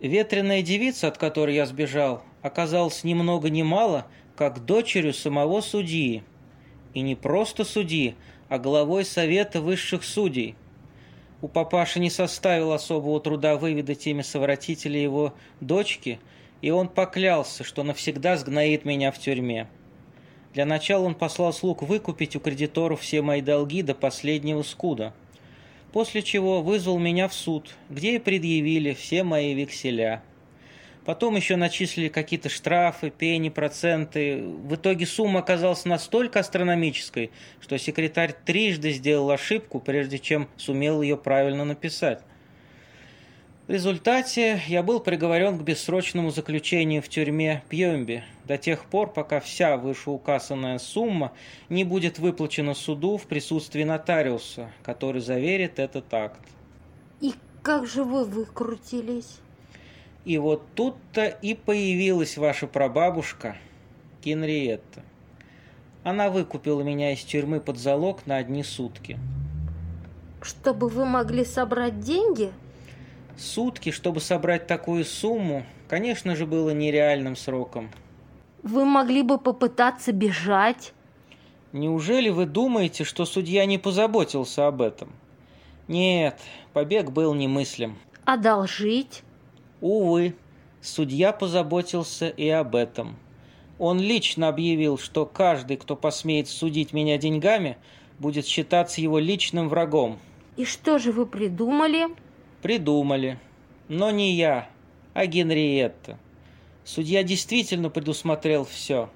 Ветреная 0.00 0.62
девица, 0.62 1.08
от 1.08 1.18
которой 1.18 1.54
я 1.54 1.66
сбежал, 1.66 2.22
оказалась 2.40 3.04
ни 3.04 3.12
много 3.12 3.50
ни 3.50 3.62
мало, 3.62 4.06
как 4.36 4.64
дочерью 4.64 5.12
самого 5.12 5.60
судьи. 5.60 6.22
И 6.96 7.02
не 7.02 7.14
просто 7.14 7.64
судьи, 7.64 8.14
а 8.48 8.58
главой 8.58 9.04
Совета 9.04 9.60
высших 9.60 10.02
судей. 10.02 10.54
У 11.42 11.46
папаши 11.46 12.00
не 12.00 12.08
составило 12.08 12.76
особого 12.76 13.20
труда 13.20 13.58
выведать 13.58 14.06
имя 14.06 14.22
совратителя 14.22 14.98
его 14.98 15.34
дочки, 15.60 16.18
и 16.62 16.70
он 16.70 16.88
поклялся, 16.88 17.64
что 17.64 17.82
навсегда 17.82 18.38
сгноит 18.38 18.86
меня 18.86 19.12
в 19.12 19.18
тюрьме. 19.18 19.68
Для 20.54 20.64
начала 20.64 21.04
он 21.04 21.14
послал 21.14 21.52
слуг 21.52 21.82
выкупить 21.82 22.34
у 22.34 22.40
кредиторов 22.40 23.02
все 23.02 23.20
мои 23.20 23.42
долги 23.42 23.82
до 23.82 23.94
последнего 23.94 24.62
скуда, 24.62 25.12
после 25.92 26.22
чего 26.22 26.62
вызвал 26.62 26.98
меня 26.98 27.28
в 27.28 27.34
суд, 27.34 27.76
где 27.90 28.14
и 28.14 28.18
предъявили 28.18 28.94
все 28.94 29.22
мои 29.22 29.52
векселя. 29.52 30.22
Потом 31.06 31.36
еще 31.36 31.54
начислили 31.54 32.08
какие-то 32.08 32.48
штрафы, 32.48 33.10
пени, 33.10 33.48
проценты. 33.48 34.42
В 34.42 34.74
итоге 34.74 35.06
сумма 35.06 35.38
оказалась 35.38 35.84
настолько 35.84 36.40
астрономической, 36.40 37.30
что 37.60 37.78
секретарь 37.78 38.34
трижды 38.44 38.90
сделал 38.90 39.30
ошибку, 39.30 39.78
прежде 39.78 40.18
чем 40.18 40.48
сумел 40.56 41.02
ее 41.02 41.16
правильно 41.16 41.64
написать. 41.64 42.22
В 43.68 43.70
результате 43.70 44.60
я 44.66 44.82
был 44.82 44.98
приговорен 44.98 45.56
к 45.58 45.62
бессрочному 45.62 46.30
заключению 46.30 47.02
в 47.02 47.08
тюрьме 47.08 47.62
Пьемби 47.68 48.24
до 48.44 48.58
тех 48.58 48.84
пор, 48.84 49.12
пока 49.12 49.38
вся 49.38 49.76
вышеуказанная 49.76 50.78
сумма 50.78 51.32
не 51.68 51.84
будет 51.84 52.18
выплачена 52.18 52.74
суду 52.74 53.16
в 53.16 53.26
присутствии 53.26 53.84
нотариуса, 53.84 54.72
который 54.82 55.20
заверит 55.20 55.78
этот 55.78 56.12
акт. 56.12 56.40
И 57.20 57.32
как 57.62 57.86
же 57.86 58.02
вы 58.02 58.24
выкрутились? 58.24 59.38
И 60.26 60.38
вот 60.38 60.64
тут-то 60.74 61.26
и 61.26 61.54
появилась 61.54 62.36
ваша 62.36 62.66
прабабушка 62.66 63.56
Генриетта. 64.24 65.04
Она 66.02 66.30
выкупила 66.30 66.82
меня 66.82 67.12
из 67.12 67.22
тюрьмы 67.22 67.60
под 67.60 67.78
залог 67.78 68.26
на 68.26 68.38
одни 68.38 68.64
сутки. 68.64 69.20
Чтобы 70.42 70.88
вы 70.88 71.06
могли 71.06 71.44
собрать 71.44 72.00
деньги? 72.00 72.52
Сутки, 73.38 73.92
чтобы 73.92 74.20
собрать 74.20 74.66
такую 74.66 75.04
сумму, 75.04 75.64
конечно 75.86 76.34
же, 76.34 76.44
было 76.44 76.70
нереальным 76.70 77.36
сроком. 77.36 77.88
Вы 78.64 78.84
могли 78.84 79.22
бы 79.22 79.38
попытаться 79.38 80.10
бежать. 80.10 80.92
Неужели 81.70 82.30
вы 82.30 82.46
думаете, 82.46 83.04
что 83.04 83.26
судья 83.26 83.64
не 83.64 83.78
позаботился 83.78 84.66
об 84.66 84.82
этом? 84.82 85.12
Нет, 85.86 86.40
побег 86.72 87.12
был 87.12 87.32
немыслим. 87.32 87.96
Одолжить? 88.24 89.22
Увы, 89.80 90.34
судья 90.80 91.32
позаботился 91.32 92.28
и 92.28 92.48
об 92.48 92.74
этом. 92.74 93.16
Он 93.78 94.00
лично 94.00 94.48
объявил, 94.48 94.98
что 94.98 95.26
каждый, 95.26 95.76
кто 95.76 95.96
посмеет 95.96 96.48
судить 96.48 96.92
меня 96.92 97.18
деньгами, 97.18 97.76
будет 98.18 98.46
считаться 98.46 99.00
его 99.00 99.18
личным 99.18 99.68
врагом. 99.68 100.18
И 100.56 100.64
что 100.64 100.98
же 100.98 101.12
вы 101.12 101.26
придумали? 101.26 102.06
Придумали. 102.62 103.38
Но 103.88 104.10
не 104.10 104.32
я, 104.34 104.68
а 105.12 105.26
Генриетта. 105.26 106.18
Судья 106.84 107.22
действительно 107.22 107.90
предусмотрел 107.90 108.64
все. 108.64 109.10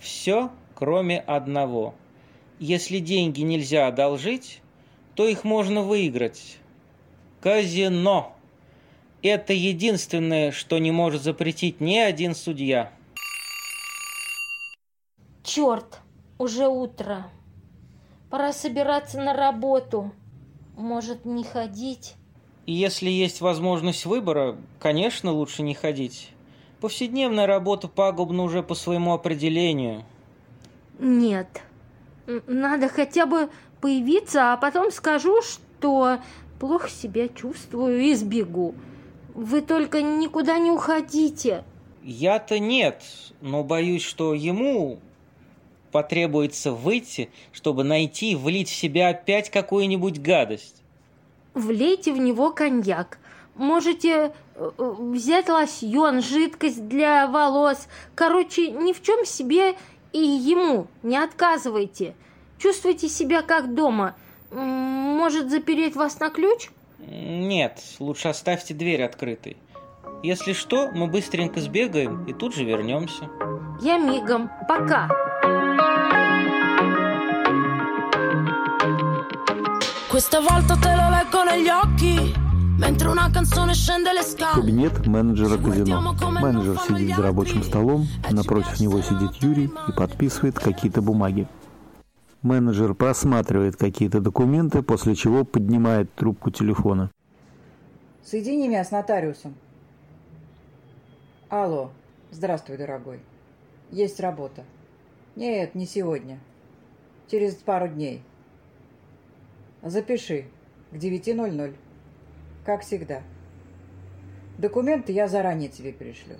Все, 0.00 0.50
кроме 0.74 1.20
одного. 1.20 1.94
Если 2.58 2.98
деньги 2.98 3.42
нельзя 3.42 3.86
одолжить, 3.86 4.60
то 5.14 5.28
их 5.28 5.44
можно 5.44 5.82
выиграть. 5.82 6.58
Казино. 7.40 8.34
Это 9.22 9.52
единственное, 9.52 10.50
что 10.50 10.78
не 10.78 10.92
может 10.92 11.22
запретить 11.22 11.80
ни 11.80 11.98
один 11.98 12.34
судья. 12.34 12.90
Черт, 15.42 16.00
уже 16.38 16.68
утро. 16.68 17.26
Пора 18.30 18.52
собираться 18.52 19.18
на 19.18 19.34
работу. 19.34 20.12
Может, 20.76 21.26
не 21.26 21.44
ходить? 21.44 22.14
Если 22.66 23.10
есть 23.10 23.42
возможность 23.42 24.06
выбора, 24.06 24.56
конечно, 24.78 25.32
лучше 25.32 25.62
не 25.62 25.74
ходить. 25.74 26.30
Повседневная 26.80 27.46
работа 27.46 27.88
пагубна 27.88 28.42
уже 28.42 28.62
по 28.62 28.74
своему 28.74 29.12
определению. 29.12 30.04
Нет. 30.98 31.62
Надо 32.46 32.88
хотя 32.88 33.26
бы 33.26 33.50
появиться, 33.82 34.52
а 34.52 34.56
потом 34.56 34.90
скажу, 34.90 35.42
что 35.42 36.18
плохо 36.58 36.88
себя 36.88 37.28
чувствую 37.28 38.00
и 38.00 38.14
сбегу. 38.14 38.74
Вы 39.34 39.60
только 39.60 40.02
никуда 40.02 40.58
не 40.58 40.70
уходите. 40.70 41.64
Я-то 42.02 42.58
нет, 42.58 43.02
но 43.40 43.62
боюсь, 43.62 44.02
что 44.02 44.34
ему 44.34 44.98
потребуется 45.92 46.72
выйти, 46.72 47.30
чтобы 47.52 47.84
найти 47.84 48.32
и 48.32 48.36
влить 48.36 48.68
в 48.68 48.74
себя 48.74 49.08
опять 49.08 49.50
какую-нибудь 49.50 50.20
гадость. 50.20 50.82
Влейте 51.54 52.12
в 52.12 52.18
него 52.18 52.52
коньяк. 52.52 53.18
Можете 53.56 54.32
э, 54.54 54.70
взять 54.78 55.48
лосьон, 55.48 56.22
жидкость 56.22 56.88
для 56.88 57.26
волос. 57.26 57.88
Короче, 58.14 58.70
ни 58.70 58.92
в 58.92 59.02
чем 59.02 59.26
себе 59.26 59.74
и 60.12 60.18
ему 60.18 60.86
не 61.02 61.16
отказывайте. 61.16 62.14
Чувствуйте 62.58 63.08
себя 63.08 63.42
как 63.42 63.74
дома. 63.74 64.16
Может 64.50 65.50
запереть 65.50 65.96
вас 65.96 66.18
на 66.20 66.30
ключ? 66.30 66.70
Нет, 67.06 67.80
лучше 67.98 68.28
оставьте 68.28 68.74
дверь 68.74 69.02
открытой. 69.02 69.56
Если 70.22 70.52
что, 70.52 70.90
мы 70.90 71.06
быстренько 71.06 71.60
сбегаем 71.60 72.24
и 72.26 72.32
тут 72.32 72.54
же 72.54 72.64
вернемся. 72.64 73.28
Я 73.80 73.98
мигом. 73.98 74.50
Пока. 74.68 75.08
Questa 80.10 80.40
volta 80.40 80.76
te 80.76 80.94
lo 80.94 81.08
leggo 81.08 81.44
negli 81.44 81.70
occhi. 81.70 82.34
Mentre 82.78 83.08
una 83.08 83.30
canzone 83.30 83.74
scende 83.74 84.12
le 84.12 84.22
scale. 84.22 84.60
Кабинет 84.60 85.06
менеджера 85.06 85.56
казино. 85.56 86.14
Менеджер 86.40 86.78
сидит 86.86 87.16
за 87.16 87.22
рабочим 87.22 87.62
столом, 87.62 88.06
напротив 88.30 88.80
него 88.80 89.00
сидит 89.02 89.34
Юрий 89.42 89.70
и 89.88 89.92
подписывает 89.92 90.58
какие-то 90.58 91.00
бумаги. 91.00 91.46
Менеджер 92.42 92.94
просматривает 92.94 93.76
какие-то 93.76 94.20
документы, 94.20 94.82
после 94.82 95.14
чего 95.14 95.44
поднимает 95.44 96.14
трубку 96.14 96.50
телефона. 96.50 97.10
Соедини 98.22 98.66
меня 98.66 98.82
с 98.82 98.90
нотариусом. 98.90 99.54
Алло. 101.50 101.90
Здравствуй, 102.30 102.78
дорогой. 102.78 103.20
Есть 103.90 104.20
работа. 104.20 104.64
Нет, 105.36 105.74
не 105.74 105.84
сегодня. 105.84 106.38
Через 107.30 107.56
пару 107.56 107.88
дней. 107.88 108.22
Запиши. 109.82 110.46
К 110.92 110.94
9.00. 110.94 111.74
Как 112.64 112.80
всегда. 112.82 113.22
Документы 114.56 115.12
я 115.12 115.28
заранее 115.28 115.68
тебе 115.68 115.92
пришлю. 115.92 116.36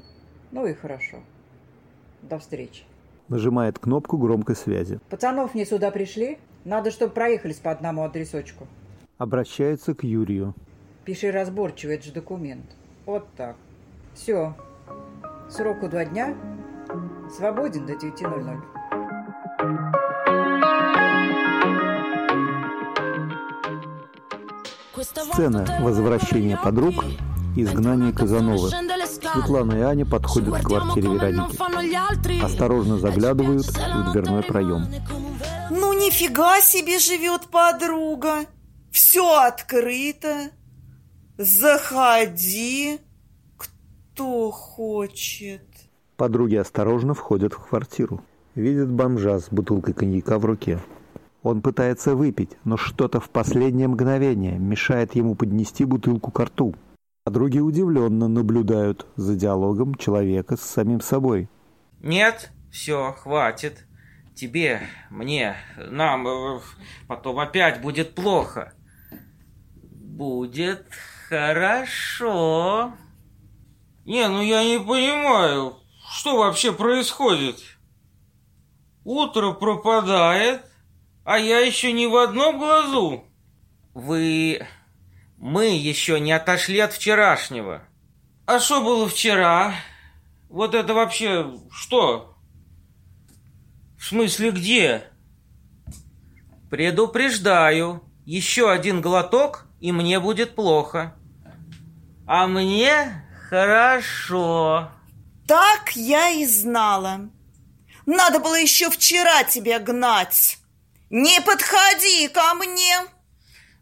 Ну 0.51 0.67
и 0.67 0.73
хорошо. 0.73 1.19
До 2.23 2.39
встречи. 2.39 2.85
Нажимает 3.31 3.79
кнопку 3.79 4.19
громкой 4.19 4.57
связи. 4.57 4.99
Пацанов 5.09 5.55
не 5.55 5.65
сюда 5.65 5.93
пришли? 5.93 6.39
Надо, 6.65 6.91
чтобы 6.91 7.13
проехались 7.13 7.59
по 7.59 7.71
одному 7.71 8.03
адресочку. 8.03 8.67
Обращается 9.19 9.95
к 9.95 10.03
Юрию. 10.03 10.53
Пиши 11.05 11.31
разборчиво, 11.31 11.93
это 11.93 12.07
же 12.07 12.13
документ. 12.13 12.65
Вот 13.07 13.29
так. 13.37 13.55
Все. 14.15 14.57
Сроку 15.49 15.89
два 15.89 16.05
дня. 16.05 16.37
Свободен 17.31 17.87
до 17.87 17.93
9.00. 17.93 18.61
Сцена 25.03 25.65
возвращения 25.81 26.59
подруг 26.61 27.05
изгнание 27.57 28.13
Казановы. 28.13 28.71
Светлана 29.23 29.75
и 29.75 29.81
Аня 29.81 30.07
подходят 30.07 30.55
к 30.55 30.63
квартире 30.65 31.09
Вероники. 31.09 32.43
Осторожно 32.43 32.99
заглядывают 32.99 33.67
в 33.67 34.13
дверной 34.13 34.43
проем. 34.43 34.87
Ну, 35.71 35.93
нифига 35.93 36.61
себе 36.61 36.99
живет 36.99 37.49
подруга. 37.49 38.47
Все 38.91 39.41
открыто. 39.41 40.51
Заходи, 41.39 42.99
кто 43.57 44.51
хочет. 44.51 45.63
Подруги 46.17 46.57
осторожно 46.57 47.15
входят 47.15 47.55
в 47.55 47.69
квартиру. 47.69 48.23
Видят 48.55 48.91
бомжа 48.91 49.39
с 49.39 49.49
бутылкой 49.51 49.95
коньяка 49.95 50.39
в 50.39 50.45
руке. 50.45 50.81
Он 51.43 51.63
пытается 51.63 52.15
выпить, 52.15 52.51
но 52.65 52.77
что-то 52.77 53.21
в 53.21 53.31
последнее 53.31 53.89
мгновение 53.89 54.59
мешает 54.59 55.15
ему 55.15 55.35
поднести 55.35 55.85
бутылку 55.85 56.31
к 56.31 56.41
рту. 56.41 56.75
Подруги 57.25 57.59
удивленно 57.59 58.29
наблюдают 58.29 59.07
за 59.17 59.37
диалогом 59.37 59.95
человека 59.95 60.57
с 60.57 60.63
самим 60.63 61.03
собой. 61.03 61.51
Нет, 62.01 62.51
все, 62.73 63.13
хватит. 63.13 63.87
Тебе, 64.35 64.81
мне, 65.11 65.55
нам 65.77 66.27
э, 66.27 66.61
потом 67.09 67.39
опять 67.39 67.83
будет 67.83 68.15
плохо. 68.15 68.73
Будет 69.83 70.87
хорошо. 71.29 72.95
Не, 74.07 74.27
ну 74.29 74.41
я 74.41 74.65
не 74.65 74.79
понимаю, 74.79 75.75
что 76.11 76.39
вообще 76.39 76.73
происходит. 76.73 77.57
Утро 79.05 79.53
пропадает, 79.53 80.63
а 81.25 81.39
я 81.39 81.59
еще 81.59 81.93
не 81.93 82.07
в 82.07 82.17
одном 82.17 82.59
глазу. 82.59 83.25
Вы 83.93 84.67
мы 85.41 85.75
еще 85.75 86.21
не 86.21 86.33
отошли 86.33 86.79
от 86.81 86.93
вчерашнего. 86.93 87.83
А 88.45 88.61
что 88.61 88.83
было 88.83 89.09
вчера? 89.09 89.75
Вот 90.51 90.75
это 90.75 90.93
вообще 90.93 91.59
что? 91.73 92.37
В 93.99 94.05
смысле 94.05 94.51
где? 94.51 95.05
Предупреждаю, 96.69 98.05
еще 98.27 98.71
один 98.71 99.01
глоток, 99.01 99.67
и 99.81 99.93
мне 99.93 100.21
будет 100.21 100.55
плохо. 100.55 101.17
А 102.27 102.47
мне 102.47 103.25
хорошо. 103.49 104.91
Так 105.49 105.93
я 105.97 106.29
и 106.29 106.45
знала. 106.45 107.31
Надо 108.05 108.41
было 108.41 108.57
еще 108.57 108.91
вчера 108.91 109.45
тебя 109.45 109.79
гнать. 109.79 110.59
Не 111.09 111.41
подходи 111.41 112.29
ко 112.29 112.55
мне. 112.55 112.99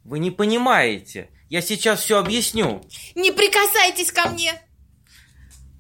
Вы 0.05 0.21
не 0.21 0.31
понимаете. 0.31 1.31
Я 1.49 1.63
сейчас 1.63 2.01
все 2.01 2.19
объясню. 2.19 2.83
Не 3.15 3.33
прикасайтесь 3.33 4.13
ко 4.13 4.29
мне. 4.29 4.53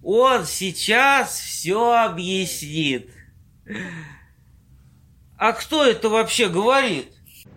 Он 0.03 0.47
сейчас 0.47 1.39
все 1.39 1.93
объяснит. 1.93 3.11
А 5.37 5.53
кто 5.53 5.85
это 5.85 6.09
вообще 6.09 6.49
говорит? 6.49 7.12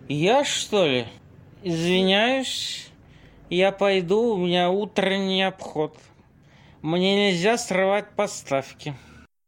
Я, 0.08 0.44
что 0.44 0.86
ли? 0.86 1.06
Извиняюсь. 1.62 2.88
Я 3.48 3.72
пойду, 3.72 4.34
у 4.34 4.36
меня 4.36 4.70
утренний 4.70 5.42
обход. 5.42 5.98
Мне 6.80 7.30
нельзя 7.30 7.56
срывать 7.56 8.14
поставки. 8.14 8.94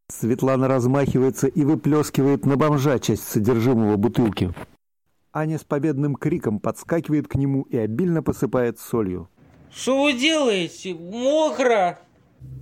Светлана 0.09 0.67
размахивается 0.67 1.47
и 1.47 1.63
выплескивает 1.63 2.45
на 2.45 2.55
бомжа 2.55 2.99
часть 2.99 3.27
содержимого 3.27 3.97
бутылки. 3.97 4.53
Аня 5.35 5.59
с 5.59 5.65
победным 5.65 6.15
криком 6.15 6.61
подскакивает 6.61 7.27
к 7.27 7.35
нему 7.35 7.63
и 7.63 7.75
обильно 7.75 8.23
посыпает 8.23 8.79
солью. 8.79 9.29
Что 9.69 10.03
вы 10.03 10.13
делаете? 10.13 10.93
Мокро! 10.93 11.99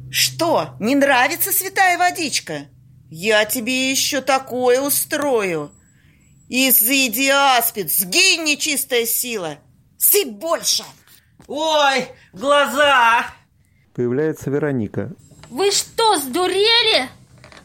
Что, 0.09 0.69
не 0.79 0.95
нравится 0.95 1.51
святая 1.51 1.99
водичка? 1.99 2.65
Я 3.11 3.45
тебе 3.45 3.91
еще 3.91 4.21
такое 4.21 4.81
устрою. 4.81 5.71
Изыди, 6.49 7.29
аспид, 7.29 7.93
сгинь, 7.93 8.43
нечистая 8.43 9.05
сила. 9.05 9.59
Сыпь 9.99 10.33
больше. 10.33 10.83
Ой, 11.45 12.07
глаза! 12.33 13.27
Появляется 13.93 14.49
Вероника. 14.49 15.13
Вы 15.51 15.69
что, 15.69 16.17
сдурели? 16.17 17.07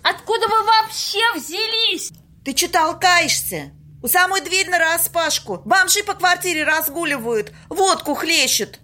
Откуда 0.02 0.48
вы 0.48 0.64
вообще 0.64 1.22
взялись? 1.34 2.12
Ты 2.44 2.54
что 2.54 2.70
толкаешься? 2.70 3.72
У 4.03 4.07
самой 4.09 4.40
дверь 4.42 4.70
на 4.70 4.78
распашку. 4.78 5.61
Бомжи 5.64 6.03
по 6.05 6.14
квартире 6.14 6.64
разгуливают, 6.64 7.53
водку 7.68 8.14
хлещут. 8.14 8.78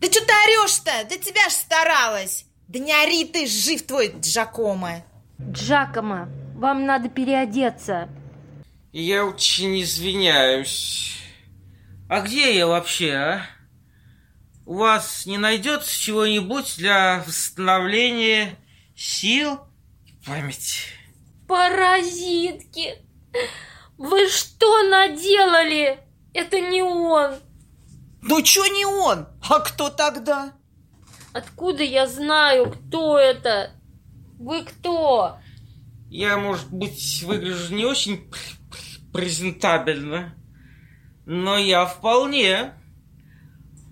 Да 0.00 0.10
что 0.10 0.20
ты 0.20 0.32
орешь-то? 0.32 0.90
Да 1.08 1.16
тебя 1.16 1.48
ж 1.48 1.52
старалась. 1.52 2.44
Да 2.66 2.78
не 2.78 2.92
ори 2.92 3.24
ты, 3.24 3.46
жив 3.46 3.86
твой 3.86 4.12
Джакомо. 4.20 5.04
Джакомо, 5.40 6.28
вам 6.56 6.86
надо 6.86 7.08
переодеться. 7.08 8.08
Я 8.92 9.24
очень 9.24 9.80
извиняюсь. 9.80 11.16
А 12.08 12.20
где 12.20 12.56
я 12.56 12.66
вообще, 12.66 13.12
а? 13.12 13.42
У 14.66 14.74
вас 14.74 15.24
не 15.24 15.38
найдется 15.38 15.98
чего-нибудь 15.98 16.76
для 16.76 17.22
восстановления 17.26 18.56
сил 18.96 19.60
и 20.04 20.12
памяти? 20.26 20.80
Паразитки! 21.46 22.96
Вы 23.98 24.28
что 24.28 24.84
наделали? 24.84 25.98
Это 26.32 26.60
не 26.60 26.82
он. 26.82 27.34
Ну 28.22 28.44
что 28.44 28.64
не 28.68 28.86
он? 28.86 29.26
А 29.48 29.58
кто 29.58 29.90
тогда? 29.90 30.52
Откуда 31.32 31.82
я 31.82 32.06
знаю, 32.06 32.70
кто 32.70 33.18
это? 33.18 33.72
Вы 34.38 34.64
кто? 34.64 35.38
Я, 36.10 36.38
может 36.38 36.70
быть, 36.70 37.22
выгляжу 37.24 37.74
не 37.74 37.84
очень 37.84 38.30
презентабельно, 39.12 40.34
но 41.26 41.58
я 41.58 41.84
вполне. 41.84 42.74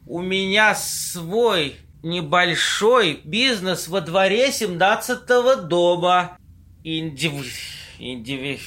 У 0.07 0.21
меня 0.21 0.77
свой 0.77 1.77
небольшой 2.05 3.21
бизнес 3.25 3.89
во 3.89 4.01
дворе 4.01 4.51
17-го 4.51 5.57
дома. 5.63 6.39
Индиви... 6.85 7.51
Индиви 7.99 8.61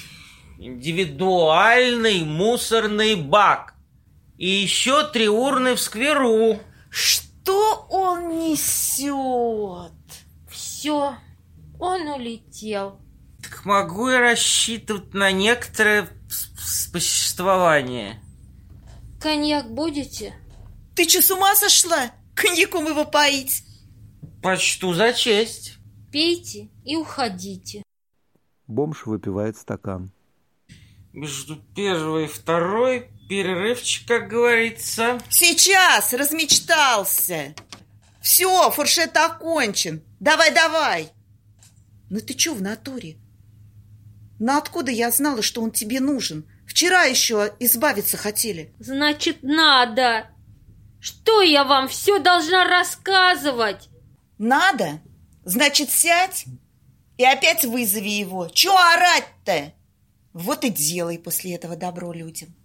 индивидуальный 0.59 2.25
мусорный 2.25 3.15
бак. 3.15 3.75
И 4.37 4.47
еще 4.47 5.09
три 5.09 5.27
урны 5.27 5.75
в 5.75 5.81
скверу. 5.81 6.59
Что 6.89 7.87
он 7.89 8.39
несет? 8.39 9.93
Все, 10.49 11.15
он 11.79 12.07
улетел. 12.07 12.99
Так 13.41 13.65
могу 13.65 14.09
я 14.09 14.19
рассчитывать 14.19 15.13
на 15.13 15.31
некоторое 15.31 16.09
существование? 16.29 18.21
Коньяк 19.21 19.71
будете? 19.73 20.35
Ты 20.95 21.07
что, 21.07 21.21
с 21.21 21.31
ума 21.31 21.55
сошла? 21.55 22.11
Коньяком 22.35 22.85
его 22.85 23.05
поить? 23.05 23.63
Почту 24.41 24.93
за 24.93 25.13
честь. 25.13 25.77
Пейте 26.11 26.69
и 26.83 26.95
уходите. 26.95 27.83
Бомж 28.67 29.05
выпивает 29.05 29.57
стакан 29.57 30.11
между 31.13 31.57
первой 31.75 32.25
и 32.25 32.27
второй 32.27 33.09
перерывчик, 33.27 34.07
как 34.07 34.27
говорится. 34.27 35.19
Сейчас, 35.29 36.13
размечтался. 36.13 37.55
Все, 38.21 38.69
фуршет 38.71 39.15
окончен. 39.15 40.03
Давай, 40.19 40.53
давай. 40.53 41.09
Ну 42.09 42.19
ты 42.19 42.37
что 42.37 42.53
в 42.53 42.61
натуре? 42.61 43.17
Ну 44.39 44.57
откуда 44.57 44.91
я 44.91 45.11
знала, 45.11 45.41
что 45.41 45.61
он 45.61 45.71
тебе 45.71 45.99
нужен? 45.99 46.45
Вчера 46.65 47.03
еще 47.03 47.53
избавиться 47.59 48.17
хотели. 48.17 48.73
Значит, 48.79 49.39
надо. 49.41 50.29
Что 50.99 51.41
я 51.41 51.63
вам 51.63 51.87
все 51.87 52.19
должна 52.19 52.65
рассказывать? 52.65 53.89
Надо? 54.37 55.01
Значит, 55.43 55.89
сядь 55.89 56.45
и 57.17 57.25
опять 57.25 57.65
вызови 57.65 58.09
его. 58.09 58.47
Че 58.49 58.71
орать-то? 58.71 59.73
Вот 60.33 60.63
и 60.63 60.69
делай 60.69 61.17
после 61.17 61.55
этого 61.55 61.75
добро 61.75 62.13
людям. 62.13 62.55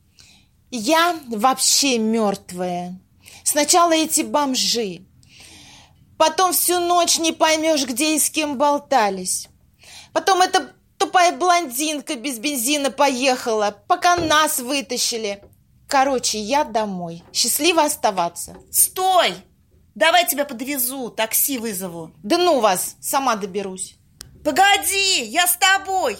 Я 0.71 1.19
вообще 1.29 1.99
мертвая. 1.99 3.01
Сначала 3.43 3.93
эти 3.93 4.23
бомжи. 4.23 5.03
Потом 6.19 6.53
всю 6.53 6.79
ночь 6.81 7.19
не 7.19 7.33
поймешь, 7.33 7.87
где 7.87 8.17
и 8.17 8.19
с 8.19 8.31
кем 8.31 8.59
болтались. 8.59 9.49
Потом 10.12 10.43
эта 10.43 10.73
тупая 10.99 11.37
блондинка 11.37 12.15
без 12.17 12.39
бензина 12.39 12.91
поехала, 12.91 13.77
пока 13.89 14.17
нас 14.17 14.61
вытащили. 14.61 15.43
Короче, 15.89 16.39
я 16.39 16.65
домой. 16.65 17.23
Счастливо 17.33 17.85
оставаться. 17.85 18.57
Стой! 18.71 19.35
Давай 19.95 20.27
тебя 20.27 20.45
подвезу, 20.45 21.09
такси 21.11 21.59
вызову. 21.59 22.11
Да 22.23 22.37
ну 22.37 22.59
вас, 22.61 22.97
сама 23.01 23.37
доберусь. 23.37 23.95
Погоди, 24.45 25.23
я 25.25 25.47
с 25.47 25.57
тобой. 25.57 26.19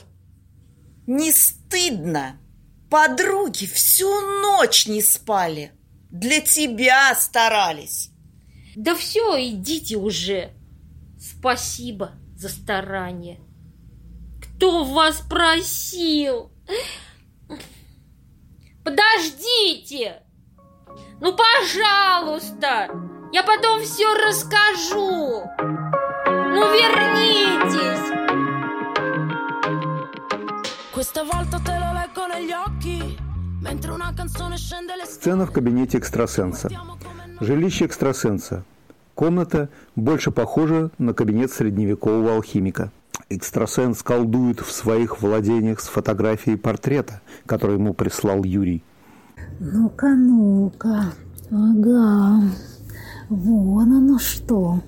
Не 1.07 1.33
стыдно? 1.33 2.41
Подруги 2.91 3.67
всю 3.67 4.09
ночь 4.41 4.87
не 4.87 5.03
спали. 5.03 5.73
Для 6.11 6.41
тебя 6.41 7.15
старались. 7.15 8.11
Да 8.77 8.95
все, 8.95 9.37
идите 9.51 9.97
уже. 9.97 10.53
Спасибо 11.19 12.13
за 12.37 12.49
старание. 12.49 13.41
Кто 14.41 14.85
вас 14.85 15.21
просил? 15.29 16.53
Подождите! 18.85 20.23
Ну, 21.21 21.37
пожалуйста! 21.37 22.89
Я 23.33 23.43
потом 23.43 23.83
все 23.83 24.15
расскажу! 24.15 25.45
Ну, 26.29 26.73
вернитесь! 26.73 28.14
Сцена 35.05 35.47
в 35.47 35.53
кабинете 35.53 35.99
экстрасенса. 35.99 36.71
Жилище 37.41 37.85
экстрасенса. 37.85 38.65
Комната 39.15 39.69
больше 39.97 40.31
похожа 40.31 40.91
на 40.97 41.13
кабинет 41.13 41.53
средневекового 41.53 42.37
алхимика. 42.37 42.91
Экстрасенс 43.29 44.03
колдует 44.03 44.61
в 44.61 44.73
своих 44.73 45.21
владениях 45.21 45.81
с 45.81 45.89
фотографией 45.89 46.57
портрета, 46.57 47.21
который 47.45 47.77
ему 47.77 47.93
прислал 47.93 48.43
Юрий. 48.43 48.83
Ну-ка, 49.61 50.09
ну-ка. 50.09 51.13
Ага. 51.51 52.43
Вон 53.29 53.93
оно 53.93 54.19
что. 54.19 54.81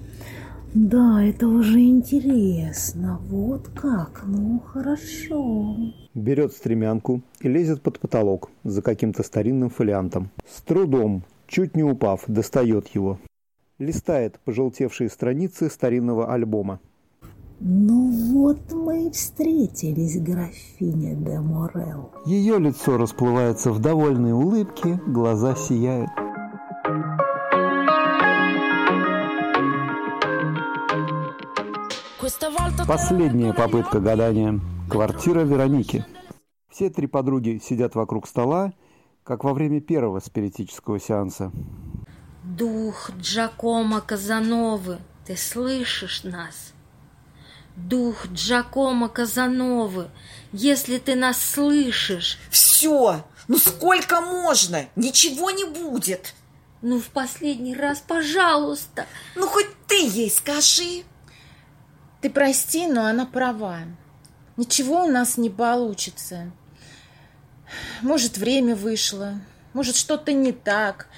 Да, 0.76 1.24
это 1.24 1.48
уже 1.48 1.80
интересно. 1.80 3.18
Вот 3.30 3.70
как. 3.74 4.24
Ну, 4.26 4.60
хорошо. 4.60 5.74
Берет 6.12 6.52
стремянку 6.52 7.22
и 7.40 7.48
лезет 7.48 7.80
под 7.80 7.98
потолок 7.98 8.50
за 8.62 8.82
каким-то 8.82 9.22
старинным 9.22 9.70
фолиантом. 9.70 10.28
С 10.46 10.60
трудом, 10.60 11.22
чуть 11.46 11.76
не 11.76 11.82
упав, 11.82 12.24
достает 12.26 12.88
его. 12.88 13.18
Листает 13.78 14.38
пожелтевшие 14.44 15.08
страницы 15.08 15.70
старинного 15.70 16.30
альбома. 16.30 16.78
Ну 17.58 18.10
вот 18.34 18.70
мы 18.70 19.06
и 19.06 19.10
встретились, 19.10 20.20
графиня 20.20 21.14
де 21.14 21.40
Морел. 21.40 22.10
Ее 22.26 22.58
лицо 22.58 22.98
расплывается 22.98 23.72
в 23.72 23.78
довольной 23.78 24.32
улыбке, 24.32 25.00
глаза 25.06 25.54
сияют. 25.54 26.10
Последняя 32.88 33.52
попытка 33.52 34.00
гадания. 34.00 34.58
Квартира 34.90 35.42
Вероники. 35.42 36.04
Все 36.68 36.90
три 36.90 37.06
подруги 37.06 37.60
сидят 37.64 37.94
вокруг 37.94 38.26
стола, 38.26 38.72
как 39.22 39.44
во 39.44 39.54
время 39.54 39.80
первого 39.80 40.18
спиритического 40.18 40.98
сеанса. 40.98 41.52
Дух 42.42 43.10
Джакома 43.20 44.00
Казановы, 44.00 44.98
ты 45.24 45.36
слышишь 45.36 46.24
нас? 46.24 46.72
Дух 47.76 48.26
Джакома 48.28 49.08
Казановы, 49.08 50.08
если 50.52 50.98
ты 50.98 51.14
нас 51.14 51.40
слышишь... 51.40 52.38
Все! 52.50 53.24
Ну 53.46 53.58
сколько 53.58 54.20
можно? 54.20 54.86
Ничего 54.96 55.52
не 55.52 55.64
будет! 55.64 56.34
Ну, 56.82 57.00
в 57.00 57.06
последний 57.08 57.74
раз, 57.74 58.02
пожалуйста! 58.06 59.06
Ну, 59.34 59.46
хоть 59.46 59.68
ты 59.86 60.06
ей 60.06 60.30
скажи! 60.30 61.04
Ты 62.20 62.30
прости, 62.30 62.86
но 62.86 63.06
она 63.06 63.26
права. 63.26 63.80
Ничего 64.56 65.04
у 65.04 65.10
нас 65.10 65.36
не 65.36 65.50
получится. 65.50 66.50
Может, 68.00 68.38
время 68.38 68.74
вышло, 68.76 69.40
может, 69.72 69.96
что-то 69.96 70.32
не 70.32 70.52
так, 70.52 71.08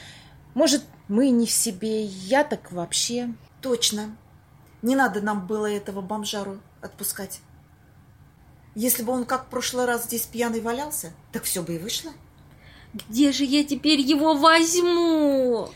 может, 0.55 0.83
мы 1.09 1.31
не 1.31 1.47
в 1.47 1.51
себе, 1.51 2.05
я 2.05 2.43
так 2.43 2.73
вообще. 2.73 3.33
Точно. 3.61 4.17
Не 4.83 4.97
надо 4.97 5.21
нам 5.21 5.47
было 5.47 5.67
этого 5.67 6.01
бомжару 6.01 6.59
отпускать. 6.81 7.41
Если 8.75 9.03
бы 9.03 9.13
он 9.13 9.25
как 9.25 9.47
в 9.47 9.51
прошлый 9.51 9.87
раз 9.87 10.05
здесь 10.05 10.27
пьяный 10.27 10.61
валялся, 10.61 11.13
так 11.33 11.45
все 11.45 11.63
бы 11.63 11.77
и 11.77 11.79
вышло. 11.79 12.13
Где 12.93 13.33
же 13.33 13.45
я 13.45 13.65
теперь 13.65 14.01
его 14.01 14.35
возьму? 14.35 15.69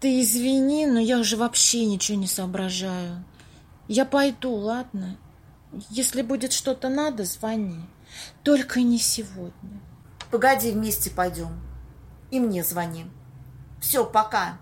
Ты 0.00 0.20
извини, 0.22 0.86
но 0.86 0.98
я 0.98 1.18
уже 1.18 1.36
вообще 1.36 1.84
ничего 1.84 2.18
не 2.18 2.26
соображаю. 2.26 3.24
Я 3.90 4.04
пойду, 4.04 4.54
ладно? 4.54 5.16
Если 5.88 6.22
будет 6.22 6.52
что-то 6.52 6.88
надо, 6.88 7.24
звони. 7.24 7.80
Только 8.44 8.82
не 8.82 8.98
сегодня. 8.98 9.80
Погоди, 10.30 10.70
вместе 10.70 11.10
пойдем. 11.10 11.48
И 12.30 12.38
мне 12.38 12.62
звони. 12.62 13.06
Все, 13.80 14.04
пока. 14.04 14.58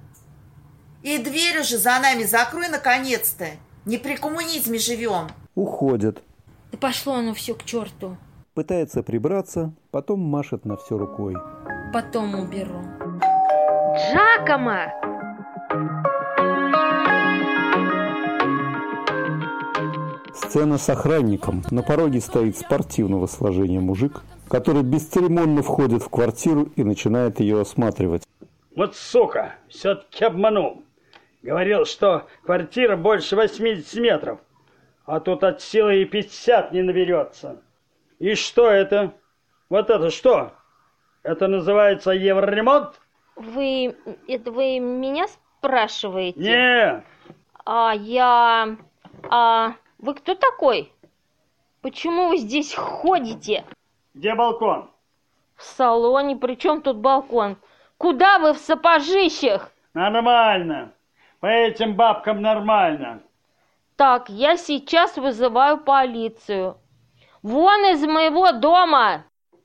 И 1.02 1.18
дверь 1.18 1.60
уже 1.60 1.76
за 1.76 2.00
нами 2.00 2.22
закрой 2.22 2.70
наконец-то. 2.70 3.48
Не 3.84 3.98
при 3.98 4.16
коммунизме 4.16 4.78
живем. 4.78 5.28
Уходят. 5.54 6.22
Да 6.72 6.78
пошло 6.78 7.16
оно 7.16 7.34
все 7.34 7.54
к 7.54 7.64
черту. 7.64 8.16
Пытается 8.54 9.02
прибраться, 9.02 9.74
потом 9.90 10.20
машет 10.20 10.64
на 10.64 10.78
все 10.78 10.96
рукой. 10.96 11.36
Потом 11.92 12.34
уберу. 12.34 12.82
Джакома! 13.94 14.86
Сцена 20.48 20.78
с 20.78 20.88
охранником. 20.88 21.62
На 21.70 21.82
пороге 21.82 22.22
стоит 22.22 22.56
спортивного 22.56 23.26
сложения 23.26 23.80
мужик, 23.80 24.22
который 24.48 24.82
бесцеремонно 24.82 25.62
входит 25.62 26.02
в 26.02 26.08
квартиру 26.08 26.72
и 26.74 26.84
начинает 26.84 27.38
ее 27.38 27.60
осматривать. 27.60 28.22
Вот 28.74 28.96
сука, 28.96 29.56
все-таки 29.68 30.24
обманул. 30.24 30.82
Говорил, 31.42 31.84
что 31.84 32.28
квартира 32.44 32.96
больше 32.96 33.36
80 33.36 34.00
метров, 34.00 34.38
а 35.04 35.20
тут 35.20 35.44
от 35.44 35.60
силы 35.60 36.00
и 36.00 36.06
50 36.06 36.72
не 36.72 36.80
наберется. 36.80 37.60
И 38.18 38.34
что 38.34 38.70
это? 38.70 39.12
Вот 39.68 39.90
это 39.90 40.08
что? 40.08 40.52
Это 41.24 41.46
называется 41.46 42.12
евроремонт? 42.12 42.98
Вы... 43.36 43.94
это 44.26 44.50
вы 44.50 44.78
меня 44.78 45.26
спрашиваете? 45.28 46.40
Не. 46.40 47.04
А 47.66 47.92
я... 47.94 48.78
А 49.28 49.74
вы 49.98 50.14
кто 50.14 50.34
такой? 50.34 50.92
Почему 51.82 52.28
вы 52.28 52.38
здесь 52.38 52.74
ходите? 52.74 53.64
Где 54.14 54.34
балкон? 54.34 54.90
В 55.56 55.62
салоне. 55.62 56.36
При 56.36 56.54
чем 56.54 56.82
тут 56.82 56.98
балкон? 56.98 57.56
Куда 57.98 58.38
вы 58.38 58.52
в 58.52 58.58
сапожищах? 58.58 59.72
Нормально. 59.94 60.92
По 61.40 61.46
этим 61.46 61.94
бабкам 61.94 62.42
нормально. 62.42 63.22
Так, 63.96 64.28
я 64.28 64.56
сейчас 64.56 65.16
вызываю 65.16 65.78
полицию. 65.78 66.78
Вон 67.42 67.84
из 67.86 68.04
моего 68.04 68.52
дома! 68.52 69.24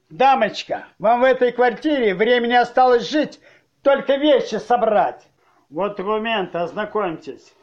Дамочка, 0.10 0.88
вам 0.99 1.22
в 1.22 1.23
этой 1.23 1.51
квартире 1.51 2.14
времени 2.14 2.53
осталось 2.53 3.10
жить, 3.10 3.39
только 3.81 4.15
вещи 4.15 4.55
собрать. 4.55 5.27
Вот 5.69 5.97
документы, 5.97 6.60
ознакомьтесь. 6.60 7.53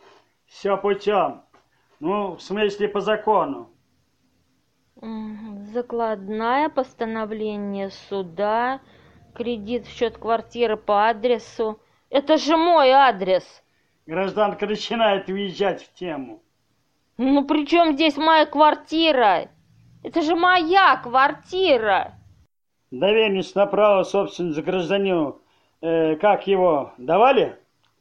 Все 0.47 0.77
путем. 0.77 1.43
Ну, 2.01 2.37
в 2.37 2.43
смысле, 2.43 2.89
по 2.89 3.01
закону. 3.01 3.71
Закладная, 5.73 6.69
постановление 6.69 7.91
суда, 7.91 8.81
кредит 9.35 9.87
в 9.87 9.91
счет 9.91 10.19
квартиры 10.19 10.77
по 10.77 11.09
адресу. 11.09 11.81
Это 12.09 12.39
же 12.39 12.57
мой 12.57 12.91
адрес. 12.91 13.45
Гражданка 14.07 14.67
начинает 14.67 15.29
въезжать 15.29 15.85
в 15.85 15.93
тему. 15.95 16.43
Ну, 17.19 17.47
при 17.47 17.67
чем 17.67 17.93
здесь 17.93 18.17
моя 18.17 18.47
квартира? 18.47 19.51
Это 20.03 20.23
же 20.23 20.35
моя 20.35 20.97
квартира. 20.97 22.15
Доверенность 22.91 23.55
на 23.55 23.67
право 23.67 24.03
собственности 24.03 24.61
гражданину, 24.61 25.41
э, 25.83 26.17
как 26.17 26.47
его, 26.47 26.93
давали? 26.97 27.59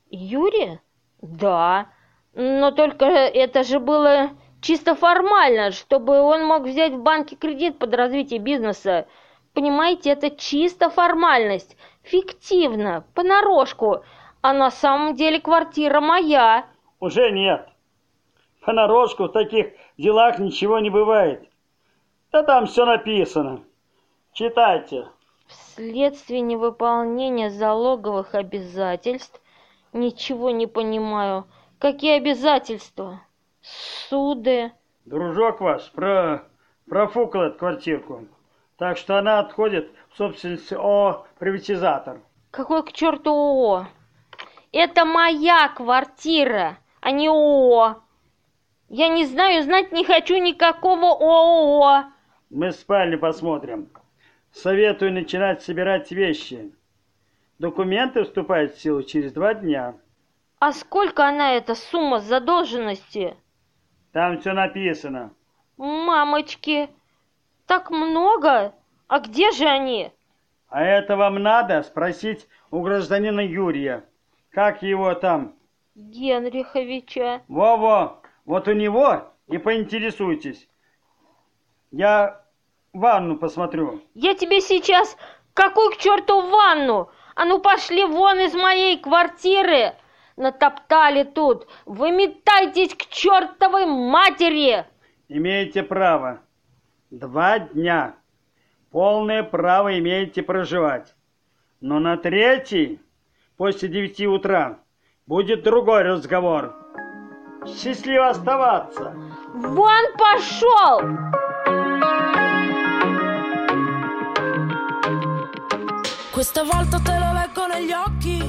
Юрий? 0.09 0.79
Да. 1.21 1.89
Но 2.33 2.71
только 2.71 3.05
это 3.05 3.63
же 3.63 3.79
было 3.79 4.31
чисто 4.61 4.95
формально, 4.95 5.71
чтобы 5.71 6.19
он 6.19 6.45
мог 6.45 6.63
взять 6.63 6.93
в 6.93 7.01
банке 7.01 7.35
кредит 7.35 7.79
под 7.79 7.93
развитие 7.93 8.39
бизнеса. 8.39 9.07
Понимаете, 9.53 10.11
это 10.11 10.29
чисто 10.29 10.89
формальность, 10.89 11.75
фиктивно, 12.03 13.03
понарошку, 13.15 14.03
а 14.41 14.53
на 14.53 14.71
самом 14.71 15.15
деле 15.15 15.39
квартира 15.39 15.99
моя. 15.99 16.65
Уже 16.99 17.31
нет. 17.31 17.67
Понарошку 18.61 19.23
в 19.23 19.31
таких 19.31 19.73
делах 19.97 20.39
ничего 20.39 20.79
не 20.79 20.89
бывает. 20.89 21.49
Да 22.31 22.43
там 22.43 22.67
все 22.67 22.85
написано. 22.85 23.63
Читайте. 24.33 25.07
Вследствие 25.47 26.41
невыполнения 26.41 27.49
залоговых 27.49 28.35
обязательств 28.35 29.41
ничего 29.93 30.51
не 30.51 30.67
понимаю. 30.67 31.45
Какие 31.79 32.17
обязательства? 32.17 33.21
Суды? 33.61 34.73
Дружок 35.05 35.61
ваш 35.61 35.89
про 35.91 36.43
профукал 36.89 37.43
эту 37.43 37.57
квартирку. 37.57 38.27
Так 38.77 38.97
что 38.97 39.17
она 39.17 39.39
отходит 39.39 39.89
в 40.09 40.17
собственность 40.17 40.73
ООО 40.73 41.25
«Приватизатор». 41.39 42.19
Какой 42.51 42.83
к 42.83 42.91
черту 42.91 43.31
ООО? 43.31 43.87
Это 44.73 45.05
моя 45.05 45.69
квартира, 45.69 46.77
а 46.99 47.11
не 47.11 47.29
ООО. 47.29 48.01
Я 48.89 49.07
не 49.07 49.25
знаю, 49.25 49.63
знать 49.63 49.93
не 49.93 50.03
хочу 50.03 50.37
никакого 50.37 51.13
ООО. 51.13 52.05
Мы 52.49 52.71
в 52.71 52.75
спальне 52.75 53.17
посмотрим. 53.17 53.89
Советую 54.51 55.13
начинать 55.13 55.61
собирать 55.61 56.11
вещи. 56.11 56.73
Документы 57.57 58.23
вступают 58.23 58.73
в 58.73 58.81
силу 58.81 59.01
через 59.03 59.31
два 59.31 59.53
дня. 59.53 59.95
А 60.59 60.73
сколько 60.73 61.25
она, 61.25 61.53
эта 61.53 61.73
сумма 61.73 62.19
задолженности? 62.19 63.37
Там 64.11 64.39
все 64.39 64.51
написано. 64.51 65.33
Мамочки, 65.77 66.89
так 67.65 67.89
много? 67.89 68.73
А 69.07 69.19
где 69.19 69.51
же 69.51 69.65
они? 69.65 70.11
А 70.67 70.83
это 70.83 71.15
вам 71.15 71.41
надо 71.41 71.81
спросить 71.83 72.47
у 72.71 72.81
гражданина 72.81 73.39
Юрия. 73.39 74.03
Как 74.51 74.83
его 74.83 75.13
там? 75.13 75.55
Генриховича. 75.95 77.41
Во-во, 77.47 78.21
вот 78.45 78.67
у 78.67 78.73
него 78.73 79.31
и 79.47 79.57
поинтересуйтесь. 79.57 80.67
Я 81.91 82.43
ванну 82.93 83.37
посмотрю. 83.37 84.01
Я 84.13 84.33
тебе 84.33 84.61
сейчас... 84.61 85.17
Какую 85.55 85.91
к 85.91 85.97
черту 85.97 86.41
ванну? 86.49 87.09
А 87.35 87.43
ну 87.43 87.59
пошли 87.59 88.05
вон 88.05 88.39
из 88.39 88.53
моей 88.53 88.97
квартиры! 88.97 89.93
Натоптали 90.39 91.23
тут! 91.23 91.67
Выметайтесь 91.85 92.95
к 92.95 93.07
чертовой 93.07 93.85
матери! 93.85 94.85
Имеете 95.27 95.83
право. 95.83 96.39
Два 97.11 97.59
дня. 97.59 98.15
Полное 98.89 99.43
право 99.43 99.99
имеете 99.99 100.41
проживать. 100.41 101.13
Но 101.81 101.99
на 101.99 102.15
третий, 102.15 103.01
после 103.57 103.89
девяти 103.89 104.29
утра, 104.29 104.79
будет 105.27 105.63
другой 105.63 106.03
разговор. 106.03 106.73
Счастливо 107.67 108.29
оставаться. 108.29 109.13
Вон 109.53 110.05
пошел! 110.17 111.01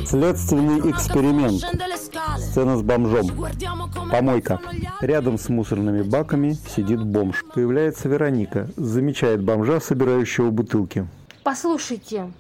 Следственный 0.07 0.91
эксперимент. 0.91 1.63
Сцена 2.39 2.77
с 2.77 2.83
бомжом. 2.83 3.29
Помойка. 4.11 4.61
Рядом 5.01 5.39
с 5.39 5.49
мусорными 5.49 6.03
баками 6.03 6.57
сидит 6.75 7.03
бомж. 7.05 7.45
Появляется 7.55 8.09
Вероника, 8.09 8.69
замечает 8.77 9.43
бомжа, 9.43 9.81
собирающего 9.81 10.51
бутылки. 10.51 11.07
Послушайте, 11.45 12.33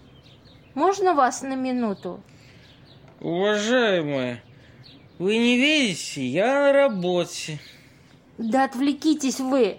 можно 0.75 1.15
вас 1.15 1.43
на 1.43 1.55
минуту? 1.55 2.21
Уважаемая, 3.21 4.43
вы 5.19 5.37
не 5.37 5.57
видите, 5.57 6.27
я 6.27 6.67
на 6.67 6.73
работе. 6.73 7.61
Да 8.39 8.65
отвлекитесь 8.65 9.41
вы. 9.41 9.79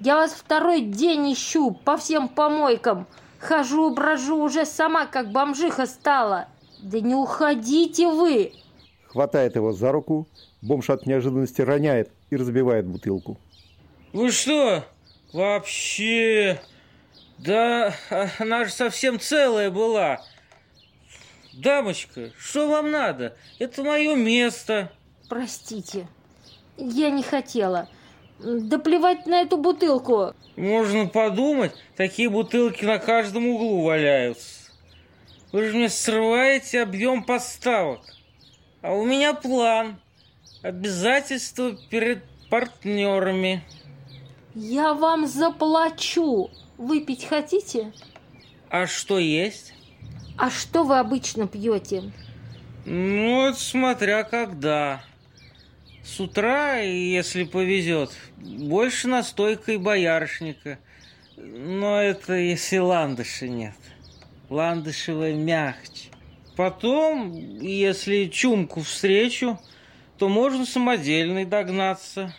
Я 0.00 0.16
вас 0.16 0.32
второй 0.32 0.80
день 0.80 1.32
ищу 1.32 1.70
по 1.70 1.96
всем 1.96 2.28
помойкам. 2.28 3.06
Хожу, 3.38 3.90
брожу, 3.94 4.42
уже 4.42 4.64
сама 4.64 5.06
как 5.06 5.30
бомжиха 5.30 5.86
стала. 5.86 6.48
Да 6.84 7.00
не 7.00 7.14
уходите 7.14 8.06
вы! 8.08 8.52
Хватает 9.06 9.56
его 9.56 9.72
за 9.72 9.90
руку, 9.90 10.28
бомж 10.60 10.90
от 10.90 11.06
неожиданности 11.06 11.62
роняет 11.62 12.10
и 12.28 12.36
разбивает 12.36 12.86
бутылку. 12.86 13.38
Вы 14.12 14.30
что? 14.30 14.84
Вообще... 15.32 16.60
Да 17.38 17.94
она 18.38 18.64
же 18.64 18.70
совсем 18.70 19.18
целая 19.18 19.70
была. 19.70 20.20
Дамочка, 21.54 22.30
что 22.38 22.68
вам 22.68 22.90
надо? 22.90 23.34
Это 23.58 23.82
мое 23.82 24.14
место. 24.14 24.92
Простите, 25.28 26.06
я 26.76 27.10
не 27.10 27.22
хотела. 27.22 27.88
Да 28.38 28.78
плевать 28.78 29.26
на 29.26 29.40
эту 29.40 29.56
бутылку. 29.56 30.34
Можно 30.56 31.06
подумать, 31.06 31.72
такие 31.96 32.28
бутылки 32.28 32.84
на 32.84 32.98
каждом 32.98 33.46
углу 33.48 33.82
валяются. 33.84 34.53
Вы 35.54 35.70
же 35.70 35.76
мне 35.76 35.88
срываете 35.88 36.82
объем 36.82 37.22
поставок. 37.22 38.00
А 38.82 38.92
у 38.92 39.04
меня 39.04 39.34
план. 39.34 40.00
Обязательства 40.64 41.76
перед 41.90 42.24
партнерами. 42.50 43.62
Я 44.56 44.94
вам 44.94 45.28
заплачу. 45.28 46.50
Выпить 46.76 47.26
хотите? 47.26 47.92
А 48.68 48.88
что 48.88 49.20
есть? 49.20 49.74
А 50.36 50.50
что 50.50 50.82
вы 50.82 50.98
обычно 50.98 51.46
пьете? 51.46 52.12
Ну, 52.84 53.46
это 53.46 53.60
смотря 53.60 54.24
когда. 54.24 55.04
С 56.02 56.18
утра, 56.18 56.78
если 56.80 57.44
повезет, 57.44 58.10
больше 58.38 59.06
настойка 59.06 59.70
и 59.70 59.76
боярышника. 59.76 60.80
Но 61.36 62.02
это 62.02 62.34
если 62.34 62.78
ландыша 62.78 63.46
нет. 63.46 63.76
Ландышевая 64.50 65.34
мягче. 65.34 66.10
Потом, 66.56 67.32
если 67.60 68.26
чумку 68.26 68.82
встречу, 68.82 69.58
то 70.18 70.28
можно 70.28 70.66
самодельный 70.66 71.44
догнаться. 71.44 72.34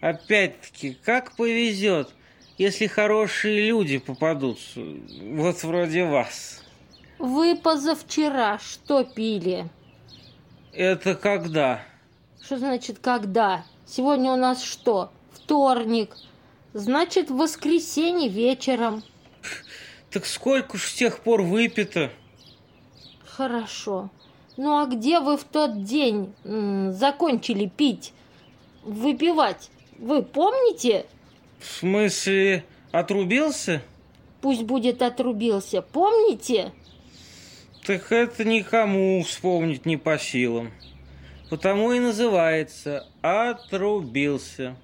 Опять-таки, 0.00 0.96
как 1.04 1.36
повезет, 1.36 2.08
если 2.56 2.86
хорошие 2.86 3.68
люди 3.68 3.98
попадутся, 3.98 4.80
вот 5.22 5.62
вроде 5.62 6.04
вас. 6.04 6.62
Вы 7.18 7.54
позавчера 7.54 8.58
что 8.58 9.04
пили? 9.04 9.68
Это 10.72 11.14
когда? 11.14 11.82
Что 12.42 12.58
значит 12.58 12.98
когда? 12.98 13.64
Сегодня 13.86 14.32
у 14.32 14.36
нас 14.36 14.62
что? 14.62 15.12
Вторник. 15.32 16.16
Значит, 16.72 17.28
в 17.28 17.36
воскресенье 17.36 18.28
вечером. 18.28 19.02
Так 20.10 20.26
сколько 20.26 20.76
ж 20.76 20.82
с 20.82 20.94
тех 20.94 21.20
пор 21.20 21.42
выпито? 21.42 22.10
Хорошо. 23.24 24.10
Ну 24.56 24.78
а 24.78 24.86
где 24.86 25.20
вы 25.20 25.36
в 25.36 25.44
тот 25.44 25.84
день 25.84 26.34
закончили 26.44 27.66
пить, 27.66 28.12
выпивать? 28.82 29.70
Вы 29.98 30.22
помните? 30.22 31.06
В 31.58 31.66
смысле, 31.66 32.64
отрубился? 32.90 33.82
Пусть 34.40 34.62
будет 34.62 35.02
отрубился. 35.02 35.82
Помните? 35.82 36.72
Так 37.86 38.10
это 38.10 38.44
никому 38.44 39.22
вспомнить 39.22 39.86
не 39.86 39.96
по 39.96 40.18
силам. 40.18 40.72
Потому 41.50 41.92
и 41.92 42.00
называется 42.00 43.06
«отрубился». 43.22 44.76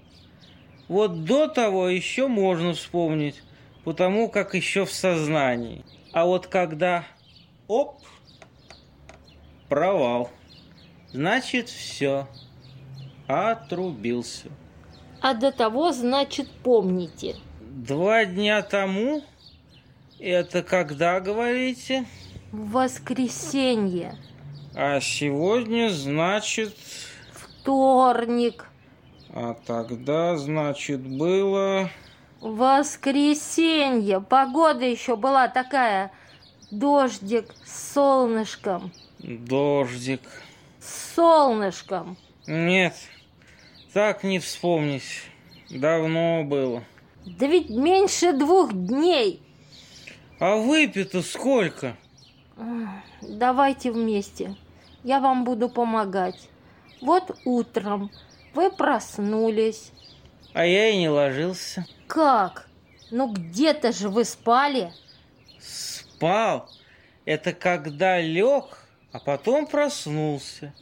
Вот 0.88 1.24
до 1.24 1.48
того 1.48 1.88
еще 1.88 2.26
можно 2.26 2.72
вспомнить, 2.74 3.42
потому 3.86 4.28
как 4.28 4.54
еще 4.54 4.84
в 4.84 4.92
сознании. 4.92 5.84
А 6.12 6.26
вот 6.26 6.48
когда 6.48 7.04
оп, 7.68 8.02
провал, 9.68 10.28
значит 11.12 11.68
все, 11.68 12.26
отрубился. 13.28 14.48
А 15.20 15.34
до 15.34 15.52
того, 15.52 15.92
значит, 15.92 16.50
помните. 16.64 17.36
Два 17.60 18.24
дня 18.24 18.60
тому? 18.62 19.22
Это 20.18 20.64
когда, 20.64 21.20
говорите? 21.20 22.06
В 22.50 22.72
воскресенье. 22.72 24.18
А 24.74 25.00
сегодня, 25.00 25.90
значит... 25.90 26.74
Вторник. 27.32 28.68
А 29.32 29.54
тогда, 29.64 30.36
значит, 30.36 31.06
было... 31.06 31.88
Воскресенье. 32.40 34.20
Погода 34.20 34.84
еще 34.84 35.16
была 35.16 35.48
такая. 35.48 36.12
Дождик 36.70 37.54
с 37.64 37.94
солнышком. 37.94 38.92
Дождик. 39.18 40.20
С 40.80 41.14
солнышком. 41.14 42.16
Нет, 42.46 42.94
так 43.92 44.22
не 44.22 44.38
вспомнить. 44.38 45.22
Давно 45.70 46.44
было. 46.44 46.84
Да 47.24 47.46
ведь 47.46 47.70
меньше 47.70 48.32
двух 48.32 48.72
дней. 48.72 49.42
А 50.38 50.56
выпито 50.56 51.22
сколько? 51.22 51.96
Давайте 53.22 53.90
вместе. 53.90 54.54
Я 55.02 55.20
вам 55.20 55.44
буду 55.44 55.68
помогать. 55.68 56.48
Вот 57.00 57.36
утром 57.44 58.10
вы 58.54 58.70
проснулись. 58.70 59.92
А 60.52 60.64
я 60.64 60.88
и 60.90 60.96
не 60.96 61.08
ложился. 61.08 61.86
Как? 62.06 62.68
Ну 63.10 63.32
где-то 63.32 63.92
же 63.92 64.08
вы 64.08 64.24
спали. 64.24 64.92
Спал? 65.58 66.68
Это 67.24 67.52
когда 67.52 68.20
лег, 68.20 68.78
а 69.12 69.18
потом 69.18 69.66
проснулся. 69.66 70.72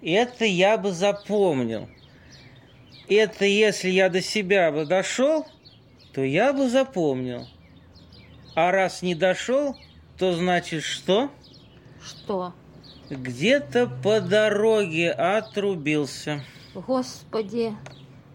Это 0.00 0.44
я 0.44 0.78
бы 0.78 0.92
запомнил. 0.92 1.88
Это 3.08 3.44
если 3.44 3.90
я 3.90 4.08
до 4.08 4.20
себя 4.20 4.72
бы 4.72 4.86
дошел, 4.86 5.46
то 6.12 6.22
я 6.22 6.52
бы 6.52 6.68
запомнил. 6.68 7.46
А 8.54 8.70
раз 8.70 9.02
не 9.02 9.14
дошел, 9.14 9.76
то 10.18 10.32
значит 10.34 10.82
что? 10.82 11.30
Что? 12.04 12.52
Где-то 13.10 13.86
по 13.86 14.20
дороге 14.20 15.10
отрубился. 15.10 16.42
Господи, 16.74 17.76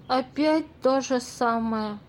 опять 0.07 0.65
то 0.81 1.01
же 1.01 1.19
самое. 1.19 1.99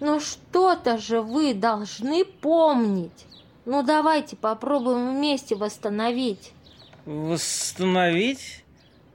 Ну 0.00 0.18
что-то 0.18 0.96
же 0.96 1.20
вы 1.20 1.52
должны 1.52 2.24
помнить. 2.24 3.26
Ну 3.66 3.82
давайте 3.82 4.34
попробуем 4.34 5.16
вместе 5.16 5.54
восстановить. 5.54 6.52
Восстановить? 7.04 8.64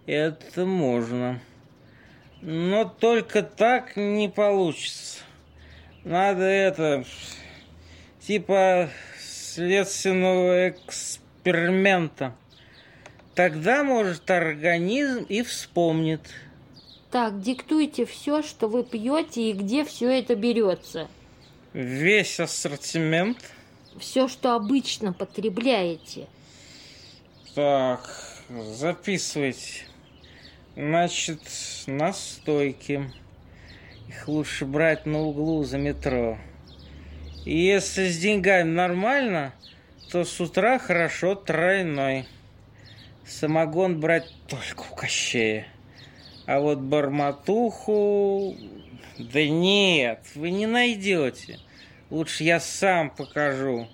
Это 0.05 0.65
можно. 0.65 1.39
Но 2.41 2.85
только 2.85 3.41
так 3.41 3.95
не 3.97 4.29
получится. 4.29 5.19
Надо 6.03 6.43
это... 6.43 7.03
Типа 8.19 8.89
следственного 9.19 10.69
эксперимента. 10.69 12.35
Тогда, 13.35 13.83
может, 13.83 14.29
организм 14.31 15.25
и 15.29 15.41
вспомнит. 15.43 16.21
Так, 17.15 17.39
диктуйте 17.39 18.05
все, 18.05 18.41
что 18.41 18.67
вы 18.67 18.83
пьете 18.83 19.49
и 19.49 19.53
где 19.53 19.85
все 19.85 20.19
это 20.19 20.35
берется. 20.35 21.07
Весь 21.71 22.41
ассортимент. 22.41 23.37
Все, 23.97 24.27
что 24.27 24.53
обычно 24.53 25.13
потребляете. 25.13 26.27
Так, 27.53 28.11
записывайте. 28.49 29.85
Значит, 30.75 31.39
настойки. 31.87 33.09
Их 34.09 34.27
лучше 34.27 34.65
брать 34.65 35.05
на 35.05 35.21
углу 35.21 35.63
за 35.63 35.77
метро. 35.77 36.37
И 37.45 37.57
если 37.57 38.09
с 38.09 38.19
деньгами 38.19 38.69
нормально, 38.69 39.53
то 40.11 40.25
с 40.25 40.41
утра 40.41 40.79
хорошо 40.79 41.35
тройной. 41.35 42.27
Самогон 43.25 44.01
брать 44.01 44.29
только 44.49 44.81
у 44.81 44.95
Кощея. 44.97 45.65
А 46.47 46.59
вот 46.59 46.79
барматуху... 46.79 48.55
Да 49.17 49.47
нет, 49.47 50.19
вы 50.35 50.51
не 50.51 50.67
найдете. 50.67 51.59
Лучше 52.09 52.43
я 52.43 52.59
сам 52.59 53.09
покажу. 53.09 53.87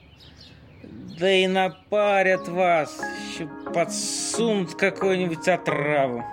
Да 1.20 1.32
и 1.32 1.48
напарят 1.48 2.48
вас, 2.48 3.00
еще 3.30 3.48
подсунут 3.72 4.74
какую-нибудь 4.76 5.48
отраву. 5.48 6.24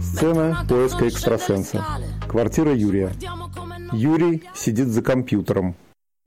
Сцена 0.00 0.66
поиска 0.68 1.08
экстрасенса. 1.08 1.84
Квартира 2.28 2.74
Юрия. 2.74 3.12
Юрий 3.92 4.42
сидит 4.54 4.88
за 4.88 5.02
компьютером. 5.02 5.74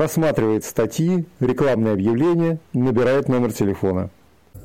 Просматривает 0.02 0.64
статьи, 0.64 1.28
рекламные 1.40 1.94
объявления, 1.94 2.60
набирает 2.73 3.30
номер 3.30 3.53
телефона. 3.53 4.10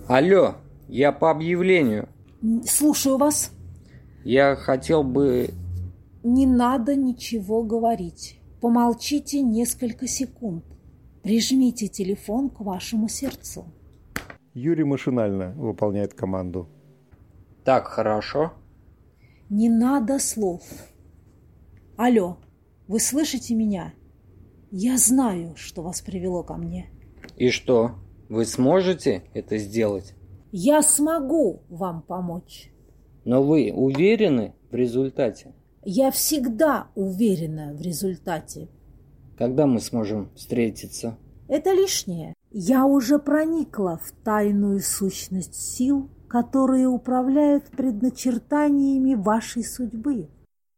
Алло, 0.08 0.54
я 0.88 1.12
по 1.12 1.30
объявлению. 1.30 2.08
Слушаю 2.64 3.18
вас. 3.18 3.52
Я 4.24 4.56
хотел 4.56 5.04
бы... 5.04 5.50
Не 6.24 6.46
надо 6.46 6.96
ничего 6.96 7.62
говорить. 7.64 8.40
Помолчите 8.62 9.42
несколько 9.42 10.06
секунд. 10.06 10.64
Прижмите 11.22 11.88
телефон 11.88 12.48
к 12.48 12.60
вашему 12.60 13.06
сердцу. 13.06 13.66
Юрий 14.54 14.84
машинально 14.84 15.50
выполняет 15.50 16.14
команду. 16.14 16.66
Так, 17.62 17.88
хорошо. 17.88 18.54
Не 19.50 19.68
надо 19.68 20.18
слов. 20.18 20.62
Алло, 21.98 22.38
вы 22.88 23.00
слышите 23.00 23.54
меня? 23.54 23.92
Я 24.70 24.98
знаю, 24.98 25.54
что 25.56 25.82
вас 25.82 26.00
привело 26.00 26.42
ко 26.42 26.54
мне. 26.54 26.90
И 27.36 27.50
что, 27.50 27.92
вы 28.28 28.44
сможете 28.44 29.22
это 29.32 29.58
сделать? 29.58 30.14
Я 30.50 30.82
смогу 30.82 31.62
вам 31.68 32.02
помочь. 32.02 32.70
Но 33.24 33.42
вы 33.42 33.72
уверены 33.72 34.54
в 34.70 34.74
результате? 34.74 35.52
Я 35.84 36.10
всегда 36.10 36.88
уверена 36.94 37.74
в 37.74 37.80
результате. 37.80 38.68
Когда 39.38 39.66
мы 39.66 39.80
сможем 39.80 40.30
встретиться? 40.34 41.16
Это 41.48 41.72
лишнее. 41.72 42.34
Я 42.50 42.86
уже 42.86 43.18
проникла 43.18 44.00
в 44.02 44.10
тайную 44.24 44.80
сущность 44.80 45.54
сил, 45.54 46.10
которые 46.28 46.88
управляют 46.88 47.70
предначертаниями 47.70 49.14
вашей 49.14 49.62
судьбы. 49.62 50.28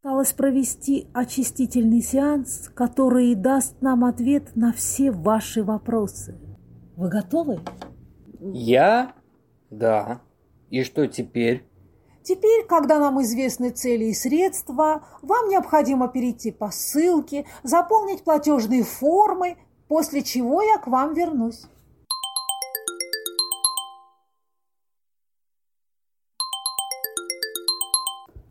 Осталось 0.00 0.32
провести 0.32 1.08
очистительный 1.12 2.02
сеанс, 2.02 2.70
который 2.72 3.34
даст 3.34 3.82
нам 3.82 4.04
ответ 4.04 4.54
на 4.54 4.72
все 4.72 5.10
ваши 5.10 5.64
вопросы. 5.64 6.38
Вы 6.94 7.08
готовы? 7.08 7.58
Я? 8.40 9.12
Да. 9.70 10.20
И 10.70 10.84
что 10.84 11.08
теперь? 11.08 11.66
Теперь, 12.22 12.64
когда 12.66 13.00
нам 13.00 13.20
известны 13.22 13.70
цели 13.70 14.04
и 14.04 14.14
средства, 14.14 15.04
вам 15.22 15.48
необходимо 15.48 16.06
перейти 16.06 16.52
по 16.52 16.70
ссылке, 16.70 17.44
заполнить 17.64 18.22
платежные 18.22 18.84
формы, 18.84 19.56
после 19.88 20.22
чего 20.22 20.62
я 20.62 20.78
к 20.78 20.86
вам 20.86 21.14
вернусь. 21.14 21.66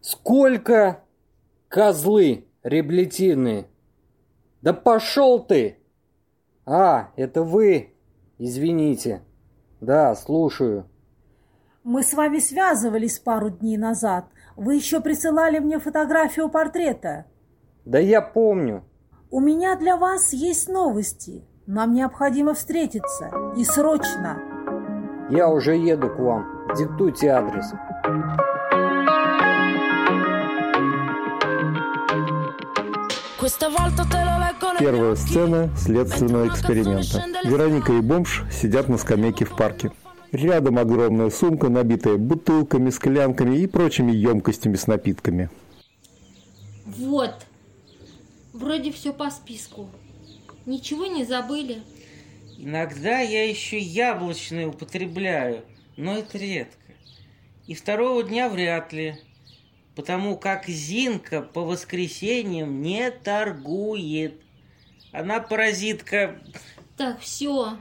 Сколько? 0.02 1.06
Козлы 1.69 2.45
реабилитивные. 2.64 3.68
Да 4.61 4.73
пошел 4.73 5.44
ты! 5.44 5.77
А, 6.65 7.10
это 7.15 7.44
вы? 7.44 7.94
Извините. 8.38 9.22
Да, 9.81 10.15
слушаю. 10.15 10.85
Мы 11.84 12.03
с 12.03 12.14
вами 12.14 12.39
связывались 12.39 13.19
пару 13.19 13.49
дней 13.49 13.77
назад. 13.77 14.26
Вы 14.56 14.76
еще 14.76 14.99
присылали 15.02 15.60
мне 15.60 15.80
фотографию 15.80 16.49
портрета. 16.49 17.26
Да 17.85 17.99
я 17.99 18.22
помню. 18.22 18.84
У 19.30 19.39
меня 19.39 19.76
для 19.76 19.98
вас 19.98 20.34
есть 20.34 20.68
новости. 20.68 21.45
Нам 21.65 21.94
необходимо 21.94 22.53
встретиться. 22.53 23.31
И 23.57 23.64
срочно. 23.64 24.41
Я 25.30 25.49
уже 25.49 25.76
еду 25.76 26.10
к 26.10 26.19
вам. 26.19 26.45
Диктуйте 26.77 27.30
адрес. 27.30 27.73
Первая 34.80 35.15
сцена 35.15 35.69
следственного 35.78 36.48
эксперимента. 36.48 37.24
Вероника 37.45 37.94
и 37.94 38.02
бомж 38.02 38.44
сидят 38.52 38.90
на 38.90 38.98
скамейке 38.98 39.45
в 39.45 39.56
парке. 39.56 39.91
Рядом 40.34 40.78
огромная 40.78 41.30
сумка, 41.30 41.69
набитая 41.69 42.18
бутылками, 42.18 42.90
склянками 42.90 43.57
и 43.57 43.68
прочими 43.68 44.11
емкостями 44.11 44.76
с 44.76 44.88
напитками. 44.88 45.49
Вот. 46.86 47.34
Вроде 48.52 48.91
все 48.91 49.14
по 49.14 49.30
списку. 49.30 49.90
Ничего 50.65 51.06
не 51.06 51.24
забыли? 51.24 51.82
Иногда 52.57 53.19
я 53.19 53.48
еще 53.48 53.78
яблочные 53.78 54.68
употребляю, 54.68 55.61
но 55.95 56.18
это 56.18 56.38
редко. 56.38 56.76
И 57.68 57.76
второго 57.76 58.24
дня 58.24 58.49
вряд 58.49 58.91
ли 58.91 59.15
потому 59.98 60.38
как 60.38 60.68
Зинка 60.68 61.41
по 61.41 61.61
воскресеньям 61.61 62.84
не 62.84 63.10
торгует. 63.10 64.40
Она 65.11 65.40
паразитка. 65.40 66.40
Так, 66.95 67.19
все. 67.19 67.80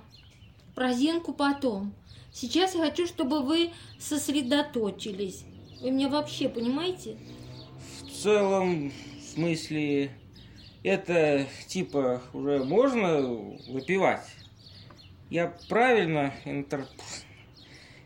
Про 0.75 0.95
Зинку 0.95 1.35
потом. 1.35 1.95
Сейчас 2.33 2.75
я 2.75 2.81
хочу, 2.81 3.07
чтобы 3.07 3.43
вы 3.43 3.71
сосредоточились. 3.99 5.45
Вы 5.83 5.91
меня 5.91 6.09
вообще 6.09 6.49
понимаете? 6.49 7.19
В 8.03 8.23
целом, 8.23 8.91
в 9.21 9.35
смысле, 9.35 10.11
это 10.83 11.47
типа 11.69 12.23
уже 12.33 12.65
можно 12.65 13.21
выпивать? 13.69 14.27
Я 15.29 15.55
правильно 15.69 16.33
интерп... 16.47 16.89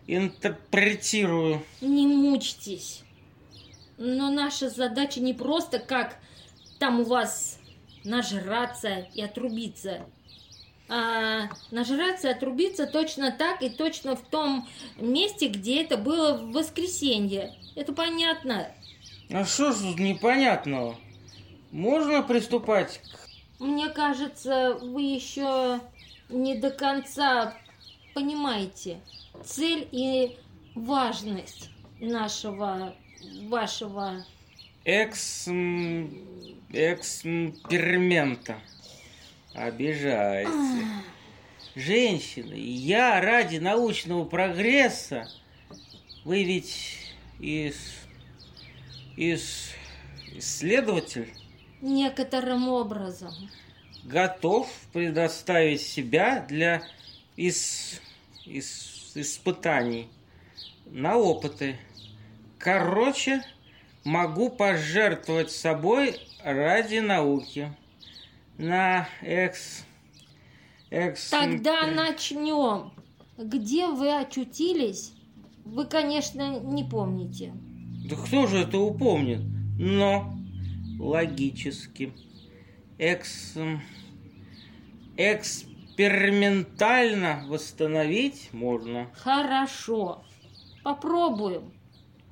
интерпретирую? 0.09 1.63
Не 1.81 2.09
мучьтесь. 2.09 3.05
Но 4.01 4.31
наша 4.31 4.71
задача 4.71 5.21
не 5.21 5.35
просто 5.35 5.79
как 5.79 6.17
там 6.79 7.01
у 7.01 7.05
вас 7.05 7.59
нажраться 8.03 9.07
и 9.15 9.21
отрубиться. 9.21 10.07
А 10.89 11.51
нажраться 11.71 12.29
и 12.29 12.31
отрубиться 12.31 12.87
точно 12.87 13.31
так 13.31 13.63
и 13.63 13.69
точно 13.69 14.17
в 14.17 14.23
том 14.23 14.67
месте, 14.97 15.49
где 15.49 15.83
это 15.83 15.99
было 15.99 16.39
в 16.39 16.53
воскресенье. 16.53 17.55
Это 17.77 17.93
понятно. 17.93 18.69
А 19.31 19.45
что 19.45 19.71
ж 19.71 19.77
тут 19.77 19.99
непонятного? 19.99 20.97
Можно 21.71 22.23
приступать 22.23 23.03
к... 23.03 23.63
Мне 23.63 23.91
кажется, 23.91 24.79
вы 24.81 25.03
еще 25.03 25.79
не 26.31 26.55
до 26.55 26.71
конца 26.71 27.55
понимаете 28.15 28.99
цель 29.45 29.87
и 29.93 30.39
важность 30.75 31.69
нашего, 32.01 32.95
вашего... 33.49 34.25
Экс... 34.85 35.47
эксперимента. 36.73 38.59
Обижаете. 39.55 40.87
Женщины, 41.75 42.55
я 42.55 43.21
ради 43.21 43.59
научного 43.59 44.25
прогресса, 44.25 45.29
вы 46.25 46.45
ведь 46.45 47.15
из... 47.39 47.77
из... 49.17 49.71
исследователь? 50.35 51.33
Некоторым 51.81 52.69
образом. 52.69 53.33
Готов 54.05 54.69
предоставить 54.93 55.83
себя 55.83 56.45
для 56.49 56.83
из... 57.37 58.01
из... 58.45 59.13
испытаний 59.15 60.09
на 60.87 61.17
опыты. 61.17 61.77
Короче, 62.61 63.43
могу 64.05 64.51
пожертвовать 64.51 65.51
собой 65.51 66.17
ради 66.45 66.99
науки 66.99 67.75
на 68.59 69.09
экс... 69.23 69.87
экс... 70.91 71.31
Тогда 71.31 71.87
начнем. 71.87 72.93
Где 73.39 73.87
вы 73.87 74.15
очутились, 74.15 75.15
вы, 75.65 75.87
конечно, 75.87 76.61
не 76.61 76.85
помните. 76.85 77.55
Да 78.05 78.17
кто 78.17 78.47
же 78.47 78.59
это 78.59 78.79
упомнит? 78.79 79.41
Но 79.79 80.31
логически. 80.99 82.13
Экс... 82.99 83.57
Экспериментально 85.17 87.47
восстановить 87.49 88.51
можно. 88.53 89.09
Хорошо. 89.15 90.23
Попробуем. 90.83 91.73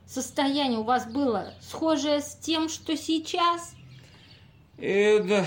Состояние 0.09 0.78
у 0.78 0.85
вас 0.85 1.06
было 1.06 1.52
схожее 1.60 2.22
с 2.22 2.35
тем, 2.36 2.70
что 2.70 2.97
сейчас? 2.97 3.74
Это 4.78 5.47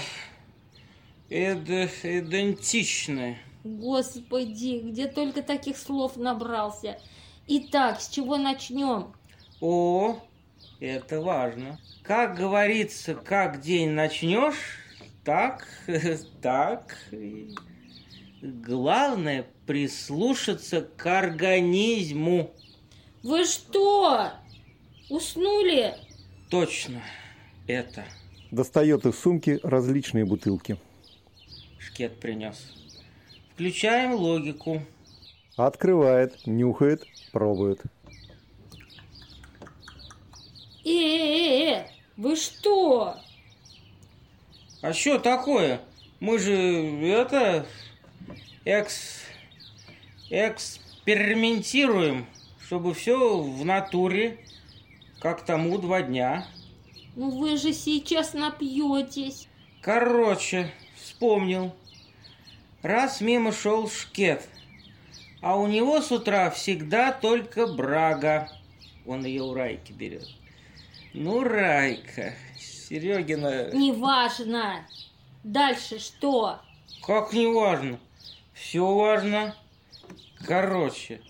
это 1.31 1.85
идентичны. 2.03 3.39
Господи, 3.63 4.81
где 4.83 5.07
только 5.07 5.41
таких 5.41 5.77
слов 5.77 6.15
набрался. 6.15 6.99
Итак, 7.47 8.01
с 8.01 8.09
чего 8.09 8.37
начнем? 8.37 9.13
О, 9.61 10.19
это 10.79 11.21
важно. 11.21 11.79
Как 12.03 12.35
говорится, 12.35 13.15
как 13.15 13.61
день 13.61 13.91
начнешь, 13.91 14.77
так, 15.23 15.65
так. 16.41 16.97
Главное 18.41 19.47
прислушаться 19.65 20.81
к 20.81 21.05
организму. 21.05 22.51
Вы 23.23 23.45
что? 23.45 24.31
Уснули? 25.11 25.93
Точно, 26.49 27.01
это. 27.67 28.03
Достает 28.49 29.05
из 29.05 29.19
сумки 29.19 29.59
различные 29.63 30.25
бутылки 30.25 30.77
шкет 32.01 32.19
принес. 32.19 32.73
Включаем 33.53 34.13
логику. 34.13 34.81
Открывает, 35.57 36.47
нюхает, 36.47 37.05
пробует. 37.31 37.81
Э-э-э, 40.85 41.85
вы 42.17 42.35
что? 42.35 43.17
А 44.81 44.93
что 44.93 45.19
такое? 45.19 45.81
Мы 46.19 46.39
же 46.39 46.53
это 47.05 47.65
экс 48.65 49.21
экспериментируем, 50.29 52.25
чтобы 52.65 52.93
все 52.93 53.41
в 53.41 53.65
натуре, 53.65 54.39
как 55.21 55.45
тому 55.45 55.77
два 55.77 56.01
дня. 56.01 56.45
Ну 57.15 57.29
вы 57.29 57.55
же 57.55 57.73
сейчас 57.73 58.33
напьетесь. 58.33 59.47
Короче, 59.81 60.71
вспомнил. 60.95 61.73
Раз 62.81 63.21
мимо 63.21 63.51
шел 63.51 63.87
шкет, 63.87 64.47
а 65.41 65.57
у 65.57 65.67
него 65.67 66.01
с 66.01 66.11
утра 66.11 66.49
всегда 66.49 67.11
только 67.11 67.67
брага. 67.67 68.49
Он 69.05 69.23
ее 69.23 69.43
у 69.43 69.53
Райки 69.53 69.91
берет. 69.91 70.27
Ну, 71.13 71.43
Райка, 71.43 72.33
Серегина... 72.57 73.71
Неважно. 73.71 74.87
Дальше 75.43 75.99
что? 75.99 76.59
Как 77.05 77.33
неважно? 77.33 77.99
Все 78.53 78.85
важно. 78.93 79.55
Короче, 80.47 81.21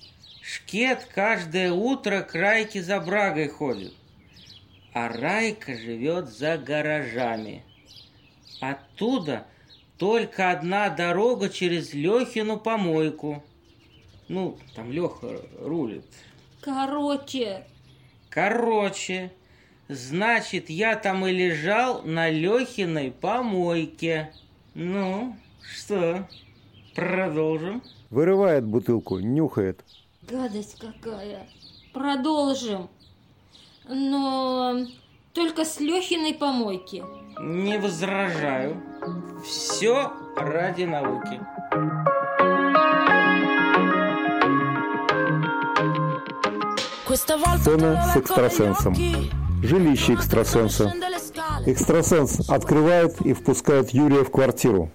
Шкет 0.54 1.08
каждое 1.16 1.72
утро 1.72 2.24
к 2.24 2.36
Райке 2.36 2.84
за 2.84 3.00
брагой 3.00 3.48
ходит. 3.48 3.94
А 4.92 5.08
Райка 5.08 5.78
живет 5.78 6.28
за 6.28 6.58
гаражами. 6.58 7.64
Оттуда 8.60 9.48
только 9.98 10.52
одна 10.52 10.90
дорога 10.90 11.48
через 11.48 11.94
Лехину 11.94 12.58
помойку. 12.60 13.42
Ну, 14.28 14.58
там 14.76 14.92
Леха 14.92 15.40
рулит. 15.62 16.04
Короче. 16.60 17.64
Короче. 18.30 19.32
Значит, 19.88 20.70
я 20.70 20.98
там 20.98 21.26
и 21.26 21.32
лежал 21.32 22.02
на 22.02 22.30
Лехиной 22.30 23.12
помойке. 23.12 24.34
Ну, 24.74 25.34
что, 25.62 26.28
продолжим? 26.94 27.82
Вырывает 28.10 28.66
бутылку, 28.66 29.20
нюхает. 29.20 29.86
Гадость 30.32 30.78
какая. 30.80 31.48
Продолжим. 31.94 32.90
Но 33.90 34.78
только 35.34 35.66
с 35.66 35.80
Лехиной 35.82 36.34
помойки. 36.36 37.04
Не 37.42 37.78
возражаю. 37.78 38.82
Все 39.44 40.12
ради 40.38 40.84
науки. 40.84 41.42
Сцена 47.60 48.02
с 48.14 48.18
экстрасенсом. 48.18 48.96
Жилище 49.62 50.14
экстрасенса. 50.14 50.94
Экстрасенс 51.66 52.50
открывает 52.50 53.20
и 53.22 53.34
впускает 53.34 53.90
Юрия 53.90 54.24
в 54.24 54.32
квартиру. 54.32 54.92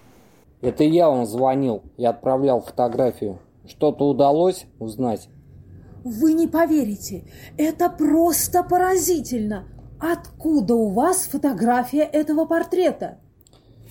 Это 0.61 0.83
я 0.83 1.09
вам 1.09 1.27
звонил 1.27 1.83
и 1.97 2.05
отправлял 2.05 2.61
фотографию. 2.61 3.39
Что-то 3.67 4.07
удалось 4.07 4.65
узнать? 4.79 5.29
Вы 6.03 6.33
не 6.33 6.47
поверите, 6.47 7.25
это 7.57 7.89
просто 7.89 8.63
поразительно. 8.63 9.67
Откуда 9.99 10.75
у 10.75 10.89
вас 10.89 11.27
фотография 11.27 12.03
этого 12.03 12.45
портрета? 12.45 13.19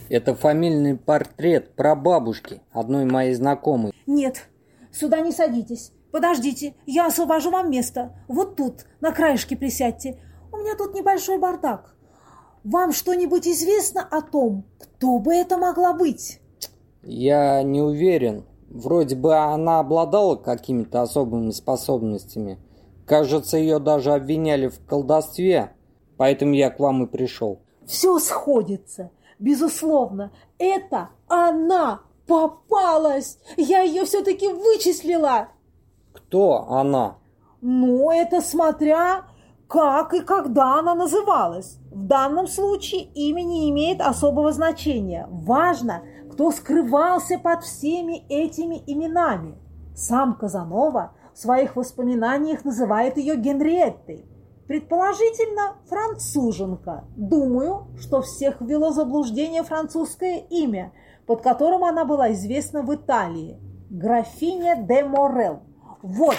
Это 0.09 0.35
фамильный 0.35 0.97
портрет 0.97 1.74
прабабушки, 1.74 2.62
одной 2.73 3.05
моей 3.05 3.35
знакомой. 3.35 3.93
Нет, 4.07 4.48
сюда 4.93 5.20
не 5.20 5.32
садитесь. 5.32 5.93
Подождите, 6.12 6.74
я 6.86 7.07
освобожу 7.07 7.51
вам 7.51 7.70
место. 7.70 8.15
Вот 8.28 8.57
тут, 8.57 8.86
на 9.01 9.12
краешке 9.12 9.57
присядьте. 9.57 10.19
У 10.53 10.57
меня 10.57 10.74
тут 10.77 10.94
небольшой 10.94 11.39
бардак. 11.39 11.94
Вам 12.65 12.93
что-нибудь 12.93 13.47
известно 13.47 14.03
о 14.03 14.23
том, 14.23 14.65
кто 14.78 15.19
бы 15.19 15.35
это 15.35 15.59
могла 15.59 15.93
быть? 15.93 16.40
Я 17.03 17.62
не 17.62 17.82
уверен. 17.82 18.44
Вроде 18.71 19.17
бы 19.17 19.37
она 19.37 19.81
обладала 19.81 20.37
какими-то 20.37 21.03
особыми 21.03 21.51
способностями. 21.51 22.59
Кажется, 23.07 23.57
ее 23.57 23.79
даже 23.79 24.13
обвиняли 24.13 24.69
в 24.69 24.85
колдовстве. 24.85 25.73
Поэтому 26.17 26.55
я 26.55 26.71
к 26.71 26.81
вам 26.81 27.05
и 27.05 27.07
пришел. 27.07 27.61
Все 27.87 28.19
сходится. 28.19 29.11
Безусловно, 29.39 30.33
это 30.59 31.11
она 31.29 32.01
попалась. 32.27 33.39
Я 33.57 33.83
ее 33.83 34.05
все-таки 34.05 34.49
вычислила. 34.49 35.49
Кто 36.13 36.67
она? 36.69 37.19
Ну, 37.61 38.11
это 38.11 38.41
смотря 38.41 39.25
как 39.69 40.15
и 40.15 40.21
когда 40.21 40.79
она 40.79 40.95
называлась. 40.95 41.79
В 41.91 42.07
данном 42.07 42.47
случае 42.47 43.03
имя 43.15 43.43
не 43.43 43.69
имеет 43.71 44.01
особого 44.01 44.53
значения. 44.53 45.27
Важно, 45.31 46.03
кто 46.37 46.51
скрывался 46.51 47.39
под 47.39 47.65
всеми 47.65 48.27
этими 48.29 48.83
именами. 48.87 49.57
Сам 49.95 50.35
Казанова 50.35 51.13
в 51.33 51.39
своих 51.39 51.77
воспоминаниях 51.77 52.63
называет 52.63 53.17
ее 53.17 53.37
Генриеттой. 53.37 54.27
Предположительно, 54.69 55.77
француженка. 55.89 57.05
Думаю, 57.17 57.87
что 57.99 58.21
всех 58.21 58.61
ввело 58.61 58.91
заблуждение 58.91 59.63
французское 59.63 60.41
имя, 60.51 60.93
под 61.27 61.41
которым 61.41 61.85
она 61.85 62.05
была 62.05 62.31
известна 62.33 62.83
в 62.83 62.95
Италии. 62.95 63.59
Графиня 63.89 64.77
де 64.77 65.05
Морел. 65.05 65.61
Вот, 66.03 66.37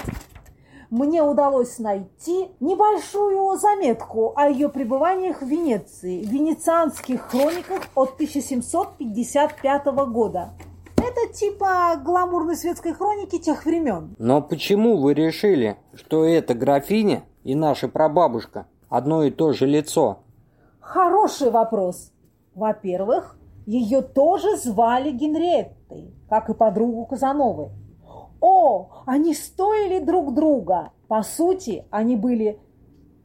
мне 0.89 1.21
удалось 1.21 1.79
найти 1.79 2.49
небольшую 2.59 3.57
заметку 3.57 4.33
о 4.35 4.49
ее 4.49 4.69
пребываниях 4.69 5.41
в 5.41 5.45
Венеции 5.47 6.23
в 6.23 6.29
венецианских 6.29 7.21
хрониках 7.29 7.83
от 7.95 8.13
1755 8.13 9.85
года. 10.09 10.49
Это 10.97 11.33
типа 11.33 11.99
гламурной 12.03 12.55
светской 12.55 12.93
хроники 12.93 13.37
тех 13.37 13.65
времен. 13.65 14.15
Но 14.17 14.41
почему 14.41 14.97
вы 14.97 15.13
решили, 15.13 15.77
что 15.93 16.23
эта 16.25 16.53
графиня 16.53 17.23
и 17.43 17.55
наша 17.55 17.87
прабабушка 17.87 18.67
одно 18.89 19.23
и 19.23 19.31
то 19.31 19.53
же 19.53 19.65
лицо? 19.65 20.19
Хороший 20.79 21.51
вопрос. 21.51 22.11
Во-первых, 22.55 23.37
ее 23.65 24.01
тоже 24.01 24.55
звали 24.57 25.11
Генриеттой, 25.11 26.13
как 26.29 26.49
и 26.49 26.53
подругу 26.53 27.05
Казановой. 27.05 27.69
О, 28.41 29.03
они 29.05 29.33
стоили 29.33 29.99
друг 29.99 30.33
друга. 30.33 30.91
По 31.07 31.23
сути, 31.23 31.85
они 31.89 32.15
были 32.15 32.59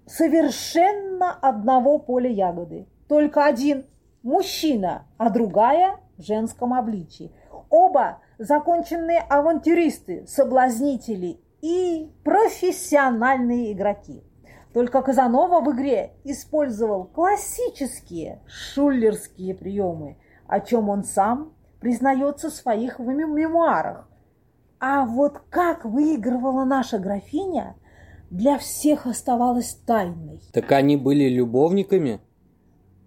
совершенно 0.07 1.33
одного 1.33 1.99
поля 1.99 2.31
ягоды. 2.31 2.87
Только 3.09 3.45
один 3.45 3.85
мужчина, 4.23 5.07
а 5.19 5.31
другая 5.31 5.99
в 6.17 6.23
женском 6.23 6.75
обличии. 6.75 7.33
Оба 7.69 8.19
законченные 8.39 9.21
авантюристы, 9.21 10.27
соблазнители 10.27 11.41
и 11.61 12.11
профессиональные 12.25 13.73
игроки. 13.73 14.23
Только 14.73 15.03
Казанова 15.03 15.61
в 15.61 15.75
игре 15.75 16.13
использовал 16.25 17.05
классические 17.05 18.41
шулерские 18.47 19.55
приемы, 19.55 20.17
о 20.47 20.61
чем 20.61 20.89
он 20.89 21.05
сам 21.05 21.53
признается 21.81 22.49
в 22.49 22.55
своих 22.55 22.99
мемуарах. 22.99 24.09
А 24.85 25.05
вот 25.05 25.43
как 25.49 25.85
выигрывала 25.85 26.65
наша 26.65 26.99
графиня, 26.99 27.77
для 28.31 28.59
всех 28.59 29.07
оставалось 29.07 29.77
тайной. 29.87 30.41
Так 30.53 30.73
они 30.73 30.97
были 30.97 31.29
любовниками? 31.29 32.21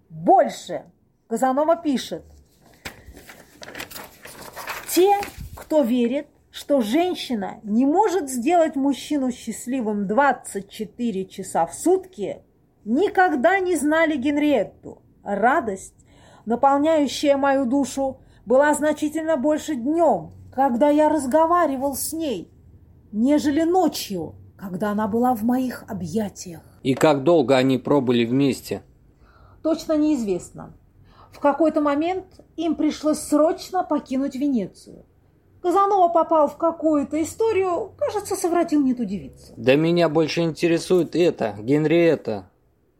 Больше. 0.08 0.84
Казанова 1.28 1.76
пишет. 1.76 2.24
Те, 4.88 5.18
кто 5.54 5.82
верит, 5.82 6.28
что 6.50 6.80
женщина 6.80 7.60
не 7.62 7.84
может 7.84 8.30
сделать 8.30 8.74
мужчину 8.74 9.30
счастливым 9.30 10.06
24 10.06 11.26
часа 11.26 11.66
в 11.66 11.74
сутки, 11.74 12.38
никогда 12.86 13.58
не 13.58 13.76
знали 13.76 14.16
Генриетту. 14.16 15.02
Радость, 15.22 16.06
наполняющая 16.46 17.36
мою 17.36 17.66
душу, 17.66 18.18
была 18.46 18.72
значительно 18.72 19.36
больше 19.36 19.74
днем, 19.74 20.32
когда 20.56 20.88
я 20.88 21.10
разговаривал 21.10 21.94
с 21.94 22.14
ней, 22.14 22.50
нежели 23.12 23.62
ночью, 23.62 24.34
когда 24.56 24.90
она 24.90 25.06
была 25.06 25.34
в 25.34 25.42
моих 25.42 25.84
объятиях. 25.86 26.62
И 26.82 26.94
как 26.94 27.24
долго 27.24 27.58
они 27.58 27.76
пробыли 27.76 28.24
вместе? 28.24 28.82
Точно 29.62 29.98
неизвестно. 29.98 30.72
В 31.30 31.40
какой-то 31.40 31.82
момент 31.82 32.40
им 32.56 32.74
пришлось 32.74 33.18
срочно 33.18 33.84
покинуть 33.84 34.34
Венецию. 34.34 35.04
Казанова 35.60 36.08
попал 36.08 36.48
в 36.48 36.56
какую-то 36.56 37.22
историю, 37.22 37.92
кажется, 37.98 38.34
совратил 38.34 38.80
не 38.82 38.94
ту 38.94 39.04
девицу. 39.04 39.52
Да 39.58 39.74
меня 39.74 40.08
больше 40.08 40.40
интересует 40.40 41.14
это, 41.14 41.54
Генриетта. 41.60 42.48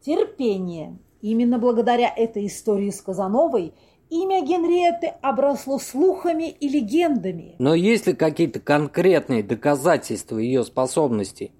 Терпение. 0.03 0.99
Именно 1.23 1.59
благодаря 1.59 2.13
этой 2.15 2.49
истории 2.49 2.91
с 2.91 3.01
Казановой 3.01 3.73
Имя 4.09 4.43
Генриетты 4.43 5.15
обросло 5.21 5.81
слухами 5.81 6.49
и 6.49 6.69
легендами. 6.69 7.57
Но 7.59 7.75
есть 7.75 8.07
ли 8.07 8.13
какие-то 8.13 8.61
конкретные 8.61 9.43
доказательства 9.43 10.39
ее 10.39 10.65
способностей? 10.65 11.53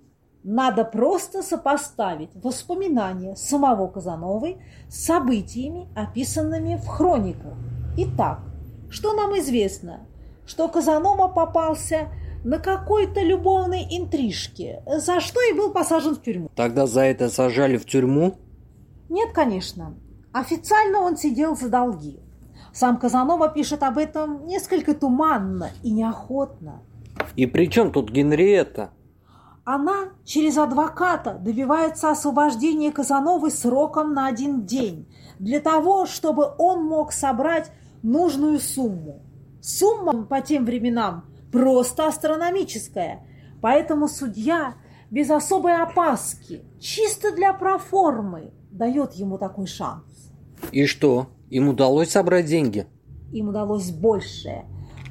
Надо 0.45 0.85
просто 0.85 1.43
сопоставить 1.43 2.31
воспоминания 2.35 3.35
самого 3.35 3.89
Казановой 3.89 4.59
с 4.89 5.05
событиями, 5.07 5.89
описанными 5.97 6.77
в 6.77 6.87
хрониках. 6.87 7.55
Итак, 7.97 8.43
что 8.91 9.13
нам 9.13 9.37
известно? 9.41 10.07
Что 10.47 10.69
Казанова 10.69 11.27
попался 11.27 12.11
на 12.45 12.61
какой-то 12.61 13.23
любовной 13.23 13.89
интрижке, 13.91 14.85
за 14.87 15.19
что 15.19 15.41
и 15.51 15.53
был 15.53 15.73
посажен 15.73 16.15
в 16.15 16.23
тюрьму. 16.23 16.49
Тогда 16.55 16.87
за 16.87 17.01
это 17.01 17.29
сажали 17.29 17.77
в 17.77 17.85
тюрьму? 17.85 18.37
Нет, 19.09 19.33
конечно. 19.33 19.97
Официально 20.33 21.01
он 21.01 21.17
сидел 21.17 21.57
за 21.57 21.69
долги. 21.69 22.21
Сам 22.77 22.99
Казанова 22.99 23.49
пишет 23.49 23.83
об 23.83 23.97
этом 23.97 24.45
несколько 24.45 24.93
туманно 24.95 25.71
и 25.83 25.91
неохотно. 25.91 26.83
И 27.35 27.47
при 27.47 27.71
чем 27.71 27.91
тут 27.91 28.11
Генриетта? 28.11 28.91
Она 29.65 30.11
через 30.27 30.59
адвоката 30.59 31.39
добивается 31.41 32.11
освобождения 32.11 32.93
Казановы 32.93 33.49
сроком 33.49 34.13
на 34.13 34.27
один 34.27 34.67
день, 34.67 35.11
для 35.39 35.61
того, 35.61 36.05
чтобы 36.05 36.51
он 36.59 36.85
мог 36.85 37.13
собрать 37.13 37.73
нужную 38.03 38.59
сумму. 38.59 39.23
Сумма 39.63 40.27
по 40.27 40.43
тем 40.43 40.67
временам 40.67 41.25
просто 41.51 42.07
астрономическая, 42.07 43.27
поэтому 43.63 44.07
судья 44.07 44.75
без 45.11 45.31
особой 45.31 45.81
опаски, 45.81 46.63
чисто 46.79 47.35
для 47.35 47.55
проформы, 47.55 48.53
дает 48.71 49.15
ему 49.15 49.39
такой 49.39 49.67
шанс. 49.67 50.31
И 50.73 50.85
что? 50.85 51.29
Им 51.51 51.69
удалось 51.69 52.11
собрать 52.11 52.47
деньги? 52.47 52.87
Им 53.33 53.49
удалось 53.49 53.91
большее. 53.91 54.67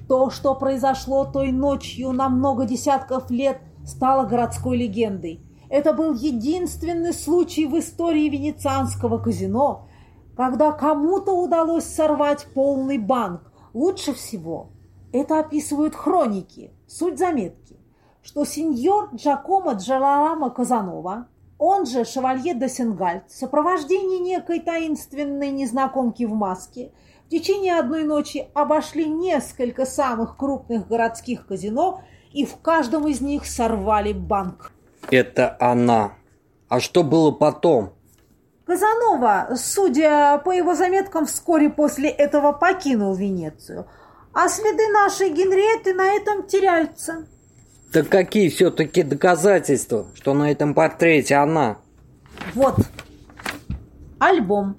То, 0.07 0.29
что 0.29 0.55
произошло 0.55 1.25
той 1.25 1.51
ночью 1.51 2.11
на 2.11 2.29
много 2.29 2.65
десятков 2.65 3.29
лет, 3.31 3.59
стало 3.85 4.25
городской 4.25 4.77
легендой. 4.77 5.41
Это 5.69 5.93
был 5.93 6.13
единственный 6.13 7.13
случай 7.13 7.65
в 7.65 7.77
истории 7.79 8.29
венецианского 8.29 9.17
казино, 9.17 9.87
когда 10.35 10.71
кому-то 10.71 11.31
удалось 11.31 11.85
сорвать 11.85 12.45
полный 12.53 12.97
банк. 12.97 13.51
Лучше 13.73 14.13
всего 14.13 14.69
это 15.15 15.39
описывают 15.39 15.95
хроники. 15.95 16.71
Суть 16.87 17.17
заметки, 17.17 17.77
что 18.21 18.45
сеньор 18.45 19.09
Джакомо 19.15 19.73
Джаларама 19.73 20.49
Казанова 20.49 21.27
он 21.57 21.85
же 21.85 22.03
шевалье 22.05 22.53
де 22.53 22.67
Сенгальд, 22.69 23.29
в 23.29 23.35
сопровождении 23.35 24.19
некой 24.19 24.59
таинственной 24.59 25.51
незнакомки 25.51 26.23
в 26.25 26.33
маске, 26.33 26.91
в 27.25 27.29
течение 27.29 27.79
одной 27.79 28.03
ночи 28.03 28.47
обошли 28.53 29.05
несколько 29.05 29.85
самых 29.85 30.37
крупных 30.37 30.87
городских 30.87 31.47
казино 31.47 32.01
и 32.33 32.45
в 32.45 32.57
каждом 32.57 33.07
из 33.07 33.21
них 33.21 33.45
сорвали 33.45 34.13
банк. 34.13 34.71
Это 35.09 35.55
она. 35.59 36.13
А 36.67 36.79
что 36.79 37.03
было 37.03 37.31
потом? 37.31 37.93
Казанова, 38.65 39.49
судя 39.55 40.39
по 40.39 40.51
его 40.51 40.73
заметкам, 40.73 41.25
вскоре 41.25 41.69
после 41.69 42.09
этого 42.09 42.51
покинул 42.51 43.13
Венецию, 43.13 43.87
а 44.33 44.49
следы 44.49 44.87
нашей 44.91 45.29
Генриетты 45.29 45.93
на 45.93 46.07
этом 46.13 46.47
теряются. 46.47 47.27
Так 47.95 48.09
какие 48.09 48.49
все-таки 48.49 49.03
доказательства, 49.03 50.07
что 50.15 50.33
на 50.33 50.51
этом 50.51 50.73
портрете 50.73 51.35
она? 51.35 51.77
Вот. 52.53 52.75
Альбом. 54.19 54.75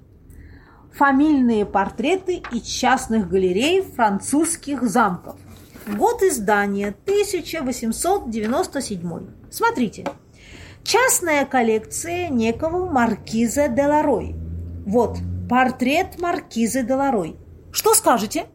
Фамильные 0.93 1.65
портреты 1.65 2.43
из 2.51 2.61
частных 2.61 3.27
галерей 3.27 3.81
французских 3.81 4.83
замков. 4.83 5.39
Год 5.87 6.21
издания 6.21 6.89
1897. 6.89 9.27
Смотрите. 9.49 10.05
Частная 10.83 11.47
коллекция 11.47 12.29
некого 12.29 12.87
маркиза 12.87 13.67
де 13.67 13.87
Ларой. 13.87 14.35
Вот, 14.85 15.17
портрет 15.49 16.21
маркизы 16.21 16.83
де 16.83 16.93
Ларой. 16.93 17.35
Что 17.71 17.95
скажете? 17.95 18.45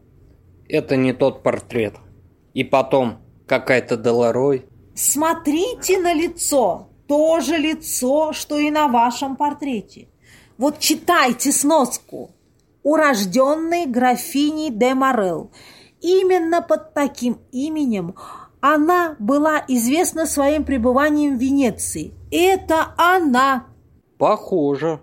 Это 0.69 0.95
не 0.95 1.11
тот 1.11 1.43
портрет. 1.43 1.95
И 2.53 2.63
потом, 2.63 3.22
какая-то 3.47 3.97
Деларой. 3.97 4.65
Смотрите 4.95 5.99
на 5.99 6.13
лицо. 6.13 6.89
То 7.07 7.39
же 7.41 7.57
лицо, 7.57 8.33
что 8.33 8.57
и 8.57 8.71
на 8.71 8.87
вашем 8.87 9.35
портрете. 9.35 10.07
Вот 10.57 10.79
читайте 10.79 11.51
сноску. 11.51 12.31
Урожденной 12.83 13.85
графиней 13.85 14.69
де 14.69 14.93
Морел. 14.93 15.51
Именно 16.01 16.61
под 16.61 16.93
таким 16.93 17.39
именем 17.51 18.15
она 18.61 19.17
была 19.19 19.63
известна 19.67 20.25
своим 20.25 20.63
пребыванием 20.63 21.37
в 21.37 21.41
Венеции. 21.41 22.13
Это 22.31 22.93
она. 22.97 23.67
Похоже. 24.17 25.01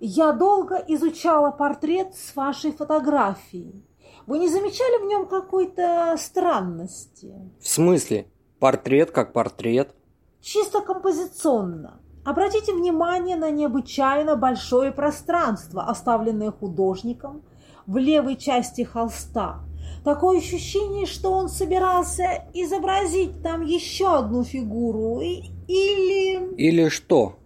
Я 0.00 0.32
долго 0.32 0.74
изучала 0.88 1.52
портрет 1.52 2.16
с 2.16 2.34
вашей 2.34 2.72
фотографией. 2.72 3.85
Вы 4.26 4.38
не 4.38 4.48
замечали 4.48 5.02
в 5.02 5.06
нем 5.06 5.26
какой-то 5.26 6.16
странности? 6.18 7.32
В 7.60 7.68
смысле? 7.68 8.26
Портрет 8.58 9.12
как 9.12 9.32
портрет. 9.32 9.94
Чисто 10.40 10.80
композиционно. 10.80 12.00
Обратите 12.24 12.72
внимание 12.72 13.36
на 13.36 13.50
необычайно 13.50 14.34
большое 14.34 14.90
пространство, 14.90 15.84
оставленное 15.84 16.50
художником 16.50 17.42
в 17.86 17.98
левой 17.98 18.34
части 18.34 18.82
холста. 18.82 19.60
Такое 20.04 20.38
ощущение, 20.38 21.06
что 21.06 21.32
он 21.32 21.48
собирался 21.48 22.48
изобразить 22.52 23.42
там 23.42 23.62
еще 23.62 24.18
одну 24.18 24.42
фигуру 24.42 25.20
или... 25.20 26.54
Или 26.56 26.88
что? 26.88 27.36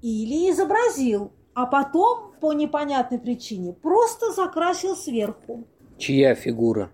Или 0.00 0.50
изобразил, 0.50 1.30
а 1.54 1.66
потом, 1.66 2.32
по 2.40 2.52
непонятной 2.52 3.20
причине, 3.20 3.72
просто 3.72 4.32
закрасил 4.32 4.96
сверху. 4.96 5.68
Чья 6.02 6.34
фигура? 6.34 6.90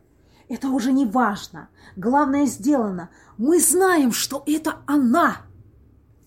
Это 0.50 0.68
уже 0.68 0.92
не 0.92 1.06
важно. 1.06 1.70
Главное 1.96 2.44
сделано. 2.44 3.08
Мы 3.38 3.58
знаем, 3.58 4.12
что 4.12 4.42
это 4.44 4.80
она. 4.86 5.46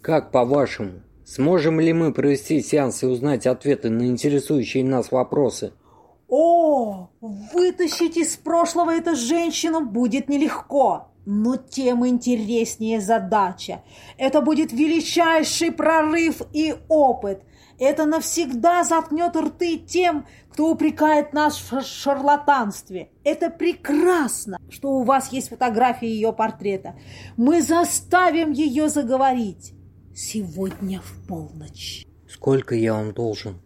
Как 0.01 0.31
по-вашему, 0.31 1.03
сможем 1.23 1.79
ли 1.79 1.93
мы 1.93 2.11
провести 2.11 2.59
сеанс 2.59 3.03
и 3.03 3.05
узнать 3.05 3.45
ответы 3.45 3.91
на 3.91 4.07
интересующие 4.07 4.83
нас 4.83 5.11
вопросы? 5.11 5.73
О, 6.27 7.09
вытащить 7.21 8.17
из 8.17 8.35
прошлого 8.35 8.95
эту 8.95 9.15
женщину 9.15 9.85
будет 9.85 10.27
нелегко, 10.27 11.11
но 11.27 11.57
тем 11.57 12.07
интереснее 12.07 12.99
задача. 12.99 13.83
Это 14.17 14.41
будет 14.41 14.71
величайший 14.71 15.71
прорыв 15.71 16.41
и 16.51 16.73
опыт. 16.87 17.43
Это 17.77 18.05
навсегда 18.05 18.83
заткнет 18.83 19.35
рты 19.35 19.77
тем, 19.77 20.25
кто 20.51 20.71
упрекает 20.71 21.33
нас 21.33 21.57
в 21.57 21.81
шарлатанстве. 21.81 23.09
Это 23.23 23.49
прекрасно, 23.49 24.59
что 24.69 24.91
у 24.91 25.03
вас 25.03 25.31
есть 25.31 25.49
фотография 25.49 26.09
ее 26.09 26.33
портрета. 26.33 26.95
Мы 27.37 27.61
заставим 27.61 28.51
ее 28.51 28.89
заговорить. 28.89 29.73
Сегодня 30.13 30.99
в 31.01 31.27
полночь. 31.27 32.05
Сколько 32.29 32.75
я 32.75 32.93
вам 32.93 33.13
должен? 33.13 33.61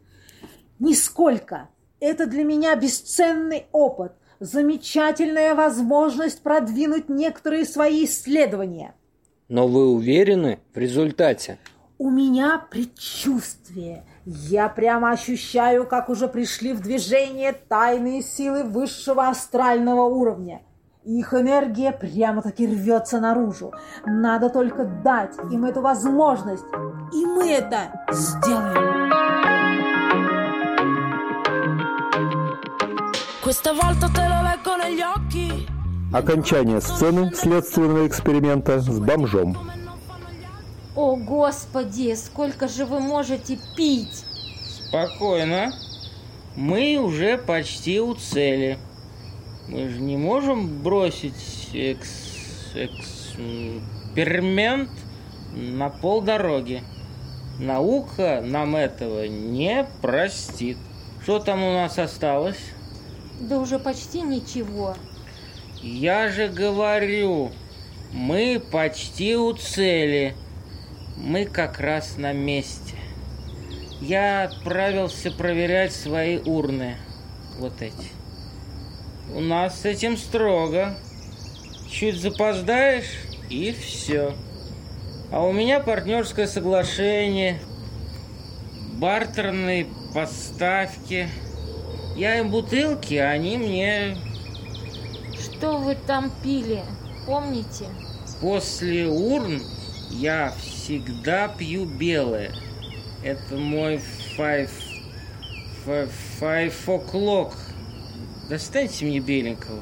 Нисколько. 0.78 1.70
Это 2.00 2.28
для 2.28 2.44
меня 2.44 2.76
бесценный 2.76 3.66
опыт, 3.72 4.12
замечательная 4.40 5.56
возможность 5.56 6.44
продвинуть 6.44 7.10
некоторые 7.10 7.66
свои 7.66 8.06
исследования. 8.06 8.94
Но 9.48 9.68
вы 9.68 9.88
уверены 9.90 10.60
в 10.74 10.78
результате? 10.78 11.58
У 11.98 12.12
меня 12.12 12.60
предчувствие. 12.70 14.04
Я 14.28 14.70
прямо 14.70 15.12
ощущаю, 15.12 15.86
как 15.86 16.10
уже 16.10 16.28
пришли 16.28 16.74
в 16.74 16.82
движение 16.82 17.54
тайные 17.54 18.24
силы 18.24 18.64
высшего 18.64 19.28
астрального 19.28 20.02
уровня. 20.02 20.64
Их 21.04 21.36
энергия 21.36 21.92
прямо-таки 21.92 22.66
рвется 22.66 23.20
наружу. 23.20 23.72
Надо 24.04 24.50
только 24.50 24.84
дать 24.84 25.36
им 25.52 25.66
эту 25.66 25.82
возможность. 25.82 26.66
И 27.14 27.24
мы 27.24 27.52
это 27.52 28.04
сделаем. 28.12 29.12
Окончание 36.12 36.82
сцены 36.82 37.32
следственного 37.36 38.08
эксперимента 38.08 38.80
с 38.80 39.00
бомжом. 39.00 39.56
О, 40.96 41.16
Господи, 41.18 42.16
сколько 42.16 42.70
же 42.70 42.86
вы 42.86 43.02
можете 43.02 43.60
пить? 43.76 44.24
Спокойно. 44.88 45.74
Мы 46.56 46.96
уже 46.98 47.38
почти 47.38 48.00
у 48.00 48.14
цели. 48.14 48.80
Мы 49.68 49.90
же 49.90 50.00
не 50.00 50.16
можем 50.16 50.82
бросить 50.82 51.34
экс... 51.74 52.08
эксперимент 52.76 54.90
на 55.54 55.90
полдороги. 55.90 56.82
Наука 57.60 58.42
нам 58.42 58.78
этого 58.78 59.28
не 59.28 59.86
простит. 60.02 60.78
Что 61.24 61.40
там 61.40 61.62
у 61.62 61.74
нас 61.74 62.00
осталось? 62.00 62.62
Да 63.42 63.60
уже 63.60 63.80
почти 63.80 64.22
ничего. 64.22 64.96
Я 65.82 66.30
же 66.30 66.48
говорю, 66.48 67.52
мы 68.14 68.64
почти 68.72 69.36
у 69.36 69.52
цели. 69.54 70.34
Мы 71.18 71.46
как 71.46 71.80
раз 71.80 72.18
на 72.18 72.34
месте. 72.34 72.96
Я 74.02 74.44
отправился 74.44 75.32
проверять 75.32 75.94
свои 75.94 76.40
урны. 76.40 76.98
Вот 77.58 77.82
эти. 77.82 78.10
У 79.34 79.40
нас 79.40 79.82
с 79.82 79.86
этим 79.86 80.18
строго. 80.18 80.98
Чуть 81.90 82.20
запоздаешь, 82.20 83.12
и 83.50 83.72
все. 83.72 84.36
А 85.32 85.42
у 85.44 85.54
меня 85.54 85.80
партнерское 85.80 86.48
соглашение, 86.48 87.60
бартерные 88.94 89.88
поставки. 90.14 91.30
Я 92.16 92.40
им 92.40 92.52
бутылки, 92.52 93.16
а 93.16 93.30
они 93.30 93.58
мне... 93.58 94.18
Что 95.40 95.78
вы 95.78 95.96
там 95.96 96.32
пили, 96.44 96.82
помните? 97.26 97.86
После 98.42 99.08
урн 99.08 99.62
я 100.10 100.54
всегда 100.60 101.48
пью 101.48 101.86
белое. 101.86 102.52
Это 103.24 103.56
мой 103.56 104.02
five 104.38 104.70
o'clock. 106.88 107.54
Достаньте 108.50 109.06
мне 109.06 109.20
беленького. 109.20 109.82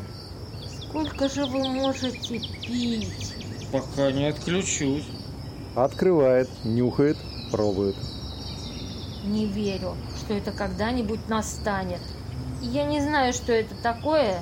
Сколько 0.81 1.27
же 1.27 1.45
вы 1.45 1.67
можете 1.67 2.39
пить? 2.39 3.33
Пока 3.71 4.11
не 4.11 4.27
отключусь. 4.27 5.07
Открывает, 5.75 6.49
нюхает, 6.63 7.17
пробует. 7.51 7.95
Не 9.25 9.47
верю, 9.47 9.95
что 10.19 10.33
это 10.35 10.51
когда-нибудь 10.51 11.27
настанет. 11.27 12.01
Я 12.61 12.85
не 12.85 13.01
знаю, 13.01 13.33
что 13.33 13.51
это 13.51 13.73
такое. 13.81 14.39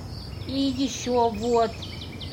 И 0.48 0.60
еще 0.60 1.30
вот 1.30 1.72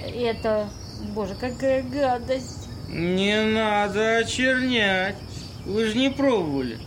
это... 0.02 0.68
Боже, 1.14 1.36
какая 1.36 1.82
гадость. 1.84 2.57
Не 2.88 3.42
надо 3.42 4.18
очернять. 4.18 5.16
Вы 5.66 5.88
же 5.88 5.98
не 5.98 6.10
пробовали. 6.10 6.78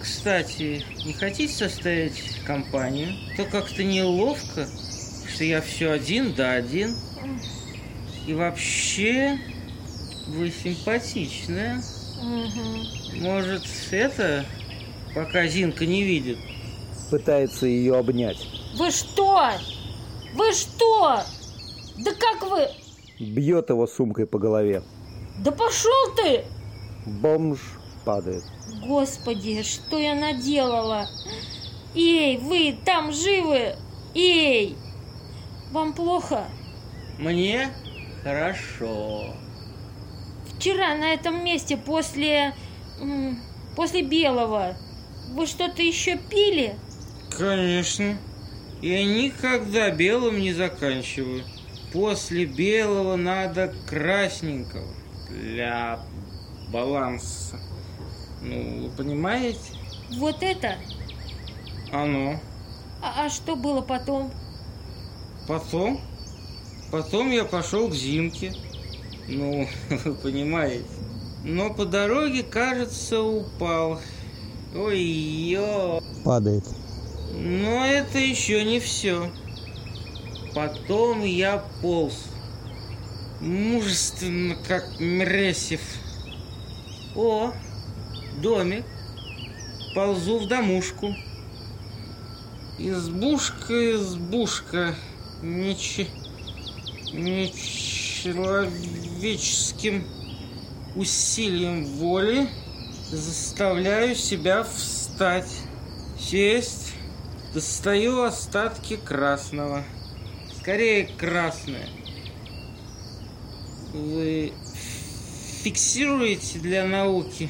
Кстати, 0.00 0.84
не 1.04 1.12
хотите 1.12 1.52
составить 1.52 2.44
компанию? 2.44 3.08
То 3.36 3.44
как-то 3.44 3.82
неловко, 3.82 4.68
что 5.28 5.44
я 5.44 5.60
все 5.60 5.90
один 5.90 6.32
да 6.34 6.52
один. 6.52 6.94
И 8.26 8.34
вообще, 8.34 9.38
вы 10.28 10.52
симпатичная. 10.52 11.82
Угу. 12.20 13.20
Может, 13.20 13.64
это, 13.90 14.44
пока 15.14 15.46
Зинка 15.48 15.86
не 15.86 16.04
видит? 16.04 16.38
Пытается 17.10 17.66
ее 17.66 17.96
обнять. 17.98 18.38
Вы 18.76 18.90
что? 18.90 19.50
Вы 20.34 20.52
что? 20.52 21.22
Да 21.98 22.12
как 22.12 22.48
вы? 22.48 22.68
Бьет 23.18 23.70
его 23.70 23.86
сумкой 23.86 24.26
по 24.26 24.38
голове. 24.38 24.82
Да 25.38 25.50
пошел 25.50 26.14
ты! 26.16 26.44
Бомж 27.06 27.60
падает. 28.04 28.42
Господи, 28.86 29.62
что 29.62 29.98
я 29.98 30.14
наделала? 30.14 31.08
Эй, 31.94 32.36
вы 32.38 32.76
там 32.84 33.12
живы? 33.12 33.76
Эй! 34.14 34.76
Вам 35.72 35.94
плохо? 35.94 36.44
Мне 37.18 37.70
хорошо. 38.22 39.34
Вчера 40.56 40.94
на 40.94 41.14
этом 41.14 41.44
месте 41.44 41.76
после... 41.76 42.54
после 43.74 44.02
белого 44.02 44.76
вы 45.30 45.46
что-то 45.46 45.82
еще 45.82 46.16
пили? 46.16 46.76
Конечно. 47.36 48.18
Я 48.82 49.04
никогда 49.04 49.90
белым 49.90 50.38
не 50.38 50.52
заканчиваю. 50.52 51.44
После 51.96 52.44
белого 52.44 53.16
надо 53.16 53.72
красненького 53.86 54.92
для 55.30 55.98
баланса. 56.70 57.58
Ну, 58.42 58.82
вы 58.82 58.90
понимаете? 58.90 59.72
Вот 60.18 60.42
это? 60.42 60.76
Оно. 61.90 62.38
А, 63.00 63.24
а 63.24 63.30
что 63.30 63.56
было 63.56 63.80
потом? 63.80 64.30
Потом? 65.48 65.98
Потом 66.92 67.30
я 67.30 67.46
пошел 67.46 67.88
к 67.88 67.94
Зимке. 67.94 68.52
Ну, 69.26 69.66
вы 70.04 70.14
понимаете. 70.16 70.84
Но 71.44 71.72
по 71.72 71.86
дороге, 71.86 72.42
кажется, 72.42 73.22
упал. 73.22 74.02
Ой-ё. 74.74 76.02
Падает. 76.22 76.64
Но 77.32 77.86
это 77.86 78.18
еще 78.18 78.64
не 78.64 78.80
все. 78.80 79.30
Потом 80.56 81.22
я 81.22 81.62
полз. 81.82 82.14
Мужественно, 83.42 84.56
как 84.66 84.98
Мресев. 84.98 85.82
О, 87.14 87.52
домик. 88.40 88.86
Ползу 89.94 90.38
в 90.38 90.48
домушку. 90.48 91.14
Избушка, 92.78 93.96
избушка, 93.96 94.94
нече... 95.42 96.06
нечеловеческим 97.12 100.06
усилием 100.94 101.84
воли 101.84 102.48
заставляю 103.10 104.16
себя 104.16 104.64
встать, 104.64 105.52
сесть, 106.18 106.94
достаю 107.52 108.22
остатки 108.22 108.96
красного. 108.96 109.84
Скорее 110.66 111.06
красное. 111.16 111.88
Вы 113.94 114.52
фиксируете 115.62 116.58
для 116.58 116.84
науки. 116.84 117.48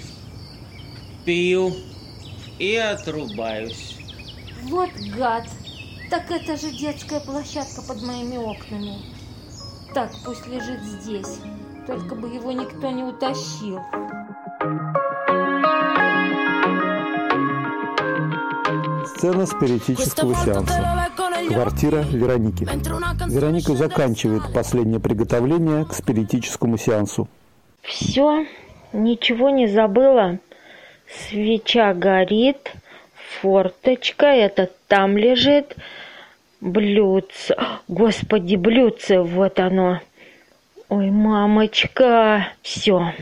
Пью 1.24 1.74
и 2.59 2.76
отрубаюсь. 2.76 3.97
Вот 4.64 4.90
гад. 5.16 5.48
Так 6.10 6.30
это 6.30 6.59
же 6.59 6.70
детская 6.70 7.20
площадка 7.20 7.80
под 7.88 8.02
моими 8.02 8.36
окнами. 8.36 8.98
Так, 9.94 10.12
пусть 10.22 10.47
лежит 10.47 10.82
здесь. 10.82 11.38
Только 11.86 12.16
бы 12.16 12.28
его 12.28 12.52
никто 12.52 12.90
не 12.90 13.02
утащил. 13.02 13.80
Сцена 19.07 19.47
спиритического 19.47 20.35
сеанса. 20.35 21.09
Квартира 21.49 22.03
Вероники. 22.03 22.69
Вероника 23.28 23.74
заканчивает 23.74 24.53
последнее 24.53 25.01
приготовление 25.01 25.85
к 25.85 25.93
спиритическому 25.93 26.77
сеансу. 26.77 27.28
Все, 27.83 28.47
ничего 28.93 29.51
не 29.51 29.69
забыла. 29.69 30.39
Свеча 31.09 31.95
горит, 31.95 32.73
форточка, 33.41 34.27
это 34.27 34.70
там 34.89 35.16
лежит. 35.16 35.77
Блюдце, 36.61 37.57
господи, 37.87 38.57
блюдце, 38.57 39.20
вот 39.20 39.61
оно. 39.61 40.01
Ой, 40.89 41.11
мамочка, 41.11 42.49
все, 42.62 43.12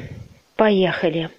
поехали. 0.57 1.31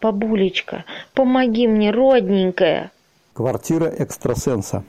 Бабулечка, 0.00 0.84
помоги 1.14 1.66
мне, 1.66 1.90
родненькая. 1.90 2.90
Квартира 3.38 3.84
экстрасенса. 3.84 4.82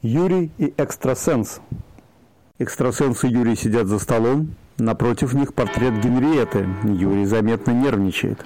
Юрий 0.00 0.50
и 0.56 0.72
экстрасенс. 0.78 1.60
Экстрасенс 2.58 3.24
и 3.24 3.28
Юрий 3.28 3.56
сидят 3.56 3.88
за 3.88 3.98
столом. 3.98 4.54
Напротив 4.78 5.34
них 5.34 5.52
портрет 5.52 6.00
Генриеты. 6.02 6.66
Юрий 6.84 7.26
заметно 7.26 7.72
нервничает. 7.72 8.42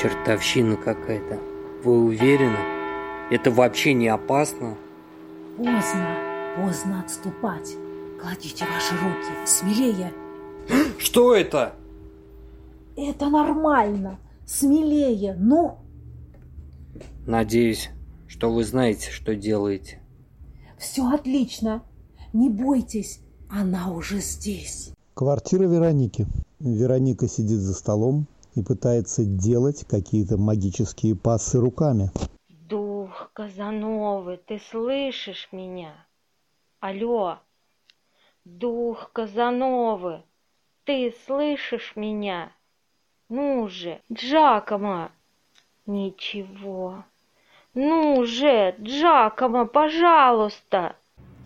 Чертовщина 0.00 0.76
какая-то. 0.76 1.40
Вы 1.82 1.98
уверены? 1.98 2.58
Это 3.32 3.50
вообще 3.50 3.92
не 3.92 4.06
опасно? 4.06 4.76
Поздно, 5.56 6.14
поздно 6.56 7.00
отступать. 7.00 7.74
Кладите 8.22 8.66
ваши 8.72 8.94
руки, 8.94 9.46
смелее. 9.46 10.12
Что 10.96 11.34
это? 11.34 11.72
Это 12.96 13.30
нормально. 13.30 14.20
Смелее, 14.46 15.34
ну. 15.36 15.76
Надеюсь, 17.26 17.90
что 18.30 18.48
вы 18.52 18.62
знаете, 18.64 19.10
что 19.10 19.34
делаете. 19.34 20.00
Все 20.78 21.04
отлично. 21.10 21.82
Не 22.32 22.48
бойтесь, 22.48 23.20
она 23.50 23.90
уже 23.90 24.20
здесь. 24.20 24.94
Квартира 25.14 25.64
Вероники. 25.64 26.26
Вероника 26.60 27.26
сидит 27.26 27.58
за 27.58 27.74
столом 27.74 28.28
и 28.54 28.62
пытается 28.62 29.24
делать 29.24 29.84
какие-то 29.84 30.38
магические 30.38 31.16
пассы 31.16 31.58
руками. 31.58 32.12
Дух 32.48 33.32
Казановы, 33.32 34.40
ты 34.46 34.60
слышишь 34.70 35.48
меня? 35.50 35.92
Алло, 36.78 37.40
дух 38.44 39.10
Казановы, 39.12 40.22
ты 40.84 41.12
слышишь 41.26 41.94
меня? 41.96 42.52
Ну 43.28 43.68
же, 43.68 44.00
Джакома! 44.10 45.10
Ничего. 45.84 47.04
Ну 47.74 48.24
же, 48.24 48.74
Джакома, 48.80 49.64
пожалуйста! 49.64 50.96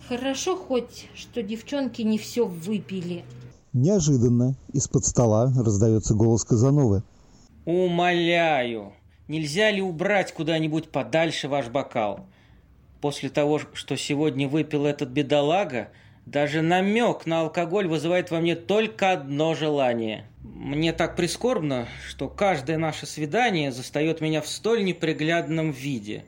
Хорошо 0.09 0.57
хоть, 0.57 1.11
что 1.15 1.43
девчонки 1.43 2.01
не 2.01 2.17
все 2.17 2.47
выпили. 2.47 3.27
Неожиданно 3.75 4.55
из-под 4.73 5.05
стола 5.05 5.53
раздается 5.55 6.15
голос 6.15 6.45
Казановы. 6.45 7.03
Умоляю, 7.67 8.95
нельзя 9.29 9.71
ли 9.71 9.83
убрать 9.83 10.33
куда-нибудь 10.33 10.89
подальше 10.89 11.49
ваш 11.49 11.69
бокал? 11.69 12.27
После 13.03 13.29
того, 13.29 13.61
что 13.75 13.97
сегодня 13.97 14.49
выпил 14.49 14.87
этот 14.87 15.11
бедолага, 15.11 15.91
даже 16.27 16.63
намек 16.63 17.27
на 17.27 17.41
алкоголь 17.41 17.87
вызывает 17.87 18.31
во 18.31 18.41
мне 18.41 18.57
только 18.57 19.13
одно 19.13 19.55
желание. 19.55 20.27
Мне 20.43 20.93
так 20.93 21.17
прискорбно, 21.17 21.87
что 22.09 22.29
каждое 22.29 22.79
наше 22.79 23.07
свидание 23.07 23.73
застает 23.73 24.21
меня 24.21 24.41
в 24.41 24.49
столь 24.49 24.85
неприглядном 24.85 25.71
виде. 25.71 26.25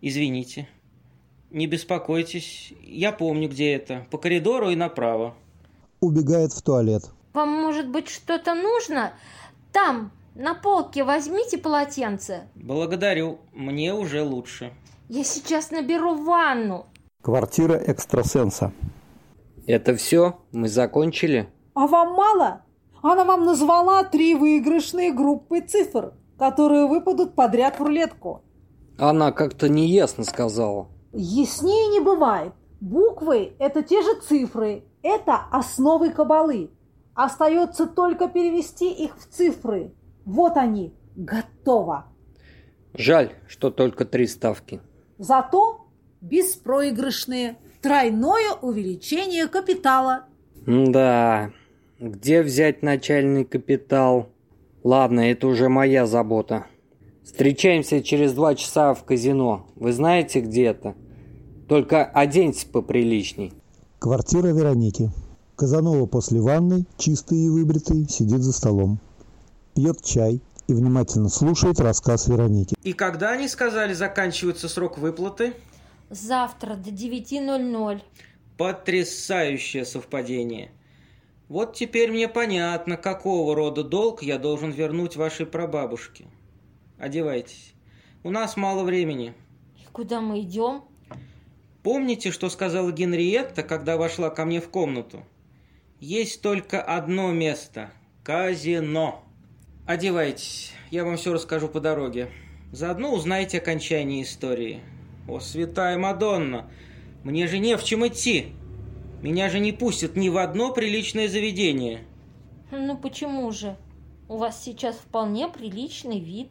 Извините. 0.00 0.68
Не 1.50 1.66
беспокойтесь, 1.66 2.72
я 2.82 3.10
помню, 3.10 3.48
где 3.48 3.72
это. 3.72 4.06
По 4.10 4.18
коридору 4.18 4.70
и 4.70 4.76
направо. 4.76 5.34
Убегает 6.00 6.52
в 6.52 6.62
туалет. 6.62 7.04
Вам, 7.32 7.48
может 7.48 7.88
быть, 7.88 8.08
что-то 8.08 8.54
нужно? 8.54 9.12
Там, 9.72 10.12
на 10.34 10.54
полке 10.54 11.04
возьмите 11.04 11.58
полотенце. 11.58 12.48
Благодарю, 12.54 13.40
мне 13.52 13.94
уже 13.94 14.22
лучше. 14.22 14.72
Я 15.08 15.24
сейчас 15.24 15.70
наберу 15.70 16.22
ванну. 16.22 16.86
Квартира 17.28 17.74
экстрасенса. 17.74 18.72
Это 19.66 19.94
все? 19.96 20.38
Мы 20.50 20.70
закончили? 20.70 21.50
А 21.74 21.86
вам 21.86 22.14
мало? 22.14 22.62
Она 23.02 23.24
вам 23.24 23.44
назвала 23.44 24.02
три 24.04 24.34
выигрышные 24.34 25.12
группы 25.12 25.60
цифр, 25.60 26.14
которые 26.38 26.86
выпадут 26.86 27.34
подряд 27.34 27.78
в 27.78 27.82
рулетку. 27.82 28.44
Она 28.96 29.30
как-то 29.32 29.68
неясно 29.68 30.24
сказала. 30.24 30.88
Яснее 31.12 31.88
не 31.88 32.00
бывает. 32.00 32.54
Буквы– 32.80 33.52
это 33.58 33.82
те 33.82 34.00
же 34.00 34.18
цифры. 34.22 34.84
Это 35.02 35.38
основы 35.52 36.08
кабалы. 36.08 36.70
Остается 37.12 37.86
только 37.86 38.28
перевести 38.28 38.90
их 38.90 39.18
в 39.18 39.26
цифры. 39.26 39.92
Вот 40.24 40.56
они. 40.56 40.94
Готово. 41.14 42.06
Жаль, 42.94 43.32
что 43.46 43.70
только 43.70 44.06
три 44.06 44.26
ставки. 44.26 44.80
Зато 45.18 45.87
беспроигрышные. 46.20 47.56
Тройное 47.80 48.54
увеличение 48.60 49.46
капитала. 49.46 50.24
Да, 50.66 51.52
где 52.00 52.42
взять 52.42 52.82
начальный 52.82 53.44
капитал? 53.44 54.28
Ладно, 54.82 55.20
это 55.20 55.46
уже 55.46 55.68
моя 55.68 56.06
забота. 56.06 56.66
Встречаемся 57.24 58.02
через 58.02 58.32
два 58.32 58.54
часа 58.54 58.94
в 58.94 59.04
казино. 59.04 59.66
Вы 59.76 59.92
знаете, 59.92 60.40
где 60.40 60.64
это? 60.64 60.94
Только 61.68 62.04
оденьтесь 62.04 62.64
поприличней. 62.64 63.52
Квартира 63.98 64.48
Вероники. 64.48 65.10
Казанова 65.56 66.06
после 66.06 66.40
ванной, 66.40 66.86
чистый 66.96 67.38
и 67.38 67.50
выбритый, 67.50 68.08
сидит 68.08 68.42
за 68.42 68.52
столом. 68.52 69.00
Пьет 69.74 70.02
чай 70.02 70.40
и 70.68 70.72
внимательно 70.72 71.28
слушает 71.28 71.80
рассказ 71.80 72.28
Вероники. 72.28 72.76
И 72.82 72.92
когда 72.92 73.30
они 73.30 73.48
сказали, 73.48 73.92
заканчивается 73.92 74.68
срок 74.68 74.98
выплаты? 74.98 75.54
Завтра 76.10 76.74
до 76.74 76.90
9.00. 76.90 78.02
Потрясающее 78.56 79.84
совпадение. 79.84 80.72
Вот 81.48 81.74
теперь 81.76 82.10
мне 82.10 82.28
понятно, 82.28 82.96
какого 82.96 83.54
рода 83.54 83.82
долг 83.82 84.22
я 84.22 84.38
должен 84.38 84.70
вернуть 84.70 85.16
вашей 85.16 85.46
прабабушке. 85.46 86.26
Одевайтесь. 86.98 87.72
У 88.22 88.30
нас 88.30 88.56
мало 88.56 88.84
времени. 88.84 89.34
И 89.76 89.86
куда 89.92 90.20
мы 90.20 90.40
идем? 90.40 90.84
Помните, 91.82 92.32
что 92.32 92.50
сказала 92.50 92.90
Генриетта, 92.90 93.62
когда 93.62 93.96
вошла 93.96 94.30
ко 94.30 94.44
мне 94.44 94.60
в 94.60 94.68
комнату? 94.68 95.24
Есть 96.00 96.42
только 96.42 96.82
одно 96.82 97.32
место– 97.32 97.90
казино. 98.24 99.24
Одевайтесь, 99.86 100.72
я 100.90 101.04
вам 101.04 101.16
все 101.16 101.32
расскажу 101.32 101.68
по 101.68 101.80
дороге. 101.80 102.30
Заодно 102.72 103.14
узнаете 103.14 103.58
окончание 103.58 104.22
истории. 104.22 104.82
О, 105.28 105.40
святая 105.40 105.98
Мадонна, 105.98 106.70
мне 107.22 107.46
же 107.46 107.58
не 107.58 107.76
в 107.76 107.84
чем 107.84 108.06
идти. 108.06 108.54
Меня 109.20 109.50
же 109.50 109.58
не 109.58 109.72
пустят 109.72 110.16
ни 110.16 110.30
в 110.30 110.38
одно 110.38 110.72
приличное 110.72 111.28
заведение. 111.28 112.04
Ну 112.70 112.96
почему 112.96 113.50
же? 113.50 113.76
У 114.26 114.38
вас 114.38 114.62
сейчас 114.62 114.96
вполне 114.96 115.48
приличный 115.48 116.18
вид. 116.18 116.50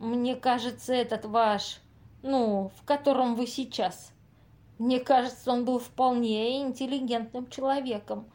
Мне 0.00 0.34
кажется, 0.34 0.92
этот 0.92 1.24
ваш, 1.24 1.78
ну, 2.22 2.72
в 2.76 2.84
котором 2.84 3.36
вы 3.36 3.46
сейчас. 3.46 4.12
Мне 4.78 4.98
кажется, 4.98 5.52
он 5.52 5.64
был 5.64 5.78
вполне 5.78 6.62
интеллигентным 6.62 7.48
человеком. 7.48 8.26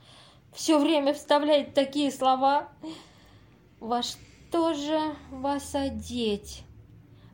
Все 0.54 0.80
время 0.80 1.14
вставляет 1.14 1.74
такие 1.74 2.12
слова. 2.12 2.70
Во 3.82 4.02
что 4.04 4.74
же 4.74 5.00
вас 5.32 5.76
одеть? 5.76 6.64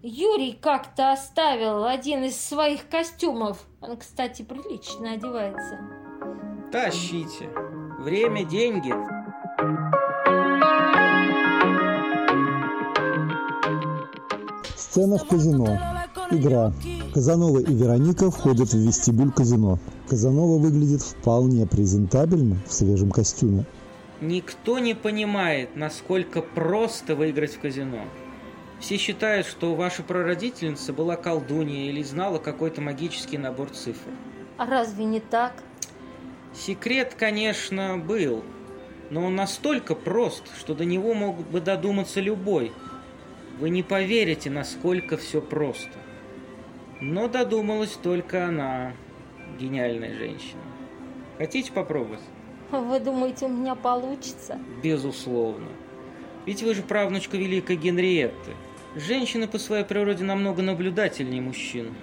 Юрий 0.08 0.54
как-то 0.62 1.14
оставил 1.14 1.84
один 1.84 2.26
из 2.26 2.40
своих 2.40 2.88
костюмов. 2.90 3.66
Он, 3.82 3.98
кстати, 3.98 4.44
прилично 4.44 5.14
одевается. 5.14 5.80
Тащите. 6.72 7.50
Время– 7.98 8.46
деньги. 8.46 8.94
Сцена 14.78 15.18
в 15.18 15.28
казино. 15.28 15.76
Игра. 16.30 16.72
Казанова 17.12 17.58
и 17.58 17.74
Вероника 17.74 18.30
входят 18.30 18.70
в 18.70 18.78
вестибюль 18.78 19.32
казино. 19.32 19.80
Казанова 20.08 20.60
выглядит 20.60 21.02
вполне 21.02 21.66
презентабельно 21.66 22.58
в 22.68 22.72
свежем 22.72 23.10
костюме. 23.10 23.66
Никто 24.22 24.78
не 24.78 24.94
понимает, 24.94 25.76
насколько 25.76 26.44
просто 26.44 27.16
выиграть 27.16 27.56
в 27.56 27.60
казино. 27.60 28.02
Все 28.80 28.98
считают, 28.98 29.48
что 29.48 29.76
ваша 29.76 30.04
прародительница 30.04 30.94
была 30.94 31.16
колдунья 31.16 31.90
или 31.90 32.04
знала 32.04 32.38
какой-то 32.38 32.82
магический 32.82 33.38
набор 33.38 33.70
цифр. 33.70 34.10
А 34.58 34.66
разве 34.66 35.06
не 35.06 35.20
так? 35.20 35.54
Секрет, 36.54 37.16
конечно, 37.18 37.98
был, 37.98 38.44
но 39.10 39.26
он 39.26 39.36
настолько 39.36 39.96
прост, 39.96 40.44
что 40.58 40.74
до 40.74 40.86
него 40.86 41.14
мог 41.14 41.38
бы 41.48 41.62
додуматься 41.62 42.22
любой. 42.22 42.72
Вы 43.60 43.70
не 43.70 43.84
поверите, 43.84 44.50
насколько 44.50 45.18
все 45.18 45.42
просто. 45.42 45.92
Но 47.02 47.28
додумалась 47.28 47.98
только 48.02 48.46
она, 48.46 48.94
гениальная 49.60 50.14
женщина. 50.14 50.62
Хотите 51.38 51.72
попробовать? 51.72 52.22
Вы 52.72 53.00
думаете, 53.00 53.46
у 53.46 53.50
меня 53.50 53.76
получится? 53.76 54.58
Безусловно. 54.82 55.68
Ведь 56.46 56.62
вы 56.62 56.76
же 56.76 56.84
правнучка 56.84 57.38
великой 57.38 57.76
Генриетты. 57.76 58.52
Женщины 58.96 59.48
по 59.48 59.58
своей 59.58 59.84
природе 59.84 60.24
намного 60.24 60.62
наблюдательнее 60.62 61.42
мужчин. 61.42 61.94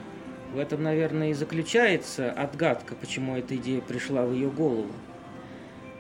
В 0.53 0.59
этом, 0.59 0.83
наверное, 0.83 1.31
и 1.31 1.35
заключается 1.35 2.31
отгадка, 2.31 2.95
почему 2.95 3.37
эта 3.37 3.57
идея 3.57 3.81
пришла 3.81 4.27
в 4.27 4.33
ее 4.33 4.51
голову. 4.51 4.91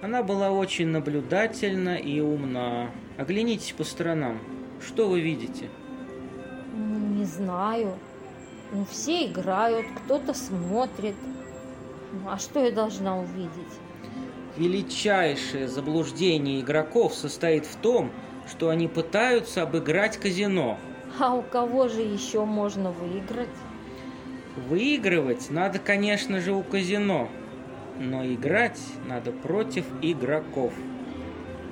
Она 0.02 0.22
была 0.22 0.50
очень 0.50 0.88
наблюдательна 0.88 1.94
и 1.96 2.20
умна. 2.20 2.90
Оглянитесь 3.16 3.72
по 3.72 3.84
сторонам. 3.84 4.40
Что 4.84 5.08
вы 5.08 5.20
видите? 5.20 5.70
Не 6.74 7.24
знаю. 7.24 7.94
Ну, 8.72 8.84
все 8.90 9.26
играют, 9.26 9.86
кто-то 10.04 10.34
смотрит. 10.34 11.14
А 12.26 12.36
что 12.36 12.64
я 12.64 12.72
должна 12.72 13.20
увидеть? 13.20 13.72
Величайшее 14.56 15.68
заблуждение 15.68 16.60
игроков 16.60 17.14
состоит 17.14 17.64
в 17.64 17.76
том, 17.76 18.10
что 18.52 18.68
они 18.68 18.86
пытаются 18.86 19.62
обыграть 19.62 20.18
казино. 20.18 20.78
А 21.18 21.34
у 21.34 21.42
кого 21.42 21.88
же 21.88 22.02
еще 22.02 22.44
можно 22.44 22.90
выиграть? 22.90 23.48
Выигрывать 24.68 25.50
надо, 25.50 25.78
конечно 25.78 26.38
же, 26.40 26.52
у 26.52 26.62
казино, 26.62 27.30
но 27.98 28.24
играть 28.26 28.78
надо 29.08 29.32
против 29.32 29.86
игроков. 30.02 30.74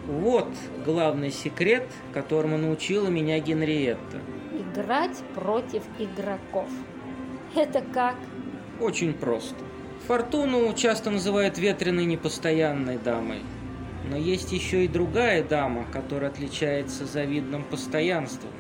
Вот 0.07 0.49
главный 0.87 1.31
секрет, 1.31 1.87
которому 2.15 2.57
научила 2.57 3.09
меня 3.09 3.39
Генриетта. 3.41 4.19
Играть 4.53 5.19
против 5.35 5.83
игроков. 5.99 6.69
Это 7.55 7.83
как? 7.93 8.17
Очень 8.81 9.13
просто. 9.13 9.57
Фортуну 10.07 10.73
часто 10.73 11.11
называют 11.11 11.59
ветреной 11.59 12.07
непостоянной 12.07 12.97
дамой. 12.97 13.41
Но 14.09 14.17
есть 14.17 14.53
еще 14.53 14.85
и 14.85 14.89
другая 14.89 15.45
дама, 15.45 15.85
которая 15.93 16.31
отличается 16.31 17.05
завидным 17.05 17.65
постоянством. 17.65 18.51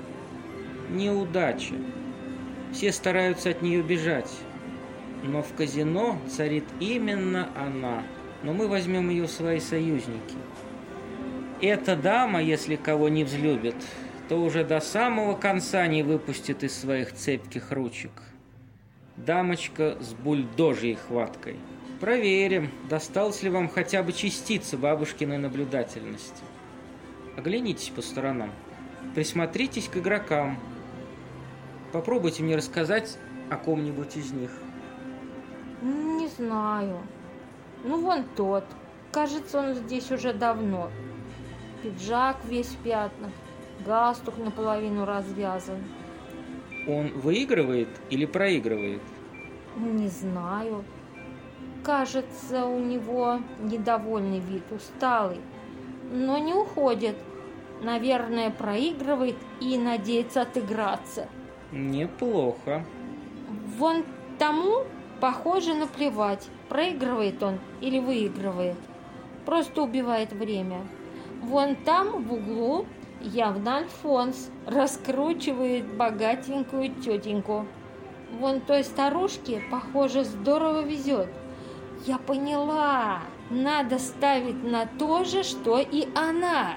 Неудача. 0.90 1.74
Все 2.72 2.92
стараются 2.92 3.50
от 3.50 3.62
нее 3.62 3.82
бежать. 3.82 4.30
Но 5.22 5.42
в 5.42 5.52
казино 5.54 6.18
царит 6.28 6.64
именно 6.78 7.48
она. 7.56 8.02
Но 8.42 8.52
мы 8.52 8.68
возьмем 8.68 9.10
ее 9.10 9.26
в 9.26 9.30
свои 9.30 9.60
союзники. 9.60 10.36
Эта 11.60 11.94
дама, 11.94 12.42
если 12.42 12.76
кого 12.76 13.08
не 13.08 13.24
взлюбит, 13.24 13.76
то 14.28 14.36
уже 14.36 14.64
до 14.64 14.80
самого 14.80 15.34
конца 15.34 15.86
не 15.86 16.02
выпустит 16.02 16.64
из 16.64 16.78
своих 16.78 17.12
цепких 17.12 17.72
ручек. 17.72 18.12
Дамочка 19.16 19.98
с 20.00 20.14
бульдожьей 20.14 20.94
хваткой. 20.94 21.56
Проверим, 22.00 22.70
досталось 22.88 23.42
ли 23.42 23.50
вам 23.50 23.68
хотя 23.68 24.02
бы 24.02 24.14
частица 24.14 24.78
бабушкиной 24.78 25.36
наблюдательности. 25.36 26.42
Оглянитесь 27.36 27.90
по 27.90 28.00
сторонам. 28.00 28.50
Присмотритесь 29.14 29.86
к 29.88 29.98
игрокам. 29.98 30.58
Попробуйте 31.92 32.42
мне 32.42 32.56
рассказать 32.56 33.18
о 33.50 33.58
ком-нибудь 33.58 34.16
из 34.16 34.32
них. 34.32 34.50
Не 35.82 36.28
знаю. 36.28 37.00
Ну, 37.84 38.00
вон 38.00 38.24
тот. 38.34 38.64
Кажется, 39.12 39.58
он 39.58 39.74
здесь 39.74 40.10
уже 40.10 40.32
давно. 40.32 40.90
Пиджак 41.82 42.36
весь 42.46 42.68
в 42.68 42.76
пятнах. 42.78 43.32
Галстук 43.84 44.38
наполовину 44.38 45.04
развязан. 45.04 45.84
Он 46.86 47.08
выигрывает 47.08 47.88
или 48.08 48.24
проигрывает? 48.24 49.02
Не 49.76 50.08
знаю. 50.08 50.82
Кажется, 51.82 52.66
у 52.66 52.78
него 52.78 53.40
недовольный 53.60 54.40
вид, 54.40 54.64
усталый. 54.70 55.40
Но 56.12 56.38
не 56.38 56.52
уходит. 56.52 57.16
Наверное, 57.82 58.50
проигрывает 58.50 59.36
и 59.60 59.78
надеется 59.78 60.42
отыграться. 60.42 61.28
Неплохо. 61.72 62.84
Вон 63.78 64.04
тому, 64.38 64.84
похоже, 65.20 65.74
наплевать, 65.74 66.48
проигрывает 66.68 67.42
он 67.42 67.58
или 67.80 67.98
выигрывает. 67.98 68.76
Просто 69.46 69.82
убивает 69.82 70.32
время. 70.32 70.82
Вон 71.42 71.76
там, 71.76 72.22
в 72.22 72.32
углу, 72.34 72.84
явно 73.22 73.78
Альфонс 73.78 74.50
раскручивает 74.66 75.86
богатенькую 75.94 76.90
тетеньку. 76.96 77.66
Вон 78.38 78.60
той 78.60 78.84
старушке, 78.84 79.62
похоже, 79.70 80.24
здорово 80.24 80.82
везет. 80.82 81.28
Я 82.06 82.16
поняла, 82.16 83.20
надо 83.50 83.98
ставить 83.98 84.64
на 84.64 84.86
то 84.86 85.24
же, 85.24 85.42
что 85.42 85.78
и 85.78 86.08
она. 86.14 86.76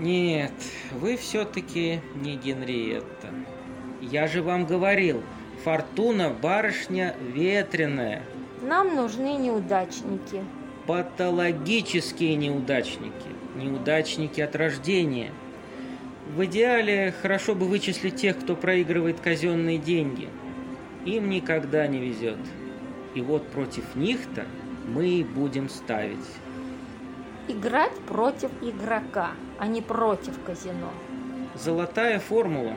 Нет, 0.00 0.52
вы 0.92 1.16
все-таки 1.16 2.00
не 2.16 2.36
Генриетта. 2.36 3.28
Я 4.00 4.26
же 4.26 4.42
вам 4.42 4.66
говорил, 4.66 5.22
фортуна 5.62 6.30
барышня 6.30 7.14
ветреная. 7.32 8.22
Нам 8.60 8.96
нужны 8.96 9.36
неудачники. 9.36 10.42
Патологические 10.86 12.34
неудачники. 12.34 13.30
Неудачники 13.54 14.40
от 14.40 14.56
рождения. 14.56 15.30
В 16.34 16.44
идеале 16.44 17.14
хорошо 17.22 17.54
бы 17.54 17.66
вычислить 17.66 18.16
тех, 18.16 18.38
кто 18.38 18.56
проигрывает 18.56 19.20
казенные 19.20 19.78
деньги. 19.78 20.28
Им 21.04 21.30
никогда 21.30 21.86
не 21.86 21.98
везет. 21.98 22.38
И 23.16 23.22
вот 23.22 23.48
против 23.48 23.96
них-то 23.96 24.44
мы 24.86 25.26
будем 25.34 25.70
ставить. 25.70 26.18
Играть 27.48 27.98
против 28.00 28.50
игрока, 28.60 29.30
а 29.58 29.66
не 29.66 29.80
против 29.80 30.34
казино. 30.44 30.90
Золотая 31.54 32.18
формула. 32.20 32.74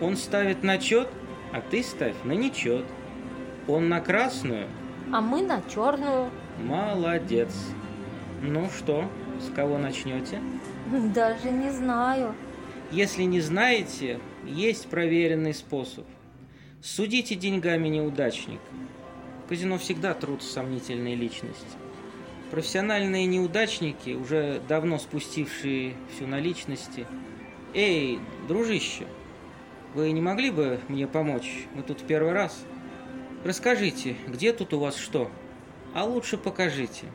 Он 0.00 0.16
ставит 0.16 0.62
на 0.62 0.78
чет, 0.78 1.08
а 1.52 1.60
ты 1.60 1.82
ставь 1.82 2.14
на 2.22 2.32
нечет. 2.32 2.84
Он 3.66 3.88
на 3.88 4.00
красную, 4.00 4.68
а 5.12 5.20
мы 5.20 5.42
на 5.42 5.60
черную. 5.62 6.30
Молодец. 6.62 7.52
Ну 8.42 8.68
что, 8.78 9.10
с 9.40 9.52
кого 9.52 9.76
начнете? 9.76 10.40
Даже 11.12 11.50
не 11.50 11.70
знаю. 11.72 12.32
Если 12.92 13.24
не 13.24 13.40
знаете, 13.40 14.20
есть 14.44 14.86
проверенный 14.86 15.52
способ. 15.52 16.04
Судите 16.80 17.34
деньгами 17.34 17.88
неудачника. 17.88 18.62
Казино 19.48 19.78
всегда 19.78 20.14
труд 20.14 20.42
сомнительной 20.42 21.14
личности. 21.14 21.66
Профессиональные 22.50 23.26
неудачники, 23.26 24.10
уже 24.10 24.60
давно 24.68 24.98
спустившие 24.98 25.94
всю 26.14 26.26
наличности. 26.26 27.06
Эй, 27.74 28.20
дружище, 28.48 29.06
вы 29.94 30.12
не 30.12 30.20
могли 30.20 30.50
бы 30.50 30.80
мне 30.88 31.06
помочь? 31.06 31.66
Мы 31.74 31.82
тут 31.82 32.00
в 32.00 32.04
первый 32.04 32.32
раз. 32.32 32.64
Расскажите, 33.44 34.16
где 34.26 34.52
тут 34.52 34.72
у 34.74 34.78
вас 34.78 34.96
что? 34.96 35.30
А 35.94 36.04
лучше 36.04 36.36
покажите. 36.36 37.06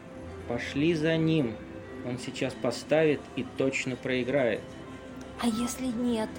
Пошли 0.48 0.94
за 0.94 1.16
ним. 1.18 1.56
Он 2.06 2.18
сейчас 2.18 2.54
поставит 2.54 3.22
и 3.36 3.46
точно 3.58 3.96
проиграет. 3.96 4.62
А 5.40 5.48
если 5.48 5.88
нет? 5.88 6.30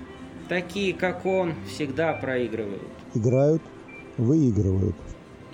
Такие, 0.48 0.92
как 0.92 1.24
он, 1.24 1.54
всегда 1.66 2.12
проигрывают. 2.12 2.82
Играют, 3.14 3.62
выигрывают. 4.18 4.96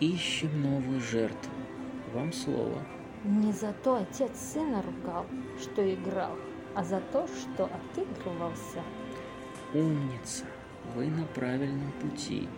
Ищем 0.01 0.62
новую 0.62 1.01
жертву. 1.01 1.51
Вам 2.15 2.33
слово. 2.33 2.81
Не 3.25 3.53
за 3.53 3.73
то 3.83 3.97
отец 3.97 4.31
сына 4.39 4.81
ругал, 4.81 5.27
что 5.61 5.93
играл, 5.93 6.37
а 6.77 6.85
за 6.85 7.01
то, 7.12 7.27
что 7.27 7.65
отыгрывался. 7.65 8.81
Умница, 9.75 10.45
вы 10.95 11.09
на 11.09 11.25
правильном 11.25 11.91
пути. 12.01 12.49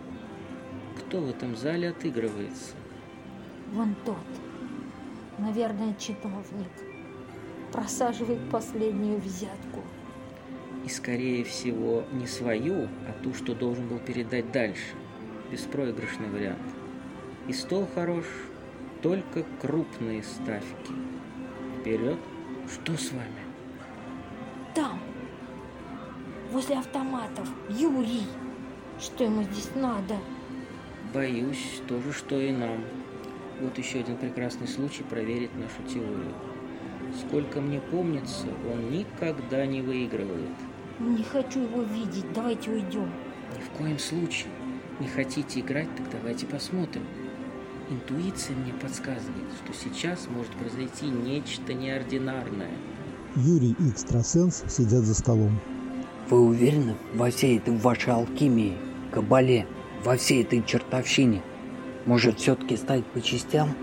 Кто 0.99 1.21
в 1.21 1.29
этом 1.31 1.55
зале 1.55 1.89
отыгрывается? 1.89 2.75
Вон 3.73 3.95
тот. 4.05 4.17
Наверное, 5.39 5.95
чиновник. 5.95 6.71
Просаживает 7.71 8.51
последнюю 8.51 9.17
взятку. 9.17 9.81
И, 10.85 10.89
скорее 10.89 11.43
всего, 11.43 12.03
не 12.11 12.27
свою, 12.27 12.87
а 13.07 13.23
ту, 13.23 13.33
что 13.33 13.55
должен 13.55 13.87
был 13.87 13.97
передать 13.97 14.51
дальше. 14.51 14.93
Беспроигрышный 15.49 16.29
вариант. 16.29 16.80
И 17.51 17.53
стол 17.53 17.85
хорош, 17.93 18.23
только 19.01 19.43
крупные 19.59 20.23
ставки. 20.23 20.93
Вперед. 21.77 22.17
Что 22.71 22.95
с 22.95 23.11
вами? 23.11 23.41
Там, 24.73 25.01
возле 26.49 26.77
автоматов, 26.77 27.49
Юрий. 27.67 28.23
Что 29.01 29.25
ему 29.25 29.43
здесь 29.43 29.69
надо? 29.75 30.15
Боюсь, 31.13 31.81
то 31.89 31.99
же, 31.99 32.13
что 32.13 32.39
и 32.39 32.53
нам. 32.53 32.85
Вот 33.59 33.77
еще 33.77 33.99
один 33.99 34.15
прекрасный 34.15 34.69
случай 34.69 35.03
проверить 35.03 35.53
нашу 35.53 35.83
теорию. 35.93 36.33
Сколько 37.19 37.59
мне 37.59 37.81
помнится, 37.81 38.47
он 38.71 38.91
никогда 38.91 39.65
не 39.65 39.81
выигрывает. 39.81 40.55
Не 40.99 41.23
хочу 41.23 41.63
его 41.63 41.81
видеть, 41.81 42.31
давайте 42.33 42.71
уйдем. 42.71 43.11
Ни 43.57 43.61
в 43.61 43.69
коем 43.71 43.99
случае. 43.99 44.47
Не 45.01 45.09
хотите 45.09 45.59
играть, 45.59 45.93
так 45.97 46.09
давайте 46.11 46.45
посмотрим. 46.45 47.03
Интуиция 47.91 48.55
мне 48.55 48.71
подсказывает, 48.71 49.49
что 49.61 49.73
сейчас 49.73 50.27
может 50.29 50.51
произойти 50.53 51.07
нечто 51.07 51.73
неординарное. 51.73 52.71
Юрий 53.35 53.75
и 53.77 53.89
экстрасенс 53.89 54.63
сидят 54.69 55.03
за 55.03 55.13
столом. 55.13 55.59
Вы 56.29 56.39
уверены 56.39 56.95
во 57.13 57.29
всей 57.29 57.57
этой 57.57 57.75
вашей 57.75 58.13
алхимии, 58.13 58.77
кабале, 59.11 59.67
во 60.05 60.15
всей 60.15 60.43
этой 60.43 60.63
чертовщине? 60.63 61.43
Может, 62.05 62.39
все-таки 62.39 62.77
ставить 62.77 63.05
по 63.07 63.19
частям? 63.19 63.75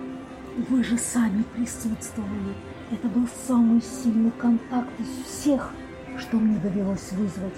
Вы 0.71 0.83
же 0.83 0.97
сами 0.97 1.45
присутствовали. 1.55 2.55
Это 2.91 3.09
был 3.09 3.29
самый 3.47 3.83
сильный 3.83 4.31
контакт 4.31 4.89
из 4.99 5.27
всех, 5.31 5.75
что 6.19 6.39
мне 6.39 6.59
довелось 6.61 7.13
вызвать. 7.13 7.55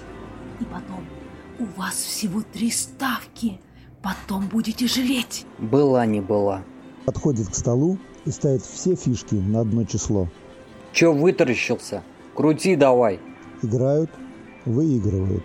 И 0.59 0.65
потом, 0.65 1.05
у 1.59 1.79
вас 1.79 1.93
всего 1.93 2.41
три 2.41 2.71
ставки. 2.71 3.61
Потом 4.03 4.47
будете 4.47 4.87
жалеть. 4.87 5.45
Была 5.59 6.05
не 6.05 6.21
была. 6.21 6.61
Подходит 7.05 7.49
к 7.49 7.55
столу 7.55 7.97
и 8.25 8.31
ставит 8.31 8.63
все 8.63 8.95
фишки 8.95 9.35
на 9.35 9.61
одно 9.61 9.83
число. 9.83 10.27
Че 10.91 11.13
вытаращился? 11.13 12.03
Крути 12.35 12.75
давай. 12.75 13.19
Играют, 13.61 14.09
выигрывают. 14.65 15.43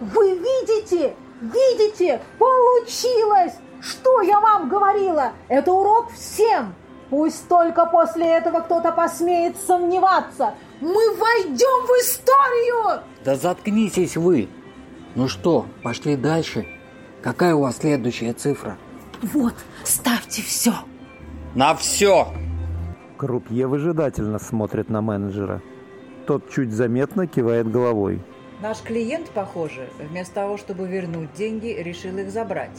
Вы 0.00 0.38
видите? 0.38 1.14
Видите? 1.40 2.20
Получилось! 2.38 3.54
Что 3.80 4.20
я 4.22 4.40
вам 4.40 4.68
говорила? 4.68 5.32
Это 5.48 5.72
урок 5.72 6.10
всем. 6.12 6.74
Пусть 7.10 7.46
только 7.48 7.86
после 7.86 8.26
этого 8.26 8.60
кто-то 8.60 8.90
посмеет 8.92 9.56
сомневаться. 9.66 10.54
Мы 10.80 11.14
войдем 11.16 11.86
в 11.86 11.90
историю! 12.02 13.02
Да 13.24 13.36
заткнитесь 13.36 14.16
вы. 14.16 14.48
Ну 15.14 15.28
что, 15.28 15.66
пошли 15.82 16.16
дальше? 16.16 16.66
Какая 17.26 17.56
у 17.56 17.62
вас 17.62 17.78
следующая 17.78 18.34
цифра? 18.34 18.76
Вот, 19.20 19.54
ставьте 19.82 20.42
все. 20.42 20.74
На 21.56 21.74
все! 21.74 22.28
Крупье 23.16 23.66
выжидательно 23.66 24.38
смотрит 24.38 24.90
на 24.90 25.00
менеджера. 25.00 25.60
Тот 26.28 26.48
чуть 26.52 26.70
заметно 26.70 27.26
кивает 27.26 27.68
головой. 27.68 28.22
Наш 28.62 28.80
клиент, 28.80 29.30
похоже, 29.30 29.88
вместо 29.98 30.36
того, 30.36 30.56
чтобы 30.56 30.86
вернуть 30.86 31.32
деньги, 31.32 31.66
решил 31.66 32.16
их 32.16 32.30
забрать. 32.30 32.78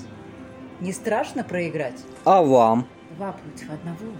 Не 0.79 0.93
страшно 0.93 1.43
проиграть? 1.43 2.01
А 2.23 2.41
вам? 2.41 2.87
Два 3.17 3.33
против 3.33 3.69
одного, 3.69 4.13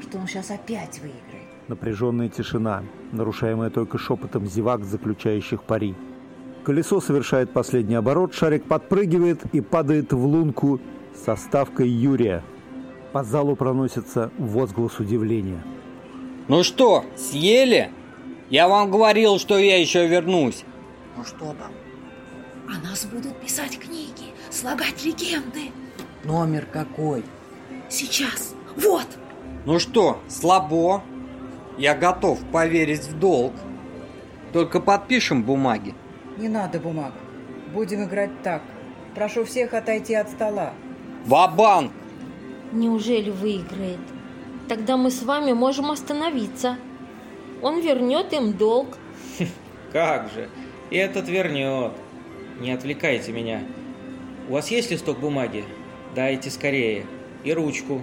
что 0.00 0.16
он 0.16 0.26
сейчас 0.26 0.50
опять 0.50 0.98
выиграет. 1.00 1.68
Напряженная 1.68 2.30
тишина, 2.30 2.84
нарушаемая 3.12 3.68
только 3.68 3.98
шепотом 3.98 4.46
зевак, 4.46 4.82
заключающих 4.82 5.62
пари. 5.62 5.94
Колесо 6.64 6.98
совершает 7.02 7.52
последний 7.52 7.94
оборот, 7.94 8.32
шарик 8.32 8.64
подпрыгивает 8.64 9.42
и 9.52 9.60
падает 9.60 10.14
в 10.14 10.24
лунку 10.24 10.80
со 11.14 11.36
ставкой 11.36 11.90
Юрия. 11.90 12.42
По 13.12 13.22
залу 13.22 13.54
проносится 13.54 14.30
возглас 14.38 14.98
удивления. 14.98 15.62
Ну 16.48 16.64
что, 16.64 17.04
съели? 17.16 17.90
Я 18.48 18.66
вам 18.68 18.90
говорил, 18.90 19.38
что 19.38 19.58
я 19.58 19.78
еще 19.78 20.06
вернусь. 20.06 20.64
Ну 21.16 21.24
что 21.24 21.54
там? 21.54 21.72
О 22.66 22.82
нас 22.82 23.04
будут 23.04 23.36
писать 23.40 23.78
книги, 23.78 24.32
слагать 24.50 25.04
легенды. 25.04 25.70
Номер 26.24 26.66
какой? 26.72 27.24
Сейчас. 27.90 28.54
Вот. 28.74 29.06
Ну 29.66 29.78
что, 29.78 30.18
слабо? 30.28 31.02
Я 31.76 31.94
готов 31.94 32.40
поверить 32.50 33.04
в 33.04 33.18
долг. 33.18 33.52
Только 34.54 34.80
подпишем 34.80 35.42
бумаги. 35.42 35.94
Не 36.36 36.48
надо 36.48 36.80
бумаг. 36.80 37.12
Будем 37.72 38.04
играть 38.04 38.42
так. 38.42 38.62
Прошу 39.14 39.44
всех 39.44 39.74
отойти 39.74 40.14
от 40.14 40.30
стола. 40.30 40.72
Ва-банк! 41.26 41.92
Неужели 42.72 43.30
выиграет? 43.30 44.00
Тогда 44.68 44.96
мы 44.96 45.10
с 45.10 45.22
вами 45.22 45.52
можем 45.52 45.90
остановиться. 45.90 46.76
Он 47.62 47.80
вернет 47.80 48.32
им 48.32 48.52
долг. 48.52 48.98
Как 49.92 50.30
же? 50.32 50.48
Этот 50.90 51.28
вернет. 51.28 51.92
Не 52.60 52.72
отвлекайте 52.72 53.32
меня. 53.32 53.62
У 54.48 54.52
вас 54.52 54.70
есть 54.70 54.90
листок 54.90 55.20
бумаги? 55.20 55.64
Дайте 56.14 56.50
скорее. 56.50 57.06
И 57.44 57.52
ручку. 57.52 58.02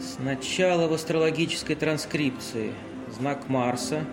Сначала 0.00 0.86
в 0.86 0.92
астрологической 0.92 1.76
транскрипции. 1.76 2.72
Знак 3.18 3.48
Марса. 3.48 4.04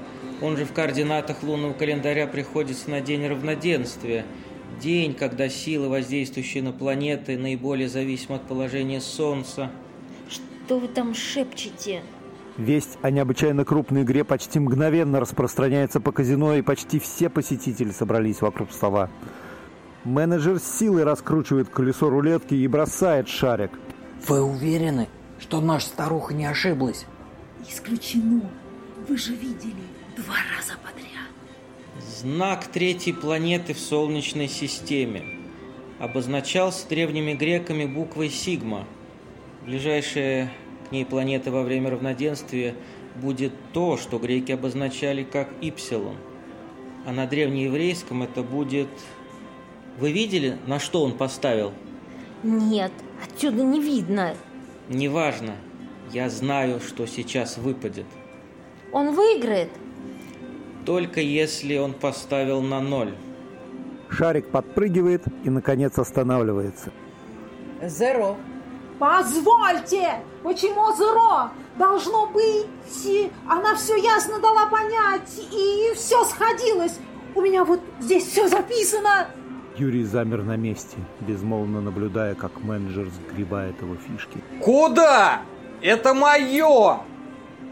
Он 0.43 0.57
же 0.57 0.65
в 0.65 0.73
координатах 0.73 1.41
лунного 1.41 1.71
календаря 1.71 2.27
приходится 2.27 2.89
на 2.89 2.99
день 2.99 3.25
равноденствия. 3.25 4.25
День, 4.81 5.13
когда 5.13 5.47
силы, 5.47 5.87
воздействующие 5.87 6.61
на 6.61 6.73
планеты, 6.73 7.37
наиболее 7.37 7.87
зависимы 7.87 8.35
от 8.35 8.41
положения 8.45 8.99
Солнца. 8.99 9.71
Что 10.27 10.79
вы 10.79 10.89
там 10.89 11.15
шепчете? 11.15 12.01
Весть 12.57 12.97
о 13.01 13.09
необычайно 13.09 13.63
крупной 13.63 14.03
игре 14.03 14.25
почти 14.25 14.59
мгновенно 14.59 15.21
распространяется 15.21 16.01
по 16.01 16.11
казино, 16.11 16.55
и 16.55 16.61
почти 16.61 16.99
все 16.99 17.29
посетители 17.29 17.91
собрались 17.91 18.41
вокруг 18.41 18.73
стола. 18.73 19.09
Менеджер 20.03 20.59
с 20.59 20.77
силой 20.77 21.05
раскручивает 21.05 21.69
колесо 21.69 22.09
рулетки 22.09 22.53
и 22.53 22.67
бросает 22.67 23.29
шарик. 23.29 23.71
Вы 24.27 24.41
уверены, 24.41 25.07
что 25.39 25.61
наша 25.61 25.87
старуха 25.87 26.33
не 26.33 26.43
ошиблась? 26.43 27.05
Исключено. 27.65 28.41
Вы 29.07 29.15
же 29.17 29.33
видели 29.33 29.92
два 30.15 30.35
раза 30.55 30.77
подряд. 30.83 31.29
Знак 31.99 32.67
третьей 32.67 33.13
планеты 33.13 33.73
в 33.73 33.79
Солнечной 33.79 34.47
системе. 34.47 35.23
Обозначался 35.99 36.87
древними 36.87 37.33
греками 37.33 37.85
буквой 37.85 38.29
Сигма. 38.29 38.85
Ближайшая 39.65 40.51
к 40.87 40.91
ней 40.91 41.05
планета 41.05 41.51
во 41.51 41.63
время 41.63 41.91
равноденствия 41.91 42.75
будет 43.15 43.53
то, 43.71 43.97
что 43.97 44.17
греки 44.17 44.51
обозначали 44.51 45.23
как 45.23 45.49
Ипсилон. 45.61 46.17
А 47.05 47.11
на 47.11 47.25
древнееврейском 47.25 48.23
это 48.23 48.43
будет... 48.43 48.89
Вы 49.99 50.11
видели, 50.11 50.57
на 50.65 50.79
что 50.79 51.03
он 51.03 51.13
поставил? 51.13 51.71
Нет, 52.41 52.91
отсюда 53.23 53.63
не 53.63 53.79
видно. 53.79 54.35
Неважно. 54.89 55.55
Я 56.11 56.29
знаю, 56.29 56.79
что 56.79 57.05
сейчас 57.05 57.57
выпадет. 57.57 58.05
Он 58.91 59.13
выиграет? 59.13 59.69
Только 60.85 61.21
если 61.21 61.77
он 61.77 61.93
поставил 61.93 62.61
на 62.61 62.81
ноль. 62.81 63.13
Шарик 64.09 64.49
подпрыгивает 64.49 65.23
и, 65.43 65.49
наконец, 65.49 65.97
останавливается. 65.97 66.91
Зеро. 67.81 68.37
Позвольте! 68.99 70.19
Почему 70.43 70.95
зеро? 70.95 71.49
Должно 71.77 72.27
быть, 72.27 72.67
она 73.49 73.75
все 73.75 73.95
ясно 73.95 74.39
дала 74.39 74.67
понять, 74.67 75.41
и 75.51 75.93
все 75.95 76.23
сходилось. 76.25 76.99
У 77.33 77.41
меня 77.41 77.63
вот 77.63 77.79
здесь 77.99 78.25
все 78.27 78.47
записано. 78.47 79.27
Юрий 79.77 80.03
замер 80.03 80.43
на 80.43 80.55
месте, 80.55 80.97
безмолвно 81.21 81.81
наблюдая, 81.81 82.35
как 82.35 82.61
менеджер 82.61 83.09
сгребает 83.09 83.81
его 83.81 83.95
фишки. 83.95 84.37
Куда? 84.61 85.41
Это 85.81 86.13
мое! 86.13 86.99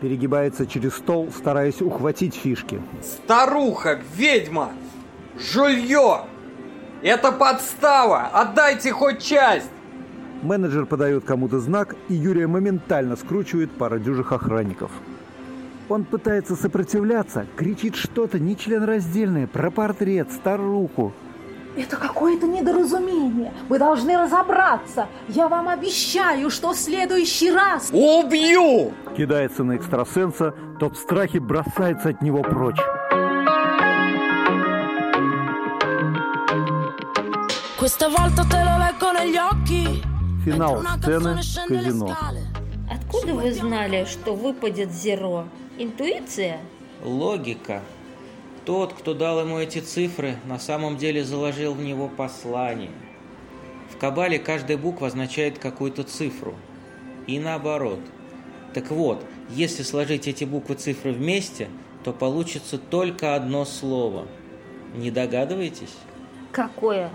Перегибается 0.01 0.65
через 0.65 0.95
стол, 0.95 1.29
стараясь 1.31 1.79
ухватить 1.79 2.33
фишки. 2.33 2.81
Старуха, 3.03 4.01
ведьма, 4.15 4.71
жулье! 5.37 6.21
Это 7.03 7.31
подстава! 7.31 8.27
Отдайте 8.33 8.91
хоть 8.91 9.19
часть! 9.19 9.69
Менеджер 10.41 10.87
подает 10.87 11.23
кому-то 11.23 11.59
знак, 11.59 11.95
и 12.09 12.15
Юрия 12.15 12.47
моментально 12.47 13.15
скручивает 13.15 13.69
пара 13.71 13.99
дюжих 13.99 14.31
охранников. 14.31 14.89
Он 15.87 16.03
пытается 16.03 16.55
сопротивляться, 16.55 17.45
кричит 17.55 17.95
что-то 17.95 18.39
нечленораздельное 18.39 19.45
про 19.45 19.69
портрет, 19.69 20.31
старуху. 20.31 21.13
Это 21.77 21.95
какое-то 21.95 22.47
недоразумение. 22.47 23.53
Вы 23.69 23.79
должны 23.79 24.17
разобраться. 24.17 25.07
Я 25.29 25.47
вам 25.47 25.69
обещаю, 25.69 26.49
что 26.49 26.73
в 26.73 26.77
следующий 26.77 27.51
раз... 27.51 27.89
Убью! 27.91 28.91
Кидается 29.15 29.63
на 29.63 29.77
экстрасенса, 29.77 30.53
тот 30.79 30.97
в 30.97 30.99
страхе 30.99 31.39
бросается 31.39 32.09
от 32.09 32.21
него 32.21 32.43
прочь. 32.43 32.79
Финал 40.43 40.83
сцены 40.99 41.35
казино. 41.67 42.17
Откуда 42.91 43.33
вы 43.35 43.53
знали, 43.53 44.05
что 44.09 44.33
выпадет 44.33 44.91
зеро? 44.91 45.45
Интуиция? 45.77 46.59
Логика. 47.03 47.81
Тот, 48.65 48.93
кто 48.93 49.13
дал 49.15 49.41
ему 49.41 49.57
эти 49.57 49.79
цифры, 49.79 50.35
на 50.45 50.59
самом 50.59 50.97
деле 50.97 51.23
заложил 51.23 51.73
в 51.73 51.81
него 51.81 52.07
послание. 52.07 52.91
В 53.89 53.97
Кабале 53.97 54.37
каждая 54.37 54.77
буква 54.77 55.07
означает 55.07 55.57
какую-то 55.57 56.03
цифру. 56.03 56.55
И 57.25 57.39
наоборот. 57.39 57.99
Так 58.73 58.91
вот, 58.91 59.23
если 59.49 59.83
сложить 59.83 60.27
эти 60.27 60.43
буквы-цифры 60.43 61.11
вместе, 61.11 61.69
то 62.03 62.13
получится 62.13 62.77
только 62.77 63.35
одно 63.35 63.65
слово. 63.65 64.27
Не 64.95 65.09
догадываетесь? 65.09 65.95
Какое? 66.51 67.09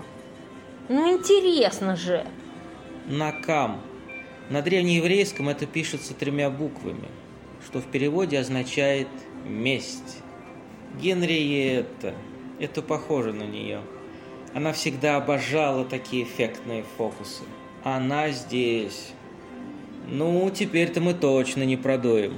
Ну 0.89 1.17
интересно 1.17 1.95
же. 1.95 2.25
Накам. 3.05 3.81
На 4.49 4.61
древнееврейском 4.61 5.49
это 5.49 5.65
пишется 5.65 6.13
тремя 6.13 6.49
буквами, 6.49 7.07
что 7.65 7.79
в 7.79 7.85
переводе 7.85 8.39
означает 8.39 9.07
«месть». 9.45 10.21
Генриетта. 11.01 12.13
Это 12.59 12.81
похоже 12.81 13.33
на 13.33 13.43
нее. 13.43 13.81
Она 14.53 14.73
всегда 14.73 15.17
обожала 15.17 15.85
такие 15.85 16.23
эффектные 16.23 16.83
фокусы. 16.97 17.43
Она 17.83 18.29
здесь. 18.31 19.11
Ну, 20.07 20.49
теперь-то 20.49 21.01
мы 21.01 21.13
точно 21.13 21.63
не 21.63 21.77
продуем. 21.77 22.37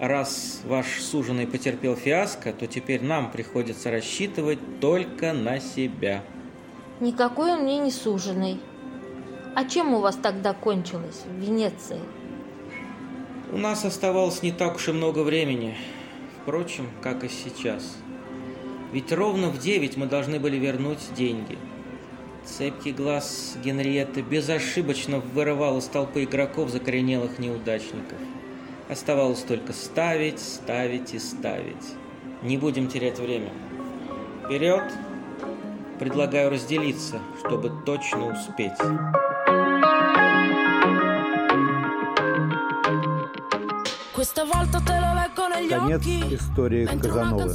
Раз 0.00 0.62
ваш 0.64 1.00
суженый 1.00 1.46
потерпел 1.46 1.94
фиаско, 1.94 2.52
то 2.52 2.66
теперь 2.66 3.02
нам 3.02 3.30
приходится 3.30 3.90
рассчитывать 3.90 4.58
только 4.80 5.32
на 5.32 5.60
себя. 5.60 6.22
Никакой 7.00 7.52
он 7.52 7.62
мне 7.62 7.78
не 7.78 7.90
суженый. 7.90 8.60
А 9.54 9.64
чем 9.64 9.94
у 9.94 10.00
вас 10.00 10.16
тогда 10.16 10.52
кончилось 10.52 11.22
в 11.26 11.40
Венеции? 11.40 12.00
У 13.52 13.56
нас 13.56 13.84
оставалось 13.84 14.42
не 14.42 14.50
так 14.50 14.76
уж 14.76 14.88
и 14.88 14.92
много 14.92 15.20
времени. 15.20 15.76
Впрочем, 16.44 16.90
как 17.00 17.24
и 17.24 17.28
сейчас. 17.30 17.96
Ведь 18.92 19.10
ровно 19.12 19.48
в 19.48 19.58
девять 19.58 19.96
мы 19.96 20.04
должны 20.04 20.38
были 20.38 20.58
вернуть 20.58 20.98
деньги. 21.16 21.56
Цепкий 22.44 22.92
глаз 22.92 23.56
Генриетты 23.64 24.20
безошибочно 24.20 25.20
вырывал 25.20 25.78
из 25.78 25.86
толпы 25.86 26.24
игроков 26.24 26.68
закоренелых 26.68 27.38
неудачников. 27.38 28.18
Оставалось 28.90 29.40
только 29.40 29.72
ставить, 29.72 30.38
ставить 30.38 31.14
и 31.14 31.18
ставить. 31.18 31.94
Не 32.42 32.58
будем 32.58 32.88
терять 32.88 33.18
время. 33.18 33.50
Вперед! 34.44 34.84
Предлагаю 35.98 36.50
разделиться, 36.50 37.20
чтобы 37.40 37.72
точно 37.86 38.34
успеть. 38.34 38.72
Конец 45.54 46.02
истории 46.32 46.86
Казановы. 46.86 47.54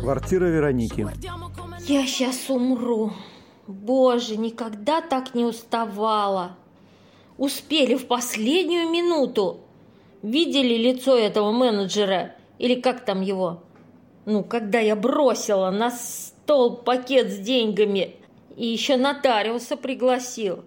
Квартира 0.00 0.44
Вероники. 0.46 1.08
Я 1.86 2.06
сейчас 2.06 2.48
умру. 2.48 3.12
Боже, 3.66 4.36
никогда 4.36 5.00
так 5.00 5.34
не 5.34 5.44
уставала. 5.44 6.56
Успели 7.38 7.96
в 7.96 8.06
последнюю 8.06 8.88
минуту. 8.88 9.60
Видели 10.22 10.74
лицо 10.74 11.16
этого 11.16 11.50
менеджера? 11.50 12.36
Или 12.58 12.80
как 12.80 13.04
там 13.04 13.20
его? 13.20 13.62
Ну, 14.24 14.44
когда 14.44 14.78
я 14.78 14.94
бросила 14.94 15.70
на 15.70 15.90
стол 15.90 16.76
пакет 16.76 17.30
с 17.30 17.38
деньгами 17.38 18.14
и 18.56 18.66
еще 18.66 18.96
нотариуса 18.96 19.76
пригласил. 19.76 20.64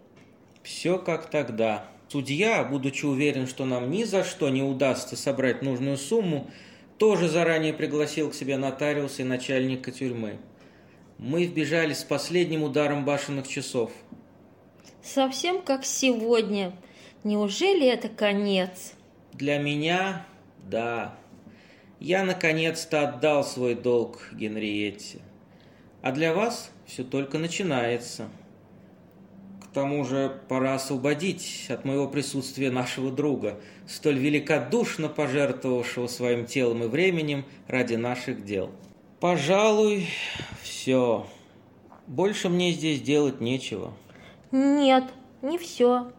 Все 0.63 0.97
как 0.97 1.29
тогда. 1.29 1.85
Судья, 2.11 2.64
будучи 2.64 3.06
уверен, 3.06 3.45
что 3.45 3.65
нам 3.65 3.91
ни 3.91 4.03
за 4.03 4.23
что 4.23 4.49
не 4.49 4.64
удастся 4.64 5.15
собрать 5.15 5.61
нужную 5.61 5.95
сумму, 5.98 6.49
тоже 6.98 7.30
заранее 7.30 7.72
пригласил 7.72 8.31
к 8.31 8.36
себе 8.36 8.57
нотариуса 8.57 9.22
и 9.22 9.26
начальника 9.26 9.91
тюрьмы. 9.91 10.40
Мы 11.19 11.45
вбежали 11.45 11.94
с 11.94 12.03
последним 12.03 12.64
ударом 12.64 13.06
башенных 13.06 13.48
часов. 13.48 13.91
Совсем 15.03 15.61
как 15.61 15.86
сегодня. 15.86 16.73
Неужели 17.23 17.88
это 17.88 18.10
конец? 18.10 18.94
Для 19.34 19.60
меня– 19.60 20.26
да. 20.69 21.15
Я 21.99 22.23
наконец-то 22.23 23.07
отдал 23.07 23.44
свой 23.44 23.76
долг 23.76 24.30
Генриетте. 24.31 25.19
А 26.02 26.11
для 26.11 26.34
вас 26.34 26.72
все 26.86 27.03
только 27.03 27.38
начинается. 27.38 28.30
К 29.69 29.73
тому 29.73 30.03
же 30.03 30.41
пора 30.47 30.75
освободить 30.75 31.67
от 31.69 31.85
моего 31.85 32.07
присутствия 32.07 32.71
нашего 32.71 33.11
друга, 33.11 33.59
столь 33.87 34.17
великодушно 34.17 35.09
пожертвовавшего 35.09 36.07
своим 36.07 36.47
телом 36.47 36.83
и 36.83 36.87
временем 36.87 37.45
ради 37.67 37.93
наших 37.93 38.43
дел. 38.43 38.71
Пожалуй, 39.19 40.07
все. 40.63 41.27
Больше 42.07 42.49
мне 42.49 42.71
здесь 42.71 42.99
делать 43.01 43.41
нечего. 43.41 43.93
Нет, 44.51 45.03
не 45.43 45.59
все. 45.59 46.11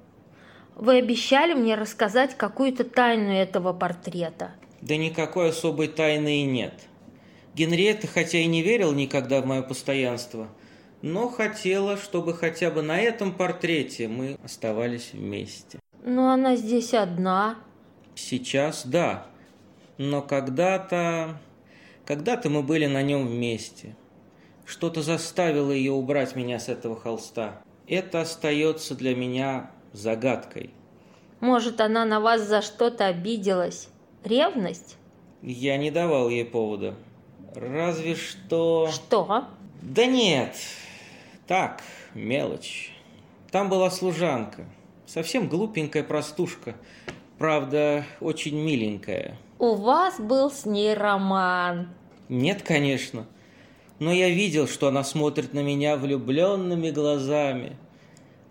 Вы 0.76 0.98
обещали 0.98 1.52
мне 1.52 1.74
рассказать 1.74 2.36
какую-то 2.36 2.84
тайну 2.84 3.32
этого 3.32 3.72
портрета. 3.72 4.52
Да 4.80 4.96
никакой 4.96 5.50
особой 5.50 5.88
тайны 5.88 6.42
и 6.42 6.44
нет. 6.44 6.74
Генриетта, 7.56 8.06
хотя 8.06 8.38
и 8.38 8.46
не 8.46 8.62
верил 8.62 8.92
никогда 8.92 9.40
в 9.40 9.46
мое 9.46 9.62
постоянство, 9.62 10.46
но 11.02 11.28
хотела, 11.28 11.96
чтобы 11.96 12.34
хотя 12.34 12.70
бы 12.70 12.82
на 12.82 12.98
этом 12.98 13.32
портрете 13.32 14.08
мы 14.08 14.38
оставались 14.44 15.12
вместе. 15.12 15.78
Но 16.04 16.30
она 16.30 16.56
здесь 16.56 16.94
одна. 16.94 17.58
Сейчас 18.14 18.86
да, 18.86 19.26
но 19.98 20.22
когда-то... 20.22 21.38
Когда-то 22.04 22.50
мы 22.50 22.62
были 22.62 22.86
на 22.86 23.02
нем 23.02 23.26
вместе. 23.26 23.94
Что-то 24.64 25.02
заставило 25.02 25.70
ее 25.70 25.92
убрать 25.92 26.34
меня 26.34 26.58
с 26.58 26.68
этого 26.68 26.96
холста. 26.96 27.62
Это 27.86 28.20
остается 28.20 28.94
для 28.94 29.14
меня 29.14 29.70
загадкой. 29.92 30.70
Может, 31.40 31.80
она 31.80 32.04
на 32.04 32.20
вас 32.20 32.42
за 32.42 32.62
что-то 32.62 33.06
обиделась? 33.06 33.88
Ревность? 34.24 34.96
Я 35.42 35.76
не 35.76 35.90
давал 35.90 36.28
ей 36.28 36.44
повода. 36.44 36.94
Разве 37.54 38.14
что... 38.14 38.88
Что? 38.92 39.44
Да 39.82 40.06
нет, 40.06 40.56
так, 41.50 41.82
мелочь. 42.14 42.92
Там 43.50 43.68
была 43.68 43.90
служанка. 43.90 44.66
Совсем 45.04 45.48
глупенькая 45.48 46.04
простушка. 46.04 46.76
Правда, 47.38 48.04
очень 48.20 48.56
миленькая. 48.56 49.36
У 49.58 49.74
вас 49.74 50.20
был 50.20 50.52
с 50.52 50.64
ней 50.64 50.94
роман. 50.94 51.88
Нет, 52.28 52.62
конечно. 52.62 53.26
Но 53.98 54.12
я 54.12 54.28
видел, 54.28 54.68
что 54.68 54.86
она 54.86 55.02
смотрит 55.02 55.52
на 55.52 55.58
меня 55.64 55.96
влюбленными 55.96 56.92
глазами. 56.92 57.76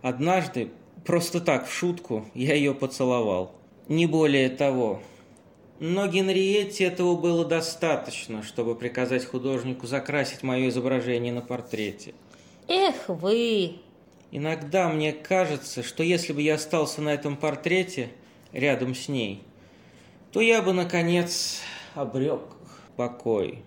Однажды, 0.01 0.69
просто 1.05 1.39
так, 1.39 1.69
в 1.69 1.73
шутку, 1.73 2.25
я 2.33 2.53
ее 2.53 2.73
поцеловал. 2.73 3.53
Не 3.87 4.07
более 4.07 4.49
того. 4.49 5.01
Но 5.79 6.05
Генриетте 6.07 6.83
этого 6.83 7.15
было 7.15 7.45
достаточно, 7.45 8.43
чтобы 8.43 8.75
приказать 8.75 9.23
художнику 9.25 9.87
закрасить 9.87 10.43
мое 10.43 10.67
изображение 10.67 11.31
на 11.31 11.39
портрете. 11.39 12.13
Эх 12.71 13.09
вы! 13.09 13.77
Иногда 14.31 14.89
мне 14.89 15.11
кажется, 15.11 15.81
что 15.81 16.03
если 16.03 16.33
бы 16.33 16.43
я 16.43 16.53
остался 16.53 17.01
на 17.01 17.09
этом 17.09 17.35
портрете 17.35 18.11
рядом 18.53 18.93
с 18.93 19.07
ней, 19.07 19.41
то 20.31 20.39
я 20.39 20.61
бы, 20.61 20.71
наконец, 20.71 21.61
обрек 21.95 22.41
покой. 22.95 23.63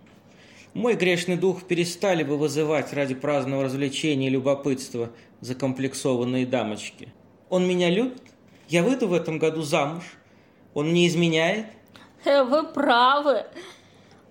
Мой 0.72 0.94
грешный 0.94 1.36
дух 1.36 1.64
перестали 1.64 2.22
бы 2.22 2.38
вызывать 2.38 2.92
ради 2.92 3.16
праздного 3.16 3.64
развлечения 3.64 4.28
и 4.28 4.30
любопытства 4.30 5.10
закомплексованные 5.40 6.46
дамочки. 6.46 7.12
Он 7.50 7.66
меня 7.66 7.90
любит? 7.90 8.22
Я 8.68 8.84
выйду 8.84 9.08
в 9.08 9.14
этом 9.14 9.40
году 9.40 9.62
замуж? 9.62 10.04
Он 10.74 10.90
мне 10.90 11.08
изменяет? 11.08 11.66
Э, 12.24 12.44
вы 12.44 12.62
правы. 12.62 13.46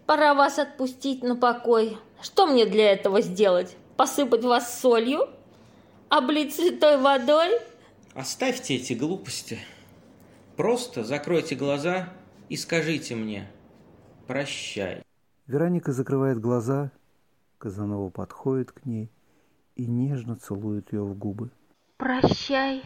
Пора 0.05 0.33
вас 0.33 0.59
отпустить 0.59 1.23
на 1.23 1.35
покой. 1.35 1.97
Что 2.21 2.47
мне 2.47 2.65
для 2.65 2.93
этого 2.93 3.19
сделать? 3.19 3.75
Посыпать 3.97 4.43
вас 4.43 4.79
солью? 4.79 5.27
Облить 6.09 6.55
святой 6.55 6.97
водой? 6.97 7.59
Оставьте 8.13 8.75
эти 8.75 8.93
глупости. 8.93 9.59
Просто 10.57 11.03
закройте 11.03 11.55
глаза 11.55 12.09
и 12.49 12.57
скажите 12.57 13.15
мне 13.15 13.49
«прощай». 14.27 15.01
Вероника 15.47 15.91
закрывает 15.93 16.39
глаза, 16.39 16.91
Казанова 17.57 18.09
подходит 18.09 18.71
к 18.71 18.85
ней 18.85 19.11
и 19.75 19.85
нежно 19.85 20.35
целует 20.35 20.91
ее 20.91 21.03
в 21.03 21.17
губы. 21.17 21.51
Прощай. 21.97 22.83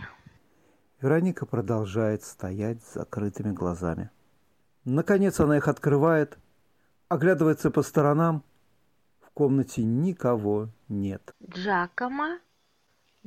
Вероника 1.01 1.45
продолжает 1.45 2.23
стоять 2.23 2.83
с 2.83 2.93
закрытыми 2.95 3.51
глазами. 3.51 4.09
Наконец 4.83 5.39
она 5.39 5.57
их 5.57 5.67
открывает, 5.67 6.37
оглядывается 7.07 7.71
по 7.71 7.81
сторонам. 7.81 8.43
В 9.35 9.37
комнате 9.37 9.83
никого 9.83 10.69
нет. 10.87 11.35
Джакома? 11.45 12.39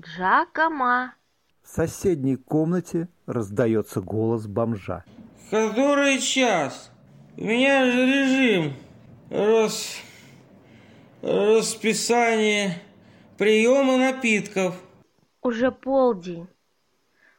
Джакома? 0.00 1.14
В 1.62 1.68
соседней 1.68 2.36
комнате 2.36 3.10
раздается 3.26 4.00
голос 4.00 4.46
бомжа. 4.46 5.04
Который 5.50 6.18
час? 6.18 6.90
У 7.36 7.44
меня 7.44 7.84
же 7.92 8.06
режим. 8.06 8.72
Рас... 9.28 9.98
Расписание 11.20 12.82
приема 13.36 13.98
напитков. 13.98 14.82
Уже 15.42 15.70
полдень. 15.70 16.48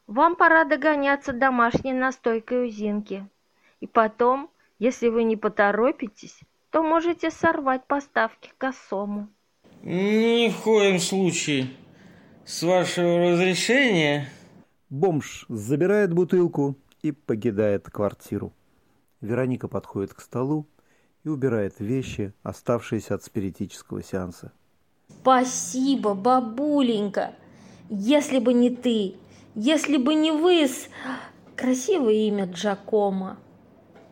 Вам 0.06 0.36
пора 0.36 0.64
догоняться 0.64 1.34
домашней 1.34 1.94
настойкой 1.94 2.68
узинки. 2.68 3.28
И 3.80 3.88
потом, 3.88 4.52
если 4.78 5.08
вы 5.08 5.24
не 5.24 5.38
поторопитесь, 5.38 6.42
то 6.72 6.84
можете 6.84 7.32
сорвать 7.32 7.86
поставки 7.88 8.50
к 8.50 8.58
косому. 8.58 9.28
Ни 9.84 10.50
в 10.50 10.62
коем 10.62 11.00
случае. 11.00 11.70
С 12.46 12.64
вашего 12.64 13.32
разрешения... 13.32 14.30
Бомж 14.90 15.46
забирает 15.50 16.12
бутылку 16.14 16.76
и 17.04 17.12
покидает 17.12 17.88
квартиру. 17.92 18.54
Вероника 19.22 19.68
подходит 19.68 20.16
к 20.16 20.22
столу 20.22 20.68
и 21.24 21.30
убирает 21.30 21.80
вещи, 21.80 22.34
оставшиеся 22.42 23.14
от 23.14 23.24
спиритического 23.24 24.02
сеанса. 24.02 24.52
Спасибо, 25.22 26.16
бабуленька. 26.16 27.36
Если 27.90 28.40
бы 28.40 28.54
не 28.54 28.72
ты, 28.72 29.16
если 29.54 29.98
бы 29.98 30.16
не 30.16 30.32
вы 30.32 30.68
с... 30.68 30.88
Красивое 31.56 32.14
имя 32.14 32.46
Джакома. 32.46 33.38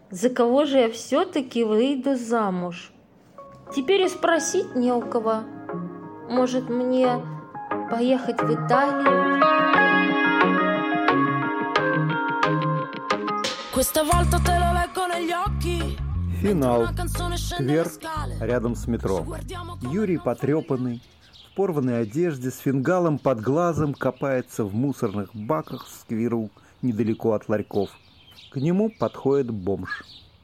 За 0.10 0.30
кого 0.30 0.66
же 0.66 0.78
я 0.78 0.90
все-таки 0.90 1.66
выйду 1.66 2.16
замуж? 2.16 2.94
Теперь 3.76 4.04
и 4.04 4.08
спросить 4.08 4.74
не 4.74 4.94
у 4.94 5.02
кого. 5.02 5.42
Может, 6.30 6.70
мне 6.70 7.22
поехать 7.92 8.42
в 8.42 8.54
Италию? 8.54 9.44
Финал. 16.42 16.88
Сквер 17.36 17.88
рядом 18.40 18.76
с 18.76 18.88
метро. 18.88 19.26
Юрий 19.82 20.18
потрепанный, 20.18 21.04
в 21.52 21.56
порванной 21.56 22.02
одежде, 22.02 22.50
с 22.50 22.60
фингалом 22.60 23.20
под 23.20 23.42
глазом 23.42 23.94
копается 23.94 24.64
в 24.64 24.74
мусорных 24.74 25.36
баках 25.36 25.86
сквиру 25.90 26.50
недалеко 26.82 27.34
от 27.34 27.50
ларьков. 27.50 27.90
К 28.52 28.58
нему 28.58 28.90
подходит 28.90 29.52
бомж. 29.52 30.04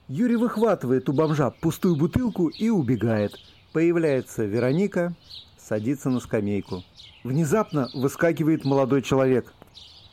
Юрий 0.09 0.35
выхватывает 0.35 1.07
у 1.07 1.13
бомжа 1.13 1.49
пустую 1.49 1.95
бутылку 1.95 2.47
и 2.47 2.69
убегает. 2.69 3.39
Появляется 3.71 4.43
Вероника, 4.43 5.15
садится 5.57 6.09
на 6.09 6.19
скамейку. 6.19 6.83
Внезапно 7.23 7.89
выскакивает 7.93 8.65
молодой 8.65 9.01
человек. 9.01 9.53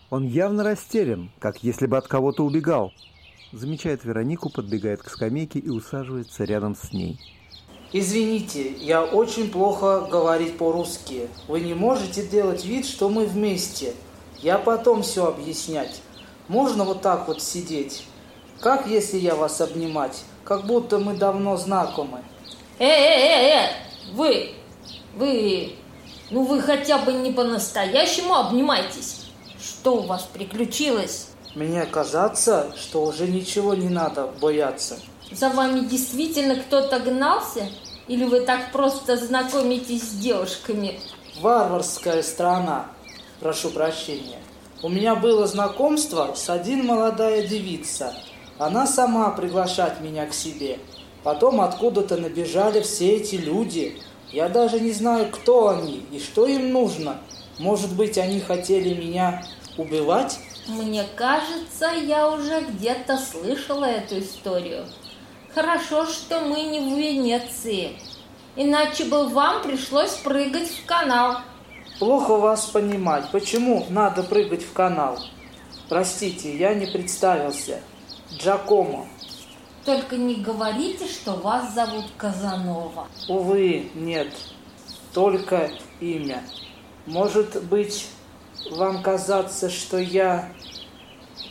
Он 0.09 0.25
явно 0.25 0.63
растерян, 0.63 1.31
как 1.41 1.65
если 1.65 1.87
бы 1.87 1.97
от 1.97 2.07
кого-то 2.07 2.45
убегал. 2.45 2.93
Замечает 3.53 4.05
Веронику, 4.05 4.51
подбегает 4.51 5.03
к 5.03 5.11
скамейке 5.11 5.59
и 5.59 5.69
усаживается 5.69 6.45
рядом 6.45 6.77
с 6.77 6.93
ней. 6.93 7.19
Извините, 7.93 8.73
я 8.75 9.03
очень 9.05 9.51
плохо 9.51 10.07
говорить 10.09 10.57
по-русски. 10.57 11.29
Вы 11.49 11.61
не 11.61 11.75
можете 11.75 12.25
делать 12.25 12.65
вид, 12.65 12.87
что 12.87 13.09
мы 13.09 13.27
вместе. 13.27 13.95
Я 14.41 14.59
потом 14.59 15.03
все 15.03 15.27
объяснять. 15.27 16.01
Можно 16.51 16.83
вот 16.83 17.01
так 17.01 17.29
вот 17.29 17.41
сидеть? 17.41 18.03
Как 18.59 18.89
если 18.89 19.19
я 19.19 19.37
вас 19.37 19.61
обнимать? 19.61 20.25
Как 20.43 20.67
будто 20.67 20.99
мы 20.99 21.15
давно 21.15 21.57
знакомы. 21.57 22.25
Э, 22.81 22.87
э, 22.87 22.89
э, 22.89 23.51
э, 23.55 23.69
вы, 24.15 24.51
вы, 25.15 25.77
ну 26.33 26.43
вы 26.43 26.61
хотя 26.61 26.99
бы 26.99 27.13
не 27.13 27.31
по-настоящему 27.31 28.35
обнимайтесь. 28.35 29.27
Что 29.63 29.99
у 29.99 30.01
вас 30.01 30.25
приключилось? 30.25 31.29
Мне 31.55 31.87
кажется, 31.87 32.73
что 32.77 33.05
уже 33.05 33.29
ничего 33.29 33.75
не 33.75 33.89
надо 33.89 34.27
бояться. 34.41 34.99
За 35.31 35.51
вами 35.51 35.87
действительно 35.87 36.57
кто-то 36.57 36.99
гнался? 36.99 37.69
Или 38.09 38.25
вы 38.25 38.41
так 38.41 38.73
просто 38.73 39.17
знакомитесь 39.17 40.03
с 40.03 40.15
девушками? 40.15 40.99
Варварская 41.41 42.25
страна. 42.25 42.87
Прошу 43.39 43.71
прощения. 43.71 44.40
У 44.83 44.89
меня 44.89 45.15
было 45.15 45.47
знакомство 45.47 46.33
с 46.35 46.49
один 46.49 46.87
молодая 46.87 47.47
девица. 47.47 48.15
Она 48.57 48.87
сама 48.87 49.29
приглашает 49.31 50.01
меня 50.01 50.25
к 50.25 50.33
себе. 50.33 50.79
Потом 51.23 51.61
откуда-то 51.61 52.17
набежали 52.17 52.81
все 52.81 53.17
эти 53.17 53.35
люди. 53.35 54.01
Я 54.33 54.49
даже 54.49 54.81
не 54.81 54.93
знаю, 54.93 55.31
кто 55.31 55.69
они 55.69 56.03
и 56.11 56.19
что 56.19 56.47
им 56.47 56.73
нужно. 56.73 57.19
Может 57.59 57.95
быть, 57.95 58.17
они 58.17 58.41
хотели 58.41 58.95
меня 58.95 59.45
убивать? 59.77 60.41
Мне 60.67 61.05
кажется, 61.15 61.91
я 62.03 62.31
уже 62.31 62.63
где-то 62.63 63.19
слышала 63.19 63.85
эту 63.85 64.21
историю. 64.21 64.87
Хорошо, 65.55 66.07
что 66.07 66.41
мы 66.41 66.63
не 66.63 66.81
в 66.81 66.97
Венеции. 66.97 67.99
Иначе 68.57 69.05
бы 69.05 69.29
вам 69.29 69.63
пришлось 69.63 70.13
прыгать 70.13 70.71
в 70.71 70.87
канал. 70.87 71.41
Плохо 72.01 72.39
вас 72.39 72.65
понимать. 72.65 73.31
Почему 73.31 73.85
надо 73.91 74.23
прыгать 74.23 74.63
в 74.63 74.73
канал? 74.73 75.19
Простите, 75.91 76.57
я 76.57 76.73
не 76.73 76.87
представился. 76.87 77.81
Джакомо. 78.39 79.07
Только 79.85 80.17
не 80.17 80.37
говорите, 80.37 81.07
что 81.07 81.33
вас 81.35 81.75
зовут 81.75 82.07
Казанова. 82.17 83.07
Увы, 83.29 83.91
нет. 83.95 84.29
Только 85.13 85.71
имя. 86.01 86.43
Может 87.05 87.63
быть, 87.65 88.09
вам 88.71 89.03
казаться, 89.03 89.69
что 89.69 89.99
я 89.99 90.49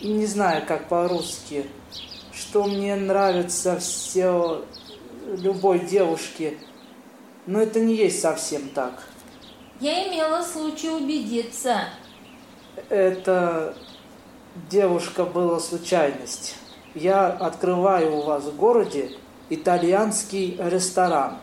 не 0.02 0.26
знаю, 0.26 0.66
как 0.66 0.90
по-русски, 0.90 1.68
что 2.34 2.64
мне 2.64 2.96
нравится 2.96 3.80
все 3.80 4.66
любой 5.28 5.86
девушке, 5.86 6.58
но 7.46 7.62
это 7.62 7.80
не 7.80 7.94
есть 7.94 8.20
совсем 8.20 8.70
так. 8.70 9.09
Я 9.80 10.10
имела 10.10 10.44
случай 10.44 10.90
убедиться. 10.90 11.86
Это 12.90 13.78
девушка 14.70 15.24
была 15.24 15.60
случайность. 15.60 16.56
Я 16.96 17.28
открываю 17.28 18.18
у 18.18 18.22
вас 18.24 18.44
в 18.44 18.58
городе 18.58 19.12
итальянский 19.50 20.58
ресторан. 20.60 21.38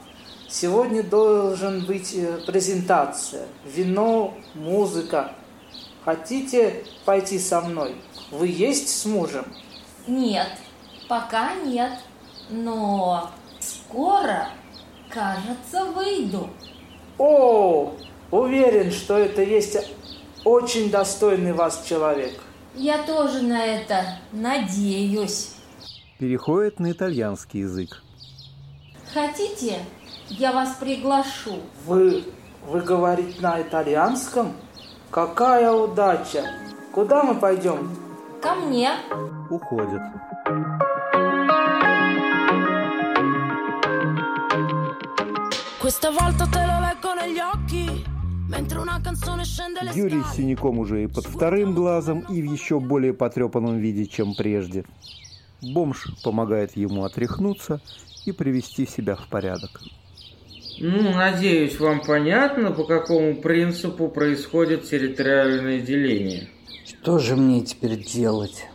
Сегодня 0.49 1.03
должен 1.03 1.87
быть 1.87 2.15
э, 2.15 2.39
презентация. 2.47 3.47
Вино, 3.65 4.35
музыка. 4.55 5.33
Хотите 6.05 6.85
пойти 7.05 7.39
со 7.39 7.63
мной? 7.63 7.97
Вы 8.31 8.49
есть 8.49 8.89
с 8.89 9.07
мужем? 9.07 9.47
Нет, 10.07 10.49
пока 11.09 11.55
нет. 11.55 11.93
Но 12.51 13.31
скоро, 13.61 14.51
кажется, 15.09 15.87
выйду. 15.87 16.49
О, 17.19 17.95
уверен, 18.31 18.91
что 18.91 19.17
это 19.19 19.43
есть 19.43 19.77
очень 20.45 20.91
достойный 20.91 21.53
вас 21.53 21.85
человек. 21.89 22.41
Я 22.75 23.03
тоже 23.03 23.43
на 23.43 23.65
это 23.65 24.19
надеюсь. 24.33 25.55
Переходит 26.19 26.79
на 26.81 26.93
итальянский 26.93 27.61
язык. 27.61 28.03
Хотите, 29.13 29.79
я 30.29 30.53
вас 30.53 30.77
приглашу? 30.81 31.61
Вы, 31.87 32.25
вы 32.67 32.81
говорите 32.81 33.41
на 33.41 33.63
итальянском? 33.63 34.53
Какая 35.11 35.73
удача! 35.73 36.45
Куда 36.93 37.23
мы 37.23 37.35
пойдем? 37.35 37.97
Ко 38.43 38.55
мне. 38.55 38.91
Уходит. 39.51 40.01
Questa 45.81 46.11
volta 46.11 46.47
te 46.47 46.67
lo 46.67 46.81
leggo 46.81 47.15
negli 47.15 47.39
occhi. 47.39 47.86
Юрий 49.95 50.23
с 50.23 50.37
синяком 50.37 50.79
уже 50.79 51.05
и 51.05 51.07
под 51.07 51.27
вторым 51.27 51.75
глазом, 51.75 52.21
и 52.21 52.43
в 52.43 52.53
еще 52.53 52.81
более 52.81 53.15
потрепанном 53.15 53.79
виде, 53.79 54.07
чем 54.07 54.35
прежде. 54.35 54.85
Бомж 55.63 56.07
помогает 56.23 56.77
ему 56.77 57.05
отряхнуться 57.05 57.81
и 58.25 58.33
привести 58.33 58.87
себя 58.87 59.17
в 59.17 59.27
порядок. 59.29 59.83
Ну, 60.79 61.13
надеюсь, 61.15 61.81
вам 61.81 62.03
понятно, 62.03 62.71
по 62.71 62.85
какому 62.85 63.37
принципу 63.37 64.09
происходит 64.09 64.89
территориальное 64.89 65.81
деление. 65.81 66.49
Что 66.85 67.19
же 67.19 67.35
мне 67.35 67.63
теперь 67.63 68.05
делать? 68.05 68.67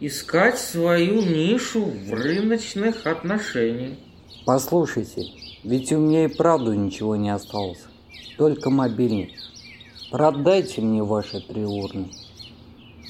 искать 0.00 0.58
свою 0.58 1.20
нишу 1.20 1.84
в 1.84 2.12
рыночных 2.12 3.06
отношениях. 3.06 3.98
Послушайте, 4.46 5.26
ведь 5.62 5.92
у 5.92 5.98
меня 5.98 6.24
и 6.24 6.28
правду 6.28 6.72
ничего 6.72 7.16
не 7.16 7.30
осталось. 7.30 7.84
Только 8.40 8.70
мобильник. 8.70 9.32
Продайте 10.10 10.80
мне 10.80 11.02
ваши 11.02 11.42
три 11.42 11.62
урны. 11.62 12.08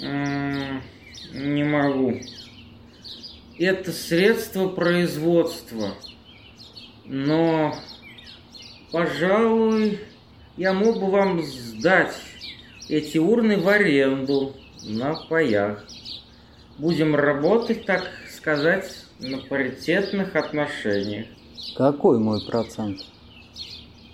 Не 0.00 1.62
могу. 1.62 2.16
Это 3.56 3.92
средство 3.92 4.66
производства. 4.66 5.90
Но, 7.04 7.72
пожалуй, 8.90 10.00
я 10.56 10.72
мог 10.72 10.98
бы 10.98 11.08
вам 11.08 11.40
сдать 11.44 12.16
эти 12.88 13.18
урны 13.18 13.56
в 13.56 13.68
аренду 13.68 14.56
на 14.82 15.14
паях. 15.14 15.84
Будем 16.76 17.14
работать, 17.14 17.86
так 17.86 18.10
сказать, 18.36 19.04
на 19.20 19.38
паритетных 19.38 20.34
отношениях. 20.34 21.28
Какой 21.76 22.18
мой 22.18 22.44
процент? 22.44 23.02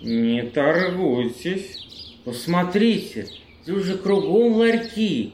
Не 0.01 0.43
торгуйтесь. 0.43 2.19
Посмотрите, 2.23 3.27
тут 3.65 3.83
же 3.83 3.97
кругом 3.97 4.53
ларьки. 4.53 5.33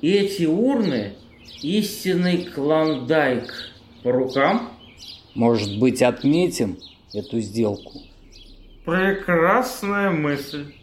И 0.00 0.10
эти 0.10 0.44
урны 0.44 1.14
истинный 1.62 2.44
клондайк. 2.44 3.72
По 4.02 4.12
рукам? 4.12 4.70
Может 5.34 5.78
быть, 5.78 6.02
отметим 6.02 6.78
эту 7.14 7.40
сделку? 7.40 8.02
Прекрасная 8.84 10.10
мысль. 10.10 10.74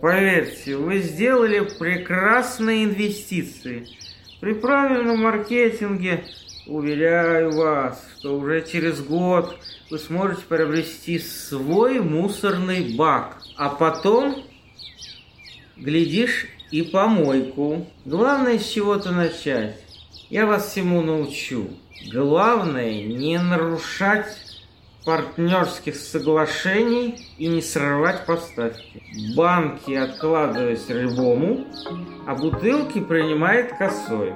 Поверьте, 0.00 0.76
вы 0.76 0.98
сделали 0.98 1.60
прекрасные 1.78 2.84
инвестиции. 2.84 3.86
При 4.40 4.52
правильном 4.52 5.22
маркетинге, 5.22 6.24
уверяю 6.66 7.52
вас, 7.52 8.02
что 8.18 8.36
уже 8.36 8.62
через 8.62 9.00
год 9.02 9.56
вы 9.90 9.98
сможете 9.98 10.42
приобрести 10.48 11.18
свой 11.18 12.00
мусорный 12.00 12.96
бак. 12.96 13.38
А 13.56 13.68
потом, 13.68 14.42
глядишь, 15.76 16.46
и 16.70 16.82
помойку. 16.82 17.86
Главное 18.04 18.58
с 18.58 18.68
чего-то 18.68 19.12
начать. 19.12 19.78
Я 20.28 20.46
вас 20.46 20.70
всему 20.70 21.02
научу. 21.02 21.68
Главное 22.12 23.04
не 23.04 23.38
нарушать 23.38 24.26
партнерских 25.04 25.94
соглашений 25.94 27.28
и 27.38 27.46
не 27.46 27.62
срывать 27.62 28.26
поставки. 28.26 29.02
Банки 29.36 29.92
откладывать 29.92 30.90
рыбому, 30.90 31.64
а 32.26 32.34
бутылки 32.34 33.00
принимает 33.00 33.76
косой. 33.76 34.32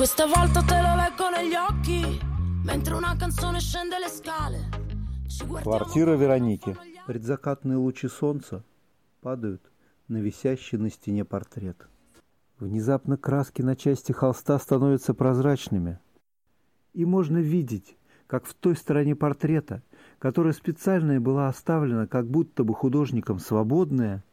Questa 0.00 0.24
volta 0.24 0.62
te 0.62 0.80
lo 0.80 0.96
leggo 0.96 1.28
negli 1.28 1.54
occhi, 1.54 2.18
mentre 2.64 2.94
una 2.94 3.14
canzone 3.18 3.60
scende 3.60 3.98
le 3.98 4.08
scale. 4.08 4.70
Квартира 5.60 6.16
Вероники. 6.16 6.74
Предзакатные 7.06 7.76
лучи 7.76 8.08
солнца 8.08 8.64
падают 9.20 9.60
на 10.08 10.16
висящий 10.16 10.78
на 10.78 10.88
стене 10.88 11.26
портрет. 11.26 11.86
Внезапно 12.58 13.18
краски 13.18 13.60
на 13.60 13.76
части 13.76 14.12
холста 14.12 14.58
становятся 14.58 15.12
прозрачными. 15.12 15.98
И 16.94 17.04
можно 17.04 17.36
видеть, 17.36 17.98
как 18.26 18.46
в 18.46 18.54
той 18.54 18.76
стороне 18.76 19.14
портрета, 19.14 19.82
которая 20.18 20.54
специально 20.54 21.20
была 21.20 21.48
оставлена 21.48 22.06
как 22.06 22.26
будто 22.26 22.64
бы 22.64 22.74
художником 22.74 23.38
свободная, 23.38 24.24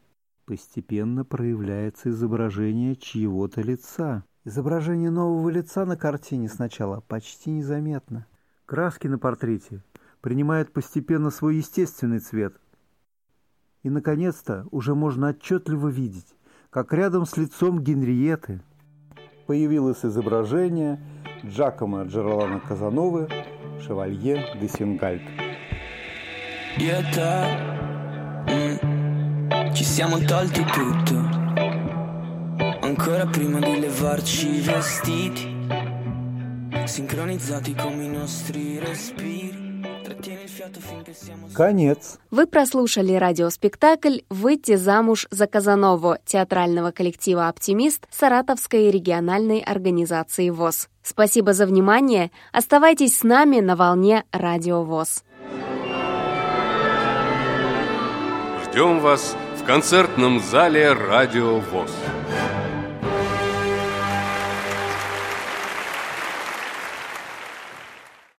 постепенно 0.46 1.26
проявляется 1.26 2.10
изображение 2.10 2.96
чьего-то 2.96 3.60
лица. 3.62 4.24
Изображение 4.48 5.10
нового 5.10 5.50
лица 5.50 5.84
на 5.84 5.98
картине 5.98 6.48
сначала 6.48 7.02
почти 7.02 7.52
незаметно. 7.52 8.26
Краски 8.66 9.08
на 9.08 9.20
портрете 9.20 9.84
принимают 10.22 10.72
постепенно 10.72 11.32
свой 11.32 11.58
естественный 11.58 12.20
цвет. 12.20 12.54
И, 13.84 13.90
наконец-то, 13.90 14.66
уже 14.72 14.96
можно 14.96 15.32
отчетливо 15.32 15.90
видеть, 15.90 16.34
как 16.70 16.94
рядом 16.94 17.26
с 17.26 17.36
лицом 17.36 17.84
Генриеты 17.84 18.62
появилось 19.48 20.06
изображение 20.06 21.02
Джакомо 21.44 22.04
Джералана 22.04 22.62
Казановы 22.62 23.28
«Шевалье 23.82 24.58
де 24.62 24.70
Сингальд». 24.70 25.24
E 28.50 28.80
mm, 28.80 29.74
ci 29.74 29.84
siamo 29.84 30.18
tolti 30.20 30.64
tutto, 30.64 31.27
ancora 32.88 33.26
prima 33.26 33.60
di 33.60 33.80
levarci 33.80 34.48
i 34.56 34.62
vestiti, 34.62 35.68
sincronizzati 36.86 37.76
come 37.76 38.06
i 38.06 38.10
nostri 38.10 38.80
respiri. 38.80 39.66
Конец. 41.54 42.18
Вы 42.32 42.48
прослушали 42.48 43.14
радиоспектакль 43.14 44.20
«Выйти 44.30 44.76
замуж 44.76 45.28
за 45.30 45.48
Казанову» 45.48 46.16
театрального 46.26 46.92
коллектива 46.92 47.50
«Оптимист» 47.50 48.08
Саратовской 48.10 48.90
региональной 48.90 49.60
организации 49.60 50.50
ВОЗ. 50.50 50.90
Спасибо 51.04 51.54
за 51.54 51.66
внимание. 51.66 52.32
Оставайтесь 52.52 53.18
с 53.18 53.24
нами 53.24 53.60
на 53.60 53.76
волне 53.76 54.24
Радио 54.32 54.84
ВОЗ. 54.84 55.24
Ждем 58.66 59.00
вас 59.00 59.36
в 59.62 59.66
концертном 59.66 60.40
зале 60.40 60.94
«Радио 60.94 61.60
ВОЗ». 61.60 61.92